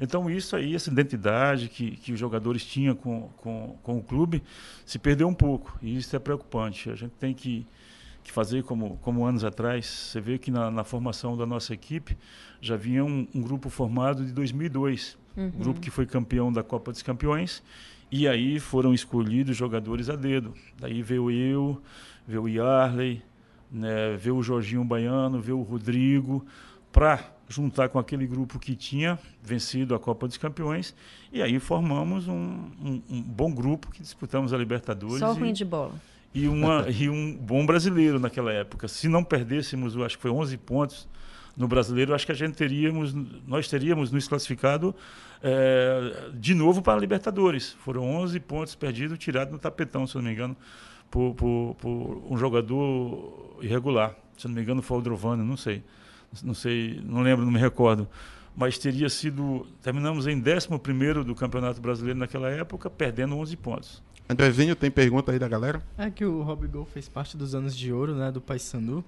Então 0.00 0.28
isso 0.28 0.56
aí, 0.56 0.74
essa 0.74 0.90
identidade 0.90 1.68
que, 1.68 1.92
que 1.92 2.12
os 2.12 2.18
jogadores 2.18 2.64
tinham 2.66 2.96
com, 2.96 3.30
com, 3.36 3.78
com 3.84 3.98
o 3.98 4.02
clube, 4.02 4.42
se 4.84 4.98
perdeu 4.98 5.28
um 5.28 5.34
pouco. 5.34 5.78
E 5.80 5.96
isso 5.96 6.16
é 6.16 6.18
preocupante. 6.18 6.90
A 6.90 6.96
gente 6.96 7.12
tem 7.20 7.32
que, 7.32 7.64
que 8.24 8.32
fazer 8.32 8.64
como, 8.64 8.96
como 8.96 9.24
anos 9.24 9.44
atrás. 9.44 9.86
Você 9.86 10.20
vê 10.20 10.38
que 10.38 10.50
na, 10.50 10.72
na 10.72 10.82
formação 10.82 11.36
da 11.36 11.46
nossa 11.46 11.72
equipe 11.72 12.18
já 12.60 12.74
vinha 12.74 13.04
um, 13.04 13.28
um 13.32 13.42
grupo 13.42 13.70
formado 13.70 14.26
de 14.26 14.32
2002. 14.32 15.16
Uhum. 15.36 15.46
Um 15.46 15.50
grupo 15.50 15.78
que 15.78 15.88
foi 15.88 16.04
campeão 16.04 16.52
da 16.52 16.64
Copa 16.64 16.90
dos 16.90 17.02
Campeões. 17.02 17.62
E 18.10 18.26
aí 18.26 18.58
foram 18.58 18.92
escolhidos 18.92 19.56
jogadores 19.56 20.10
a 20.10 20.16
dedo. 20.16 20.52
Daí 20.80 21.00
veio 21.00 21.30
eu, 21.30 21.80
veio 22.26 22.42
o 22.42 22.48
Yarley, 22.48 23.22
né, 23.72 24.16
ver 24.16 24.32
o 24.32 24.42
Jorginho 24.42 24.84
Baiano, 24.84 25.40
ver 25.40 25.52
o 25.52 25.62
Rodrigo, 25.62 26.44
para 26.92 27.20
juntar 27.48 27.88
com 27.88 27.98
aquele 27.98 28.26
grupo 28.26 28.58
que 28.58 28.76
tinha 28.76 29.18
vencido 29.42 29.94
a 29.94 29.98
Copa 29.98 30.28
dos 30.28 30.36
Campeões. 30.36 30.94
E 31.32 31.42
aí 31.42 31.58
formamos 31.58 32.28
um, 32.28 32.32
um, 32.32 33.02
um 33.10 33.22
bom 33.22 33.52
grupo 33.52 33.90
que 33.90 34.02
disputamos 34.02 34.52
a 34.52 34.58
Libertadores. 34.58 35.18
Só 35.18 35.32
ruim 35.32 35.52
de 35.52 35.64
bola. 35.64 35.94
E, 36.34 36.46
uma, 36.46 36.86
e 36.90 37.08
um 37.08 37.36
bom 37.36 37.64
brasileiro 37.64 38.20
naquela 38.20 38.52
época. 38.52 38.88
Se 38.88 39.08
não 39.08 39.24
perdêssemos, 39.24 39.96
acho 39.96 40.16
que 40.16 40.22
foi 40.22 40.30
11 40.30 40.56
pontos 40.58 41.08
no 41.56 41.68
brasileiro, 41.68 42.14
acho 42.14 42.24
que 42.24 42.32
a 42.32 42.34
gente 42.34 42.54
teríamos, 42.54 43.12
nós 43.46 43.68
teríamos 43.68 44.10
nos 44.10 44.26
classificado 44.26 44.94
é, 45.42 46.30
de 46.34 46.54
novo 46.54 46.80
para 46.80 46.94
a 46.94 47.00
Libertadores. 47.00 47.72
Foram 47.84 48.04
11 48.04 48.40
pontos 48.40 48.74
perdidos, 48.74 49.18
tirados 49.18 49.52
no 49.52 49.58
tapetão, 49.58 50.06
se 50.06 50.14
não 50.14 50.22
me 50.22 50.32
engano, 50.32 50.56
por, 51.12 51.34
por, 51.34 51.76
por 51.78 52.22
um 52.30 52.38
jogador 52.38 53.58
irregular. 53.60 54.16
Se 54.36 54.48
não 54.48 54.54
me 54.54 54.62
engano, 54.62 54.80
foi 54.80 54.98
o 54.98 55.02
Drovano, 55.02 55.44
não 55.44 55.58
sei. 55.58 55.84
Não 56.42 56.54
sei, 56.54 57.00
não 57.04 57.20
lembro, 57.20 57.44
não 57.44 57.52
me 57.52 57.60
recordo. 57.60 58.08
Mas 58.56 58.78
teria 58.78 59.08
sido. 59.10 59.66
Terminamos 59.82 60.26
em 60.26 60.42
11 60.42 61.24
do 61.24 61.34
Campeonato 61.34 61.80
Brasileiro 61.82 62.18
naquela 62.18 62.48
época, 62.48 62.88
perdendo 62.88 63.36
11 63.36 63.56
pontos. 63.58 64.02
Andrezinho, 64.28 64.74
tem 64.74 64.90
pergunta 64.90 65.30
aí 65.30 65.38
da 65.38 65.46
galera? 65.46 65.82
É 65.98 66.10
que 66.10 66.24
o 66.24 66.42
Rob 66.42 66.66
Gol 66.66 66.86
fez 66.86 67.08
parte 67.08 67.36
dos 67.36 67.54
anos 67.54 67.76
de 67.76 67.92
ouro, 67.92 68.14
né, 68.14 68.32
do 68.32 68.40
Paysandu. 68.40 69.04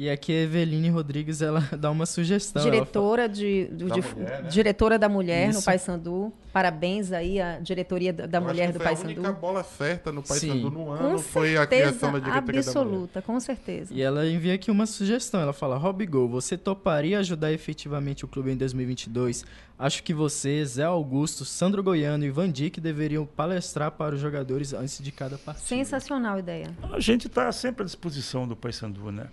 E 0.00 0.08
aqui 0.08 0.30
a 0.30 0.42
Eveline 0.42 0.90
Rodrigues 0.90 1.42
ela 1.42 1.58
dá 1.76 1.90
uma 1.90 2.06
sugestão. 2.06 2.62
Diretora 2.62 3.22
fala... 3.22 3.34
de, 3.34 3.66
de, 3.66 3.84
da 3.86 3.94
de 3.96 4.00
mulher, 4.00 4.42
né? 4.44 4.48
diretora 4.48 4.96
da 4.96 5.08
mulher 5.08 5.48
Isso. 5.48 5.58
no 5.58 5.64
Paysandu. 5.64 6.32
Parabéns 6.52 7.10
aí 7.10 7.40
à 7.40 7.58
diretoria 7.58 8.12
da, 8.12 8.24
da 8.24 8.40
mulher 8.40 8.70
do 8.70 8.78
Paysandu. 8.78 9.10
A 9.10 9.14
única 9.14 9.32
bola 9.32 9.64
certa 9.64 10.12
no 10.12 10.22
Paysandu 10.22 10.70
no 10.70 10.92
ano 10.92 11.16
com 11.16 11.18
foi 11.18 11.56
a 11.56 11.66
criação 11.66 12.12
da 12.12 12.20
diretoria 12.20 12.60
absoluta, 12.60 13.20
com 13.20 13.40
certeza. 13.40 13.92
E 13.92 14.00
ela 14.00 14.24
envia 14.24 14.54
aqui 14.54 14.70
uma 14.70 14.86
sugestão. 14.86 15.40
Ela 15.40 15.52
fala: 15.52 15.76
Gol, 16.08 16.28
você 16.28 16.56
toparia 16.56 17.18
ajudar 17.18 17.52
efetivamente 17.52 18.24
o 18.24 18.28
clube 18.28 18.52
em 18.52 18.56
2022? 18.56 19.44
Acho 19.76 20.04
que 20.04 20.14
você, 20.14 20.64
Zé 20.64 20.84
Augusto, 20.84 21.44
Sandro 21.44 21.82
Goiano 21.82 22.24
e 22.24 22.30
Van 22.30 22.48
Dijk 22.48 22.80
deveriam 22.80 23.26
palestrar 23.26 23.90
para 23.90 24.14
os 24.14 24.20
jogadores 24.20 24.72
antes 24.72 25.02
de 25.02 25.10
cada 25.10 25.36
partida. 25.38 25.66
Sensacional 25.66 26.38
ideia. 26.38 26.70
A 26.92 27.00
gente 27.00 27.26
está 27.26 27.50
sempre 27.50 27.82
à 27.82 27.84
disposição 27.84 28.46
do 28.46 28.54
Paysandu, 28.54 29.10
né? 29.10 29.26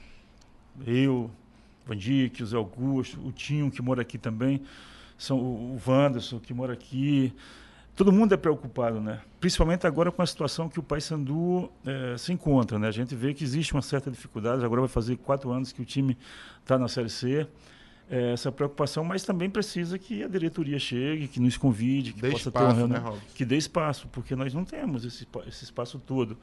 Eu, 0.86 1.30
Vandique, 1.86 2.44
o 2.44 2.46
Zé 2.46 2.56
Augusto, 2.58 3.20
o 3.26 3.32
Tinho, 3.32 3.70
que 3.70 3.82
mora 3.82 4.02
aqui 4.02 4.18
também, 4.18 4.62
são 5.18 5.38
o 5.38 5.80
Wanderson, 5.86 6.40
que 6.40 6.54
mora 6.54 6.74
aqui. 6.74 7.34
Todo 7.96 8.12
mundo 8.12 8.34
é 8.34 8.38
preocupado, 8.38 9.00
né? 9.00 9.22
Principalmente 9.40 9.88
agora 9.88 10.12
com 10.12 10.22
a 10.22 10.26
situação 10.26 10.68
que 10.68 10.80
o 10.80 10.84
Paysandu 10.84 11.72
é, 11.86 12.18
se 12.18 12.34
encontra, 12.34 12.78
né? 12.78 12.88
A 12.88 12.92
gente 12.92 13.16
vê 13.16 13.34
que 13.34 13.44
existe 13.44 13.74
uma 13.74 13.82
certa 13.82 14.12
dificuldade. 14.12 14.66
Agora 14.66 14.82
vai 14.82 14.90
fazer 14.90 15.16
quatro 15.18 15.52
anos 15.52 15.72
que 15.72 15.82
o 15.82 15.86
time 15.86 16.18
está 16.62 16.78
na 16.78 16.90
Série 16.90 17.10
C. 17.10 17.48
É, 18.08 18.34
essa 18.34 18.52
preocupação, 18.52 19.04
mas 19.04 19.24
também 19.24 19.50
precisa 19.50 19.98
que 19.98 20.24
a 20.24 20.28
diretoria 20.28 20.78
chegue, 20.78 21.28
que 21.28 21.40
nos 21.40 21.58
convide, 21.58 22.14
que 22.14 22.22
dê 22.22 22.30
possa 22.30 22.50
espaço, 22.50 22.76
ter 22.76 22.84
um 22.84 22.88
né, 22.88 23.04
que 23.34 23.44
dê 23.44 23.58
espaço, 23.58 24.08
porque 24.12 24.36
nós 24.36 24.54
não 24.54 24.64
temos 24.64 25.06
esse, 25.06 25.28
esse 25.48 25.64
espaço 25.64 25.98
todo 25.98 26.38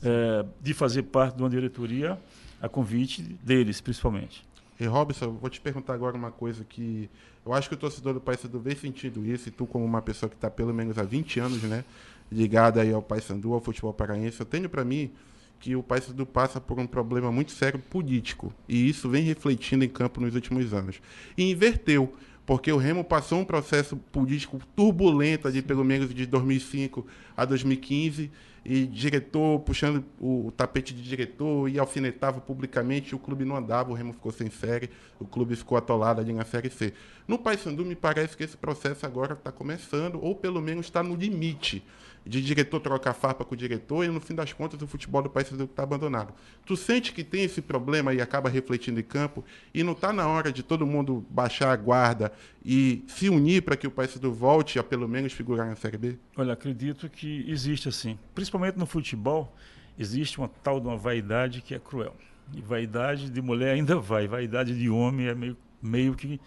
é, 0.00 0.46
de 0.60 0.72
fazer 0.72 1.02
parte 1.02 1.36
de 1.36 1.42
uma 1.42 1.50
diretoria 1.50 2.16
a 2.60 2.68
convite 2.68 3.22
deles, 3.22 3.80
principalmente. 3.80 4.44
E 4.80 4.86
Robson, 4.86 5.32
vou 5.32 5.50
te 5.50 5.60
perguntar 5.60 5.94
agora 5.94 6.16
uma 6.16 6.30
coisa 6.30 6.64
que 6.64 7.10
eu 7.44 7.52
acho 7.52 7.68
que 7.68 7.74
o 7.74 7.78
torcedor 7.78 8.14
do 8.14 8.20
Paysandu 8.20 8.60
vem 8.60 8.76
sentindo 8.76 9.24
isso, 9.26 9.48
e 9.48 9.52
tu 9.52 9.66
como 9.66 9.84
uma 9.84 10.02
pessoa 10.02 10.28
que 10.28 10.36
está 10.36 10.50
pelo 10.50 10.72
menos 10.72 10.98
há 10.98 11.02
20 11.02 11.40
anos, 11.40 11.62
né, 11.62 11.84
ligada 12.30 12.82
aí 12.82 12.92
ao 12.92 13.02
Paysandu, 13.02 13.52
ao 13.54 13.60
futebol 13.60 13.92
paraense, 13.92 14.38
eu 14.38 14.46
tenho 14.46 14.68
para 14.68 14.84
mim 14.84 15.10
que 15.58 15.74
o 15.74 15.82
Paysandu 15.82 16.24
passa 16.24 16.60
por 16.60 16.78
um 16.78 16.86
problema 16.86 17.32
muito 17.32 17.50
sério 17.50 17.78
político, 17.78 18.52
e 18.68 18.88
isso 18.88 19.08
vem 19.08 19.24
refletindo 19.24 19.84
em 19.84 19.88
campo 19.88 20.20
nos 20.20 20.34
últimos 20.34 20.72
anos. 20.72 21.00
E 21.36 21.50
inverteu, 21.50 22.14
porque 22.46 22.70
o 22.70 22.76
Remo 22.76 23.02
passou 23.02 23.40
um 23.40 23.44
processo 23.44 23.96
político 23.96 24.60
turbulento 24.76 25.48
ali 25.48 25.60
pelo 25.60 25.84
menos 25.84 26.14
de 26.14 26.24
2005 26.26 27.04
a 27.36 27.44
2015, 27.44 28.30
e 28.68 28.86
diretor 28.86 29.60
puxando 29.60 30.04
o, 30.20 30.52
tapete 30.54 30.92
de 30.92 31.02
diretor 31.02 31.70
e 31.70 31.78
alfinetava 31.78 32.38
publicamente, 32.38 33.14
o 33.14 33.18
clube 33.18 33.42
não 33.42 33.56
andava, 33.56 33.90
o 33.90 33.94
Remo 33.94 34.12
ficou 34.12 34.30
sem 34.30 34.50
série, 34.50 34.90
o 35.18 35.24
clube 35.24 35.56
ficou 35.56 35.78
atolado 35.78 36.20
ali 36.20 36.34
na 36.34 36.44
Série 36.44 36.68
C. 36.68 36.92
No 37.26 37.38
Paysandu, 37.38 37.82
me 37.82 37.96
parece 37.96 38.36
que 38.36 38.44
esse 38.44 38.58
processo 38.58 39.06
agora 39.06 39.32
está 39.32 39.50
começando, 39.50 40.22
ou 40.22 40.34
pelo 40.34 40.60
menos 40.60 40.84
está 40.84 41.02
no 41.02 41.14
limite 41.14 41.82
de 42.28 42.42
diretor 42.42 42.78
trocar 42.78 43.14
farpa 43.14 43.42
com 43.42 43.54
o 43.54 43.56
diretor 43.56 44.04
e 44.04 44.08
no 44.08 44.20
fim 44.20 44.34
das 44.34 44.52
contas 44.52 44.80
o 44.82 44.86
futebol 44.86 45.22
do 45.22 45.30
país 45.30 45.50
está 45.50 45.82
abandonado. 45.82 46.34
Tu 46.66 46.76
sente 46.76 47.10
que 47.10 47.24
tem 47.24 47.44
esse 47.44 47.62
problema 47.62 48.12
e 48.12 48.20
acaba 48.20 48.50
refletindo 48.50 49.00
em 49.00 49.02
campo 49.02 49.42
e 49.72 49.82
não 49.82 49.94
está 49.94 50.12
na 50.12 50.28
hora 50.28 50.52
de 50.52 50.62
todo 50.62 50.86
mundo 50.86 51.24
baixar 51.30 51.72
a 51.72 51.76
guarda 51.76 52.30
e 52.62 53.02
se 53.08 53.30
unir 53.30 53.62
para 53.62 53.78
que 53.78 53.86
o 53.86 53.90
Paysandu 53.90 54.30
volte 54.30 54.78
a 54.78 54.82
pelo 54.84 55.08
menos 55.08 55.32
figurar 55.32 55.66
na 55.66 55.74
Série 55.74 55.96
B? 55.96 56.18
Olha, 56.36 56.52
acredito 56.52 57.08
que 57.08 57.46
existe 57.48 57.88
assim, 57.88 58.18
principalmente 58.34 58.76
no 58.76 58.84
futebol, 58.84 59.56
existe 59.98 60.36
uma 60.36 60.48
tal 60.62 60.78
de 60.78 60.86
uma 60.86 60.98
vaidade 60.98 61.62
que 61.62 61.74
é 61.74 61.78
cruel. 61.78 62.14
E 62.54 62.60
vaidade 62.60 63.30
de 63.30 63.40
mulher 63.40 63.74
ainda 63.74 63.96
vai, 63.98 64.28
vaidade 64.28 64.78
de 64.78 64.90
homem 64.90 65.28
é 65.28 65.34
meio, 65.34 65.56
meio 65.82 66.14
que 66.14 66.38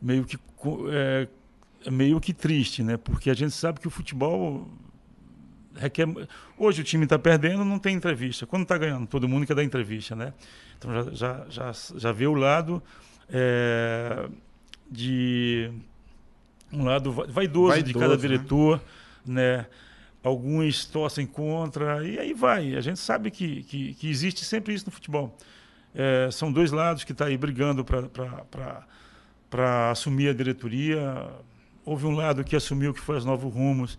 meio 0.00 0.24
que 0.24 0.38
é 0.90 1.90
meio 1.90 2.20
que 2.20 2.34
triste, 2.34 2.82
né? 2.82 2.96
Porque 2.96 3.30
a 3.30 3.34
gente 3.34 3.52
sabe 3.52 3.80
que 3.80 3.86
o 3.86 3.90
futebol 3.90 4.68
requer. 5.78 6.06
Hoje 6.56 6.82
o 6.82 6.84
time 6.84 7.04
está 7.04 7.18
perdendo, 7.18 7.64
não 7.64 7.78
tem 7.78 7.94
entrevista. 7.94 8.46
Quando 8.46 8.62
está 8.62 8.76
ganhando, 8.76 9.06
todo 9.06 9.28
mundo 9.28 9.46
quer 9.46 9.54
dar 9.54 9.64
entrevista, 9.64 10.14
né? 10.14 10.34
Então 10.76 10.92
já, 10.92 11.10
já, 11.12 11.46
já, 11.48 11.72
já 11.96 12.12
vê 12.12 12.26
o 12.26 12.34
lado 12.34 12.82
é, 13.30 14.28
de. 14.90 15.70
Um 16.70 16.84
lado 16.84 17.12
vaidoso, 17.12 17.32
vaidoso 17.32 17.82
de 17.82 17.94
cada 17.94 18.14
né? 18.14 18.16
diretor, 18.16 18.82
né? 19.24 19.58
né? 19.58 19.66
Alguns 20.22 20.84
torcem 20.84 21.26
contra, 21.26 22.06
e 22.06 22.18
aí 22.18 22.34
vai. 22.34 22.74
A 22.74 22.80
gente 22.80 22.98
sabe 22.98 23.30
que, 23.30 23.62
que, 23.62 23.94
que 23.94 24.10
existe 24.10 24.44
sempre 24.44 24.74
isso 24.74 24.86
no 24.86 24.92
futebol. 24.92 25.34
É, 25.94 26.28
são 26.30 26.52
dois 26.52 26.70
lados 26.70 27.04
que 27.04 27.12
estão 27.12 27.26
tá 27.26 27.30
aí 27.30 27.36
brigando 27.36 27.84
para 27.84 29.90
assumir 29.90 30.28
a 30.28 30.34
diretoria. 30.34 31.30
Houve 31.84 32.06
um 32.06 32.14
lado 32.14 32.44
que 32.44 32.54
assumiu 32.54 32.92
que 32.92 33.00
foi 33.00 33.16
as 33.16 33.24
Novos 33.24 33.52
Rumos, 33.52 33.98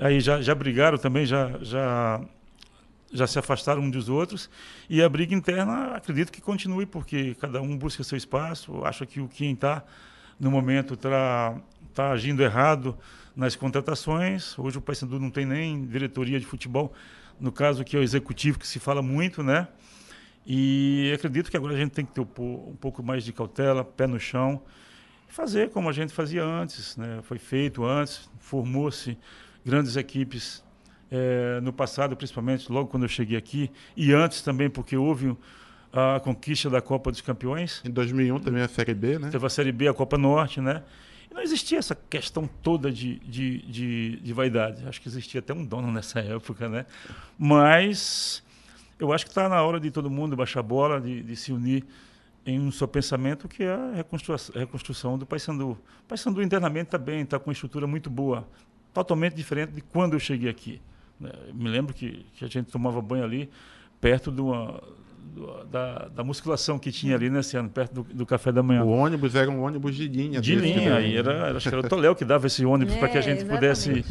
aí 0.00 0.20
já, 0.20 0.40
já 0.40 0.54
brigaram 0.54 0.96
também, 0.98 1.26
já, 1.26 1.58
já, 1.60 2.20
já 3.12 3.26
se 3.26 3.38
afastaram 3.38 3.82
um 3.82 3.90
dos 3.90 4.08
outros. 4.08 4.50
E 4.88 5.02
a 5.02 5.08
briga 5.08 5.34
interna, 5.34 5.94
acredito 5.94 6.32
que 6.32 6.40
continue, 6.40 6.86
porque 6.86 7.34
cada 7.34 7.60
um 7.60 7.76
busca 7.76 8.02
seu 8.02 8.16
espaço. 8.16 8.84
Acha 8.84 9.04
que 9.04 9.20
o 9.20 9.28
quem 9.28 9.52
está, 9.52 9.84
no 10.38 10.50
momento, 10.50 10.94
está 10.94 11.60
tá 11.94 12.10
agindo 12.10 12.42
errado 12.42 12.96
nas 13.36 13.54
contratações. 13.54 14.58
Hoje 14.58 14.78
o 14.78 14.80
Paysandu 14.80 15.20
não 15.20 15.30
tem 15.30 15.44
nem 15.44 15.84
diretoria 15.84 16.40
de 16.40 16.46
futebol, 16.46 16.92
no 17.38 17.52
caso 17.52 17.84
que 17.84 17.96
é 17.96 18.00
o 18.00 18.02
executivo, 18.02 18.58
que 18.58 18.66
se 18.66 18.78
fala 18.78 19.02
muito, 19.02 19.42
né? 19.42 19.68
E 20.46 21.12
acredito 21.14 21.50
que 21.50 21.56
agora 21.56 21.74
a 21.74 21.76
gente 21.76 21.92
tem 21.92 22.04
que 22.04 22.12
ter 22.12 22.20
um 22.20 22.76
pouco 22.80 23.02
mais 23.02 23.22
de 23.22 23.32
cautela, 23.32 23.84
pé 23.84 24.06
no 24.06 24.18
chão, 24.18 24.62
fazer 25.28 25.70
como 25.70 25.88
a 25.88 25.92
gente 25.92 26.12
fazia 26.12 26.42
antes, 26.42 26.96
né? 26.96 27.20
Foi 27.22 27.38
feito 27.38 27.84
antes, 27.84 28.30
formou-se 28.38 29.16
grandes 29.64 29.96
equipes 29.96 30.62
é, 31.10 31.60
no 31.60 31.72
passado, 31.72 32.16
principalmente 32.16 32.70
logo 32.70 32.88
quando 32.88 33.04
eu 33.04 33.08
cheguei 33.08 33.36
aqui, 33.36 33.70
e 33.96 34.12
antes 34.12 34.42
também, 34.42 34.70
porque 34.70 34.96
houve 34.96 35.36
a 35.92 36.20
conquista 36.20 36.70
da 36.70 36.80
Copa 36.80 37.10
dos 37.10 37.20
Campeões. 37.20 37.82
Em 37.84 37.90
2001 37.90 38.38
também 38.40 38.62
a 38.62 38.68
Série 38.68 38.94
B, 38.94 39.18
né? 39.18 39.30
Teve 39.30 39.44
a 39.44 39.50
Série 39.50 39.72
B, 39.72 39.88
a 39.88 39.94
Copa 39.94 40.16
Norte, 40.16 40.60
né? 40.60 40.82
E 41.30 41.34
não 41.34 41.42
existia 41.42 41.78
essa 41.78 41.94
questão 41.94 42.48
toda 42.62 42.90
de, 42.90 43.18
de, 43.20 43.58
de, 43.62 44.16
de 44.20 44.32
vaidade. 44.32 44.86
Acho 44.86 45.00
que 45.00 45.08
existia 45.08 45.40
até 45.40 45.52
um 45.52 45.64
dono 45.64 45.90
nessa 45.90 46.20
época, 46.20 46.68
né? 46.68 46.86
Mas 47.38 48.42
eu 48.98 49.12
acho 49.12 49.24
que 49.24 49.30
está 49.30 49.48
na 49.48 49.62
hora 49.62 49.80
de 49.80 49.90
todo 49.90 50.10
mundo 50.10 50.36
baixar 50.36 50.60
a 50.60 50.62
bola, 50.62 51.00
de, 51.00 51.22
de 51.22 51.36
se 51.36 51.52
unir 51.52 51.84
em 52.44 52.58
um 52.58 52.70
só 52.70 52.86
pensamento, 52.86 53.48
que 53.48 53.62
é 53.62 53.72
a 53.72 53.92
reconstrução, 53.96 54.56
a 54.56 54.58
reconstrução 54.60 55.18
do 55.18 55.26
Paysandu. 55.26 55.72
O 55.72 55.78
Paysandu 56.08 56.42
internamente 56.42 56.86
está 56.86 56.98
bem, 56.98 57.22
está 57.22 57.38
com 57.38 57.50
uma 57.50 57.52
estrutura 57.52 57.86
muito 57.86 58.08
boa, 58.08 58.48
totalmente 58.92 59.34
diferente 59.34 59.72
de 59.72 59.80
quando 59.80 60.14
eu 60.14 60.20
cheguei 60.20 60.50
aqui. 60.50 60.80
Né? 61.18 61.30
Me 61.52 61.68
lembro 61.68 61.94
que, 61.94 62.26
que 62.34 62.44
a 62.44 62.48
gente 62.48 62.70
tomava 62.70 63.00
banho 63.00 63.24
ali 63.24 63.50
perto 64.00 64.30
de 64.32 64.40
uma, 64.40 64.82
da, 65.70 66.08
da, 66.08 66.24
musculação 66.24 66.78
que 66.78 66.90
tinha 66.90 67.14
ali 67.14 67.28
nesse 67.28 67.56
ano, 67.56 67.68
perto 67.68 68.02
do, 68.02 68.14
do, 68.14 68.26
café 68.26 68.50
da 68.50 68.62
manhã. 68.62 68.82
O 68.82 68.90
ônibus 68.90 69.34
era 69.34 69.50
um 69.50 69.62
ônibus 69.62 69.94
de 69.94 70.08
linha. 70.08 70.40
De 70.40 70.54
linha, 70.54 71.00
e 71.00 71.16
era, 71.16 71.32
era, 71.32 71.56
acho 71.56 71.68
que 71.68 71.74
era 71.74 71.86
o 71.86 71.88
Toléu 71.88 72.14
que 72.14 72.24
dava 72.24 72.46
esse 72.46 72.64
ônibus 72.64 72.94
é, 72.94 72.98
para 72.98 73.08
que 73.08 73.18
a 73.18 73.20
gente 73.20 73.42
exatamente. 73.42 73.60
pudesse 73.60 74.04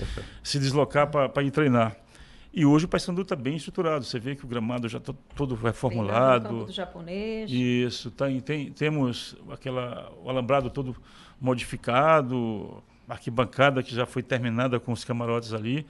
se 0.44 0.60
deslocar 0.60 1.10
para 1.10 1.44
ir 1.44 1.52
treinar. 1.52 1.96
E 2.52 2.66
hoje 2.66 2.86
o 2.86 2.88
Paysandu 2.88 3.22
está 3.22 3.36
bem 3.36 3.56
estruturado. 3.56 4.04
Você 4.04 4.20
vê 4.20 4.36
que 4.36 4.44
o 4.44 4.48
gramado 4.48 4.88
já 4.88 4.98
está 4.98 5.14
todo 5.36 5.54
reformulado. 5.56 6.66
do 6.66 6.72
japonês. 6.72 7.50
Isso, 7.52 8.10
tá, 8.12 8.26
tem, 8.44 8.72
temos 8.72 9.36
aquela, 9.52 10.12
o 10.24 10.30
alambrado 10.30 10.70
todo 10.70 10.96
modificado, 11.40 12.84
arquibancada 13.10 13.82
que 13.82 13.94
já 13.94 14.06
foi 14.06 14.22
terminada 14.22 14.80
com 14.80 14.92
os 14.92 15.04
camarotes 15.04 15.54
ali. 15.54 15.86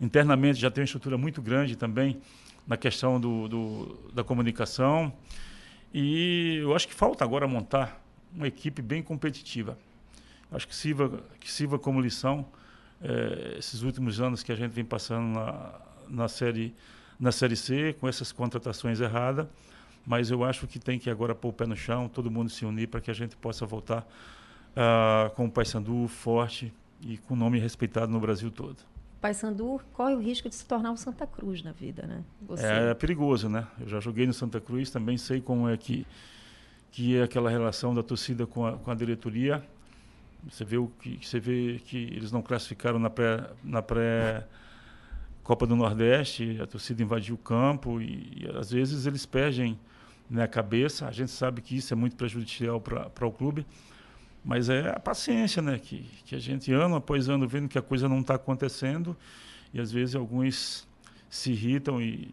Internamente 0.00 0.60
já 0.60 0.70
tem 0.70 0.82
uma 0.82 0.86
estrutura 0.86 1.16
muito 1.16 1.40
grande 1.40 1.76
também 1.76 2.20
na 2.66 2.76
questão 2.76 3.20
do, 3.20 3.48
do, 3.48 4.10
da 4.12 4.24
comunicação. 4.24 5.12
E 5.94 6.58
eu 6.60 6.74
acho 6.74 6.88
que 6.88 6.94
falta 6.94 7.24
agora 7.24 7.46
montar 7.46 8.02
uma 8.34 8.46
equipe 8.46 8.82
bem 8.82 9.02
competitiva. 9.02 9.78
Acho 10.50 10.66
que 10.68 10.74
sirva, 10.74 11.22
que 11.40 11.50
sirva 11.50 11.78
como 11.78 12.00
lição 12.00 12.46
é, 13.00 13.56
esses 13.58 13.82
últimos 13.82 14.20
anos 14.20 14.42
que 14.42 14.52
a 14.52 14.56
gente 14.56 14.72
vem 14.72 14.84
passando 14.84 15.34
na, 15.34 15.80
na, 16.08 16.28
série, 16.28 16.74
na 17.18 17.32
Série 17.32 17.56
C, 17.56 17.94
com 17.98 18.08
essas 18.08 18.32
contratações 18.32 19.00
erradas. 19.00 19.46
Mas 20.04 20.30
eu 20.30 20.44
acho 20.44 20.66
que 20.66 20.78
tem 20.78 20.98
que 20.98 21.10
agora 21.10 21.34
pôr 21.34 21.48
o 21.48 21.52
pé 21.52 21.66
no 21.66 21.76
chão, 21.76 22.08
todo 22.08 22.30
mundo 22.30 22.50
se 22.50 22.64
unir 22.64 22.88
para 22.88 23.00
que 23.00 23.10
a 23.10 23.14
gente 23.14 23.36
possa 23.36 23.66
voltar 23.66 24.06
uh, 24.76 25.30
com 25.34 25.46
o 25.46 25.50
Paysandu 25.50 26.06
forte 26.06 26.72
e 27.00 27.16
com 27.16 27.34
nome 27.34 27.58
respeitado 27.58 28.12
no 28.12 28.20
Brasil 28.20 28.50
todo. 28.50 28.76
Paysandu 29.20 29.80
corre 29.92 30.14
o 30.14 30.20
risco 30.20 30.48
de 30.48 30.54
se 30.54 30.64
tornar 30.64 30.92
um 30.92 30.96
Santa 30.96 31.26
Cruz 31.26 31.62
na 31.62 31.72
vida, 31.72 32.06
né? 32.06 32.22
Você... 32.42 32.66
É, 32.66 32.90
é, 32.90 32.94
perigoso, 32.94 33.48
né? 33.48 33.66
Eu 33.80 33.88
já 33.88 33.98
joguei 33.98 34.26
no 34.26 34.32
Santa 34.32 34.60
Cruz, 34.60 34.90
também 34.90 35.16
sei 35.16 35.40
como 35.40 35.68
é 35.68 35.76
que, 35.76 36.06
que 36.92 37.16
é 37.16 37.22
aquela 37.22 37.50
relação 37.50 37.94
da 37.94 38.02
torcida 38.02 38.46
com 38.46 38.66
a, 38.66 38.72
com 38.76 38.90
a 38.90 38.94
diretoria. 38.94 39.64
Você 40.48 40.64
vê, 40.64 40.76
o 40.76 40.86
que, 40.86 41.18
você 41.26 41.40
vê 41.40 41.80
que 41.84 41.96
eles 41.96 42.30
não 42.30 42.40
classificaram 42.40 42.98
na 42.98 43.10
pré, 43.10 43.50
na 43.64 43.82
pré 43.82 44.46
Copa 45.42 45.66
do 45.66 45.74
Nordeste, 45.74 46.58
a 46.60 46.66
torcida 46.66 47.02
invadiu 47.02 47.34
o 47.34 47.38
campo 47.38 48.00
e, 48.00 48.44
e 48.44 48.50
às 48.56 48.70
vezes 48.70 49.06
eles 49.06 49.24
perdem 49.26 49.78
né, 50.30 50.44
a 50.44 50.48
cabeça. 50.48 51.06
A 51.08 51.10
gente 51.10 51.30
sabe 51.30 51.62
que 51.62 51.76
isso 51.76 51.92
é 51.92 51.96
muito 51.96 52.16
prejudicial 52.16 52.80
para 52.80 53.26
o 53.26 53.32
clube. 53.32 53.66
Mas 54.46 54.68
é 54.68 54.90
a 54.90 55.00
paciência, 55.00 55.60
né? 55.60 55.76
Que, 55.76 56.08
que 56.24 56.36
a 56.36 56.38
gente, 56.38 56.72
ano 56.72 56.94
após 56.94 57.28
ano, 57.28 57.48
vendo 57.48 57.68
que 57.68 57.76
a 57.76 57.82
coisa 57.82 58.08
não 58.08 58.20
está 58.20 58.36
acontecendo 58.36 59.16
e 59.74 59.80
às 59.80 59.90
vezes 59.90 60.14
alguns 60.14 60.86
se 61.28 61.50
irritam 61.50 62.00
e, 62.00 62.32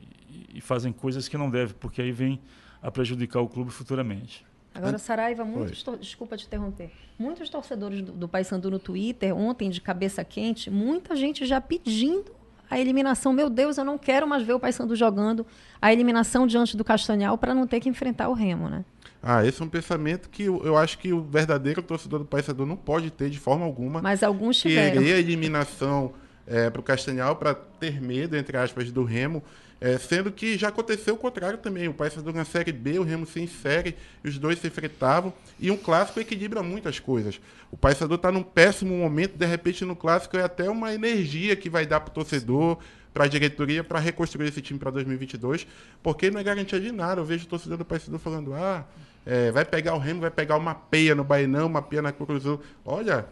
e, 0.54 0.62
fazem 0.62 0.94
coisas 0.94 1.28
que 1.28 1.36
não 1.36 1.50
devem, 1.50 1.76
porque 1.80 2.04
aí 2.04 2.12
vem 2.12 2.40
a 2.84 2.92
prejudicar 2.92 3.42
o 3.42 3.50
clube 3.50 3.72
futuramente. 3.72 4.46
Agora, 4.76 5.00
Saraiva, 5.00 5.44
muitos 5.44 5.84
desculpa 6.00 6.38
te 6.38 6.46
interromper. 6.46 6.92
Muitos 7.18 7.50
torcedores 7.50 8.04
do, 8.04 8.12
do 8.12 8.28
Paysandu 8.28 8.70
no 8.70 8.78
Twitter, 8.78 9.36
ontem 9.36 9.72
de 9.72 9.82
cabeça 9.82 10.24
quente, 10.24 10.70
muita 10.70 11.16
gente 11.16 11.48
já 11.48 11.60
pedindo 11.60 12.32
a 12.70 12.80
eliminação. 12.80 13.34
Meu 13.34 13.50
Deus, 13.50 13.80
eu 13.80 13.84
não 13.84 13.98
quero 13.98 14.28
mais 14.28 14.44
ver 14.44 14.54
o 14.54 14.60
Paysandu 14.60 14.96
jogando 14.96 15.48
a 15.82 15.92
eliminação 15.92 16.46
diante 16.46 16.78
do 16.78 16.84
Castanhal 16.84 17.40
para 17.40 17.56
não 17.56 17.66
ter 17.66 17.80
que 17.80 17.90
enfrentar 17.90 18.30
o 18.30 18.34
Remo, 18.34 18.70
né? 18.70 18.86
Ah, 19.26 19.46
esse 19.46 19.62
é 19.62 19.66
um 19.66 19.70
pensamento 19.70 20.30
que 20.30 20.44
eu, 20.44 20.62
eu 20.66 20.76
acho 20.76 20.98
que 20.98 21.14
o 21.14 21.22
verdadeiro 21.22 21.82
torcedor 21.82 22.20
do 22.20 22.26
Paysandu 22.26 22.66
não 22.66 22.76
pode 22.76 23.10
ter 23.10 23.30
de 23.30 23.40
forma 23.40 23.64
alguma. 23.64 24.02
Mas 24.02 24.22
alguns 24.22 24.58
tiveram. 24.58 25.02
Querer 25.02 25.14
a 25.14 25.20
eliminação 25.20 26.14
é, 26.46 26.70
para 26.70 26.82
o 26.82 26.84
Castanhal 26.84 27.38
para 27.38 27.56
ter 27.56 28.02
medo, 28.02 28.36
entre 28.36 28.58
aspas, 28.58 28.92
do 28.92 29.06
Remo. 29.06 29.42
É, 29.80 29.98
sendo 29.98 30.32
que 30.32 30.58
já 30.58 30.70
aconteceu 30.70 31.14
o 31.14 31.18
contrário 31.18 31.58
também. 31.58 31.88
O 31.88 31.94
Paysandu 31.94 32.34
na 32.34 32.44
Série 32.46 32.72
B, 32.72 33.00
o 33.00 33.04
Remo 33.04 33.26
se 33.26 33.42
insere, 33.42 33.96
os 34.24 34.38
dois 34.38 34.60
se 34.60 34.68
enfrentavam. 34.68 35.34
E 35.58 35.72
um 35.72 35.78
clássico 35.78 36.20
equilibra 36.20 36.62
muitas 36.62 37.00
coisas. 37.00 37.40
O 37.72 37.78
Paysandu 37.78 38.16
está 38.16 38.32
num 38.32 38.44
péssimo 38.44 38.96
momento, 38.98 39.38
de 39.38 39.46
repente 39.46 39.84
no 39.84 39.96
clássico 39.96 40.38
é 40.38 40.44
até 40.44 40.70
uma 40.70 40.94
energia 40.94 41.56
que 41.56 41.70
vai 41.70 41.86
dar 41.86 42.00
para 42.00 42.12
o 42.12 42.14
torcedor, 42.14 42.78
para 43.14 43.26
a 43.26 43.28
diretoria, 43.28 43.84
para 43.84 44.00
reconstruir 44.00 44.48
esse 44.48 44.62
time 44.62 44.80
para 44.80 44.92
2022, 44.92 45.68
porque 46.02 46.32
não 46.32 46.40
é 46.40 46.44
garantia 46.44 46.80
de 46.80 46.92
nada. 46.92 47.22
Eu 47.22 47.26
vejo 47.26 47.46
o 47.46 47.48
torcedor 47.48 47.78
do 47.78 47.86
Paysandu 47.86 48.20
falando, 48.20 48.54
ah, 48.54 48.86
é, 49.26 49.52
vai 49.52 49.66
pegar 49.66 49.96
o 49.96 49.98
Remo, 49.98 50.22
vai 50.22 50.32
pegar 50.32 50.58
uma 50.58 50.76
peia 50.76 51.16
no 51.16 51.24
Bainão, 51.24 51.68
uma 51.68 51.82
peia 51.82 52.02
na 52.02 52.12
Cruzul. 52.12 52.60
Olha, 52.86 53.26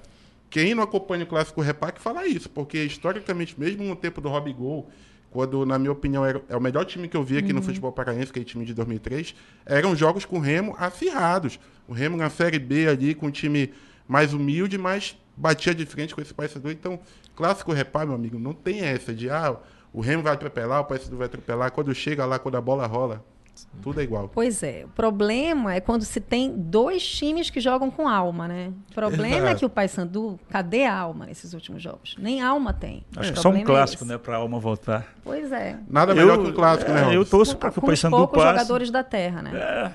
quem 0.50 0.76
não 0.76 0.84
acompanha 0.84 1.24
o 1.24 1.28
Clássico 1.28 1.62
Repac 1.62 2.00
fala 2.00 2.28
isso, 2.28 2.50
porque 2.50 2.84
historicamente, 2.84 3.60
mesmo 3.60 3.84
no 3.84 3.96
tempo 3.96 4.20
do 4.22 4.30
Rob 4.30 4.52
Gol, 4.54 4.89
quando, 5.32 5.66
na 5.66 5.80
minha 5.80 5.92
opinião, 5.92 6.26
era, 6.26 6.42
é 6.50 6.58
o 6.58 6.62
melhor 6.62 6.84
time 6.84 7.08
que 7.08 7.16
eu 7.16 7.24
vi 7.24 7.38
aqui 7.38 7.50
uhum. 7.50 7.60
no 7.60 7.62
futebol 7.64 7.92
paraense, 7.92 8.32
aquele 8.32 8.46
time 8.46 8.66
de 8.66 8.74
2003, 8.74 9.34
eram 9.66 9.96
jogos 9.96 10.26
com 10.26 10.38
o 10.38 10.39
Remo 10.42 10.76
acirrados. 10.78 11.58
O 11.88 11.94
Remo 11.94 12.18
na 12.18 12.30
Série 12.30 12.60
B 12.60 12.88
ali, 12.88 13.16
com 13.16 13.28
um 13.28 13.32
time 13.32 13.72
mais 14.06 14.34
humilde, 14.34 14.78
mas 14.78 15.18
batia 15.38 15.74
de 15.74 15.86
frente 15.86 16.14
com 16.14 16.22
esse 16.22 16.34
Paysandu. 16.34 16.70
Então, 16.70 17.00
Clássico 17.34 17.72
Repac, 17.72 18.06
meu 18.06 18.16
amigo, 18.16 18.38
não 18.38 18.54
tem 18.54 18.82
essa 18.82 19.14
de, 19.14 19.30
ah, 19.30 19.56
o 19.94 20.02
Remo 20.02 20.22
vai 20.22 20.34
atropelar, 20.34 20.82
o 20.82 20.86
Paysandu 20.86 21.16
vai 21.16 21.28
atropelar. 21.28 21.72
Quando 21.72 21.96
chega 21.96 22.26
lá, 22.26 22.38
quando 22.38 22.56
a 22.56 22.62
bola 22.62 22.86
rola, 22.86 23.24
tudo 23.82 23.99
é 23.99 24.04
igual. 24.04 24.30
Pois 24.30 24.64
é. 24.64 24.84
O 24.86 24.89
problema 24.89 25.74
é 25.74 25.80
quando 25.80 26.04
se 26.04 26.20
tem 26.20 26.52
dois 26.56 27.06
times 27.06 27.49
que 27.49 27.60
jogam 27.60 27.89
com 27.89 28.08
alma, 28.08 28.47
né? 28.47 28.72
O 28.91 28.93
problema 28.93 29.38
Exato. 29.38 29.47
é 29.47 29.56
que 29.56 29.66
o 29.66 29.70
Paysandu, 29.70 30.39
cadê 30.49 30.86
a 30.86 30.95
alma 30.95 31.26
nesses 31.26 31.54
últimos 31.54 31.82
jogos? 31.82 32.16
Nem 32.18 32.41
alma 32.41 32.74
tem. 32.74 33.04
Acho 33.16 33.34
que 33.34 33.39
é 33.39 33.41
só 33.41 33.49
um 33.49 33.58
é 33.58 33.64
clássico, 33.64 34.04
é 34.04 34.08
né? 34.08 34.18
Pra 34.18 34.38
alma 34.38 34.60
voltar. 34.60 35.08
Pois 35.24 35.52
é. 35.52 35.80
Nada 35.89 36.14
melhor 36.14 36.38
eu, 36.38 36.43
que 36.43 36.49
um 36.52 36.54
clássico, 36.54 36.91
né, 36.91 37.14
é, 37.14 37.16
Eu 37.16 37.26
torço 37.26 37.58
para 37.58 37.72
que 37.72 37.80
o 37.80 37.82
Paysandu 37.82 38.16
passe. 38.18 38.32
poucos 38.32 38.43
jogadores 38.43 38.91
da 38.91 39.04
terra, 39.04 39.41
né? 39.41 39.52
É. 39.54 39.91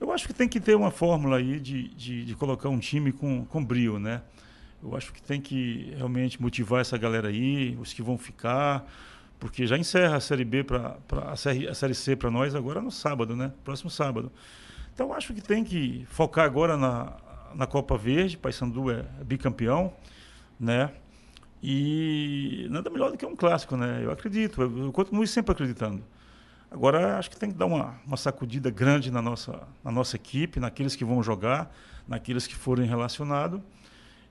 Eu 0.00 0.10
acho 0.12 0.26
que 0.26 0.32
tem 0.32 0.48
que 0.48 0.58
ter 0.58 0.74
uma 0.74 0.90
fórmula 0.90 1.36
aí 1.36 1.60
de, 1.60 1.88
de, 1.88 2.24
de 2.24 2.34
colocar 2.34 2.68
um 2.70 2.78
time 2.78 3.12
com, 3.12 3.44
com 3.44 3.62
brio, 3.62 3.98
né? 3.98 4.22
Eu 4.82 4.96
acho 4.96 5.12
que 5.12 5.22
tem 5.22 5.40
que 5.40 5.92
realmente 5.96 6.40
motivar 6.40 6.80
essa 6.80 6.96
galera 6.96 7.28
aí, 7.28 7.76
os 7.78 7.92
que 7.92 8.02
vão 8.02 8.16
ficar 8.16 8.86
porque 9.40 9.66
já 9.66 9.76
encerra 9.76 10.16
a 10.16 10.20
Série 10.20 10.44
B 10.44 10.62
para 10.62 10.98
a 11.26 11.34
série, 11.34 11.94
C 11.94 12.14
para 12.14 12.30
nós 12.30 12.54
agora 12.54 12.80
no 12.82 12.90
sábado, 12.90 13.34
né? 13.34 13.50
Próximo 13.64 13.90
sábado. 13.90 14.30
Então 14.94 15.14
acho 15.14 15.32
que 15.32 15.40
tem 15.40 15.64
que 15.64 16.06
focar 16.10 16.44
agora 16.44 16.76
na, 16.76 17.16
na 17.54 17.66
Copa 17.66 17.96
Verde, 17.96 18.36
Paysandu 18.36 18.90
é 18.90 19.02
bicampeão, 19.24 19.92
né? 20.58 20.90
E 21.62 22.66
nada 22.70 22.90
melhor 22.90 23.10
do 23.10 23.16
que 23.16 23.24
um 23.24 23.34
clássico, 23.34 23.76
né? 23.76 24.00
Eu 24.04 24.10
acredito, 24.10 24.60
eu 24.60 24.92
continuo 24.92 25.26
sempre 25.26 25.52
acreditando. 25.52 26.04
Agora 26.70 27.18
acho 27.18 27.30
que 27.30 27.36
tem 27.36 27.50
que 27.50 27.56
dar 27.56 27.66
uma, 27.66 27.98
uma 28.06 28.16
sacudida 28.16 28.70
grande 28.70 29.10
na 29.10 29.22
nossa, 29.22 29.66
na 29.82 29.90
nossa 29.90 30.16
equipe, 30.16 30.60
naqueles 30.60 30.94
que 30.94 31.04
vão 31.04 31.22
jogar, 31.22 31.74
naqueles 32.06 32.46
que 32.46 32.54
forem 32.54 32.86
relacionados 32.86 33.60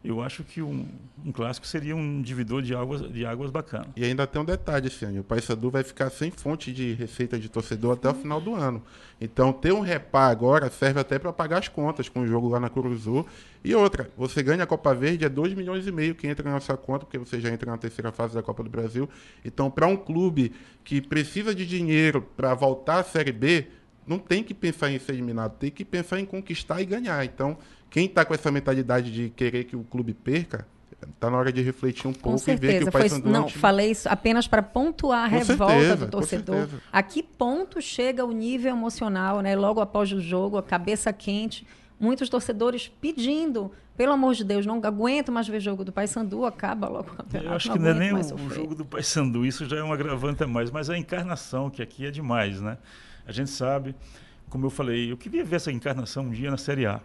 eu 0.02 0.22
acho 0.22 0.46
que 0.46 0.62
um, 0.62 0.88
um, 1.26 1.32
clássico 1.32 1.68
seria 1.68 1.94
um 1.94 2.22
dividor 2.22 2.62
de 2.62 2.74
águas, 2.74 3.02
de 3.12 3.26
águas 3.26 3.52
bacana. 3.52 3.88
E 3.98 4.06
ainda 4.06 4.26
tem 4.26 4.42
um 4.42 4.46
detalhe 4.46 4.88
esse 4.88 5.04
ano: 5.04 5.20
o 5.20 5.24
Paysandu 5.24 5.70
vai 5.70 5.84
ficar 5.84 6.10
sem 6.10 6.32
fonte 6.32 6.72
de 6.72 6.94
receita 6.94 7.38
de 7.38 7.50
torcedor 7.50 7.94
até 7.94 8.10
o 8.10 8.14
final 8.14 8.40
do 8.40 8.56
ano. 8.56 8.82
Então, 9.20 9.52
ter 9.52 9.74
um 9.74 9.82
repá 9.82 10.28
agora 10.28 10.70
serve 10.70 11.02
até 11.02 11.20
para 11.20 11.34
pagar 11.34 11.58
as 11.58 11.68
contas 11.68 12.08
com 12.08 12.22
o 12.22 12.28
jogo 12.28 12.48
lá 12.48 12.62
na 12.62 12.70
Curuzu. 12.70 13.26
E 13.62 13.76
outra, 13.76 14.10
você 14.16 14.42
ganha 14.42 14.64
a 14.64 14.68
Copa 14.68 14.96
Verde, 14.96 15.26
é 15.26 15.30
2 15.30 15.54
milhões 15.54 15.86
e 15.86 15.92
meio 15.92 16.16
que 16.16 16.28
entra 16.28 16.50
na 16.50 16.62
sua 16.62 16.78
conta, 16.78 17.06
porque 17.06 17.18
você 17.18 17.42
já 17.42 17.50
entra 17.50 17.70
na 17.70 17.78
terceira 17.78 18.10
fase 18.14 18.34
da 18.34 18.42
Copa 18.42 18.64
do 18.64 18.70
Brasil. 18.70 19.10
Então, 19.44 19.70
para 19.70 19.86
um 19.86 19.98
clube 19.98 20.54
que 20.86 21.02
precisa 21.02 21.54
de 21.54 21.66
dinheiro 21.66 22.22
para 22.38 22.54
voltar 22.54 23.00
à 23.00 23.04
Série 23.04 23.34
B, 23.34 23.68
não 24.08 24.18
tem 24.18 24.44
que 24.44 24.56
pensar 24.56 24.90
em 24.90 24.98
ser 24.98 25.12
eliminado, 25.12 25.58
tem 25.60 25.70
que 25.70 25.86
pensar 25.86 26.20
em 26.20 26.26
conquistar 26.26 26.82
e 26.82 26.86
ganhar. 26.86 27.24
Então, 27.24 27.58
quem 27.90 28.06
está 28.06 28.24
com 28.26 28.34
essa 28.34 28.52
mentalidade 28.52 29.12
de 29.12 29.30
querer 29.30 29.64
que 29.66 29.76
o 29.76 29.84
clube 29.84 30.14
perca, 30.14 30.68
tá 31.20 31.30
na 31.30 31.38
hora 31.38 31.52
de 31.52 31.62
refletir 31.62 32.08
um 32.08 32.14
pouco 32.14 32.38
e 32.50 32.56
ver 32.56 32.80
que 32.84 32.90
o 32.90 32.92
Foi, 32.92 33.02
Paysandu 33.02 33.28
é 33.28 33.30
um 33.30 33.34
não, 33.34 33.46
time- 33.46 33.60
falei 33.60 33.92
isso 33.92 34.08
apenas 34.10 34.48
para 34.48 34.62
pontuar 34.62 35.26
a 35.26 35.30
Com 35.30 35.36
revolta 35.38 35.74
certeza, 35.74 36.06
do 36.06 36.12
torcedor. 36.12 36.68
A 36.92 37.02
que 37.02 37.24
ponto 37.24 37.82
chega 37.82 38.26
o 38.26 38.32
nível 38.32 38.72
emocional, 38.72 39.42
né? 39.42 39.56
Logo 39.56 39.80
após 39.82 40.12
o 40.12 40.20
jogo, 40.20 40.58
a 40.58 40.64
cabeça 40.64 41.12
quente, 41.14 41.66
muitos 42.00 42.30
torcedores 42.30 42.88
pedindo, 43.02 43.72
pelo 43.98 44.14
amor 44.14 44.34
de 44.36 44.44
Deus, 44.44 44.66
não 44.66 44.80
aguento 44.84 45.32
mais 45.32 45.48
ver 45.48 45.60
jogo 45.60 45.84
do 45.84 45.92
Paysandu, 45.92 46.46
acaba 46.46 46.88
logo 46.88 47.12
o 47.12 47.16
campeonato. 47.16 47.50
Eu 47.50 47.56
acho 47.56 47.72
que 47.72 47.80
não 47.80 47.88
é 47.88 47.92
aguento 47.92 48.00
nem 48.36 48.44
o, 48.44 48.48
o 48.48 48.50
jogo 48.54 48.76
do 48.76 48.86
Paysandu, 48.86 49.46
isso 49.46 49.66
já 49.68 49.78
é 49.78 49.84
um 49.84 49.92
agravante 49.92 50.44
a 50.44 50.48
mais, 50.48 50.70
mas 50.70 50.90
a 50.90 50.98
encarnação, 50.98 51.70
que 51.70 51.82
aqui 51.82 52.06
é 52.06 52.12
demais, 52.12 52.62
né? 52.62 52.78
A 53.26 53.32
gente 53.32 53.50
sabe, 53.50 53.96
como 54.50 54.66
eu 54.66 54.70
falei, 54.70 55.12
eu 55.12 55.18
queria 55.18 55.44
ver 55.44 55.58
essa 55.58 55.72
encarnação 55.72 56.26
um 56.26 56.30
dia 56.32 56.50
na 56.52 56.58
Série 56.58 56.86
A. 56.86 57.00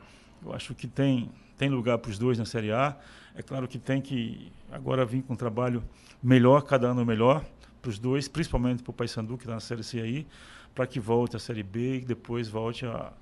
Eu 0.44 0.52
acho 0.52 0.74
que 0.74 0.86
tem, 0.86 1.30
tem 1.56 1.68
lugar 1.68 1.98
para 1.98 2.10
os 2.10 2.18
dois 2.18 2.38
na 2.38 2.44
Série 2.44 2.72
A. 2.72 2.96
É 3.34 3.42
claro 3.42 3.66
que 3.66 3.78
tem 3.78 4.00
que 4.00 4.52
agora 4.70 5.04
vir 5.04 5.22
com 5.22 5.32
um 5.32 5.36
trabalho 5.36 5.82
melhor, 6.22 6.62
cada 6.62 6.88
ano 6.88 7.04
melhor, 7.04 7.44
para 7.80 7.90
os 7.90 7.98
dois, 7.98 8.28
principalmente 8.28 8.82
para 8.82 8.90
o 8.90 8.94
Paysandu, 8.94 9.36
que 9.36 9.44
está 9.44 9.54
na 9.54 9.60
Série 9.60 9.82
C 9.82 10.00
aí, 10.00 10.26
para 10.74 10.86
que 10.86 11.00
volte 11.00 11.36
à 11.36 11.38
Série 11.38 11.62
B 11.62 11.98
e 11.98 12.00
depois 12.00 12.48
volte 12.48 12.86
a, 12.86 13.12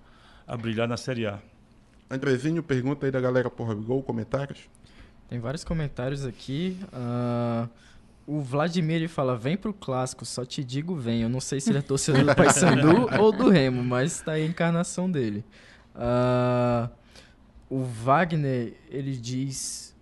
a 0.47 0.57
brilhar 0.57 0.89
na 0.89 0.97
Série 0.97 1.27
A. 1.27 1.39
Andrezinho, 2.11 2.63
pergunta 2.63 3.07
aí 3.07 3.13
da 3.13 3.21
galera 3.21 3.49
por 3.49 3.75
Gol, 3.75 4.03
comentários. 4.03 4.69
Tem 5.29 5.39
vários 5.41 5.65
comentários 5.65 6.27
aqui. 6.27 6.79
ah, 6.93 7.67
o 8.27 8.41
Vladimir 8.41 9.09
fala: 9.09 9.37
vem 9.37 9.57
pro 9.57 9.73
clássico, 9.73 10.25
só 10.25 10.45
te 10.45 10.63
digo 10.63 10.95
vem. 10.95 11.23
Eu 11.23 11.29
não 11.29 11.41
sei 11.41 11.61
se 11.61 11.71
ele 11.71 11.79
é 11.79 11.83
torcedor 11.83 12.25
do 12.25 12.35
Paysandu 12.37 13.09
ou 13.19 13.33
do 13.33 13.49
Remo, 13.49 13.83
mas 13.83 14.21
tá 14.21 14.33
aí 14.33 14.43
a 14.43 14.47
encarnação 14.47 15.11
dele. 15.11 15.45
Ah, 15.95 16.89
o 17.73 17.83
Wagner 17.83 18.75
ele 18.91 19.17
diz: 19.17 19.97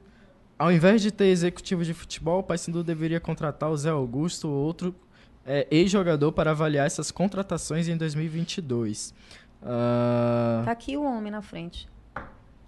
ao 0.58 0.72
invés 0.72 1.00
de 1.00 1.12
ter 1.12 1.26
executivo 1.26 1.84
de 1.84 1.94
futebol, 1.94 2.40
o 2.40 2.42
Paysandu 2.42 2.82
deveria 2.82 3.20
contratar 3.20 3.70
o 3.70 3.76
Zé 3.76 3.90
Augusto 3.90 4.48
ou 4.48 4.54
outro 4.54 4.92
é, 5.46 5.68
ex-jogador 5.70 6.32
para 6.32 6.50
avaliar 6.50 6.84
essas 6.84 7.12
contratações 7.12 7.86
em 7.86 7.96
2022. 7.96 9.14
Ah, 9.62 10.62
Tá 10.64 10.72
aqui 10.72 10.96
o 10.96 11.04
homem 11.04 11.30
na 11.30 11.42
frente. 11.42 11.88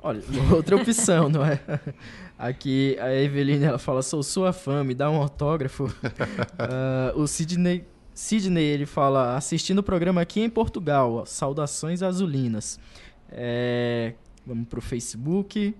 Olha, 0.00 0.22
outra 0.55 0.76
opção, 0.76 1.28
não 1.28 1.44
é? 1.44 1.61
Aqui 2.38 2.96
a 3.00 3.12
Eveline 3.12 3.64
ela 3.64 3.78
fala: 3.78 4.03
sou 4.03 4.22
sua 4.22 4.53
fã, 4.53 4.84
me 4.84 4.94
dá 4.94 5.11
um 5.11 5.16
autógrafo. 5.16 5.92
Ah, 6.59 7.12
o 7.16 7.26
Sidney, 7.26 7.84
Sidney 8.14 8.64
ele 8.64 8.86
fala: 8.86 9.36
assistindo 9.36 9.80
o 9.80 9.82
programa 9.82 10.20
aqui 10.20 10.40
em 10.40 10.50
Portugal, 10.50 11.26
saudações 11.26 12.03
azulinas. 12.03 12.78
É, 13.30 14.14
vamos 14.47 14.66
pro 14.68 14.80
Facebook. 14.80 15.74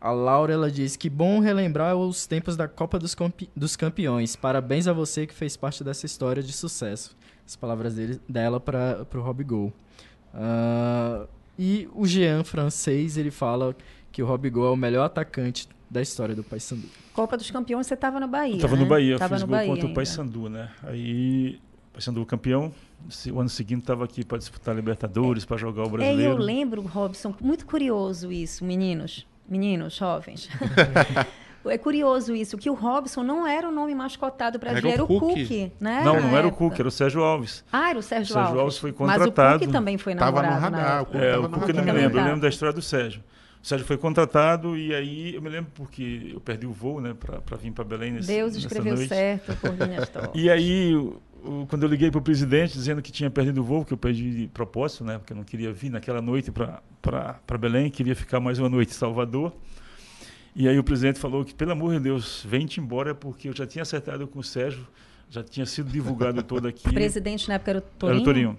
A 0.00 0.12
Laura 0.12 0.52
ela 0.52 0.70
diz 0.70 0.94
que 0.96 1.10
bom 1.10 1.40
relembrar 1.40 1.96
os 1.96 2.26
tempos 2.26 2.56
da 2.56 2.68
Copa 2.68 2.98
dos, 2.98 3.14
Campe- 3.14 3.50
dos 3.56 3.74
Campeões. 3.76 4.36
Parabéns 4.36 4.86
a 4.86 4.92
você 4.92 5.26
que 5.26 5.34
fez 5.34 5.56
parte 5.56 5.82
dessa 5.82 6.06
história 6.06 6.42
de 6.42 6.52
sucesso. 6.52 7.16
As 7.44 7.56
palavras 7.56 7.94
dele, 7.94 8.20
dela 8.28 8.60
para 8.60 9.04
o 9.12 9.20
Rob 9.20 9.42
Gol. 9.42 9.72
Ah, 10.32 11.26
e 11.58 11.88
o 11.94 12.06
Jean 12.06 12.44
francês 12.44 13.16
ele 13.16 13.30
fala 13.32 13.74
que 14.12 14.22
o 14.22 14.26
Rob 14.26 14.48
Gol 14.50 14.66
é 14.68 14.70
o 14.70 14.76
melhor 14.76 15.04
atacante 15.04 15.68
da 15.90 16.00
história 16.00 16.34
do 16.34 16.44
Paysandu. 16.44 16.86
Copa 17.12 17.36
dos 17.36 17.50
Campeões, 17.50 17.86
você 17.86 17.94
estava 17.94 18.20
no 18.20 18.28
Bahia. 18.28 18.54
Eu 18.54 18.60
tava 18.60 18.76
né? 18.76 18.82
no 18.82 18.88
Bahia, 18.88 19.18
Tava 19.18 19.34
fiz 19.34 19.42
no 19.42 19.48
gol 19.48 19.56
Bahia 19.56 19.68
contra 19.68 19.84
o 19.84 19.88
ainda. 19.88 19.94
Paysandu, 19.96 20.48
né? 20.48 20.70
Aí, 20.84 21.58
o 21.88 21.92
Paysandu 21.94 22.24
campeão, 22.26 22.72
o 23.32 23.40
ano 23.40 23.48
seguinte 23.48 23.80
estava 23.80 24.04
aqui 24.04 24.24
para 24.24 24.38
disputar 24.38 24.72
a 24.74 24.76
Libertadores, 24.76 25.44
para 25.44 25.56
jogar 25.56 25.82
o 25.82 25.86
É, 25.86 25.88
e 25.88 25.90
Brasileiro. 25.92 26.32
eu 26.32 26.36
lembro, 26.38 26.82
Robson, 26.82 27.34
muito 27.40 27.64
curioso 27.66 28.30
isso, 28.32 28.64
meninos, 28.64 29.26
meninos, 29.48 29.94
jovens. 29.96 30.48
é 31.66 31.76
curioso 31.78 32.34
isso, 32.34 32.56
que 32.56 32.70
o 32.70 32.74
Robson 32.74 33.22
não 33.22 33.46
era 33.46 33.68
o 33.68 33.72
nome 33.72 33.94
mascotado 33.94 34.58
para 34.58 34.70
Era 34.72 34.86
o 34.86 34.90
era 34.90 35.04
o 35.04 35.06
Cook. 35.06 35.20
Cook, 35.20 35.50
né? 35.80 36.02
Não, 36.04 36.20
não 36.20 36.36
era 36.36 36.46
o. 36.46 36.52
Cuca, 36.52 36.76
era 36.80 36.88
o 36.88 36.90
Sérgio 36.90 37.22
Alves. 37.22 37.62
Ah, 37.72 37.90
era 37.90 37.98
o 37.98 38.02
Sérgio, 38.02 38.32
O 38.32 38.34
Sérgio 38.34 38.48
Alves. 38.48 38.60
Alves 38.62 38.78
foi 38.78 38.90
Mas 38.98 39.16
o 39.16 39.18
contratado. 39.24 39.58
Cook 39.64 39.72
também 39.72 39.98
foi 39.98 40.14
Tava 40.14 40.42
no 40.42 40.48
namorado 40.48 40.70
na 40.72 40.78
radar, 40.78 40.96
o 40.98 41.00
época. 41.02 41.12
Cuca 41.12 41.24
É, 41.24 41.30
o 41.38 41.42
eu 41.42 41.48
não 41.48 41.84
me 41.84 41.92
lembro, 41.92 42.18
eu 42.18 42.22
Tá. 42.22 42.24
lembro 42.26 42.40
da 42.40 42.48
história 42.48 42.72
do 42.72 42.80
Sérgio. 42.82 43.22
O 43.60 43.66
Sérgio 43.66 43.86
foi 43.86 43.98
contratado 43.98 44.76
e 44.78 44.94
aí 44.94 45.34
eu 45.34 45.42
me 45.42 45.48
lembro 45.48 45.70
porque 45.74 46.30
eu 46.32 46.40
perdi 46.40 46.64
o 46.64 46.72
voo, 46.72 47.00
né, 47.00 47.12
para 47.18 47.56
vir 47.56 47.72
para 47.72 47.82
Belém 47.84 48.12
nesse, 48.12 48.28
Deus 48.28 48.54
nessa 48.54 48.66
escreveu 48.68 48.94
noite. 48.94 49.08
certo 49.08 49.56
por 49.56 49.70
tortas. 49.76 50.30
E 50.32 50.48
aí, 50.48 50.94
o- 50.94 51.08
o- 51.08 51.20
quando 51.68 51.82
eu 51.82 51.88
liguei 51.88 52.10
para 52.10 52.18
o 52.18 52.22
presidente 52.22 52.74
dizendo 52.74 53.00
que 53.00 53.12
tinha 53.12 53.30
perdido 53.30 53.60
o 53.60 53.64
voo, 53.64 53.84
que 53.84 53.92
eu 53.92 53.96
perdi 53.96 54.30
de 54.42 54.46
propósito, 54.48 55.04
né, 55.04 55.18
porque 55.18 55.32
eu 55.32 55.36
não 55.36 55.44
queria 55.44 55.72
vir 55.72 55.90
naquela 55.90 56.20
noite 56.20 56.50
para 56.50 57.58
Belém, 57.58 57.90
queria 57.90 58.14
ficar 58.14 58.40
mais 58.40 58.58
uma 58.58 58.68
noite 58.68 58.90
em 58.90 58.94
Salvador. 58.94 59.52
E 60.54 60.68
aí 60.68 60.78
o 60.78 60.82
presidente 60.82 61.18
falou 61.18 61.44
que, 61.44 61.54
pelo 61.54 61.72
amor 61.72 61.94
de 61.94 62.00
Deus, 62.00 62.44
vem-te 62.46 62.80
embora, 62.80 63.14
porque 63.14 63.48
eu 63.48 63.56
já 63.56 63.66
tinha 63.66 63.82
acertado 63.82 64.26
com 64.26 64.40
o 64.40 64.44
Sérgio, 64.44 64.86
já 65.30 65.42
tinha 65.42 65.64
sido 65.64 65.90
divulgado 65.90 66.42
todo 66.42 66.66
aqui. 66.66 66.88
O 66.88 66.92
presidente 66.94 67.48
na 67.48 67.54
época 67.54 67.70
era 67.70 67.78
o 67.78 67.82
Era 67.82 67.90
Torinho. 67.98 68.20
o 68.20 68.24
Torinho. 68.24 68.58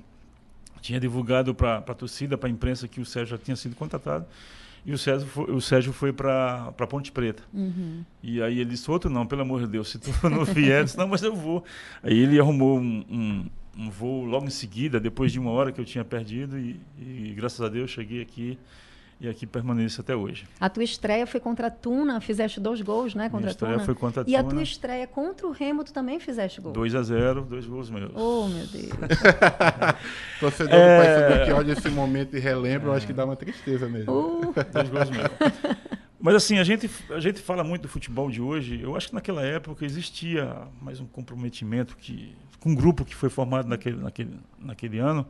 Tinha 0.82 1.00
divulgado 1.00 1.54
para 1.54 1.78
a 1.78 1.94
torcida, 1.94 2.38
para 2.38 2.48
a 2.48 2.52
imprensa, 2.52 2.88
que 2.88 3.02
o 3.02 3.06
Sérgio 3.06 3.38
já 3.38 3.44
tinha 3.44 3.56
sido 3.56 3.76
contratado. 3.76 4.26
E 4.86 4.94
o 4.94 4.98
Sérgio 4.98 5.28
foi, 5.28 5.52
o 5.52 5.62
Sérgio 5.62 5.94
foi 5.94 6.14
para 6.14 6.72
Ponte 6.90 7.12
Preta. 7.12 7.44
Uhum. 7.54 8.04
E 8.24 8.42
aí 8.42 8.60
ele 8.60 8.72
disse, 8.72 8.90
outro 8.90 9.10
não, 9.10 9.26
pelo 9.26 9.42
amor 9.42 9.62
de 9.62 9.68
Deus, 9.68 9.90
se 9.90 10.00
tu 10.00 10.10
não 10.30 10.46
vier, 10.46 10.84
disse, 10.84 10.98
não, 10.98 11.08
mas 11.08 11.22
eu 11.22 11.36
vou. 11.36 11.64
Aí 12.02 12.18
ele 12.18 12.40
arrumou 12.40 12.80
um, 12.80 13.06
um, 13.10 13.46
um 13.78 13.90
voo 13.90 14.26
logo 14.26 14.46
em 14.46 14.52
seguida, 14.52 15.00
depois 15.00 15.32
de 15.32 15.40
uma 15.40 15.52
hora 15.52 15.72
que 15.72 15.80
eu 15.80 15.86
tinha 15.86 16.04
perdido, 16.04 16.58
e, 16.58 16.80
e 16.98 17.34
graças 17.36 17.62
a 17.62 17.70
Deus 17.70 17.92
cheguei 17.92 18.22
aqui 18.22 18.58
e 19.22 19.28
aqui 19.28 19.46
permaneço 19.46 20.00
até 20.02 20.16
hoje. 20.16 20.48
A 20.60 20.70
tua 20.70 20.84
estreia 20.84 21.28
foi 21.28 21.40
contra 21.40 21.68
a 21.68 21.70
Tuna, 21.72 22.22
fizeste 22.22 22.60
dois 22.60 22.82
gols, 22.82 23.14
né? 23.16 23.24
Contra 23.26 23.40
Minha 23.40 23.50
a 23.50 23.52
estreia 23.52 23.74
Tuna. 23.74 23.86
foi 23.86 23.96
contra 23.96 24.24
a 24.24 24.26
E 24.28 24.36
a 24.36 24.40
Tuna. 24.42 24.54
tua 24.54 24.64
estreia 24.64 25.08
contra 25.08 25.48
o 25.48 25.52
Remo, 25.52 25.84
tu 25.84 25.92
também 25.94 26.20
fizeste 26.20 26.62
gol. 26.62 26.72
2 26.72 26.96
a 26.96 27.04
0 27.04 27.42
dois 27.42 27.66
gols 27.66 27.90
meus. 27.90 28.12
Oh, 28.16 28.48
meu 28.48 28.66
Deus. 28.68 28.90
Torcedor 30.40 30.74
É. 30.74 30.98
do 30.98 31.04
Paysandu 31.30 31.46
que 31.46 31.52
olha 31.52 31.72
esse 31.74 31.90
momento 31.90 32.36
e 32.36 32.40
relembra, 32.40 32.90
eu 32.90 32.94
acho 32.94 33.06
que 33.08 33.14
dá 33.14 33.26
uma 33.26 33.36
tristeza 33.36 33.88
mesmo. 33.90 34.12
Uh, 34.12 34.54
Dois 34.72 34.90
gols 34.90 35.10
meus. 35.10 35.30
Mas 36.22 36.36
assim, 36.36 36.58
a 36.58 36.64
gente, 36.64 36.90
a 37.12 37.20
gente 37.20 37.42
fala 37.42 37.64
muito 37.64 37.84
do 37.84 37.88
futebol 37.88 38.30
de 38.30 38.42
hoje. 38.42 38.80
Eu 38.82 38.96
acho 38.96 39.10
que 39.10 39.16
naquela 39.16 39.42
época 39.44 39.86
existia 39.86 40.68
mais 40.82 41.00
um 41.00 41.06
comprometimento 41.06 41.96
que, 41.96 42.36
com 42.60 42.72
um 42.72 42.76
grupo 42.76 43.06
que 43.06 43.16
foi 43.16 43.30
formado 43.30 43.68
naquele, 43.70 43.98
naquele, 43.98 44.40
naquele 44.60 45.00
ano. 45.00 45.26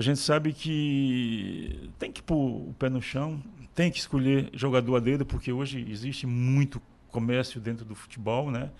A 0.00 0.02
gente 0.02 0.18
sabe 0.18 0.54
que 0.54 1.90
tem 1.98 2.10
que 2.10 2.22
pôr 2.22 2.70
o 2.70 2.74
pé 2.78 2.88
no 2.88 3.02
chão, 3.02 3.38
tem 3.74 3.90
que 3.90 3.98
escolher 3.98 4.48
jogador 4.54 4.96
a 4.96 4.98
dedo, 4.98 5.26
porque 5.26 5.52
hoje 5.52 5.86
existe 5.90 6.26
muito 6.26 6.80
comércio 7.10 7.60
dentro 7.60 7.84
do 7.84 7.94
futebol, 7.94 8.50
né? 8.50 8.70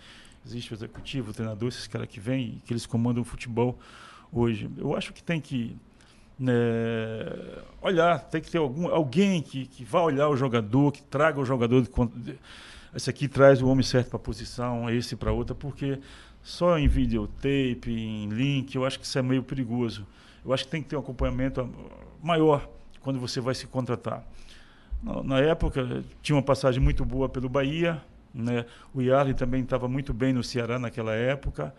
Existe 0.46 0.72
o 0.72 0.74
executivo, 0.74 1.30
o 1.30 1.34
treinador, 1.34 1.68
esses 1.68 1.86
caras 1.86 2.08
que 2.08 2.18
vêm, 2.18 2.62
que 2.64 2.72
eles 2.72 2.86
comandam 2.86 3.20
o 3.20 3.24
futebol 3.26 3.78
hoje. 4.32 4.70
Eu 4.78 4.96
acho 4.96 5.12
que 5.12 5.22
tem 5.22 5.42
que 5.42 5.76
né, 6.38 6.54
olhar, 7.82 8.20
tem 8.20 8.40
que 8.40 8.50
ter 8.50 8.56
algum, 8.56 8.88
alguém 8.88 9.42
que, 9.42 9.66
que 9.66 9.84
vá 9.84 10.00
olhar 10.00 10.26
o 10.30 10.36
jogador, 10.38 10.90
que 10.90 11.02
traga 11.02 11.38
o 11.38 11.44
jogador. 11.44 11.82
De, 11.82 11.90
de- 12.16 12.38
esse 12.94 13.10
aqui 13.10 13.28
traz 13.28 13.60
o 13.60 13.68
homem 13.68 13.82
certo 13.84 14.08
para 14.08 14.16
a 14.16 14.20
posição, 14.20 14.88
esse 14.88 15.14
para 15.16 15.32
outra, 15.32 15.54
porque 15.54 15.98
só 16.42 16.78
em 16.78 16.88
videotape, 16.88 17.90
em 17.90 18.30
link, 18.30 18.74
eu 18.74 18.86
acho 18.86 18.98
que 18.98 19.04
isso 19.04 19.18
é 19.18 19.22
meio 19.22 19.42
perigoso. 19.42 20.06
Eu 20.45 20.53
acho 20.53 20.64
que 20.64 20.70
tem 20.70 20.82
que 20.82 20.88
ter 20.88 20.97
um 20.97 21.01
acompanhamento 21.01 21.68
maior 22.22 22.68
quando 23.01 23.18
você 23.18 23.41
vai 23.41 23.55
se 23.55 23.66
contratar. 23.66 24.24
Na, 25.03 25.22
na 25.22 25.41
época, 25.41 26.05
tinha 26.22 26.36
uma 26.36 26.43
passagem 26.43 26.82
muito 26.82 27.05
boa 27.05 27.28
pelo 27.28 27.49
Bahia, 27.49 28.03
né? 28.34 28.64
o 28.95 29.01
Yarley 29.01 29.34
também 29.34 29.62
estava 29.62 29.88
muito 29.88 30.12
bem 30.12 30.32
no 30.32 30.43
Ceará 30.43 30.78
naquela 30.78 31.14
época. 31.14 31.74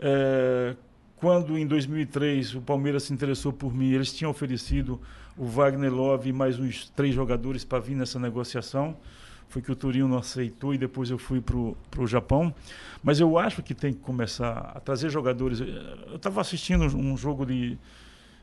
É, 0.00 0.76
quando 1.16 1.56
em 1.56 1.66
2003 1.66 2.56
o 2.56 2.60
Palmeiras 2.60 3.04
se 3.04 3.12
interessou 3.12 3.52
por 3.52 3.74
mim, 3.74 3.90
eles 3.92 4.12
tinham 4.12 4.30
oferecido 4.30 5.00
o 5.36 5.46
Wagner 5.46 5.92
Love 5.92 6.28
e 6.28 6.32
mais 6.32 6.58
uns 6.58 6.90
três 6.90 7.14
jogadores 7.14 7.64
para 7.64 7.78
vir 7.78 7.94
nessa 7.94 8.18
negociação. 8.18 8.96
Foi 9.48 9.62
que 9.62 9.70
o 9.70 9.76
Turinho 9.76 10.08
não 10.08 10.18
aceitou 10.18 10.74
e 10.74 10.78
depois 10.78 11.10
eu 11.10 11.18
fui 11.18 11.40
para 11.40 12.02
o 12.02 12.06
Japão. 12.06 12.54
Mas 13.02 13.20
eu 13.20 13.38
acho 13.38 13.62
que 13.62 13.74
tem 13.74 13.92
que 13.92 14.00
começar 14.00 14.72
a 14.74 14.80
trazer 14.80 15.08
jogadores. 15.10 15.60
Eu 15.60 16.16
estava 16.16 16.40
assistindo 16.40 16.84
um 16.96 17.16
jogo 17.16 17.46
de 17.46 17.78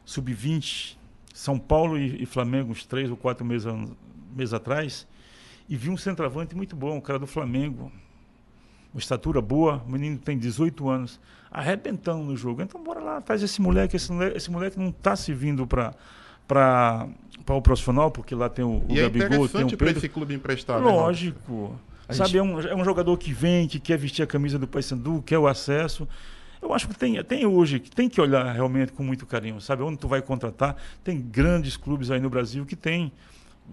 sub-20, 0.06 0.98
São 1.34 1.60
Paulo 1.60 1.98
e, 1.98 2.24
e 2.24 2.26
Flamengo, 2.26 2.72
uns 2.72 2.86
três 2.86 3.10
ou 3.10 3.18
quatro 3.18 3.46
meses, 3.46 3.72
meses 4.36 4.54
atrás, 4.54 5.08
e 5.68 5.76
vi 5.76 5.90
um 5.90 5.98
centroavante 5.98 6.56
muito 6.56 6.76
bom, 6.76 6.98
um 6.98 7.02
cara 7.02 7.20
do 7.20 7.28
Flamengo, 7.28 7.92
uma 8.94 9.00
estatura 9.00 9.42
boa, 9.42 9.84
o 9.88 9.92
menino 9.92 10.18
tem 10.18 10.38
18 10.38 10.88
anos, 10.90 11.20
arrebentando 11.50 12.24
no 12.24 12.36
jogo. 12.38 12.62
Então 12.62 12.84
bora 12.84 13.00
lá, 13.00 13.22
traz 13.22 13.42
esse 13.42 13.62
moleque, 13.62 13.96
esse 13.96 14.12
moleque, 14.12 14.38
esse 14.38 14.52
moleque 14.52 14.80
não 14.80 14.90
está 14.90 15.16
se 15.16 15.34
vindo 15.34 15.66
para 15.66 17.08
para 17.46 17.56
o 17.56 17.62
profissional, 17.62 18.10
porque 18.12 18.34
lá 18.34 18.50
tem 18.50 18.64
o, 18.64 18.84
o 18.88 18.92
é 18.92 19.02
Gabigol, 19.02 19.10
tem 19.30 19.38
o 19.38 19.44
interessante 19.46 19.78
para 19.78 19.88
Pedro. 19.88 20.00
esse 20.00 20.10
clube 20.10 20.34
emprestar, 20.34 20.80
né? 20.80 20.86
Lógico. 20.92 21.80
Sabe, 22.10 22.30
gente- 22.32 22.38
é, 22.38 22.44
um, 22.44 22.60
é 22.60 22.76
um 22.76 22.84
jogador 22.84 23.18
que 23.18 23.34
vem, 23.34 23.68
que 23.68 23.80
quer 23.80 23.98
vestir 23.98 24.24
a 24.24 24.28
camisa 24.28 24.60
do 24.60 24.68
Paysandu, 24.68 25.22
quer 25.26 25.38
o 25.38 25.48
acesso. 25.48 26.08
Eu 26.62 26.74
acho 26.74 26.88
que 26.88 26.96
tem, 26.96 27.22
tem 27.24 27.46
hoje, 27.46 27.80
que 27.80 27.92
tem 27.92 28.08
que 28.08 28.22
olhar 28.22 28.50
realmente 28.54 28.92
com 28.94 29.04
muito 29.04 29.26
carinho, 29.26 29.60
sabe? 29.60 29.84
Onde 29.84 29.98
tu 29.98 30.08
vai 30.08 30.22
contratar, 30.22 30.78
tem 31.04 31.20
grandes 31.20 31.76
clubes 31.76 32.10
aí 32.12 32.20
no 32.20 32.30
Brasil 32.30 32.66
que 32.66 32.76
tem. 32.76 33.12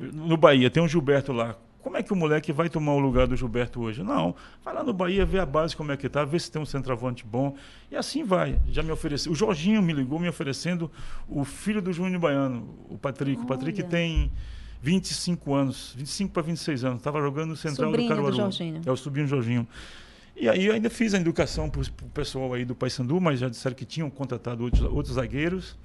No 0.00 0.36
Bahia, 0.36 0.70
tem 0.70 0.82
o 0.82 0.88
Gilberto 0.88 1.32
lá, 1.32 1.56
como 1.82 1.96
é 1.96 2.02
que 2.02 2.12
o 2.12 2.16
moleque 2.16 2.52
vai 2.52 2.68
tomar 2.68 2.92
o 2.92 2.98
lugar 2.98 3.26
do 3.26 3.36
Gilberto 3.36 3.80
hoje? 3.80 4.02
Não, 4.02 4.34
vai 4.64 4.74
lá 4.74 4.82
no 4.82 4.92
Bahia, 4.92 5.24
ver 5.24 5.40
a 5.40 5.46
base 5.46 5.74
como 5.76 5.92
é 5.92 5.96
que 5.96 6.08
tá, 6.08 6.24
ver 6.24 6.40
se 6.40 6.50
tem 6.50 6.60
um 6.60 6.66
centroavante 6.66 7.24
bom. 7.24 7.54
E 7.90 7.96
assim 7.96 8.22
vai. 8.22 8.60
Já 8.68 8.82
me 8.82 8.90
ofereceu. 8.90 9.32
O 9.32 9.34
Jorginho 9.34 9.82
me 9.82 9.92
ligou 9.92 10.18
me 10.18 10.28
oferecendo 10.28 10.90
o 11.28 11.44
filho 11.44 11.80
do 11.80 11.92
Júnior 11.92 12.20
Baiano, 12.20 12.74
o 12.88 12.98
Patrick. 12.98 13.36
Olha. 13.36 13.44
O 13.44 13.48
Patrick 13.48 13.82
tem 13.84 14.30
25 14.82 15.54
anos, 15.54 15.94
25 15.96 16.32
para 16.32 16.42
26 16.42 16.84
anos. 16.84 16.98
Estava 16.98 17.20
jogando 17.20 17.50
no 17.50 17.56
Central 17.56 17.88
Sobrinho 17.88 18.08
do 18.08 18.14
do 18.14 18.16
Caruaru. 18.16 18.36
Jorginho. 18.36 18.82
É 18.84 18.90
o 18.90 18.96
sobrinho 18.96 19.26
do 19.26 19.30
Jorginho. 19.30 19.66
E 20.36 20.48
aí 20.48 20.66
eu 20.66 20.72
ainda 20.72 20.88
fiz 20.88 21.12
a 21.12 21.18
educação 21.18 21.68
para 21.68 21.82
o 21.82 22.10
pessoal 22.14 22.54
aí 22.54 22.64
do 22.64 22.74
Paysandu, 22.74 23.20
mas 23.20 23.40
já 23.40 23.48
disseram 23.48 23.76
que 23.76 23.84
tinham 23.84 24.08
contratado 24.08 24.64
outros, 24.64 24.82
outros 24.82 25.14
zagueiros. 25.16 25.76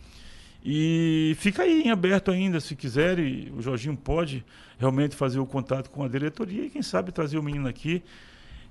E 0.68 1.36
fica 1.38 1.62
aí 1.62 1.84
em 1.84 1.92
aberto 1.92 2.32
ainda, 2.32 2.60
se 2.60 2.76
quiser, 2.76 3.20
e 3.20 3.54
o 3.56 3.62
Jorginho 3.62 3.96
pode 3.96 4.44
realmente 4.80 5.16
fazer 5.16 5.38
o 5.40 5.46
contato 5.46 5.92
com 5.92 6.04
a 6.04 6.08
diretoria 6.08 6.66
e 6.66 6.70
quem 6.72 6.82
sabe 6.82 7.12
trazer 7.12 7.38
o 7.38 7.44
menino 7.44 7.68
aqui 7.68 8.02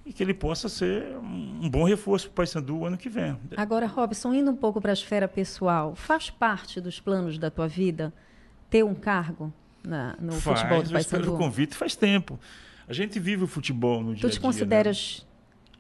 e 0.05 0.13
que 0.13 0.21
ele 0.21 0.35
possa 0.35 0.69
ser 0.69 1.05
um 1.17 1.71
bom 1.71 1.85
reforço 1.85 2.27
para 2.27 2.33
o 2.33 2.35
Paysandu 2.35 2.85
ano 2.85 2.99
que 2.99 3.09
vem. 3.09 3.37
Agora, 3.57 3.87
Robson, 3.87 4.35
indo 4.35 4.51
um 4.51 4.57
pouco 4.57 4.81
para 4.81 4.91
a 4.91 4.93
esfera 4.93 5.29
pessoal, 5.29 5.95
faz 5.95 6.29
parte 6.31 6.81
dos 6.81 6.99
planos 6.99 7.39
da 7.39 7.49
tua 7.49 7.69
vida 7.69 8.13
ter 8.69 8.85
um 8.85 8.95
cargo 8.95 9.53
na- 9.85 10.17
no 10.21 10.33
Faz, 10.33 10.59
futebol 10.61 10.83
do 10.83 10.93
eu 10.93 10.99
espero 10.99 11.23
o 11.23 11.27
Paysandu? 11.27 11.39
convite 11.45 11.77
faz 11.77 11.95
tempo. 11.95 12.41
A 12.89 12.93
gente 12.93 13.21
vive 13.21 13.45
o 13.45 13.47
futebol 13.47 14.03
no 14.03 14.15
dia 14.15 14.21
Tu 14.23 14.27
a 14.27 14.31
te 14.31 14.33
dia, 14.33 14.41
consideras 14.43 15.25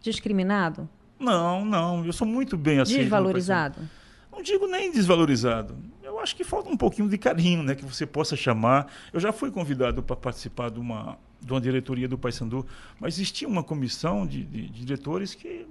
discriminado? 0.01 0.83
né? 0.83 0.89
Não, 1.27 1.65
não, 1.65 2.05
eu 2.07 2.12
sou 2.12 2.27
muito 2.27 2.57
bem 2.57 2.79
no 2.79 2.85
desvalorizado? 2.85 3.75
Paysandu. 3.75 3.95
Não 4.33 4.43
digo 4.43 4.67
nem 4.67 4.91
desvalorizado. 4.93 5.77
Acho 6.25 6.35
que 6.35 6.43
falta 6.43 6.70
um 6.70 6.77
pouquinho 6.77 7.07
de 7.07 7.18
carinho, 7.18 7.62
né? 7.62 7.75
Que 7.75 7.85
você 7.85 8.07
possa 8.07 8.35
chamar. 8.35 8.91
Eu 9.12 9.20
já 9.20 9.31
fui 9.31 9.51
convidado 9.51 10.03
para 10.03 10.16
participar 10.16 10.70
de 10.70 10.81
uma, 10.81 11.18
de 11.41 11.53
uma 11.53 11.61
diretoria 11.61 12.09
do 12.09 12.16
Paysandu, 12.16 12.66
mas 12.99 13.14
existia 13.14 13.47
uma 13.47 13.62
comissão 13.62 14.27
de, 14.27 14.43
de- 14.43 14.68
de 14.70 14.81
diretores 14.87 15.35
que 15.35 15.66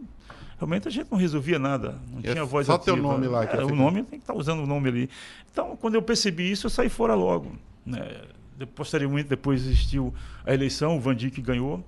realmente 0.60 0.88
a 0.88 0.91
gente 0.91 1.12
não 1.12 1.18
resolvia 1.18 1.58
nada. 1.58 1.99
Não 2.12 2.20
É 2.20 2.32
tinha 2.34 2.45
voz 2.45 2.68
só 2.68 2.78
teu 2.78 2.93
ativa. 2.93 3.08
nome 3.14 3.28
lá 3.28 3.47
que 3.47 3.56
É, 3.56 3.64
o 3.64 3.68
fica. 3.68 3.76
nome 3.76 4.04
tem 4.04 4.20
que 4.20 4.24
estar 4.24 4.36
usando 4.36 4.62
o 4.64 4.68
nome 4.68 4.89
ali. 4.89 5.10
Então, 5.51 5.76
quando 5.76 5.95
eu 5.95 6.01
percebi 6.04 6.51
isso, 6.51 6.68
eu 6.68 6.70
saí 6.70 6.88
fora 6.88 7.16
logo. 7.16 7.54
Né? 7.84 8.22
Posteriormente, 8.76 9.28
depois 9.30 9.66
existiu 9.66 10.14
a 10.45 10.54
eleição, 10.54 10.95
o 10.95 10.99
Vandic 10.99 11.41
ganhou. 11.41 11.84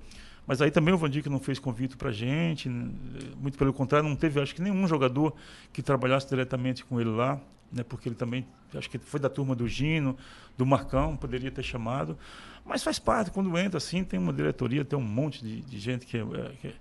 Mas 0.47 0.59
aí 0.59 0.71
também 0.71 0.91
o 0.93 0.97
Vandic 0.97 1.27
não 1.29 1.39
fez 1.39 1.59
convite 1.59 1.95
para 1.95 2.11
gente, 2.11 2.67
n- 2.67 2.91
muito 3.39 3.57
pelo 3.59 3.71
contrário, 3.71 4.09
não 4.09 4.15
teve, 4.15 4.41
acho 4.41 4.53
que 4.55 4.61
nenhum 4.61 4.87
jogador 4.87 5.33
que 5.71 5.81
trabalhasse 5.83 6.27
diretamente 6.27 6.83
com 6.83 6.99
ele 6.99 7.09
lá, 7.11 7.39
né? 7.75 7.83
Porque 7.83 8.09
ele 8.09 8.15
também, 8.15 8.47
acho 8.73 8.89
que 8.89 8.97
foi 8.97 9.19
da 9.19 9.29
turma 9.29 9.53
do 9.55 9.67
Gino, 9.67 10.17
do 10.57 10.65
Marcão, 10.65 11.15
poderia 11.15 11.51
ter 11.51 11.63
chamado. 11.63 12.17
Mas 12.65 12.81
faz 12.81 12.97
parte, 12.97 13.29
quando 13.29 13.55
entra 13.57 13.77
assim, 13.77 14.03
tem 14.03 14.19
uma 14.19 14.33
diretoria, 14.33 14.83
tem 14.83 14.97
um 14.97 15.01
monte 15.03 15.43
de, 15.43 15.61
de 15.61 15.77
gente 15.77 16.05
que, 16.05 16.17
é, 16.17 16.21
é, 16.21 16.51
que, 16.61 16.73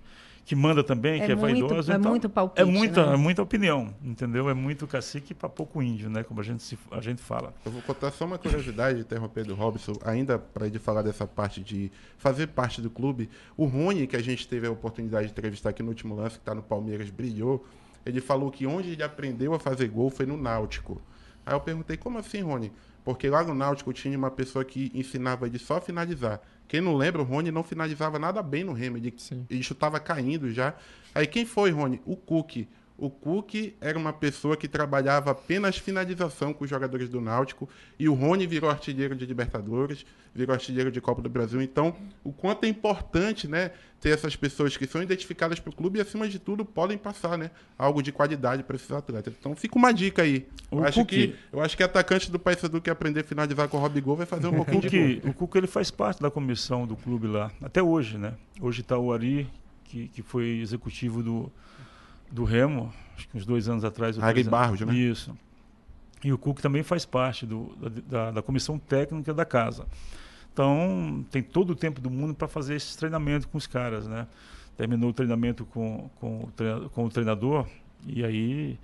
que 0.45 0.55
manda 0.55 0.83
também, 0.83 1.21
É 1.21 1.25
que 1.27 1.31
é 1.31 1.35
muito- 1.35 1.59
vaidosa. 1.67 1.93
é 1.93 1.97
então, 1.97 2.09
muito 2.11 2.29
palpite, 2.29 2.61
É 2.61 2.65
muita, 2.65 3.05
né? 3.07 3.13
é 3.13 3.17
muita 3.17 3.41
opinião, 3.43 3.93
entendeu? 4.03 4.49
É 4.49 4.53
muito 4.53 4.87
cacique 4.87 5.33
para 5.33 5.47
pouco 5.49 5.83
índio, 5.83 6.09
né? 6.09 6.23
Como 6.23 6.39
a 6.39 6.43
gente, 6.43 6.63
se, 6.63 6.77
a 6.89 7.01
gente 7.01 7.21
fala. 7.21 7.53
Eu 7.65 7.71
vou 7.71 7.81
contar 7.83 8.09
só 8.11 8.25
uma 8.25 8.37
curiosidade, 8.39 8.99
interromper 8.99 9.43
do 9.45 9.53
Robson, 9.53 9.93
ainda 10.03 10.39
para 10.39 10.65
ele 10.65 10.79
falar 10.79 11.01
dessa 11.03 11.27
parte 11.27 11.61
de 11.61 11.91
fazer 12.17 12.47
parte 12.47 12.81
do 12.81 12.89
clube. 12.89 13.29
O 13.55 13.65
Rony, 13.65 14.07
que 14.07 14.15
a 14.15 14.21
gente 14.23 14.47
teve 14.47 14.65
a 14.65 14.71
oportunidade 14.71 15.27
de 15.27 15.31
entrevistar 15.33 15.69
aqui 15.69 15.83
no 15.83 15.89
último 15.89 16.15
lance, 16.15 16.35
que 16.37 16.41
está 16.41 16.55
no 16.55 16.63
Palmeiras, 16.63 17.09
brilhou. 17.11 17.63
Ele 18.05 18.21
falou 18.21 18.51
que 18.51 18.67
onde 18.67 18.91
ele 18.91 19.03
aprendeu 19.03 19.53
a 19.53 19.59
fazer 19.59 19.87
gol 19.87 20.09
foi 20.09 20.25
no 20.25 20.37
Náutico. 20.37 21.01
Aí 21.45 21.53
eu 21.53 21.59
perguntei, 21.59 21.97
como 21.97 22.17
assim, 22.17 22.41
Rony? 22.41 22.71
Porque 23.03 23.29
lá 23.29 23.43
no 23.43 23.53
Náutico 23.53 23.93
tinha 23.93 24.17
uma 24.17 24.31
pessoa 24.31 24.65
que 24.65 24.91
ensinava 24.93 25.45
ele 25.45 25.59
só 25.59 25.77
a 25.77 25.81
finalizar. 25.81 26.41
Quem 26.67 26.81
não 26.81 26.95
lembra, 26.95 27.21
o 27.21 27.25
Rony 27.25 27.51
não 27.51 27.63
finalizava 27.63 28.17
nada 28.17 28.41
bem 28.41 28.63
no 28.63 28.73
Remo. 28.73 28.97
Ele, 28.97 29.63
chutava 29.63 29.99
caindo 29.99 30.51
já. 30.51 30.73
Aí 31.13 31.27
quem 31.27 31.45
foi, 31.45 31.69
Rony? 31.69 32.01
O 32.05 32.15
Cook. 32.15 32.67
O 32.97 33.09
Cook 33.09 33.73
era 33.81 33.97
uma 33.97 34.13
pessoa 34.13 34.55
que 34.55 34.69
trabalhava 34.69 35.31
apenas 35.31 35.77
finalização 35.77 36.53
com 36.53 36.63
os 36.63 36.69
jogadores 36.69 37.09
do 37.09 37.19
Náutico. 37.19 37.67
E 37.99 38.07
o 38.07 38.13
Rony 38.13 38.47
virou 38.47 38.69
artilheiro 38.69 39.13
de 39.15 39.25
Libertadores, 39.25 40.05
virou 40.33 40.53
artilheiro 40.53 40.89
de 40.89 41.01
Copa 41.01 41.21
do 41.21 41.29
Brasil. 41.29 41.61
Então, 41.61 41.93
o 42.23 42.31
quanto 42.31 42.63
é 42.63 42.69
importante 42.69 43.49
né, 43.49 43.71
ter 43.99 44.11
essas 44.11 44.37
pessoas 44.37 44.77
que 44.77 44.87
são 44.87 45.03
identificadas 45.03 45.59
para 45.59 45.69
o 45.71 45.75
clube 45.75 45.99
e, 45.99 46.01
acima 46.01 46.25
de 46.29 46.39
tudo, 46.39 46.63
podem 46.63 46.97
passar 46.97 47.37
né, 47.37 47.51
algo 47.77 48.01
de 48.01 48.13
qualidade 48.13 48.63
para 48.63 48.77
esses 48.77 48.89
atletas. 48.91 49.33
Então, 49.37 49.53
fica 49.57 49.77
uma 49.77 49.91
dica 49.93 50.21
aí. 50.21 50.47
Eu, 50.71 50.77
O 50.77 50.83
acho, 50.85 50.99
Cook- 51.01 51.09
que, 51.09 51.35
eu 51.51 51.59
acho 51.61 51.75
que 51.75 51.83
atacante 51.83 52.31
do 52.31 52.39
Paysandu 52.39 52.79
que 52.79 52.89
aprender 52.89 53.19
a 53.19 53.23
finalizar 53.25 53.67
com 53.67 53.75
o 53.75 53.79
Rob 53.81 53.99
Gol 53.99 54.15
vai 54.15 54.25
fazer 54.25 54.47
um 54.47 54.51
O 54.55 54.55
pouquinho 54.63 54.81
Cuca, 54.81 54.89
de 54.89 55.15
gol. 55.19 55.31
o 55.31 55.33
Cuca 55.33 55.57
ele 55.57 55.67
faz 55.67 55.91
parte 55.91 56.21
da 56.21 56.31
comissão 56.31 56.87
do 56.87 56.95
clube 56.95 57.27
lá, 57.27 57.51
até 57.61 57.83
hoje, 57.83 58.17
né? 58.17 58.35
Hoje 58.61 58.79
está 58.79 58.97
o 58.97 59.11
Ari, 59.11 59.49
que, 59.83 60.07
que 60.07 60.21
foi 60.21 60.59
executivo 60.59 61.21
do, 61.21 61.51
do 62.35 62.43
Remo, 62.43 62.93
acho 63.15 63.29
que 63.29 63.37
uns 63.37 63.45
dois 63.45 63.69
anos 63.69 63.85
atrás. 63.85 64.17
anos. 64.41 64.51
Barros, 64.51 64.81
né? 64.81 64.93
Isso. 64.93 65.35
E 66.23 66.33
o 66.33 66.37
Cuca 66.37 66.61
também 66.61 66.83
faz 66.83 67.05
parte 67.05 67.45
do, 67.45 67.73
da, 68.07 68.31
da, 68.31 68.41
comissão 68.41 68.77
técnica 68.77 69.33
da 69.33 69.45
casa. 69.45 69.85
Então, 70.51 71.25
tem 71.31 71.41
todo 71.41 71.71
o 71.71 71.75
tempo 71.75 72.01
do 72.01 72.09
mundo 72.09 72.33
para 72.33 72.47
fazer 72.47 72.75
esse 72.75 72.97
treinamento 72.97 73.47
com 73.47 73.57
os 73.57 73.67
caras, 73.67 74.05
né? 74.07 74.27
Terminou 74.75 75.11
o 75.11 75.13
treinamento 75.13 75.65
com, 75.65 76.09
com, 76.19 76.49
com 76.93 77.05
o 77.05 77.09
treinador 77.09 77.67
e 78.05 78.23
aí 78.25 78.77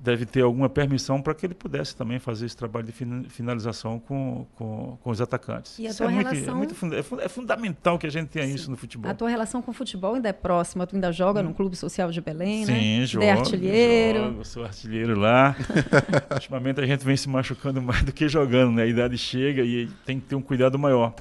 deve 0.00 0.24
ter 0.24 0.42
alguma 0.42 0.68
permissão 0.68 1.20
para 1.20 1.34
que 1.34 1.44
ele 1.44 1.54
pudesse 1.54 1.94
também 1.96 2.18
fazer 2.20 2.46
esse 2.46 2.56
trabalho 2.56 2.86
de 2.86 2.92
fin- 2.92 3.24
finalização 3.28 3.98
com, 3.98 4.46
com, 4.54 4.96
com 5.02 5.10
os 5.10 5.20
atacantes. 5.20 5.78
E 5.78 5.86
a 5.86 5.90
isso 5.90 5.98
tua 5.98 6.06
é, 6.06 6.14
muito, 6.14 6.28
relação- 6.28 6.54
é, 6.54 6.56
muito 6.56 6.74
funda- 6.74 6.96
é 6.98 7.02
fun- 7.02 7.20
é 7.20 7.28
fundamental 7.28 7.98
que 7.98 8.06
a 8.06 8.10
gente 8.10 8.28
tenha 8.28 8.46
isso 8.46 8.70
no 8.70 8.76
futebol. 8.76 9.10
A 9.10 9.14
tua 9.14 9.28
relação 9.28 9.60
com 9.60 9.70
o 9.70 9.74
futebol 9.74 10.14
ainda 10.14 10.28
é 10.28 10.32
próxima? 10.32 10.86
Tu 10.86 10.94
ainda 10.94 11.10
joga 11.12 11.42
no 11.42 11.52
Clube 11.52 11.74
Social 11.76 12.10
de 12.12 12.20
Belém, 12.20 12.60
né? 12.64 12.66
Sim, 12.66 12.72
Ainda 12.94 13.06
jogo. 13.06 13.24
É 13.24 13.30
artilheiro. 13.32 14.18
Jogo, 14.24 14.44
sou 14.44 14.64
artilheiro 14.64 15.18
lá. 15.18 15.56
Ultimamente 16.32 16.80
a 16.80 16.86
gente 16.86 17.04
vem 17.04 17.16
se 17.16 17.28
machucando 17.28 17.82
mais 17.82 18.02
do 18.04 18.12
que 18.12 18.28
jogando, 18.28 18.72
né? 18.72 18.84
A 18.84 18.86
idade 18.86 19.18
chega 19.18 19.62
e 19.62 19.88
tem 20.06 20.20
que 20.20 20.26
ter 20.26 20.34
um 20.36 20.42
cuidado 20.42 20.78
maior. 20.78 21.12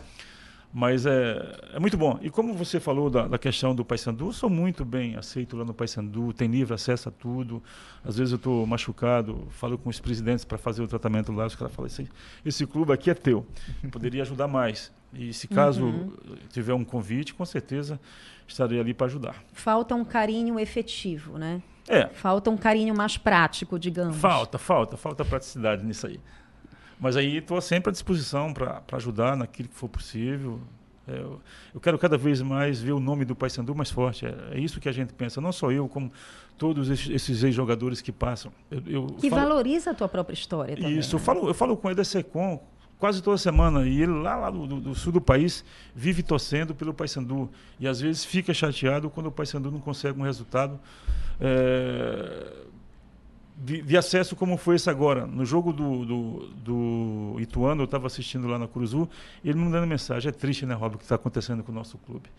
Mas 0.79 1.07
é, 1.07 1.57
é 1.73 1.79
muito 1.79 1.97
bom. 1.97 2.19
E 2.21 2.29
como 2.29 2.53
você 2.53 2.79
falou 2.79 3.09
da, 3.09 3.27
da 3.27 3.39
questão 3.39 3.73
do 3.73 3.83
Paysandu, 3.83 4.27
eu 4.27 4.31
sou 4.31 4.47
muito 4.47 4.85
bem 4.85 5.15
aceito 5.15 5.57
lá 5.57 5.65
no 5.65 5.73
Paysandu, 5.73 6.31
tem 6.33 6.47
livre 6.47 6.71
acesso 6.71 7.09
a 7.09 7.11
tudo. 7.11 7.63
Às 8.05 8.15
vezes 8.19 8.31
eu 8.31 8.35
estou 8.35 8.63
machucado, 8.67 9.47
falo 9.49 9.75
com 9.75 9.89
os 9.89 9.99
presidentes 9.99 10.45
para 10.45 10.55
fazer 10.55 10.83
o 10.83 10.87
tratamento 10.87 11.31
lá, 11.31 11.47
os 11.47 11.55
caras 11.55 11.73
falam 11.73 11.87
assim, 11.87 12.07
esse 12.45 12.63
clube 12.67 12.93
aqui 12.93 13.09
é 13.09 13.15
teu, 13.15 13.43
poderia 13.91 14.21
ajudar 14.21 14.47
mais. 14.47 14.91
E 15.11 15.33
se 15.33 15.47
caso 15.47 15.83
Uhum. 15.83 16.11
tiver 16.51 16.75
um 16.75 16.85
convite, 16.85 17.33
com 17.33 17.43
certeza 17.43 17.99
estarei 18.47 18.79
ali 18.79 18.93
para 18.93 19.07
ajudar. 19.07 19.43
Falta 19.53 19.95
um 19.95 20.05
carinho 20.05 20.59
efetivo, 20.59 21.39
né? 21.39 21.59
É, 21.87 22.05
Falta 22.09 22.51
um 22.51 22.57
carinho 22.57 22.93
mais 22.95 23.17
prático, 23.17 23.79
digamos. 23.79 24.17
Falta, 24.17 24.59
falta, 24.59 24.95
falta 24.95 25.25
praticidade 25.25 25.83
nisso 25.83 26.05
aí. 26.05 26.19
Mas 26.99 27.15
aí 27.15 27.37
estou 27.37 27.59
sempre 27.61 27.89
à 27.89 27.91
disposição 27.91 28.53
para 28.53 28.81
ajudar 28.93 29.35
naquilo 29.37 29.69
que 29.69 29.75
for 29.75 29.87
possível. 29.89 30.59
É, 31.07 31.19
eu, 31.19 31.39
eu 31.75 31.79
quero 31.79 31.97
cada 31.97 32.17
vez 32.17 32.41
mais 32.41 32.81
ver 32.81 32.91
o 32.91 32.99
nome 32.99 33.23
do 33.23 33.35
Paysandu 33.35 33.73
mais 33.75 33.89
forte. 33.91 34.25
É, 34.25 34.35
é 34.53 34.59
isso 34.59 34.79
que 34.79 34.89
a 34.89 34.91
gente 34.91 35.13
pensa, 35.13 35.39
não 35.39 35.51
só 35.51 35.71
eu, 35.71 35.87
como 35.87 36.11
todos 36.57 36.89
esses, 36.89 37.09
esses 37.09 37.43
ex-jogadores 37.43 38.01
que 38.01 38.11
passam. 38.11 38.51
Eu, 38.71 38.81
eu 38.87 39.05
Que 39.19 39.29
falo- 39.29 39.43
valoriza 39.43 39.91
a 39.91 39.93
tua 39.93 40.07
própria 40.09 40.33
história 40.33 40.75
também. 40.75 40.97
isso, 40.97 41.15
eu 41.15 41.19
né? 41.19 41.25
falo, 41.25 41.47
eu 41.47 41.53
falo 41.53 41.77
com 41.77 41.87
o 41.87 41.91
Eder 41.91 42.03
Secom 42.03 42.61
quase 42.99 43.21
toda 43.21 43.37
semana 43.37 43.87
e 43.87 44.01
ele 44.01 44.11
lá, 44.11 44.35
lá 44.35 44.49
do, 44.49 44.65
do- 44.65 44.81
do 44.81 44.95
sul 44.95 45.13
do 45.13 45.21
país 45.21 45.63
vive 45.95 46.23
torcendo 46.23 46.73
pelo 46.73 46.95
Paysandu 46.95 47.47
e 47.79 47.87
às 47.87 48.01
vezes 48.01 48.25
fica 48.25 48.51
chateado 48.55 49.07
quando 49.07 49.27
o 49.27 49.31
Paysandu 49.31 49.69
não 49.69 49.79
consegue 49.79 50.19
um 50.19 50.23
resultado 50.23 50.79
é, 51.39 52.53
de, 53.57 53.81
de 53.81 53.97
acesso 53.97 54.35
como 54.35 54.55
foi 54.55 54.75
esse 54.75 54.89
agora. 54.89 55.25
No 55.25 55.43
jogo 55.43 55.73
do, 55.73 56.05
do, 56.05 56.49
do 56.63 57.35
Ituano, 57.39 57.81
eu 57.81 57.85
estava 57.85 58.07
assistindo 58.07 58.47
lá 58.47 58.59
na 58.59 58.67
Curuzu 58.67 59.09
e 59.43 59.49
ele 59.49 59.57
me 59.57 59.65
mandando 59.65 59.87
mensagem, 59.87 60.29
é 60.29 60.31
triste, 60.31 60.65
né, 60.65 60.75
Rob, 60.75 60.95
o 60.95 60.97
que 60.97 61.03
está 61.03 61.15
acontecendo 61.15 61.63
com 61.63 61.71
o 61.71 61.75
nosso 61.75 61.97
clube. 61.97 62.29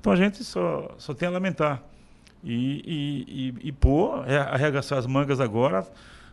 Então 0.00 0.12
a 0.12 0.16
gente 0.16 0.42
só, 0.42 0.94
só 0.98 1.14
tem 1.14 1.28
a 1.28 1.30
lamentar. 1.30 1.82
E, 2.42 2.82
e, 2.84 3.64
e, 3.64 3.68
e 3.68 3.72
pô, 3.72 4.22
é 4.26 4.36
arregaçar 4.36 4.98
as 4.98 5.06
mangas 5.06 5.40
agora, 5.40 5.86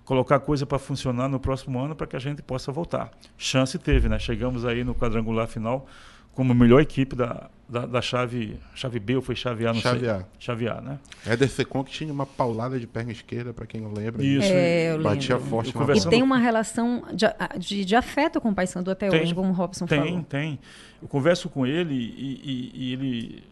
colocar 0.05 0.35
a 0.35 0.39
coisa 0.39 0.65
para 0.65 0.79
funcionar 0.79 1.27
no 1.29 1.39
próximo 1.39 1.79
ano 1.79 1.95
para 1.95 2.07
que 2.07 2.15
a 2.15 2.19
gente 2.19 2.41
possa 2.41 2.71
voltar. 2.71 3.11
Chance 3.37 3.77
teve, 3.79 4.09
né? 4.09 4.17
Chegamos 4.19 4.65
aí 4.65 4.83
no 4.83 4.93
quadrangular 4.95 5.47
final 5.47 5.85
como 6.33 6.53
a 6.53 6.55
melhor 6.55 6.79
equipe 6.81 7.13
da, 7.13 7.49
da, 7.67 7.85
da 7.85 8.01
chave, 8.01 8.57
chave 8.73 9.01
B 9.01 9.17
ou 9.17 9.21
foi 9.21 9.35
chave 9.35 9.67
A, 9.67 9.73
não 9.73 9.81
Chave 9.81 9.99
sei. 9.99 10.09
A. 10.09 10.25
Chave 10.39 10.65
A, 10.69 10.79
né? 10.79 10.97
Éder 11.25 11.49
Secon 11.49 11.83
que 11.83 11.91
tinha 11.91 12.11
uma 12.11 12.25
paulada 12.25 12.79
de 12.79 12.87
perna 12.87 13.11
esquerda, 13.11 13.53
para 13.53 13.65
quem 13.65 13.81
não 13.81 13.91
lembra. 13.91 14.23
Isso. 14.23 14.47
É, 14.49 14.93
eu 14.93 15.03
Batia 15.03 15.35
lembro. 15.35 15.49
forte 15.49 15.73
Eu 15.75 15.79
conversando- 15.81 16.07
E 16.07 16.09
tem 16.15 16.23
uma 16.23 16.37
relação 16.37 17.03
de, 17.13 17.25
de, 17.59 17.83
de 17.83 17.95
afeto 17.97 18.39
com 18.39 18.49
o 18.49 18.55
Paysandu 18.55 18.89
até 18.89 19.09
Tem, 19.09 19.21
hoje, 19.23 19.35
como 19.35 19.49
o 19.49 19.51
Robson 19.53 19.85
Tem, 19.85 19.99
falou. 20.01 20.23
tem. 20.23 20.57
Eu 21.01 21.07
converso 21.09 21.49
com 21.49 21.65
ele 21.67 21.93
e, 21.95 22.41
e- 22.41 22.71
e 22.75 22.93
ele 22.93 23.43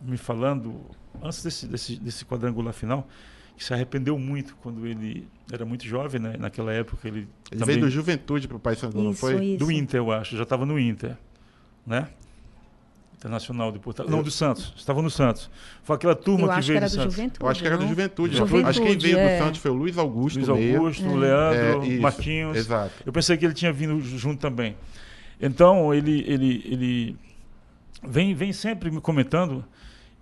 me 0.00 0.16
falando, 0.16 0.80
antes 1.20 1.42
desse, 1.42 1.66
desse, 1.66 1.96
desse 1.98 2.24
quadrangular 2.24 2.72
final, 2.72 3.08
que 3.60 3.64
se 3.66 3.74
arrependeu 3.74 4.18
muito 4.18 4.56
quando 4.62 4.86
ele 4.86 5.28
era 5.52 5.66
muito 5.66 5.84
jovem, 5.84 6.18
né? 6.18 6.34
Naquela 6.38 6.72
época 6.72 7.06
ele, 7.06 7.28
Ele 7.52 7.60
também 7.60 7.74
veio 7.76 7.80
do 7.80 7.90
Juventude 7.90 8.48
pro 8.48 8.58
Paysandu, 8.58 9.02
não 9.02 9.10
Isso, 9.10 9.20
foi? 9.20 9.44
isso. 9.44 9.58
do 9.58 9.70
Inter, 9.70 10.00
eu 10.00 10.10
acho, 10.10 10.34
já 10.34 10.44
estava 10.44 10.64
no 10.64 10.78
Inter, 10.78 11.14
né? 11.86 12.08
Internacional 13.18 13.70
de 13.70 13.78
Porto 13.78 14.02
Não, 14.08 14.22
do 14.22 14.30
Santos. 14.30 14.72
Estavam 14.78 15.02
no 15.02 15.10
Santos. 15.10 15.50
Foi 15.82 15.94
aquela 15.94 16.14
turma 16.14 16.46
Eu 16.46 16.54
que 16.54 16.60
que 16.60 16.66
veio 16.68 16.76
era 16.78 16.86
do 16.88 16.90
do 16.90 16.96
Santos. 16.96 17.14
Juventude. 17.14 17.44
Eu 17.44 17.48
acho 17.50 17.60
que 17.60 17.66
era 17.66 17.76
do 17.76 17.82
não? 17.82 17.88
Juventude. 17.90 18.36
Juventude, 18.38 18.64
acho 18.70 18.80
que 18.80 18.86
quem 18.86 18.98
veio 18.98 19.18
é. 19.18 19.36
do 19.38 19.44
Santos 19.44 19.60
foi 19.60 19.70
o 19.70 19.74
Luiz 19.74 19.98
Augusto. 19.98 20.38
Luiz. 20.38 20.74
Augusto, 20.74 21.14
Leandro, 21.16 21.82
É, 21.84 21.86
isso, 21.86 22.00
Marquinhos. 22.00 22.56
Exato. 22.56 22.94
Eu 23.04 23.12
pensei 23.12 23.36
que 23.36 23.44
ele 23.44 23.52
tinha 23.52 23.70
vindo 23.74 24.00
junto 24.00 24.40
também. 24.40 24.74
Então, 25.38 25.92
ele, 25.92 26.24
ele, 26.26 26.62
ele 26.64 27.16
vem, 28.02 28.34
vem 28.34 28.54
sempre 28.54 28.90
me 28.90 29.02
comentando. 29.02 29.62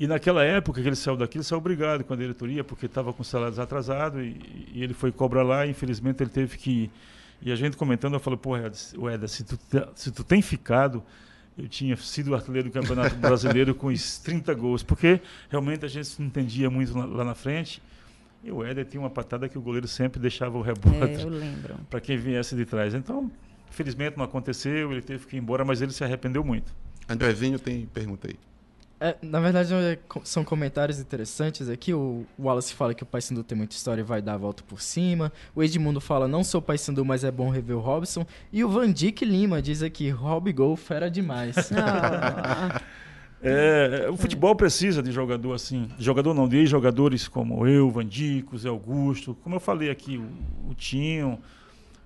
E 0.01 0.07
naquela 0.07 0.45
época 0.45 0.81
que 0.81 0.87
ele 0.87 0.95
saiu 0.95 1.17
daqui, 1.17 1.39
ele 1.39 1.45
saiu 1.45 1.59
obrigado 1.59 2.05
com 2.05 2.15
a 2.15 2.17
diretoria, 2.17 2.63
porque 2.63 2.87
estava 2.87 3.13
com 3.13 3.25
salários 3.25 3.59
atrasados 3.59 4.23
e, 4.23 4.37
e 4.75 4.83
ele 4.83 4.95
foi 4.95 5.11
cobrar 5.11 5.43
lá. 5.43 5.67
E 5.67 5.71
infelizmente, 5.71 6.23
ele 6.23 6.31
teve 6.31 6.57
que 6.57 6.71
ir. 6.71 6.91
E 7.43 7.53
a 7.53 7.57
gente 7.57 7.77
comentando, 7.77 8.15
eu 8.15 8.21
falei, 8.21 8.39
pô, 8.39 8.57
Eda, 8.57 9.29
se 9.29 9.45
tu, 9.45 9.59
se 9.95 10.11
tu 10.11 10.25
tem 10.25 10.43
ficado, 10.43 11.03
eu 11.57 11.69
tinha 11.69 11.97
sido 11.97 12.35
artilheiro 12.35 12.69
do 12.69 12.73
Campeonato 12.73 13.15
Brasileiro 13.19 13.75
com 13.75 13.89
os 13.89 14.19
30 14.19 14.55
gols, 14.55 14.83
porque 14.83 15.21
realmente 15.51 15.85
a 15.85 15.89
gente 15.89 16.11
não 16.19 16.27
entendia 16.27 16.71
muito 16.71 16.97
lá, 16.97 17.05
lá 17.05 17.25
na 17.25 17.35
frente. 17.35 17.83
E 18.43 18.53
o 18.53 18.63
Éder 18.63 18.85
tinha 18.85 19.01
uma 19.01 19.11
patada 19.11 19.49
que 19.49 19.59
o 19.59 19.61
goleiro 19.61 19.89
sempre 19.89 20.21
deixava 20.21 20.57
o 20.57 20.63
rebote 20.63 20.97
É, 20.97 21.23
eu 21.23 21.29
lembro. 21.29 21.75
para 21.91 22.01
quem 22.01 22.17
viesse 22.17 22.55
de 22.55 22.65
trás. 22.65 22.95
Então, 22.95 23.31
infelizmente 23.69 24.17
não 24.17 24.25
aconteceu, 24.25 24.93
ele 24.93 25.03
teve 25.03 25.27
que 25.27 25.37
ir 25.37 25.41
embora, 25.41 25.65
mas 25.65 25.83
ele 25.83 25.93
se 25.93 26.05
arrependeu 26.05 26.45
muito. 26.45 26.73
Andrezinho 27.09 27.59
tem 27.59 27.87
pergunta 27.87 28.29
aí. 28.29 28.37
É, 29.01 29.17
na 29.23 29.39
verdade, 29.39 29.73
é, 29.75 29.99
são 30.25 30.45
comentários 30.45 30.99
interessantes 30.99 31.69
aqui. 31.69 31.95
O 31.95 32.27
Wallace 32.39 32.75
fala 32.75 32.95
que 32.95 33.03
o 33.03 33.07
Paysandu 33.07 33.45
tem 33.45 33.57
muita 33.57 33.75
história 33.77 34.01
e 34.01 34.05
vai 34.05 34.21
dar 34.21 34.35
a 34.35 34.39
volta 34.39 34.63
por 34.67 34.81
cima. 34.81 35.33
O 35.55 35.63
Edmundo 35.63 36.01
fala, 36.01 36.27
não 36.27 36.43
sou 36.43 36.61
Paysandu, 36.61 37.05
mas 37.05 37.23
é 37.23 37.31
bom 37.31 37.49
rever 37.49 37.77
o 37.77 37.81
Robson. 37.81 38.27
E 38.53 38.65
o 38.65 38.69
Vandic 38.69 39.25
Lima 39.25 39.63
diz 39.63 39.83
aqui, 39.83 40.11
Rob 40.11 40.53
Gol, 40.53 40.77
fera 40.77 41.11
demais. 41.11 41.57
Ah, 41.81 42.81
É, 43.41 44.09
o 44.11 44.17
futebol 44.17 44.55
precisa 44.57 45.01
de 45.01 45.13
jogador 45.13 45.53
assim, 45.53 45.89
de 45.97 46.05
jogador 46.05 46.35
não, 46.35 46.49
de 46.49 46.57
ex-jogadores 46.57 47.29
como 47.29 47.67
eu, 47.69 47.89
Vandico, 47.89 48.59
Zé 48.59 48.69
Augusto, 48.69 49.37
como 49.45 49.55
eu 49.55 49.61
falei 49.61 49.91
aqui, 49.91 50.19
o, 50.19 50.71
o 50.71 50.75
Tinho, 50.75 51.39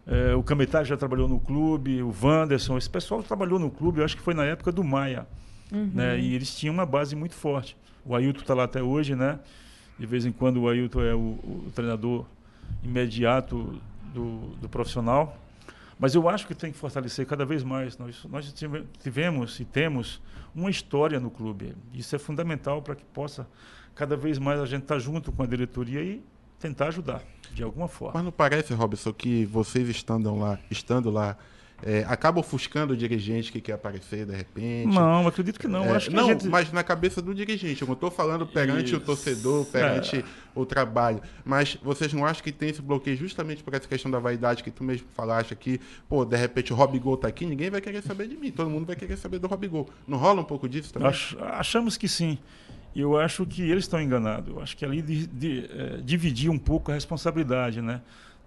é, 0.06 0.34
o 0.34 0.42
Cametá 0.42 0.84
já 0.84 0.94
trabalhou 0.94 1.26
no 1.26 1.40
clube, 1.40 2.02
o 2.02 2.14
Wanderson, 2.22 2.76
esse 2.76 2.90
pessoal 2.90 3.22
trabalhou 3.22 3.58
no 3.58 3.70
clube, 3.70 4.00
eu 4.00 4.04
acho 4.04 4.14
que 4.14 4.22
foi 4.22 4.34
na 4.34 4.44
época 4.44 4.70
do 4.70 4.84
Maia, 4.84 5.26
né? 5.72 6.18
E 6.20 6.34
eles 6.34 6.54
tinham 6.54 6.74
uma 6.74 6.86
base 6.86 7.16
muito 7.16 7.34
forte. 7.34 7.76
O 8.04 8.14
Ailton 8.14 8.40
está 8.40 8.54
lá 8.54 8.64
até 8.64 8.82
hoje, 8.82 9.14
né? 9.14 9.38
De 9.98 10.06
vez 10.06 10.26
em 10.26 10.32
quando 10.32 10.62
o 10.62 10.68
Ailton 10.68 11.02
é 11.02 11.14
o, 11.14 11.18
o 11.18 11.72
treinador 11.74 12.26
imediato 12.82 13.80
do, 14.12 14.38
do 14.60 14.68
profissional. 14.68 15.38
Mas 15.98 16.14
eu 16.14 16.28
acho 16.28 16.46
que 16.46 16.54
tem 16.54 16.72
que 16.72 16.78
fortalecer 16.78 17.26
cada 17.26 17.44
vez 17.44 17.62
mais. 17.62 17.96
Nós, 17.96 18.24
nós 18.24 18.52
tive- 18.52 18.84
tivemos 19.02 19.60
e 19.60 19.64
temos 19.64 20.20
uma 20.54 20.68
história 20.70 21.20
no 21.20 21.30
clube. 21.30 21.74
Isso 21.94 22.14
é 22.16 22.18
fundamental 22.18 22.82
para 22.82 22.94
que 22.96 23.04
possa 23.04 23.46
cada 23.94 24.16
vez 24.16 24.38
mais 24.38 24.58
a 24.60 24.66
gente 24.66 24.82
estar 24.82 24.98
junto 24.98 25.30
com 25.30 25.42
a 25.42 25.46
diretoria 25.46 26.02
e 26.02 26.22
tentar 26.58 26.88
ajudar 26.88 27.22
de 27.52 27.62
alguma 27.62 27.86
forma. 27.88 28.14
Mas 28.14 28.24
não 28.24 28.32
parece, 28.32 28.72
Robson, 28.74 29.12
que 29.12 29.44
vocês 29.46 29.88
estando 29.88 30.34
lá, 30.34 30.58
estando 30.70 31.10
lá, 31.10 31.36
é, 31.84 32.04
acaba 32.08 32.40
ofuscando 32.40 32.92
o 32.92 32.96
dirigente 32.96 33.50
que 33.50 33.60
quer 33.60 33.72
aparecer 33.72 34.24
de 34.26 34.34
repente? 34.34 34.86
Não, 34.94 35.26
acredito 35.26 35.58
que 35.58 35.66
não. 35.66 35.84
É, 35.84 35.90
acho 35.96 36.10
que 36.10 36.16
não, 36.16 36.26
gente... 36.28 36.46
mas 36.48 36.72
na 36.72 36.82
cabeça 36.82 37.20
do 37.20 37.34
dirigente. 37.34 37.82
Eu 37.82 37.86
não 37.86 37.94
estou 37.94 38.10
falando 38.10 38.46
perante 38.46 38.94
o 38.94 38.98
Isso. 38.98 39.00
torcedor, 39.00 39.64
perante 39.66 40.18
É. 40.18 40.24
o 40.54 40.64
trabalho. 40.64 41.20
Mas 41.44 41.76
vocês 41.82 42.12
não 42.12 42.24
acham 42.24 42.42
que 42.42 42.52
tem 42.52 42.68
esse 42.70 42.80
bloqueio 42.82 43.16
justamente 43.16 43.62
por 43.62 43.74
essa 43.74 43.88
questão 43.88 44.10
da 44.10 44.18
vaidade 44.18 44.62
que 44.62 44.70
tu 44.70 44.84
mesmo 44.84 45.06
falaste 45.14 45.52
aqui? 45.52 45.80
Pô, 46.08 46.24
de 46.24 46.36
repente 46.36 46.72
o 46.72 46.76
Robigol 46.76 47.16
tá 47.16 47.28
aqui, 47.28 47.44
ninguém 47.44 47.68
vai 47.70 47.80
querer 47.80 48.02
saber 48.02 48.28
de 48.28 48.36
mim. 48.36 48.50
Todo 48.50 48.70
mundo 48.70 48.86
vai 48.86 48.96
querer 48.96 49.16
saber 49.16 49.38
do 49.38 49.46
Robigol. 49.48 49.88
Não 50.06 50.18
rola 50.18 50.40
um 50.40 50.44
pouco 50.44 50.68
disso 50.68 50.92
também? 50.92 51.08
Ach- 51.08 51.36
achamos 51.40 51.96
que 51.96 52.08
sim. 52.08 52.38
E 52.94 53.00
eu 53.00 53.16
acho 53.18 53.46
que 53.46 53.62
eles 53.62 53.84
estão 53.84 54.00
enganados. 54.00 54.54
Eu 54.54 54.60
acho 54.62 54.76
que 54.76 54.84
ali 54.84 55.00
de, 55.00 55.26
de, 55.26 55.64
eh, 55.70 56.00
dividir 56.04 56.50
um 56.50 56.58
pouco 56.58 56.90
a 56.90 56.94
responsabilidade, 56.94 57.80
né? 57.80 58.02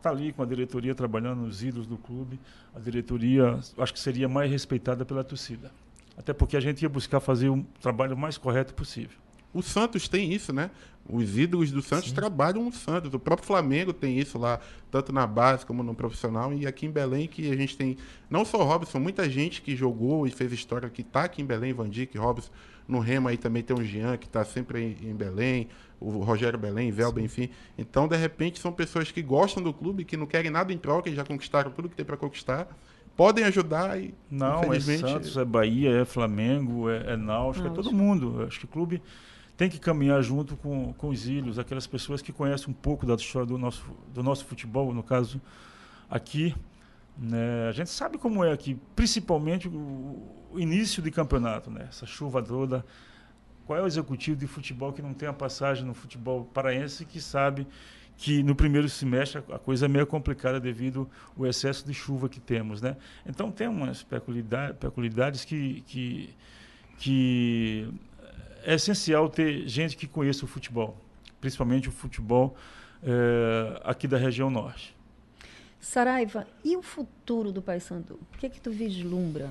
Tá 0.05 0.11
ali 0.11 0.31
com 0.31 0.43
a 0.43 0.45
diretoria 0.45 0.93
trabalhando 0.93 1.41
nos 1.41 1.63
ídolos 1.63 1.87
do 1.87 1.97
clube. 1.97 2.39
A 2.75 2.79
diretoria, 2.79 3.57
acho 3.75 3.91
que 3.91 3.99
seria 3.99 4.29
mais 4.29 4.51
respeitada 4.51 5.03
pela 5.03 5.23
torcida. 5.23 5.71
Até 6.15 6.31
porque 6.31 6.55
a 6.55 6.59
gente 6.59 6.83
ia 6.83 6.87
buscar 6.89 7.19
fazer 7.19 7.49
um 7.49 7.63
trabalho 7.81 8.15
mais 8.15 8.37
correto 8.37 8.75
possível. 8.75 9.17
O 9.51 9.63
Santos 9.63 10.07
tem 10.07 10.31
isso, 10.31 10.53
né? 10.53 10.69
Os 11.09 11.35
ídolos 11.35 11.71
do 11.71 11.81
Santos 11.81 12.11
trabalham 12.11 12.63
no 12.63 12.71
Santos. 12.71 13.11
O 13.15 13.17
próprio 13.17 13.47
Flamengo 13.47 13.91
tem 13.93 14.19
isso 14.19 14.37
lá, 14.37 14.59
tanto 14.91 15.11
na 15.11 15.25
base 15.25 15.65
como 15.65 15.81
no 15.81 15.95
profissional. 15.95 16.53
E 16.53 16.67
aqui 16.67 16.85
em 16.85 16.91
Belém, 16.91 17.27
que 17.27 17.49
a 17.51 17.55
gente 17.55 17.75
tem 17.75 17.97
não 18.29 18.45
só 18.45 18.59
o 18.59 18.63
Robson, 18.63 18.99
muita 18.99 19.27
gente 19.27 19.59
que 19.59 19.75
jogou 19.75 20.27
e 20.27 20.29
fez 20.29 20.51
história 20.51 20.87
que 20.87 21.01
tá 21.01 21.23
aqui 21.23 21.41
em 21.41 21.45
Belém, 21.45 21.73
Van 21.73 21.89
Dijk, 21.89 22.15
Robson. 22.15 22.51
No 22.87 22.99
Remo 22.99 23.27
aí 23.27 23.37
também 23.37 23.63
tem 23.63 23.75
o 23.75 23.83
Jean, 23.83 24.17
que 24.17 24.27
está 24.27 24.43
sempre 24.43 24.97
em, 25.01 25.15
Belém, 25.15 25.67
o 25.99 26.19
Rogério 26.19 26.57
Belém, 26.57 26.91
Velba, 26.91 27.19
enfim. 27.21 27.49
Então, 27.77 28.07
de 28.07 28.15
repente, 28.15 28.59
são 28.59 28.71
pessoas 28.71 29.11
que 29.11 29.21
gostam 29.21 29.63
do 29.63 29.73
clube, 29.73 30.05
que 30.05 30.15
não 30.15 30.27
querem 30.27 30.51
nada 30.51 30.71
em 30.71 30.77
troca, 30.77 31.09
e 31.09 31.15
já 31.15 31.25
conquistaram 31.25 31.71
tudo 31.71 31.89
que 31.89 31.95
tem 31.95 32.05
para 32.05 32.17
conquistar. 32.17 32.67
Podem 33.15 33.45
ajudar 33.45 33.99
e, 33.99 34.13
Não, 34.29 34.59
é 34.59 34.77
infelizmente... 34.77 35.09
Santos, 35.09 35.37
é 35.37 35.45
Bahia, 35.45 35.89
é 36.01 36.05
Flamengo, 36.05 36.89
é, 36.89 37.13
é 37.13 37.17
Náutico, 37.17 37.67
é 37.67 37.69
todo 37.69 37.91
mundo. 37.91 38.41
Eu 38.41 38.47
acho 38.47 38.59
que 38.59 38.65
o 38.65 38.67
clube 38.67 39.01
tem 39.57 39.69
que 39.69 39.79
caminhar 39.79 40.21
junto 40.21 40.55
com, 40.57 40.93
com 40.93 41.09
os 41.09 41.27
ilhos, 41.27 41.57
aquelas 41.57 41.87
pessoas 41.87 42.21
que 42.21 42.33
conhecem 42.33 42.69
um 42.69 42.73
pouco 42.73 43.05
da 43.05 43.15
história 43.15 43.47
do 43.47 43.57
nosso, 43.57 43.85
do 44.13 44.21
nosso 44.21 44.45
futebol, 44.45 44.93
no 44.93 45.01
caso 45.01 45.41
aqui. 46.09 46.53
Né? 47.17 47.69
A 47.69 47.71
gente 47.71 47.89
sabe 47.89 48.17
como 48.17 48.43
é 48.43 48.51
aqui, 48.51 48.77
principalmente 48.95 49.69
o, 49.69 49.71
início 50.59 51.01
de 51.01 51.11
campeonato, 51.11 51.69
né? 51.69 51.85
essa 51.89 52.05
chuva 52.05 52.41
toda. 52.41 52.85
Qual 53.65 53.79
é 53.79 53.81
o 53.81 53.87
executivo 53.87 54.37
de 54.37 54.47
futebol 54.47 54.93
que 54.93 55.01
não 55.01 55.13
tem 55.13 55.27
a 55.27 55.33
passagem 55.33 55.85
no 55.85 55.93
futebol 55.93 56.45
paraense 56.45 57.03
que 57.05 57.19
sabe 57.19 57.67
que 58.17 58.43
no 58.43 58.55
primeiro 58.55 58.87
semestre 58.87 59.43
a 59.51 59.59
coisa 59.59 59.85
é 59.85 59.89
meio 59.89 60.07
complicada 60.07 60.59
devido 60.59 61.09
ao 61.37 61.45
excesso 61.45 61.85
de 61.85 61.93
chuva 61.93 62.29
que 62.29 62.39
temos, 62.39 62.81
né? 62.81 62.95
Então 63.25 63.51
tem 63.51 63.67
umas 63.67 64.03
peculiaridades, 64.03 64.77
peculiaridades 64.77 65.43
que, 65.43 65.81
que, 65.81 66.29
que 66.97 67.93
é 68.63 68.75
essencial 68.75 69.29
ter 69.29 69.67
gente 69.67 69.97
que 69.97 70.07
conheça 70.07 70.45
o 70.45 70.47
futebol, 70.47 70.97
principalmente 71.41 71.89
o 71.89 71.91
futebol 71.91 72.55
eh, 73.03 73.81
aqui 73.83 74.07
da 74.07 74.17
região 74.17 74.49
norte. 74.49 74.95
Saraiva, 75.79 76.47
e 76.63 76.75
o 76.75 76.81
futuro 76.81 77.51
do 77.51 77.61
Paysandu? 77.61 78.19
O 78.33 78.37
que 78.37 78.47
é 78.47 78.49
que 78.49 78.59
tu 78.59 78.71
vislumbra? 78.71 79.49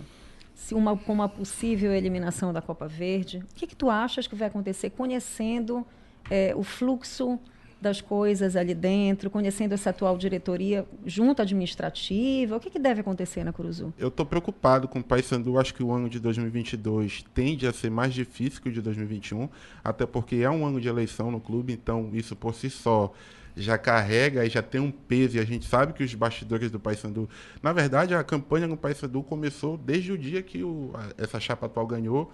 Se 0.54 0.74
uma, 0.74 0.96
com 0.96 1.12
uma 1.12 1.28
possível 1.28 1.92
eliminação 1.92 2.52
da 2.52 2.62
Copa 2.62 2.86
Verde, 2.86 3.38
o 3.38 3.54
que 3.54 3.64
é 3.64 3.68
que 3.68 3.76
tu 3.76 3.90
achas 3.90 4.26
que 4.26 4.34
vai 4.34 4.48
acontecer 4.48 4.90
conhecendo 4.90 5.84
eh, 6.30 6.54
o 6.56 6.62
fluxo 6.62 7.38
das 7.84 8.00
coisas 8.00 8.56
ali 8.56 8.74
dentro, 8.74 9.28
conhecendo 9.28 9.74
essa 9.74 9.90
atual 9.90 10.16
diretoria 10.16 10.86
junta 11.04 11.42
administrativa? 11.42 12.56
O 12.56 12.60
que, 12.60 12.68
é 12.68 12.70
que 12.70 12.78
deve 12.78 13.02
acontecer 13.02 13.44
na 13.44 13.52
Curuzu? 13.52 13.92
Eu 13.98 14.10
tô 14.10 14.24
preocupado 14.24 14.88
com 14.88 15.00
o 15.00 15.04
Paysandu. 15.04 15.58
Acho 15.58 15.74
que 15.74 15.82
o 15.82 15.92
ano 15.92 16.08
de 16.08 16.18
2022 16.18 17.24
tende 17.34 17.66
a 17.66 17.72
ser 17.72 17.90
mais 17.90 18.14
difícil 18.14 18.62
que 18.62 18.70
o 18.70 18.72
de 18.72 18.80
2021, 18.80 19.48
até 19.84 20.06
porque 20.06 20.36
é 20.36 20.50
um 20.50 20.66
ano 20.66 20.80
de 20.80 20.88
eleição 20.88 21.30
no 21.30 21.40
clube, 21.40 21.72
então 21.72 22.10
isso 22.14 22.34
por 22.34 22.54
si 22.54 22.70
só 22.70 23.12
já 23.56 23.78
carrega 23.78 24.44
e 24.44 24.50
já 24.50 24.62
tem 24.62 24.80
um 24.80 24.90
peso. 24.90 25.36
E 25.36 25.40
a 25.40 25.44
gente 25.44 25.66
sabe 25.66 25.92
que 25.92 26.02
os 26.02 26.14
bastidores 26.14 26.70
do 26.70 26.80
Paysandu. 26.80 27.28
Na 27.62 27.72
verdade, 27.72 28.14
a 28.14 28.24
campanha 28.24 28.66
no 28.66 28.76
Paysandu 28.76 29.22
começou 29.22 29.76
desde 29.76 30.12
o 30.12 30.18
dia 30.18 30.42
que 30.42 30.62
o, 30.64 30.90
a- 30.94 31.10
essa 31.22 31.38
chapa 31.40 31.66
atual 31.66 31.86
ganhou. 31.86 32.32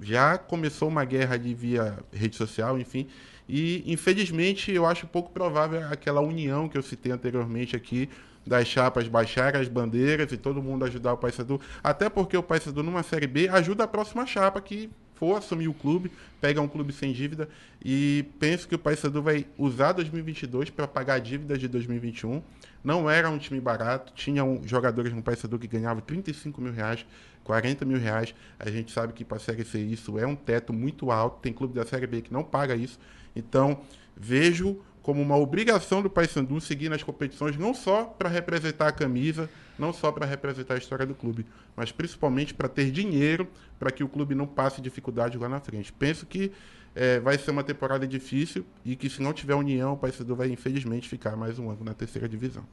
Já 0.00 0.36
começou 0.36 0.88
uma 0.88 1.04
guerra 1.04 1.36
de 1.38 1.54
via 1.54 1.98
rede 2.12 2.36
social, 2.36 2.78
enfim. 2.78 3.06
E, 3.48 3.82
infelizmente, 3.90 4.70
eu 4.72 4.84
acho 4.84 5.06
pouco 5.06 5.30
provável 5.30 5.86
aquela 5.88 6.20
união 6.20 6.68
que 6.68 6.76
eu 6.76 6.82
citei 6.82 7.12
anteriormente 7.12 7.74
aqui, 7.76 8.08
das 8.46 8.66
chapas 8.66 9.08
baixarem 9.08 9.60
as 9.60 9.68
bandeiras 9.68 10.30
e 10.32 10.36
todo 10.36 10.62
mundo 10.62 10.84
ajudar 10.84 11.12
o 11.14 11.16
Paysandu. 11.16 11.60
Até 11.82 12.08
porque 12.08 12.36
o 12.36 12.42
Paysandu, 12.42 12.82
numa 12.82 13.02
Série 13.02 13.26
B, 13.26 13.48
ajuda 13.48 13.84
a 13.84 13.88
próxima 13.88 14.26
chapa 14.26 14.60
que 14.60 14.90
for 15.16 15.36
assumir 15.36 15.66
o 15.68 15.74
clube, 15.74 16.10
pega 16.40 16.60
um 16.60 16.68
clube 16.68 16.92
sem 16.92 17.12
dívida. 17.12 17.48
E 17.84 18.24
penso 18.38 18.68
que 18.68 18.74
o 18.74 18.78
Paysandu 18.78 19.22
vai 19.22 19.46
usar 19.58 19.92
2022 19.92 20.70
para 20.70 20.86
pagar 20.86 21.14
a 21.14 21.18
dívida 21.18 21.56
de 21.58 21.66
2021. 21.66 22.42
Não 22.84 23.10
era 23.10 23.28
um 23.28 23.38
time 23.38 23.60
barato, 23.60 24.12
tinha 24.14 24.44
um- 24.44 24.62
jogadores 24.66 25.12
no 25.12 25.22
Paysandu 25.22 25.58
que 25.58 25.66
ganhavam 25.66 26.00
35 26.02 26.60
mil 26.60 26.72
reais, 26.72 27.04
40 27.42 27.84
mil 27.84 27.98
reais. 27.98 28.34
A 28.58 28.70
gente 28.70 28.92
sabe 28.92 29.12
que 29.12 29.24
para 29.24 29.38
a 29.38 29.40
Série 29.40 29.64
C 29.64 29.78
isso 29.80 30.18
é 30.18 30.26
um 30.26 30.36
teto 30.36 30.72
muito 30.72 31.10
alto. 31.10 31.40
Tem 31.40 31.52
clube 31.52 31.74
da 31.74 31.84
Série 31.84 32.06
B 32.06 32.20
que 32.22 32.32
não 32.32 32.44
paga 32.44 32.76
isso. 32.76 32.98
Então, 33.34 33.80
vejo 34.16 34.78
como 35.06 35.22
uma 35.22 35.36
obrigação 35.36 36.02
do 36.02 36.10
Paysandu 36.10 36.60
seguir 36.60 36.88
nas 36.88 37.00
competições, 37.00 37.56
não 37.56 37.72
só 37.72 38.06
para 38.06 38.28
representar 38.28 38.88
a 38.88 38.92
camisa, 38.92 39.48
não 39.78 39.92
só 39.92 40.10
para 40.10 40.26
representar 40.26 40.74
a 40.74 40.78
história 40.78 41.06
do 41.06 41.14
clube, 41.14 41.46
mas 41.76 41.92
principalmente 41.92 42.52
para 42.52 42.68
ter 42.68 42.90
dinheiro 42.90 43.48
para 43.78 43.92
que 43.92 44.02
o 44.02 44.08
clube 44.08 44.34
não 44.34 44.48
passe 44.48 44.80
dificuldade 44.80 45.38
lá 45.38 45.48
na 45.48 45.60
frente. 45.60 45.92
Penso 45.92 46.26
que 46.26 46.50
eh, 46.92 47.20
vai 47.20 47.38
ser 47.38 47.52
uma 47.52 47.62
temporada 47.62 48.04
difícil 48.04 48.66
e 48.84 48.96
que 48.96 49.08
se 49.08 49.22
não 49.22 49.32
tiver 49.32 49.54
união, 49.54 49.92
o 49.92 49.96
Paysandu 49.96 50.34
vai 50.34 50.48
infelizmente 50.48 51.08
ficar 51.08 51.36
mais 51.36 51.56
um 51.56 51.70
ano 51.70 51.84
na 51.84 51.94
terceira 51.94 52.28
divisão. 52.28 52.64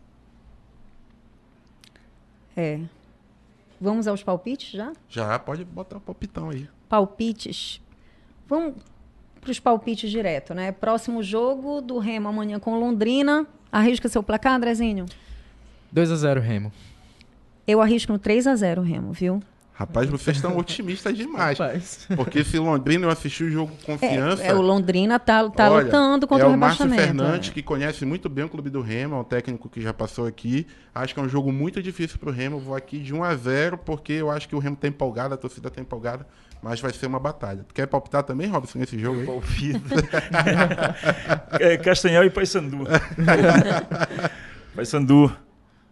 É. 2.58 2.80
Vamos 3.80 4.08
aos 4.08 4.24
palpites 4.24 4.72
já? 4.72 4.92
Já 5.08 5.38
pode 5.38 5.64
botar 5.64 5.98
o 5.98 6.02
palpitão 6.02 6.50
aí. 6.50 6.68
palpites. 6.90 7.80
Vamos 8.48 8.74
para 9.44 9.52
os 9.52 9.60
palpites 9.60 10.10
direto, 10.10 10.54
né? 10.54 10.72
Próximo 10.72 11.22
jogo 11.22 11.82
do 11.82 12.00
Remo 12.00 12.30
amanhã 12.30 12.60
com 12.60 12.80
Londrina. 12.80 13.46
Arrisca 13.72 14.08
seu 14.10 14.24
placar, 14.24 14.54
Andrezinho? 14.54 15.06
2 15.92 16.12
a 16.12 16.16
0 16.16 16.42
Remo. 16.42 16.72
Eu 17.68 17.82
arrisco 17.82 18.12
no 18.12 18.20
3 18.20 18.48
a 18.48 18.56
0 18.56 18.82
Remo, 18.82 19.14
viu? 19.14 19.42
Rapaz, 19.76 20.08
vocês 20.08 20.38
estão 20.38 20.56
otimistas 20.56 21.18
demais. 21.18 21.58
Rapaz. 21.58 22.08
Porque 22.16 22.44
se 22.44 22.60
Londrina 22.60 23.08
eu 23.08 23.10
assisti 23.10 23.44
o 23.44 23.50
jogo 23.50 23.72
com 23.78 23.94
confiança. 23.94 24.44
É, 24.44 24.50
é, 24.50 24.54
o 24.54 24.62
Londrina 24.62 25.20
tá, 25.20 25.50
tá 25.50 25.72
olha, 25.72 25.86
lutando 25.86 26.28
contra 26.28 26.46
é 26.46 26.50
o 26.50 26.54
o 26.54 26.58
Márcio 26.58 26.84
rebaixamento. 26.84 27.24
Fernandes, 27.24 27.50
é. 27.50 27.54
que 27.54 27.64
conhece 27.64 28.06
muito 28.06 28.30
bem 28.30 28.46
o 28.46 28.50
clube 28.50 28.70
do 28.70 28.82
Remo, 28.82 29.16
é 29.16 29.20
um 29.20 29.24
técnico 29.24 29.68
que 29.68 29.82
já 29.82 29.92
passou 29.92 30.28
aqui. 30.28 30.68
Acho 30.94 31.16
que 31.16 31.20
é 31.20 31.24
um 31.24 31.28
jogo 31.28 31.52
muito 31.52 31.82
difícil 31.82 32.20
pro 32.20 32.32
Remo. 32.32 32.60
Vou 32.60 32.76
aqui 32.76 33.00
de 33.00 33.16
1 33.16 33.24
a 33.24 33.36
0 33.36 33.80
porque 33.80 34.14
eu 34.14 34.30
acho 34.30 34.48
que 34.48 34.56
o 34.56 34.60
Remo 34.60 34.76
tá 34.76 34.88
empolgado, 34.88 35.34
a 35.34 35.38
torcida 35.38 35.72
tá 35.72 35.82
empolgada, 35.82 36.28
mas 36.64 36.80
vai 36.80 36.94
ser 36.94 37.08
uma 37.08 37.20
batalha. 37.20 37.66
Tu 37.66 37.74
quer 37.74 37.86
palpitar 37.86 38.24
também, 38.24 38.48
Robson, 38.48 38.80
nesse 38.80 38.98
jogo 38.98 39.20
aí? 39.20 39.26
Palpite. 39.26 39.82
é, 41.60 41.76
Castanhal 41.78 42.24
e 42.24 42.30
Paysandu. 42.30 42.86
Paysandu 44.74 45.36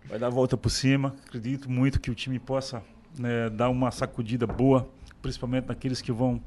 vai 0.07 0.17
dar 0.17 0.27
a 0.27 0.29
volta 0.29 0.55
por 0.55 0.69
cima. 0.69 1.13
Acredito 1.27 1.69
muito 1.69 1.99
que 1.99 2.09
o 2.09 2.15
time 2.15 2.39
possa 2.39 2.81
né, 3.19 3.49
dar 3.49 3.67
uma 3.67 3.91
sacudida 3.91 4.47
boa, 4.47 4.89
principalmente 5.21 5.67
naqueles 5.67 6.01
que 6.01 6.11
vão 6.11 6.41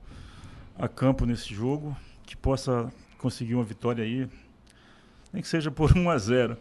a 0.78 0.88
campo 0.88 1.26
nesse 1.26 1.54
jogo, 1.54 1.94
que 2.22 2.34
possa 2.34 2.90
conseguir 3.18 3.54
uma 3.54 3.64
vitória 3.64 4.02
aí, 4.02 4.26
nem 5.34 5.42
que 5.42 5.48
seja 5.48 5.70
por 5.70 5.94
1 5.94 6.08
a 6.08 6.16
0 6.16 6.56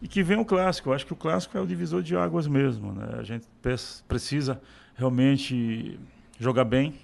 e 0.00 0.06
que 0.06 0.22
venha 0.22 0.40
o 0.40 0.44
clássico. 0.44 0.90
Eu 0.90 0.94
acho 0.94 1.04
que 1.04 1.12
o 1.12 1.16
clássico 1.16 1.58
é 1.58 1.60
o 1.60 1.66
divisor 1.66 2.00
de 2.00 2.14
águas 2.16 2.46
mesmo. 2.46 2.92
Né? 2.92 3.16
A 3.18 3.24
gente 3.24 3.44
precisa 4.06 4.60
realmente 4.94 5.98
jogar 6.38 6.64
bem, 6.64 6.94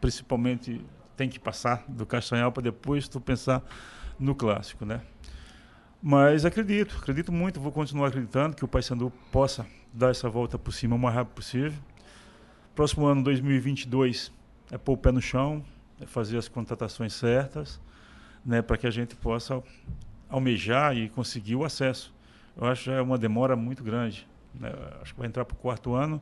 principalmente 0.00 0.84
tem 1.16 1.28
que 1.28 1.38
passar 1.38 1.84
do 1.88 2.04
Castanhal 2.04 2.52
para 2.52 2.62
depois 2.62 3.08
tu 3.08 3.20
pensar 3.20 3.62
no 4.18 4.34
clássico, 4.34 4.84
né? 4.84 5.00
Mas 6.02 6.44
acredito, 6.44 6.96
acredito 6.98 7.32
muito, 7.32 7.60
vou 7.60 7.72
continuar 7.72 8.08
acreditando 8.08 8.54
que 8.54 8.64
o 8.64 8.68
Paysandu 8.68 9.10
possa 9.32 9.66
dar 9.92 10.10
essa 10.10 10.28
volta 10.28 10.58
por 10.58 10.72
cima 10.72 10.94
o 10.94 10.98
mais 10.98 11.14
rápido 11.14 11.34
possível. 11.34 11.78
Próximo 12.74 13.06
ano, 13.06 13.22
2022, 13.22 14.30
é 14.70 14.76
pôr 14.76 14.92
o 14.92 14.96
pé 14.96 15.10
no 15.10 15.22
chão, 15.22 15.64
é 16.00 16.06
fazer 16.06 16.36
as 16.36 16.48
contratações 16.48 17.14
certas, 17.14 17.80
né, 18.44 18.60
para 18.60 18.76
que 18.76 18.86
a 18.86 18.90
gente 18.90 19.16
possa 19.16 19.62
almejar 20.28 20.96
e 20.96 21.08
conseguir 21.08 21.56
o 21.56 21.64
acesso. 21.64 22.14
Eu 22.56 22.66
acho 22.66 22.84
que 22.84 22.90
é 22.90 23.00
uma 23.00 23.18
demora 23.18 23.56
muito 23.56 23.82
grande. 23.82 24.28
Né? 24.54 24.72
Acho 25.00 25.14
que 25.14 25.18
vai 25.18 25.28
entrar 25.28 25.44
para 25.44 25.54
o 25.54 25.58
quarto 25.58 25.94
ano 25.94 26.20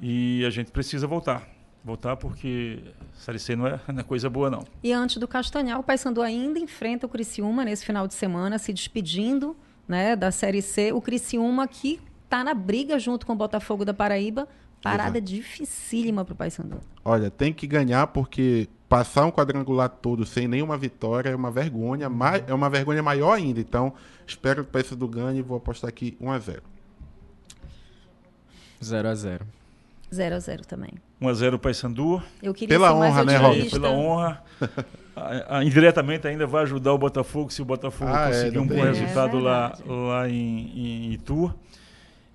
e 0.00 0.44
a 0.44 0.50
gente 0.50 0.70
precisa 0.70 1.06
voltar. 1.06 1.55
Voltar 1.86 2.16
porque 2.16 2.82
Série 3.14 3.38
C 3.38 3.54
não 3.54 3.64
é, 3.64 3.78
não 3.86 4.00
é 4.00 4.02
coisa 4.02 4.28
boa, 4.28 4.50
não. 4.50 4.64
E 4.82 4.92
antes 4.92 5.18
do 5.18 5.28
Castanhal, 5.28 5.78
o 5.78 5.82
Paysandu 5.84 6.20
ainda 6.20 6.58
enfrenta 6.58 7.06
o 7.06 7.08
Criciúma 7.08 7.64
nesse 7.64 7.86
final 7.86 8.08
de 8.08 8.14
semana, 8.14 8.58
se 8.58 8.72
despedindo 8.72 9.56
né, 9.86 10.16
da 10.16 10.32
Série 10.32 10.60
C. 10.62 10.90
O 10.92 11.00
Criciúma 11.00 11.68
que 11.68 12.00
está 12.24 12.42
na 12.42 12.54
briga 12.54 12.98
junto 12.98 13.24
com 13.24 13.34
o 13.34 13.36
Botafogo 13.36 13.84
da 13.84 13.94
Paraíba. 13.94 14.48
Parada 14.82 15.20
dificílima 15.20 16.24
para 16.24 16.34
o 16.34 16.36
Paysandu. 16.36 16.80
Olha, 17.04 17.30
tem 17.30 17.52
que 17.52 17.66
ganhar 17.68 18.08
porque 18.08 18.68
passar 18.88 19.24
um 19.24 19.30
quadrangular 19.30 19.88
todo 19.88 20.26
sem 20.26 20.46
nenhuma 20.48 20.76
vitória 20.76 21.30
é 21.30 21.36
uma 21.36 21.50
vergonha, 21.52 22.08
ma- 22.08 22.36
é 22.36 22.52
uma 22.52 22.68
vergonha 22.68 23.02
maior 23.02 23.32
ainda. 23.32 23.60
Então, 23.60 23.94
espero 24.26 24.64
que 24.64 24.70
o 24.70 24.72
Paysandu 24.72 25.06
ganhe 25.08 25.38
e 25.38 25.42
vou 25.42 25.56
apostar 25.56 25.88
aqui 25.88 26.16
1 26.20 26.30
a 26.32 26.38
0 26.38 26.62
0 28.82 29.08
a 29.08 29.14
0 29.14 29.46
0 30.14 30.36
a 30.36 30.38
0 30.38 30.64
também. 30.66 30.90
1 31.20 31.28
a 31.28 31.34
0 31.34 31.58
Paysandu. 31.58 32.22
Eu 32.42 32.54
queria 32.54 32.74
Pela 32.76 32.88
ser 32.92 32.98
mais 32.98 33.12
honra, 33.12 33.24
né, 33.24 33.40
otimista. 33.48 33.80
pela 33.80 33.90
honra. 33.92 34.42
a- 35.16 35.58
a- 35.58 35.64
indiretamente 35.64 36.26
ainda 36.28 36.46
vai 36.46 36.62
ajudar 36.62 36.92
o 36.92 36.98
Botafogo 36.98 37.50
se 37.50 37.60
o 37.62 37.64
Botafogo 37.64 38.10
Ah, 38.14 38.24
é, 38.24 38.32
conseguir 38.32 38.58
um 38.58 38.66
bom 38.66 38.82
resultado 38.82 39.38
É 39.38 39.40
lá, 39.40 39.78
lá 39.86 40.28
em, 40.28 41.08
em 41.08 41.12
Itu. 41.12 41.52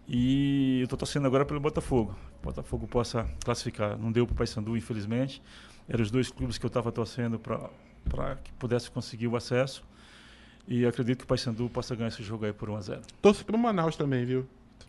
E 0.07 0.79
eu 0.79 0.83
estou 0.85 0.97
torcendo 0.97 1.25
agora 1.27 1.45
pelo 1.45 1.59
Botafogo. 1.59 2.15
O 2.41 2.45
Botafogo 2.45 2.87
possa 2.87 3.25
classificar. 3.45 3.97
Não 3.97 4.11
deu 4.11 4.25
para 4.25 4.33
o 4.33 4.35
Paysandu, 4.37 4.75
infelizmente. 4.75 5.41
Eram 5.87 6.01
os 6.03 6.11
dois 6.11 6.29
clubes 6.29 6.57
que 6.57 6.65
eu 6.65 6.69
estava 6.69 6.91
torcendo 6.91 7.39
para 7.39 8.35
que 8.43 8.51
pudesse 8.53 8.89
conseguir 8.91 9.27
o 9.27 9.35
acesso. 9.35 9.83
E 10.67 10.85
acredito 10.85 11.19
que 11.19 11.23
o 11.23 11.27
Paysandu 11.27 11.69
possa 11.69 11.95
ganhar 11.95 12.09
esse 12.09 12.23
jogo 12.23 12.45
aí 12.45 12.53
por 12.53 12.69
1 12.69 12.75
a 12.75 12.81
0 12.81 13.01
Torço 13.21 13.43
pro 13.45 13.57
Manaus 13.57 13.95
também, 13.95 14.25
viu? 14.25 14.45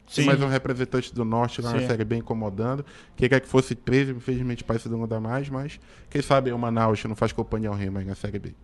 Tem 0.07 0.25
Sim. 0.25 0.27
mais 0.27 0.43
um 0.43 0.47
representante 0.49 1.15
do 1.15 1.25
Norte 1.25 1.63
lá 1.63 1.73
na 1.73 1.81
Sim. 1.81 1.87
Série 1.87 2.05
B 2.05 2.17
incomodando. 2.17 2.85
Queria 3.17 3.41
que 3.41 3.49
fosse 3.49 3.75
13, 3.75 4.13
infelizmente 4.13 4.63
o 4.63 4.67
Paysandu 4.67 4.97
não 4.99 5.09
dá 5.09 5.19
mais, 5.21 5.49
mas 5.49 5.81
quem 6.11 6.21
sabe 6.21 6.53
o 6.53 6.59
Manaus 6.59 7.03
não 7.05 7.17
faz 7.17 7.33
companhia 7.33 7.69
ao 7.71 7.75
Remo 7.75 7.99
aí 7.99 8.05
na 8.05 8.15
Série 8.15 8.39
B. 8.39 8.55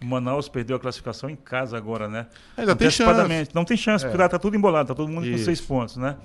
O 0.00 0.06
Manaus 0.06 0.48
perdeu 0.48 0.76
a 0.76 0.80
classificação 0.80 1.28
em 1.28 1.36
casa 1.36 1.76
agora, 1.76 2.08
né? 2.08 2.26
Ainda 2.56 2.74
tem 2.74 2.90
chance. 2.90 3.48
Não 3.54 3.64
tem 3.64 3.76
chance, 3.76 4.04
É. 4.04 4.08
porque 4.08 4.20
lá 4.22 4.28
tá 4.28 4.38
tudo 4.38 4.56
embolado, 4.56 4.88
tá 4.88 4.94
todo 4.94 5.08
mundo 5.08 5.24
com 5.24 5.30
Isso. 5.34 5.44
seis 5.44 5.60
pontos, 5.60 5.96
né? 5.96 6.16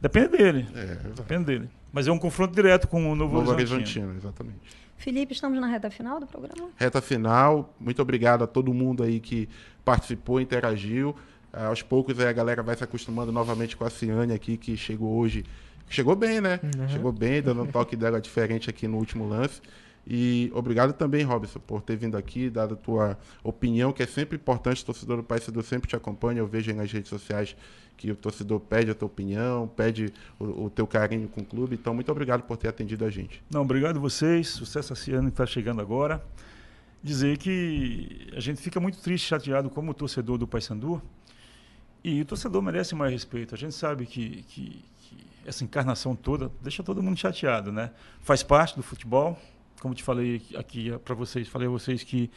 Depende 0.00 0.28
dele. 0.36 0.66
É. 0.74 0.94
Depende 1.14 1.44
dele. 1.44 1.68
Mas 1.92 2.06
é 2.06 2.12
um 2.12 2.18
confronto 2.18 2.54
direto 2.54 2.86
com 2.88 3.10
o 3.10 3.14
Novo, 3.14 3.34
Novo 3.38 3.50
Horizontino. 3.50 4.06
Horizontino, 4.08 4.16
exatamente. 4.18 4.60
Felipe, 4.98 5.32
estamos 5.34 5.60
na 5.60 5.66
reta 5.66 5.90
final 5.90 6.18
do 6.20 6.26
programa? 6.26 6.70
Reta 6.76 7.00
final, 7.02 7.74
muito 7.78 8.00
obrigado 8.00 8.44
a 8.44 8.46
todo 8.46 8.72
mundo 8.72 9.02
aí 9.02 9.20
que 9.20 9.48
participou, 9.84 10.40
interagiu. 10.40 11.14
Ah, 11.56 11.68
aos 11.68 11.80
poucos 11.80 12.20
aí 12.20 12.26
a 12.28 12.32
galera 12.34 12.62
vai 12.62 12.76
se 12.76 12.84
acostumando 12.84 13.32
novamente 13.32 13.78
com 13.78 13.84
a 13.84 13.88
Ciane 13.88 14.34
aqui, 14.34 14.58
que 14.58 14.76
chegou 14.76 15.16
hoje. 15.16 15.42
Chegou 15.88 16.14
bem, 16.14 16.38
né? 16.38 16.60
Chegou 16.88 17.10
bem, 17.10 17.40
dando 17.40 17.62
um 17.62 17.66
toque 17.66 17.96
dela 17.96 18.20
diferente 18.20 18.68
aqui 18.68 18.86
no 18.86 18.98
último 18.98 19.26
lance. 19.26 19.62
E 20.06 20.52
obrigado 20.54 20.92
também, 20.92 21.24
Robson, 21.24 21.58
por 21.58 21.80
ter 21.80 21.96
vindo 21.96 22.14
aqui, 22.14 22.50
dado 22.50 22.74
a 22.74 22.76
tua 22.76 23.18
opinião, 23.42 23.90
que 23.90 24.02
é 24.02 24.06
sempre 24.06 24.36
importante. 24.36 24.82
O 24.82 24.86
torcedor 24.86 25.16
do 25.16 25.22
Paysandu 25.22 25.62
sempre 25.62 25.88
te 25.88 25.96
acompanha. 25.96 26.40
Eu 26.40 26.46
vejo 26.46 26.70
aí 26.70 26.76
nas 26.76 26.92
redes 26.92 27.08
sociais 27.08 27.56
que 27.96 28.10
o 28.10 28.16
torcedor 28.16 28.60
pede 28.60 28.90
a 28.90 28.94
tua 28.94 29.06
opinião, 29.06 29.66
pede 29.66 30.12
o, 30.38 30.66
o 30.66 30.70
teu 30.70 30.86
carinho 30.86 31.26
com 31.26 31.40
o 31.40 31.44
clube. 31.44 31.74
Então, 31.74 31.94
muito 31.94 32.12
obrigado 32.12 32.42
por 32.42 32.58
ter 32.58 32.68
atendido 32.68 33.02
a 33.06 33.10
gente. 33.10 33.42
Não, 33.50 33.62
obrigado 33.62 33.96
a 33.96 34.00
vocês. 34.00 34.48
Sucesso 34.48 34.92
ano 35.14 35.28
que 35.28 35.28
está 35.28 35.46
chegando 35.46 35.80
agora. 35.80 36.22
Dizer 37.02 37.38
que 37.38 38.28
a 38.36 38.40
gente 38.40 38.60
fica 38.60 38.78
muito 38.78 38.98
triste, 39.00 39.26
chateado 39.26 39.70
como 39.70 39.94
torcedor 39.94 40.36
do 40.36 40.46
Paysandu. 40.46 41.00
E 42.06 42.20
o 42.20 42.24
torcedor 42.24 42.62
merece 42.62 42.94
mais 42.94 43.10
respeito. 43.10 43.52
A 43.52 43.58
gente 43.58 43.74
sabe 43.74 44.06
que, 44.06 44.44
que, 44.44 44.84
que 45.00 45.26
essa 45.44 45.64
encarnação 45.64 46.14
toda 46.14 46.52
deixa 46.62 46.80
todo 46.80 47.02
mundo 47.02 47.18
chateado, 47.18 47.72
né? 47.72 47.90
Faz 48.20 48.44
parte 48.44 48.76
do 48.76 48.82
futebol. 48.84 49.36
Como 49.80 49.92
te 49.92 50.04
falei 50.04 50.40
aqui 50.56 50.96
para 51.04 51.16
vocês, 51.16 51.48
falei 51.48 51.66
a 51.66 51.70
vocês 51.70 52.04
que 52.04 52.30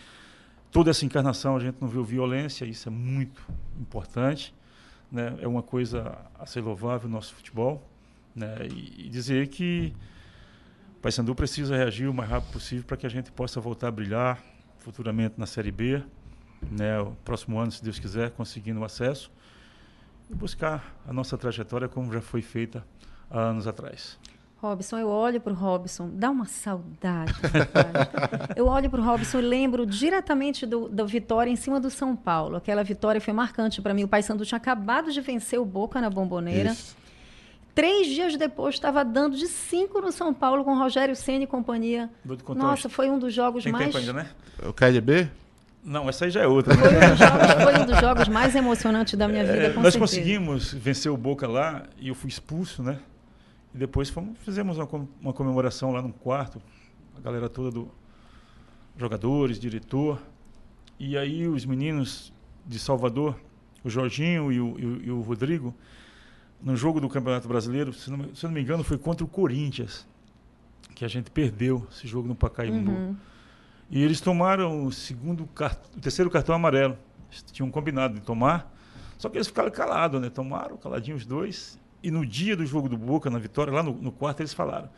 toda 0.72 0.89
essa 0.89 1.05
encarnação 1.05 1.55
a 1.55 1.59
gente 1.59 1.78
não 1.80 1.88
viu 1.88 2.03
violência, 2.03 2.65
isso 2.65 2.89
é 2.89 2.91
muito 2.91 3.43
importante, 3.80 4.55
né? 5.11 5.38
É 5.39 5.47
uma 5.47 5.61
coisa 5.61 6.17
a 6.39 6.47
ser 6.47 6.61
louvável 6.61 7.07
no 7.07 7.13
nosso 7.13 7.36
futebol, 7.36 7.88
né? 8.36 8.67
E, 8.72 9.05
e 9.05 9.09
dizer 9.09 9.49
que 9.49 9.93
o 10.97 10.99
Paysandu 10.99 11.36
precisa 11.36 11.78
reagir 11.78 12.09
o 12.09 12.13
mais 12.13 12.28
rápido 12.28 12.53
possível 12.53 12.86
para 12.86 12.97
que 12.97 13.05
a 13.05 13.09
gente 13.09 13.32
possa 13.32 13.61
voltar 13.61 13.89
a 13.89 13.91
brilhar 13.91 14.43
futuramente 14.80 15.36
na 15.38 15.45
Série 15.45 15.72
B, 15.72 16.01
né? 16.72 16.99
O 16.99 17.11
próximo 17.24 17.59
ano, 17.59 17.72
se 17.72 17.84
Deus 17.84 17.99
quiser, 17.99 18.32
conseguindo 18.32 18.80
o 18.80 18.84
acesso 18.84 19.30
e 20.30 20.36
buscar 20.36 20.96
a 21.08 21.14
nossa 21.14 21.38
trajetória 21.38 21.88
como 21.88 22.12
já 22.14 22.22
foi 22.22 22.42
feita 22.42 22.86
há 23.30 23.40
anos 23.40 23.68
atrás. 23.68 24.18
Robson, 24.62 24.98
eu 24.98 25.08
olho 25.08 25.40
para 25.40 25.54
o 25.54 25.56
Robson, 25.56 26.10
dá 26.14 26.30
uma 26.30 26.46
saudade. 26.46 27.34
eu 28.58 28.68
olho 28.68 28.90
para 28.90 29.00
o 29.00 29.04
Robson 29.04 29.40
e 29.40 29.42
lembro 29.42 29.86
diretamente 29.86 30.66
do, 30.66 30.90
da 30.90 31.06
vitória 31.06 31.50
em 31.50 31.56
cima 31.56 31.80
do 31.80 31.90
São 31.90 32.14
Paulo. 32.14 32.58
Aquela 32.58 32.84
vitória 32.84 33.22
foi 33.22 33.34
marcante 33.34 33.82
para 33.82 33.94
mim. 33.94 34.04
O 34.04 34.08
Paysandu 34.08 34.46
tinha 34.46 34.58
acabado 34.58 35.14
de 35.14 35.22
vencer 35.22 35.60
o 35.60 35.66
Boca 35.66 36.02
na 36.02 36.10
Bomboneira. 36.10 36.72
Isso. 36.72 36.98
Três 37.74 38.08
dias 38.08 38.36
depois 38.36 38.76
estava 38.76 39.06
dando 39.06 39.38
de 39.38 39.48
cinco 39.48 40.02
no 40.02 40.12
São 40.12 40.34
Paulo 40.34 40.66
com 40.66 40.78
Rogério 40.78 41.16
Ceni 41.16 41.46
e 41.46 41.48
companhia. 41.48 42.10
Vou 42.26 42.36
te 42.36 42.44
contar 42.44 42.62
Nossa, 42.62 42.90
foi 42.90 43.10
um 43.10 43.18
dos 43.18 43.34
jogos 43.34 43.64
Tem 43.64 43.72
mais. 43.72 43.86
tempo 43.86 43.98
ainda, 43.98 44.12
né? 44.12 44.30
O 44.68 44.74
KLB? 44.74 45.30
Não, 45.84 46.10
essa 46.10 46.26
aí 46.26 46.32
já 46.32 46.42
é 46.42 46.48
outra. 46.48 46.76
né? 46.76 46.82
Foi 46.84 46.94
um, 46.94 47.10
dos 47.10 47.20
jogos, 47.20 47.64
foi 47.64 47.80
um 47.82 47.86
dos 47.86 48.00
jogos 48.00 48.28
mais 48.28 48.56
emocionantes 48.56 49.18
da 49.18 49.28
minha 49.28 49.44
vida, 49.44 49.56
É, 49.58 49.62
nós 49.68 49.74
certeza. 49.94 50.00
conseguimos 50.00 50.74
vencer 50.74 51.12
o 51.12 51.18
Boca 51.18 51.48
lá 51.48 51.84
e 51.98 52.10
eu 52.10 52.16
fui 52.16 52.30
expulso, 52.30 52.84
né? 52.84 53.00
E 53.74 53.78
depois 53.78 54.10
fomos, 54.10 54.38
fizemos 54.39 54.78
uma, 54.78 54.88
uma 55.22 55.34
comemoração 55.34 55.92
lá 55.92 56.01
no 56.01 56.12
quarto, 56.12 56.62
a 57.18 57.22
galera 57.22 57.47
toda 57.47 57.72
do 57.72 57.89
jogadores, 58.97 59.60
diretor. 59.60 60.22
E 61.00 61.18
aí 61.18 61.47
os 61.47 61.66
meninos 61.66 62.34
de 62.66 62.78
Salvador, 62.78 63.36
o 63.84 63.89
Jorginho 63.89 64.51
e 64.51 64.60
o, 64.60 64.76
e 64.80 64.86
o- 64.86 65.04
e 65.06 65.12
o 65.12 65.22
Rodrigo, 65.22 65.74
no 66.62 66.76
jogo 66.76 67.00
do 67.00 67.08
Campeonato 67.08 67.47
Brasileiro, 67.47 67.93
se 67.93 68.10
não, 68.12 68.18
me- 68.18 68.36
se 68.36 68.43
não 68.43 68.51
me 68.51 68.62
engano, 68.62 68.84
foi 68.84 68.97
contra 68.97 69.24
o 69.24 69.28
Corinthians, 69.28 70.06
que 70.93 71.06
a 71.06 71.08
gente 71.08 71.32
perdeu 71.32 71.88
esse 71.89 72.06
jogo 72.06 72.28
no 72.28 72.36
Pacaembu. 72.36 72.92
Uhum. 72.92 73.16
E 73.89 74.03
eles 74.03 74.21
tomaram 74.21 74.86
o 74.86 74.91
segundo 74.91 75.43
o 75.43 75.99
terceiro 75.99 76.29
cartão 76.29 76.53
amarelo. 76.53 76.97
Eles 77.32 77.43
tinham 77.51 77.71
combinado 77.71 78.13
de 78.13 78.21
tomar. 78.21 78.71
Só 79.17 79.29
que 79.29 79.37
eles 79.37 79.47
ficaram 79.47 79.71
calados, 79.71 80.21
né? 80.21 80.29
Tomaram, 80.29 80.78
caladinhos 80.78 81.21
os 81.21 81.28
dois. 81.28 81.79
E 82.01 82.11
no 82.11 82.25
dia 82.25 82.55
do 82.55 82.66
jogo 82.66 82.87
do 82.87 82.97
Boca, 82.97 83.29
na 83.29 83.39
vitória, 83.39 83.74
lá 83.74 83.83
no, 83.83 83.93
no 83.93 84.11
quarto, 84.11 84.41
eles 84.41 84.53
falaram: 84.53 84.89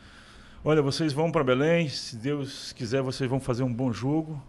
Olha, 0.63 0.81
vocês 0.81 1.13
vão 1.13 1.31
para 1.31 1.43
Belém, 1.43 1.89
se 1.89 2.15
Deus 2.15 2.71
quiser, 2.73 3.01
vocês 3.01 3.29
vão 3.29 3.39
fazer 3.39 3.63
um 3.63 3.73
bom 3.73 3.91
jogo. 3.91 4.41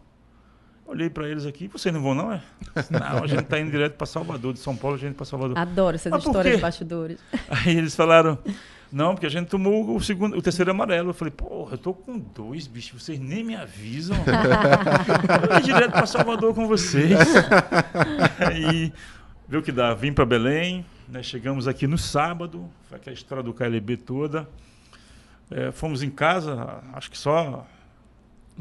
Olhei 0.93 1.09
para 1.09 1.27
eles 1.27 1.47
aqui, 1.47 1.69
vocês 1.69 1.93
não 1.95 2.03
vão 2.03 2.15
não, 2.15 2.31
é? 2.31 2.43
Não, 2.91 3.25
a 3.25 3.27
gente 3.27 3.45
está 3.45 3.59
indo 3.59 3.71
direto 3.71 3.95
para 3.95 4.07
Salvador, 4.07 4.53
de 4.53 4.59
São 4.59 4.77
Paulo, 4.77 4.97
a 4.97 4.99
gente 4.99 5.15
para 5.15 5.25
Salvador. 5.25 5.57
Adoro 5.57 5.95
essas 5.95 6.11
Mas 6.11 6.23
histórias 6.23 6.57
de 6.57 6.61
bastidores. 6.61 7.19
Aí 7.49 7.79
eles 7.79 7.97
falaram, 7.97 8.39
não, 8.93 9.15
porque 9.15 9.25
a 9.25 9.31
gente 9.31 9.49
tomou 9.49 9.97
o 9.97 10.01
segundo, 10.03 10.37
o 10.37 10.43
terceiro 10.43 10.71
amarelo. 10.71 11.09
Eu 11.09 11.15
falei, 11.15 11.33
porra, 11.33 11.77
eu 11.77 11.79
tô 11.79 11.95
com 11.95 12.19
dois, 12.19 12.67
bicho, 12.67 13.01
vocês 13.01 13.19
nem 13.19 13.43
me 13.43 13.57
avisam. 13.57 14.19
eu 15.49 15.55
ia 15.55 15.61
direto 15.63 15.93
para 15.93 16.05
Salvador 16.05 16.55
com 16.55 16.69
vocês. 16.69 17.19
Aí, 18.39 18.93
viu 19.49 19.61
o 19.61 19.63
que 19.63 19.73
dá? 19.73 19.95
Vim 19.95 20.13
para 20.13 20.27
Belém, 20.27 20.85
né, 21.09 21.23
chegamos 21.23 21.67
aqui 21.67 21.87
no 21.87 21.97
sábado, 21.97 22.69
foi 22.91 22.99
aquela 22.99 23.15
história 23.15 23.43
do 23.43 23.55
KLB 23.55 23.97
toda. 23.97 24.47
É, 25.51 25.73
fomos 25.73 26.03
em 26.03 26.11
casa, 26.11 26.83
acho 26.93 27.11
que 27.11 27.17
só 27.17 27.67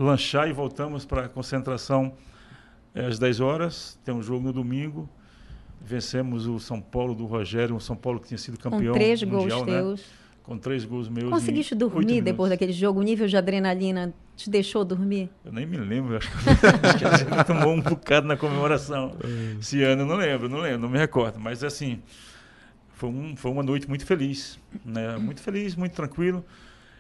lanchar 0.03 0.49
e 0.49 0.53
voltamos 0.53 1.05
para 1.05 1.25
a 1.25 1.29
concentração 1.29 2.13
é, 2.93 3.05
às 3.05 3.19
10 3.19 3.39
horas. 3.39 3.99
Tem 4.03 4.13
um 4.13 4.21
jogo 4.21 4.45
no 4.45 4.53
domingo. 4.53 5.09
Vencemos 5.83 6.45
o 6.45 6.59
São 6.59 6.79
Paulo 6.79 7.15
do 7.15 7.25
Rogério, 7.25 7.75
um 7.75 7.79
São 7.79 7.95
Paulo 7.95 8.19
que 8.19 8.27
tinha 8.27 8.37
sido 8.37 8.57
campeão 8.59 8.93
Com 8.93 8.99
três 8.99 9.23
mundial, 9.23 9.59
gols 9.59 9.67
né? 9.67 9.77
teus. 9.77 10.05
Com 10.43 10.57
três 10.57 10.85
gols 10.85 11.07
meus. 11.07 11.29
Conseguiste 11.29 11.75
dormir 11.75 12.21
depois 12.21 12.49
daquele 12.49 12.73
jogo? 12.73 12.99
O 12.99 13.03
nível 13.03 13.27
de 13.27 13.37
adrenalina 13.37 14.13
te 14.35 14.49
deixou 14.49 14.83
dormir? 14.83 15.29
Eu 15.45 15.51
nem 15.51 15.65
me 15.65 15.77
lembro, 15.77 16.17
acho 16.17 16.29
que, 16.31 16.37
acho 16.87 16.97
que 16.97 17.05
a 17.05 17.17
gente 17.17 17.43
tomou 17.45 17.73
um 17.73 17.81
bocado 17.81 18.27
na 18.27 18.35
comemoração. 18.35 19.15
Esse 19.59 19.83
ano 19.83 20.01
eu 20.01 20.05
não 20.05 20.15
lembro, 20.15 20.49
não 20.49 20.59
lembro, 20.59 20.79
não 20.79 20.89
me 20.89 20.97
recordo. 20.97 21.39
Mas 21.39 21.63
assim, 21.63 22.01
foi, 22.93 23.09
um, 23.09 23.35
foi 23.35 23.51
uma 23.51 23.63
noite 23.63 23.87
muito 23.87 24.05
feliz. 24.05 24.59
Né? 24.83 25.15
Muito 25.17 25.41
feliz, 25.41 25.75
muito 25.75 25.93
tranquilo. 25.93 26.43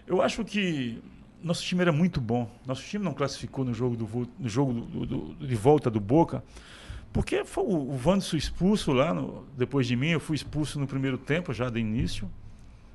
Eu 0.07 0.21
acho 0.21 0.43
que 0.43 1.01
nosso 1.43 1.63
time 1.63 1.81
era 1.81 1.91
muito 1.91 2.19
bom. 2.21 2.49
Nosso 2.65 2.83
time 2.83 3.03
não 3.03 3.13
classificou 3.13 3.63
no 3.65 3.73
jogo, 3.73 3.95
do, 3.95 4.27
no 4.39 4.49
jogo 4.49 4.73
do- 4.73 5.05
do- 5.05 5.05
do- 5.33 5.47
de 5.47 5.55
volta 5.55 5.89
do 5.89 5.99
Boca, 5.99 6.43
porque 7.13 7.43
foi 7.45 7.63
o, 7.63 7.67
o 7.67 7.99
Wanderson 8.05 8.37
expulso 8.37 8.91
lá, 8.93 9.13
no- 9.13 9.45
depois 9.57 9.87
de 9.87 9.95
mim. 9.95 10.09
Eu 10.09 10.19
fui 10.19 10.35
expulso 10.35 10.79
no 10.79 10.87
primeiro 10.87 11.17
tempo, 11.17 11.53
já 11.53 11.69
de 11.69 11.79
início. 11.79 12.29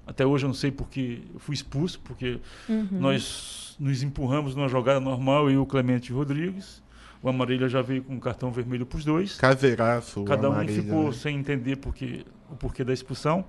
Até 0.07 0.25
hoje 0.25 0.45
eu 0.45 0.49
não 0.49 0.55
sei 0.55 0.71
porque 0.71 1.23
eu 1.35 1.41
fui 1.41 1.55
expulso, 1.55 1.99
porque 2.01 2.39
Uhum. 2.69 2.87
nós 2.93 3.77
nos 3.79 4.03
empurramos 4.03 4.55
numa 4.55 4.69
jogada 4.69 5.01
normal, 5.01 5.51
eu 5.51 5.55
e 5.55 5.59
o 5.59 5.67
Clemente 5.67 6.13
Rodrigues. 6.13 6.83
O 7.23 7.29
Amarília 7.29 7.69
já 7.69 7.83
veio 7.83 8.05
com 8.05 8.15
um 8.15 8.21
cartão 8.21 8.53
vermelho 8.53 8.87
para 8.87 8.99
os 8.99 9.05
dois. 9.05 9.37
Caveiraço, 9.37 10.23
Cada 10.25 10.49
um 10.49 10.53
amarelo, 10.53 10.83
ficou 10.83 11.05
né? 11.07 11.13
sem 11.13 11.37
entender 11.37 11.77
porque, 11.77 12.25
o 12.51 12.55
porquê 12.55 12.85
da 12.85 12.93
expulsão. 12.93 13.45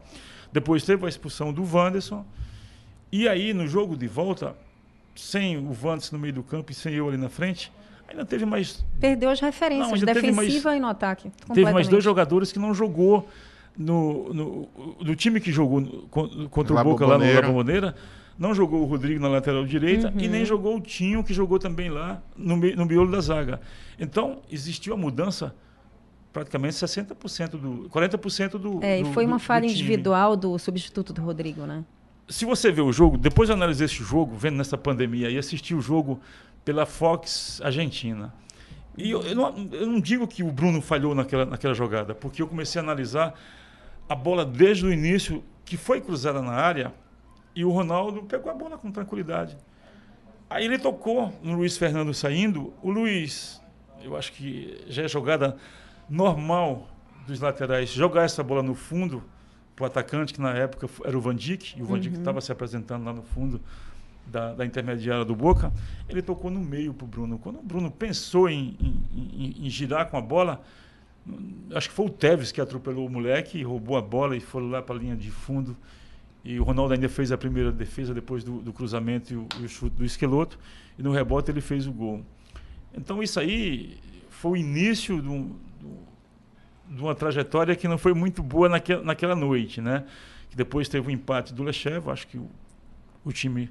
Depois 0.52 0.84
teve 0.84 1.06
a 1.06 1.10
expulsão 1.10 1.54
do 1.54 1.64
Wanderson. 1.64 2.26
E 3.12 3.28
aí, 3.28 3.54
no 3.54 3.68
jogo 3.68 3.96
de 3.96 4.08
volta, 4.08 4.56
sem 5.20 5.58
o 5.58 5.70
Wanderson 5.84 6.16
no 6.16 6.22
meio 6.22 6.34
do 6.34 6.44
campo 6.44 6.72
e 6.72 6.76
sem 6.76 6.94
eu 6.94 7.08
ali 7.08 7.18
na 7.18 7.30
frente, 7.30 7.72
ainda 8.08 8.26
teve 8.26 8.46
mais, 8.46 8.86
Perdeu 9.00 9.30
as 9.30 9.40
referências, 9.40 10.00
Não, 10.02 10.06
defensiva 10.14 10.70
mais- 10.70 10.78
e 10.78 10.82
no 10.82 10.88
ataque. 10.88 11.32
teve 11.54 11.72
mais 11.72 11.88
dois 11.88 12.04
jogadores 12.04 12.52
que 12.52 12.60
não 12.60 12.74
jogou 12.74 13.28
no, 13.78 14.34
no, 14.34 14.70
no 15.02 15.16
time 15.16 15.40
que 15.40 15.52
jogou 15.52 15.82
no- 15.82 16.50
contra 16.50 16.74
La 16.74 16.82
o 16.82 16.84
Boca 16.84 17.06
lá 17.06 17.18
no. 17.18 17.26
La 17.34 17.42
Bombonera. 17.42 17.96
Não 18.40 18.54
jogou 18.54 18.82
o 18.84 18.86
Rodrigo 18.86 19.20
na 19.20 19.28
lateral 19.30 19.66
direita 19.66 20.14
e 20.16 20.26
Uhum. 20.26 20.32
nem 20.32 20.46
jogou 20.46 20.78
o 20.78 20.80
Tinho, 20.80 21.24
que 21.24 21.34
jogou 21.34 21.58
também 21.58 21.90
lá 21.90 22.22
no, 22.36 22.56
no 22.56 22.86
miolo 22.86 23.10
da 23.10 23.20
zaga. 23.20 23.60
Então, 24.00 24.42
existiu 24.52 24.94
a 24.94 24.98
mudança 24.98 25.56
praticamente 26.32 26.76
60% 26.76 27.52
do. 27.58 27.90
40% 27.90 28.60
do. 28.60 28.84
É, 28.84 29.00
e 29.00 29.04
do- 29.04 29.12
foi 29.12 29.26
do- 29.26 29.30
uma 29.32 29.38
do 29.38 29.44
falha 29.44 29.66
individual 29.66 30.36
do 30.38 30.58
substituto 30.60 31.12
do 31.14 31.22
Rodrigo, 31.24 31.62
né? 31.66 31.84
Se 32.30 32.44
você 32.44 32.72
vê 32.72 32.82
o 32.82 32.92
jogo, 32.92 33.18
depois 33.18 33.50
eu 33.50 33.56
analisei 33.56 33.86
esse 33.86 34.04
jogo, 34.04 34.36
vendo 34.36 34.58
nessa 34.58 34.78
pandemia, 34.78 35.30
e 35.30 35.38
assisti 35.38 35.74
o 35.74 35.82
jogo 35.82 36.20
pela 36.66 36.86
Fox 36.86 37.62
Argentina. 37.64 38.34
E 38.98 39.12
eu, 39.12 39.22
eu 39.22 39.36
não, 39.36 39.70
eu 39.72 39.88
não 39.88 40.00
digo 40.02 40.28
que 40.28 40.44
o 40.44 40.52
Bruno 40.52 40.82
falhou 40.82 41.16
naquela, 41.16 41.46
naquela 41.46 41.74
jogada, 41.74 42.14
porque 42.14 42.42
eu 42.42 42.48
comecei 42.48 42.82
a 42.82 42.84
analisar 42.84 43.34
a 44.10 44.16
bola 44.16 44.44
desde 44.44 44.86
o 44.86 44.92
início, 44.92 45.44
que 45.64 45.78
foi 45.78 46.02
cruzada 46.02 46.42
na 46.42 46.52
área, 46.52 46.94
e 47.56 47.64
o 47.64 47.72
Ronaldo 47.72 48.24
pegou 48.24 48.52
a 48.52 48.56
bola 48.56 48.78
com 48.78 48.92
tranquilidade. 48.92 49.56
Aí 50.50 50.66
ele 50.66 50.78
tocou 50.78 51.34
no 51.42 51.56
Luiz 51.56 51.78
Fernando 51.78 52.14
saindo. 52.14 52.74
O 52.82 52.90
Luiz, 52.90 53.62
eu 54.02 54.16
acho 54.16 54.32
que 54.34 54.84
já 54.88 55.04
é 55.04 55.08
jogada 55.08 55.58
normal 56.10 56.88
dos 57.26 57.40
laterais, 57.40 57.90
jogar 57.90 58.24
essa 58.24 58.44
bola 58.44 58.64
no 58.64 58.74
fundo 58.74 59.24
para 59.78 59.84
o 59.84 59.86
atacante, 59.86 60.34
que 60.34 60.42
na 60.42 60.52
época 60.54 60.90
era 61.06 61.16
o 61.18 61.22
Van 61.22 61.36
Dijk, 61.36 61.78
e 61.78 61.82
o 61.84 61.86
Van 61.86 61.94
Dijk 62.02 62.16
estava 62.18 62.42
se 62.42 62.52
apresentando 62.52 63.06
lá 63.06 63.14
no 63.14 63.22
fundo 63.22 63.62
da, 64.26 64.54
da 64.56 64.66
intermediária 64.66 65.24
do 65.24 65.36
Boca. 65.36 65.72
Ele 66.10 66.22
tocou 66.22 66.50
no 66.52 66.60
meio 66.60 66.94
para 66.94 67.06
o 67.06 67.08
Bruno. 67.08 67.38
Quando 67.38 67.60
o 67.60 67.64
Bruno 67.64 67.90
pensou 67.92 68.50
em, 68.50 68.76
em- 68.82 69.00
em- 69.62 69.66
em 69.68 69.70
girar 69.70 70.10
com 70.10 70.18
a 70.18 70.22
bola, 70.22 70.62
acho 71.76 71.90
que 71.90 71.96
foi 71.96 72.08
o 72.08 72.10
Tevez 72.10 72.52
que 72.52 72.60
atropelou 72.60 73.06
o 73.06 73.10
moleque, 73.10 73.62
roubou 73.64 73.96
a 73.98 74.02
bola 74.02 74.36
e 74.36 74.40
foi 74.40 74.64
lá 74.68 74.82
para 74.82 74.96
a 74.96 75.00
linha 75.00 75.16
de 75.16 75.30
fundo. 75.30 75.78
E 76.44 76.60
o 76.60 76.64
Ronaldo 76.64 76.94
ainda 76.96 77.08
fez 77.08 77.32
a 77.32 77.38
primeira 77.38 77.72
defesa 77.72 78.14
depois 78.16 78.44
do, 78.44 78.60
do 78.62 78.74
cruzamento 78.74 79.32
e 79.34 79.38
o, 79.38 79.48
e 79.60 79.66
o 79.66 79.70
chute 79.70 79.96
do 79.96 80.04
esqueloto. 80.04 80.58
E 80.98 81.04
no 81.04 81.12
rebote 81.12 81.52
ele 81.52 81.62
fez 81.62 81.86
o 81.86 81.92
gol. 81.92 82.24
Então 82.96 83.22
isso 83.22 83.40
aí 83.40 83.98
foi 84.30 84.52
o 84.52 84.58
início 84.58 85.22
de, 85.22 85.28
um- 85.30 85.52
de 86.90 87.02
uma 87.02 87.14
trajetória 87.16 87.76
que 87.76 87.88
não 87.88 87.98
foi 87.98 88.14
muito 88.14 88.42
boa 88.42 88.70
naquela, 88.70 89.04
naquela 89.04 89.36
noite, 89.36 89.82
né? 89.82 90.06
Que 90.50 90.56
depois 90.56 90.88
teve 90.88 91.08
o 91.08 91.12
empate 91.12 91.54
do 91.54 91.64
Lechev, 91.64 92.10
acho 92.10 92.28
que 92.28 92.38
o, 92.38 92.50
o 93.26 93.32
time 93.34 93.70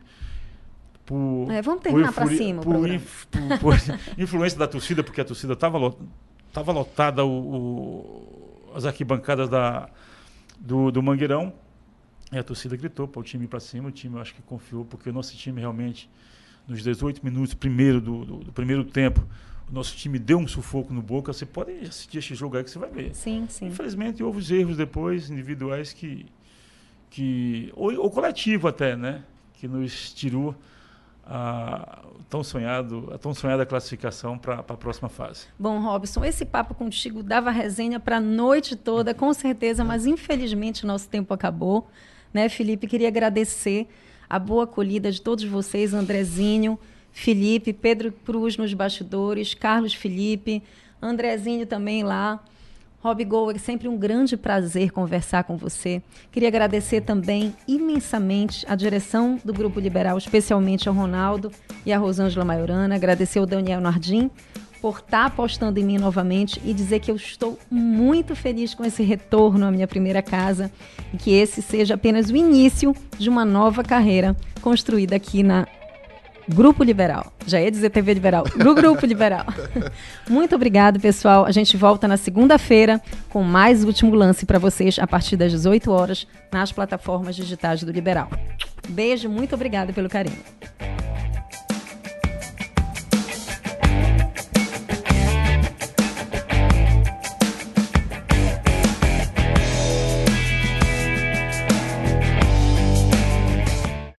por, 1.04 1.46
É, 1.50 1.62
vamos 1.62 1.82
terminar 1.82 2.08
euforia- 2.08 2.36
cima 2.36 2.62
por, 2.62 2.88
inf- 2.90 3.26
por- 3.26 3.58
por 3.60 3.74
influência 4.18 4.58
da 4.58 4.66
torcida, 4.66 5.02
porque 5.04 5.20
a 5.20 5.24
torcida 5.24 5.52
estava 5.52 5.94
tava 6.52 6.72
lotada 6.72 7.24
o, 7.24 7.28
o- 7.30 8.72
as 8.74 8.84
arquibancadas 8.84 9.48
da, 9.48 9.88
do, 10.58 10.90
do 10.90 11.02
Mangueirão. 11.02 11.52
E 12.32 12.38
a 12.38 12.42
torcida 12.42 12.76
gritou 12.76 13.06
para 13.06 13.20
o 13.20 13.22
time 13.22 13.44
ir 13.44 13.48
para 13.48 13.60
cima. 13.60 13.88
O 13.88 13.92
time 13.92 14.16
eu 14.16 14.20
acho 14.20 14.34
que 14.34 14.42
confiou, 14.42 14.84
porque 14.84 15.08
o 15.08 15.12
nosso 15.12 15.36
time 15.36 15.60
realmente, 15.60 16.10
nos 16.66 16.82
18 16.82 17.24
minutos 17.24 17.54
primeiro 17.54 18.00
do, 18.00 18.24
do- 18.24 18.36
do 18.38 18.52
primeiro 18.52 18.84
tempo, 18.84 19.24
o 19.70 19.74
nosso 19.74 19.96
time 19.96 20.18
deu 20.18 20.38
um 20.38 20.46
sufoco 20.46 20.92
no 20.92 21.02
Boca. 21.02 21.32
Você 21.32 21.44
pode 21.44 21.72
assistir 21.72 22.18
esse 22.18 22.34
jogo 22.34 22.56
aí 22.56 22.64
que 22.64 22.70
você 22.70 22.78
vai 22.78 22.90
ver. 22.90 23.14
Sim, 23.14 23.46
sim. 23.48 23.66
Infelizmente 23.66 24.22
houve 24.22 24.38
os 24.38 24.50
erros 24.50 24.76
depois, 24.76 25.30
individuais 25.30 25.92
que. 25.92 26.26
que 27.10 27.72
ou, 27.74 27.92
ou 28.00 28.10
coletivo 28.10 28.68
até, 28.68 28.96
né? 28.96 29.22
Que 29.54 29.66
nos 29.66 30.12
tirou 30.12 30.54
a, 31.26 32.02
tão 32.30 32.44
sonhado, 32.44 33.10
a 33.12 33.18
tão 33.18 33.34
sonhada 33.34 33.66
classificação 33.66 34.38
para 34.38 34.60
a 34.60 34.62
próxima 34.62 35.08
fase. 35.08 35.46
Bom, 35.58 35.80
Robson, 35.80 36.24
esse 36.24 36.44
papo 36.44 36.74
contigo 36.74 37.22
dava 37.22 37.50
resenha 37.50 37.98
para 37.98 38.18
a 38.18 38.20
noite 38.20 38.76
toda, 38.76 39.12
com 39.12 39.32
certeza, 39.34 39.82
mas 39.82 40.06
infelizmente 40.06 40.86
nosso 40.86 41.08
tempo 41.08 41.34
acabou. 41.34 41.88
Né, 42.32 42.48
Felipe? 42.48 42.86
Queria 42.86 43.08
agradecer 43.08 43.88
a 44.28 44.38
boa 44.38 44.64
acolhida 44.64 45.10
de 45.10 45.22
todos 45.22 45.44
vocês, 45.44 45.94
Andrezinho, 45.94 46.78
Felipe, 47.16 47.72
Pedro 47.72 48.12
Cruz 48.12 48.58
nos 48.58 48.74
bastidores, 48.74 49.54
Carlos 49.54 49.94
Felipe, 49.94 50.62
Andrezinho 51.00 51.66
também 51.66 52.04
lá. 52.04 52.38
Rob 53.00 53.24
Gol, 53.24 53.52
é 53.52 53.58
sempre 53.58 53.88
um 53.88 53.96
grande 53.96 54.36
prazer 54.36 54.90
conversar 54.90 55.44
com 55.44 55.56
você. 55.56 56.02
Queria 56.30 56.48
agradecer 56.48 57.00
também 57.00 57.54
imensamente 57.66 58.66
a 58.68 58.76
direção 58.76 59.40
do 59.42 59.52
Grupo 59.52 59.80
Liberal, 59.80 60.18
especialmente 60.18 60.90
ao 60.90 60.94
Ronaldo 60.94 61.50
e 61.86 61.92
a 61.92 61.96
Rosângela 61.96 62.44
Maiorana. 62.44 62.94
Agradecer 62.94 63.38
ao 63.38 63.46
Daniel 63.46 63.80
Nardim 63.80 64.30
por 64.82 64.98
estar 64.98 65.24
apostando 65.24 65.80
em 65.80 65.84
mim 65.84 65.96
novamente 65.96 66.60
e 66.66 66.74
dizer 66.74 67.00
que 67.00 67.10
eu 67.10 67.16
estou 67.16 67.58
muito 67.70 68.36
feliz 68.36 68.74
com 68.74 68.84
esse 68.84 69.02
retorno 69.02 69.64
à 69.64 69.70
minha 69.70 69.88
primeira 69.88 70.20
casa 70.20 70.70
e 71.14 71.16
que 71.16 71.32
esse 71.32 71.62
seja 71.62 71.94
apenas 71.94 72.28
o 72.28 72.36
início 72.36 72.94
de 73.18 73.30
uma 73.30 73.44
nova 73.44 73.82
carreira 73.82 74.36
construída 74.60 75.16
aqui 75.16 75.42
na 75.42 75.66
Grupo 76.48 76.84
Liberal. 76.84 77.32
Já 77.46 77.60
ia 77.60 77.70
dizer 77.70 77.90
TV 77.90 78.14
Liberal. 78.14 78.44
No 78.56 78.74
Grupo 78.74 79.06
Liberal. 79.06 79.46
Muito 80.28 80.54
obrigado, 80.54 80.98
pessoal. 80.98 81.44
A 81.44 81.52
gente 81.52 81.76
volta 81.76 82.08
na 82.08 82.16
segunda-feira 82.16 83.00
com 83.28 83.42
mais 83.42 83.84
último 83.84 84.14
lance 84.14 84.44
para 84.44 84.58
vocês 84.58 84.98
a 84.98 85.06
partir 85.06 85.36
das 85.36 85.52
18 85.52 85.90
horas 85.90 86.26
nas 86.52 86.72
plataformas 86.72 87.36
digitais 87.36 87.82
do 87.82 87.92
Liberal. 87.92 88.30
Beijo, 88.88 89.28
muito 89.28 89.54
obrigada 89.54 89.92
pelo 89.92 90.08
carinho. 90.08 90.38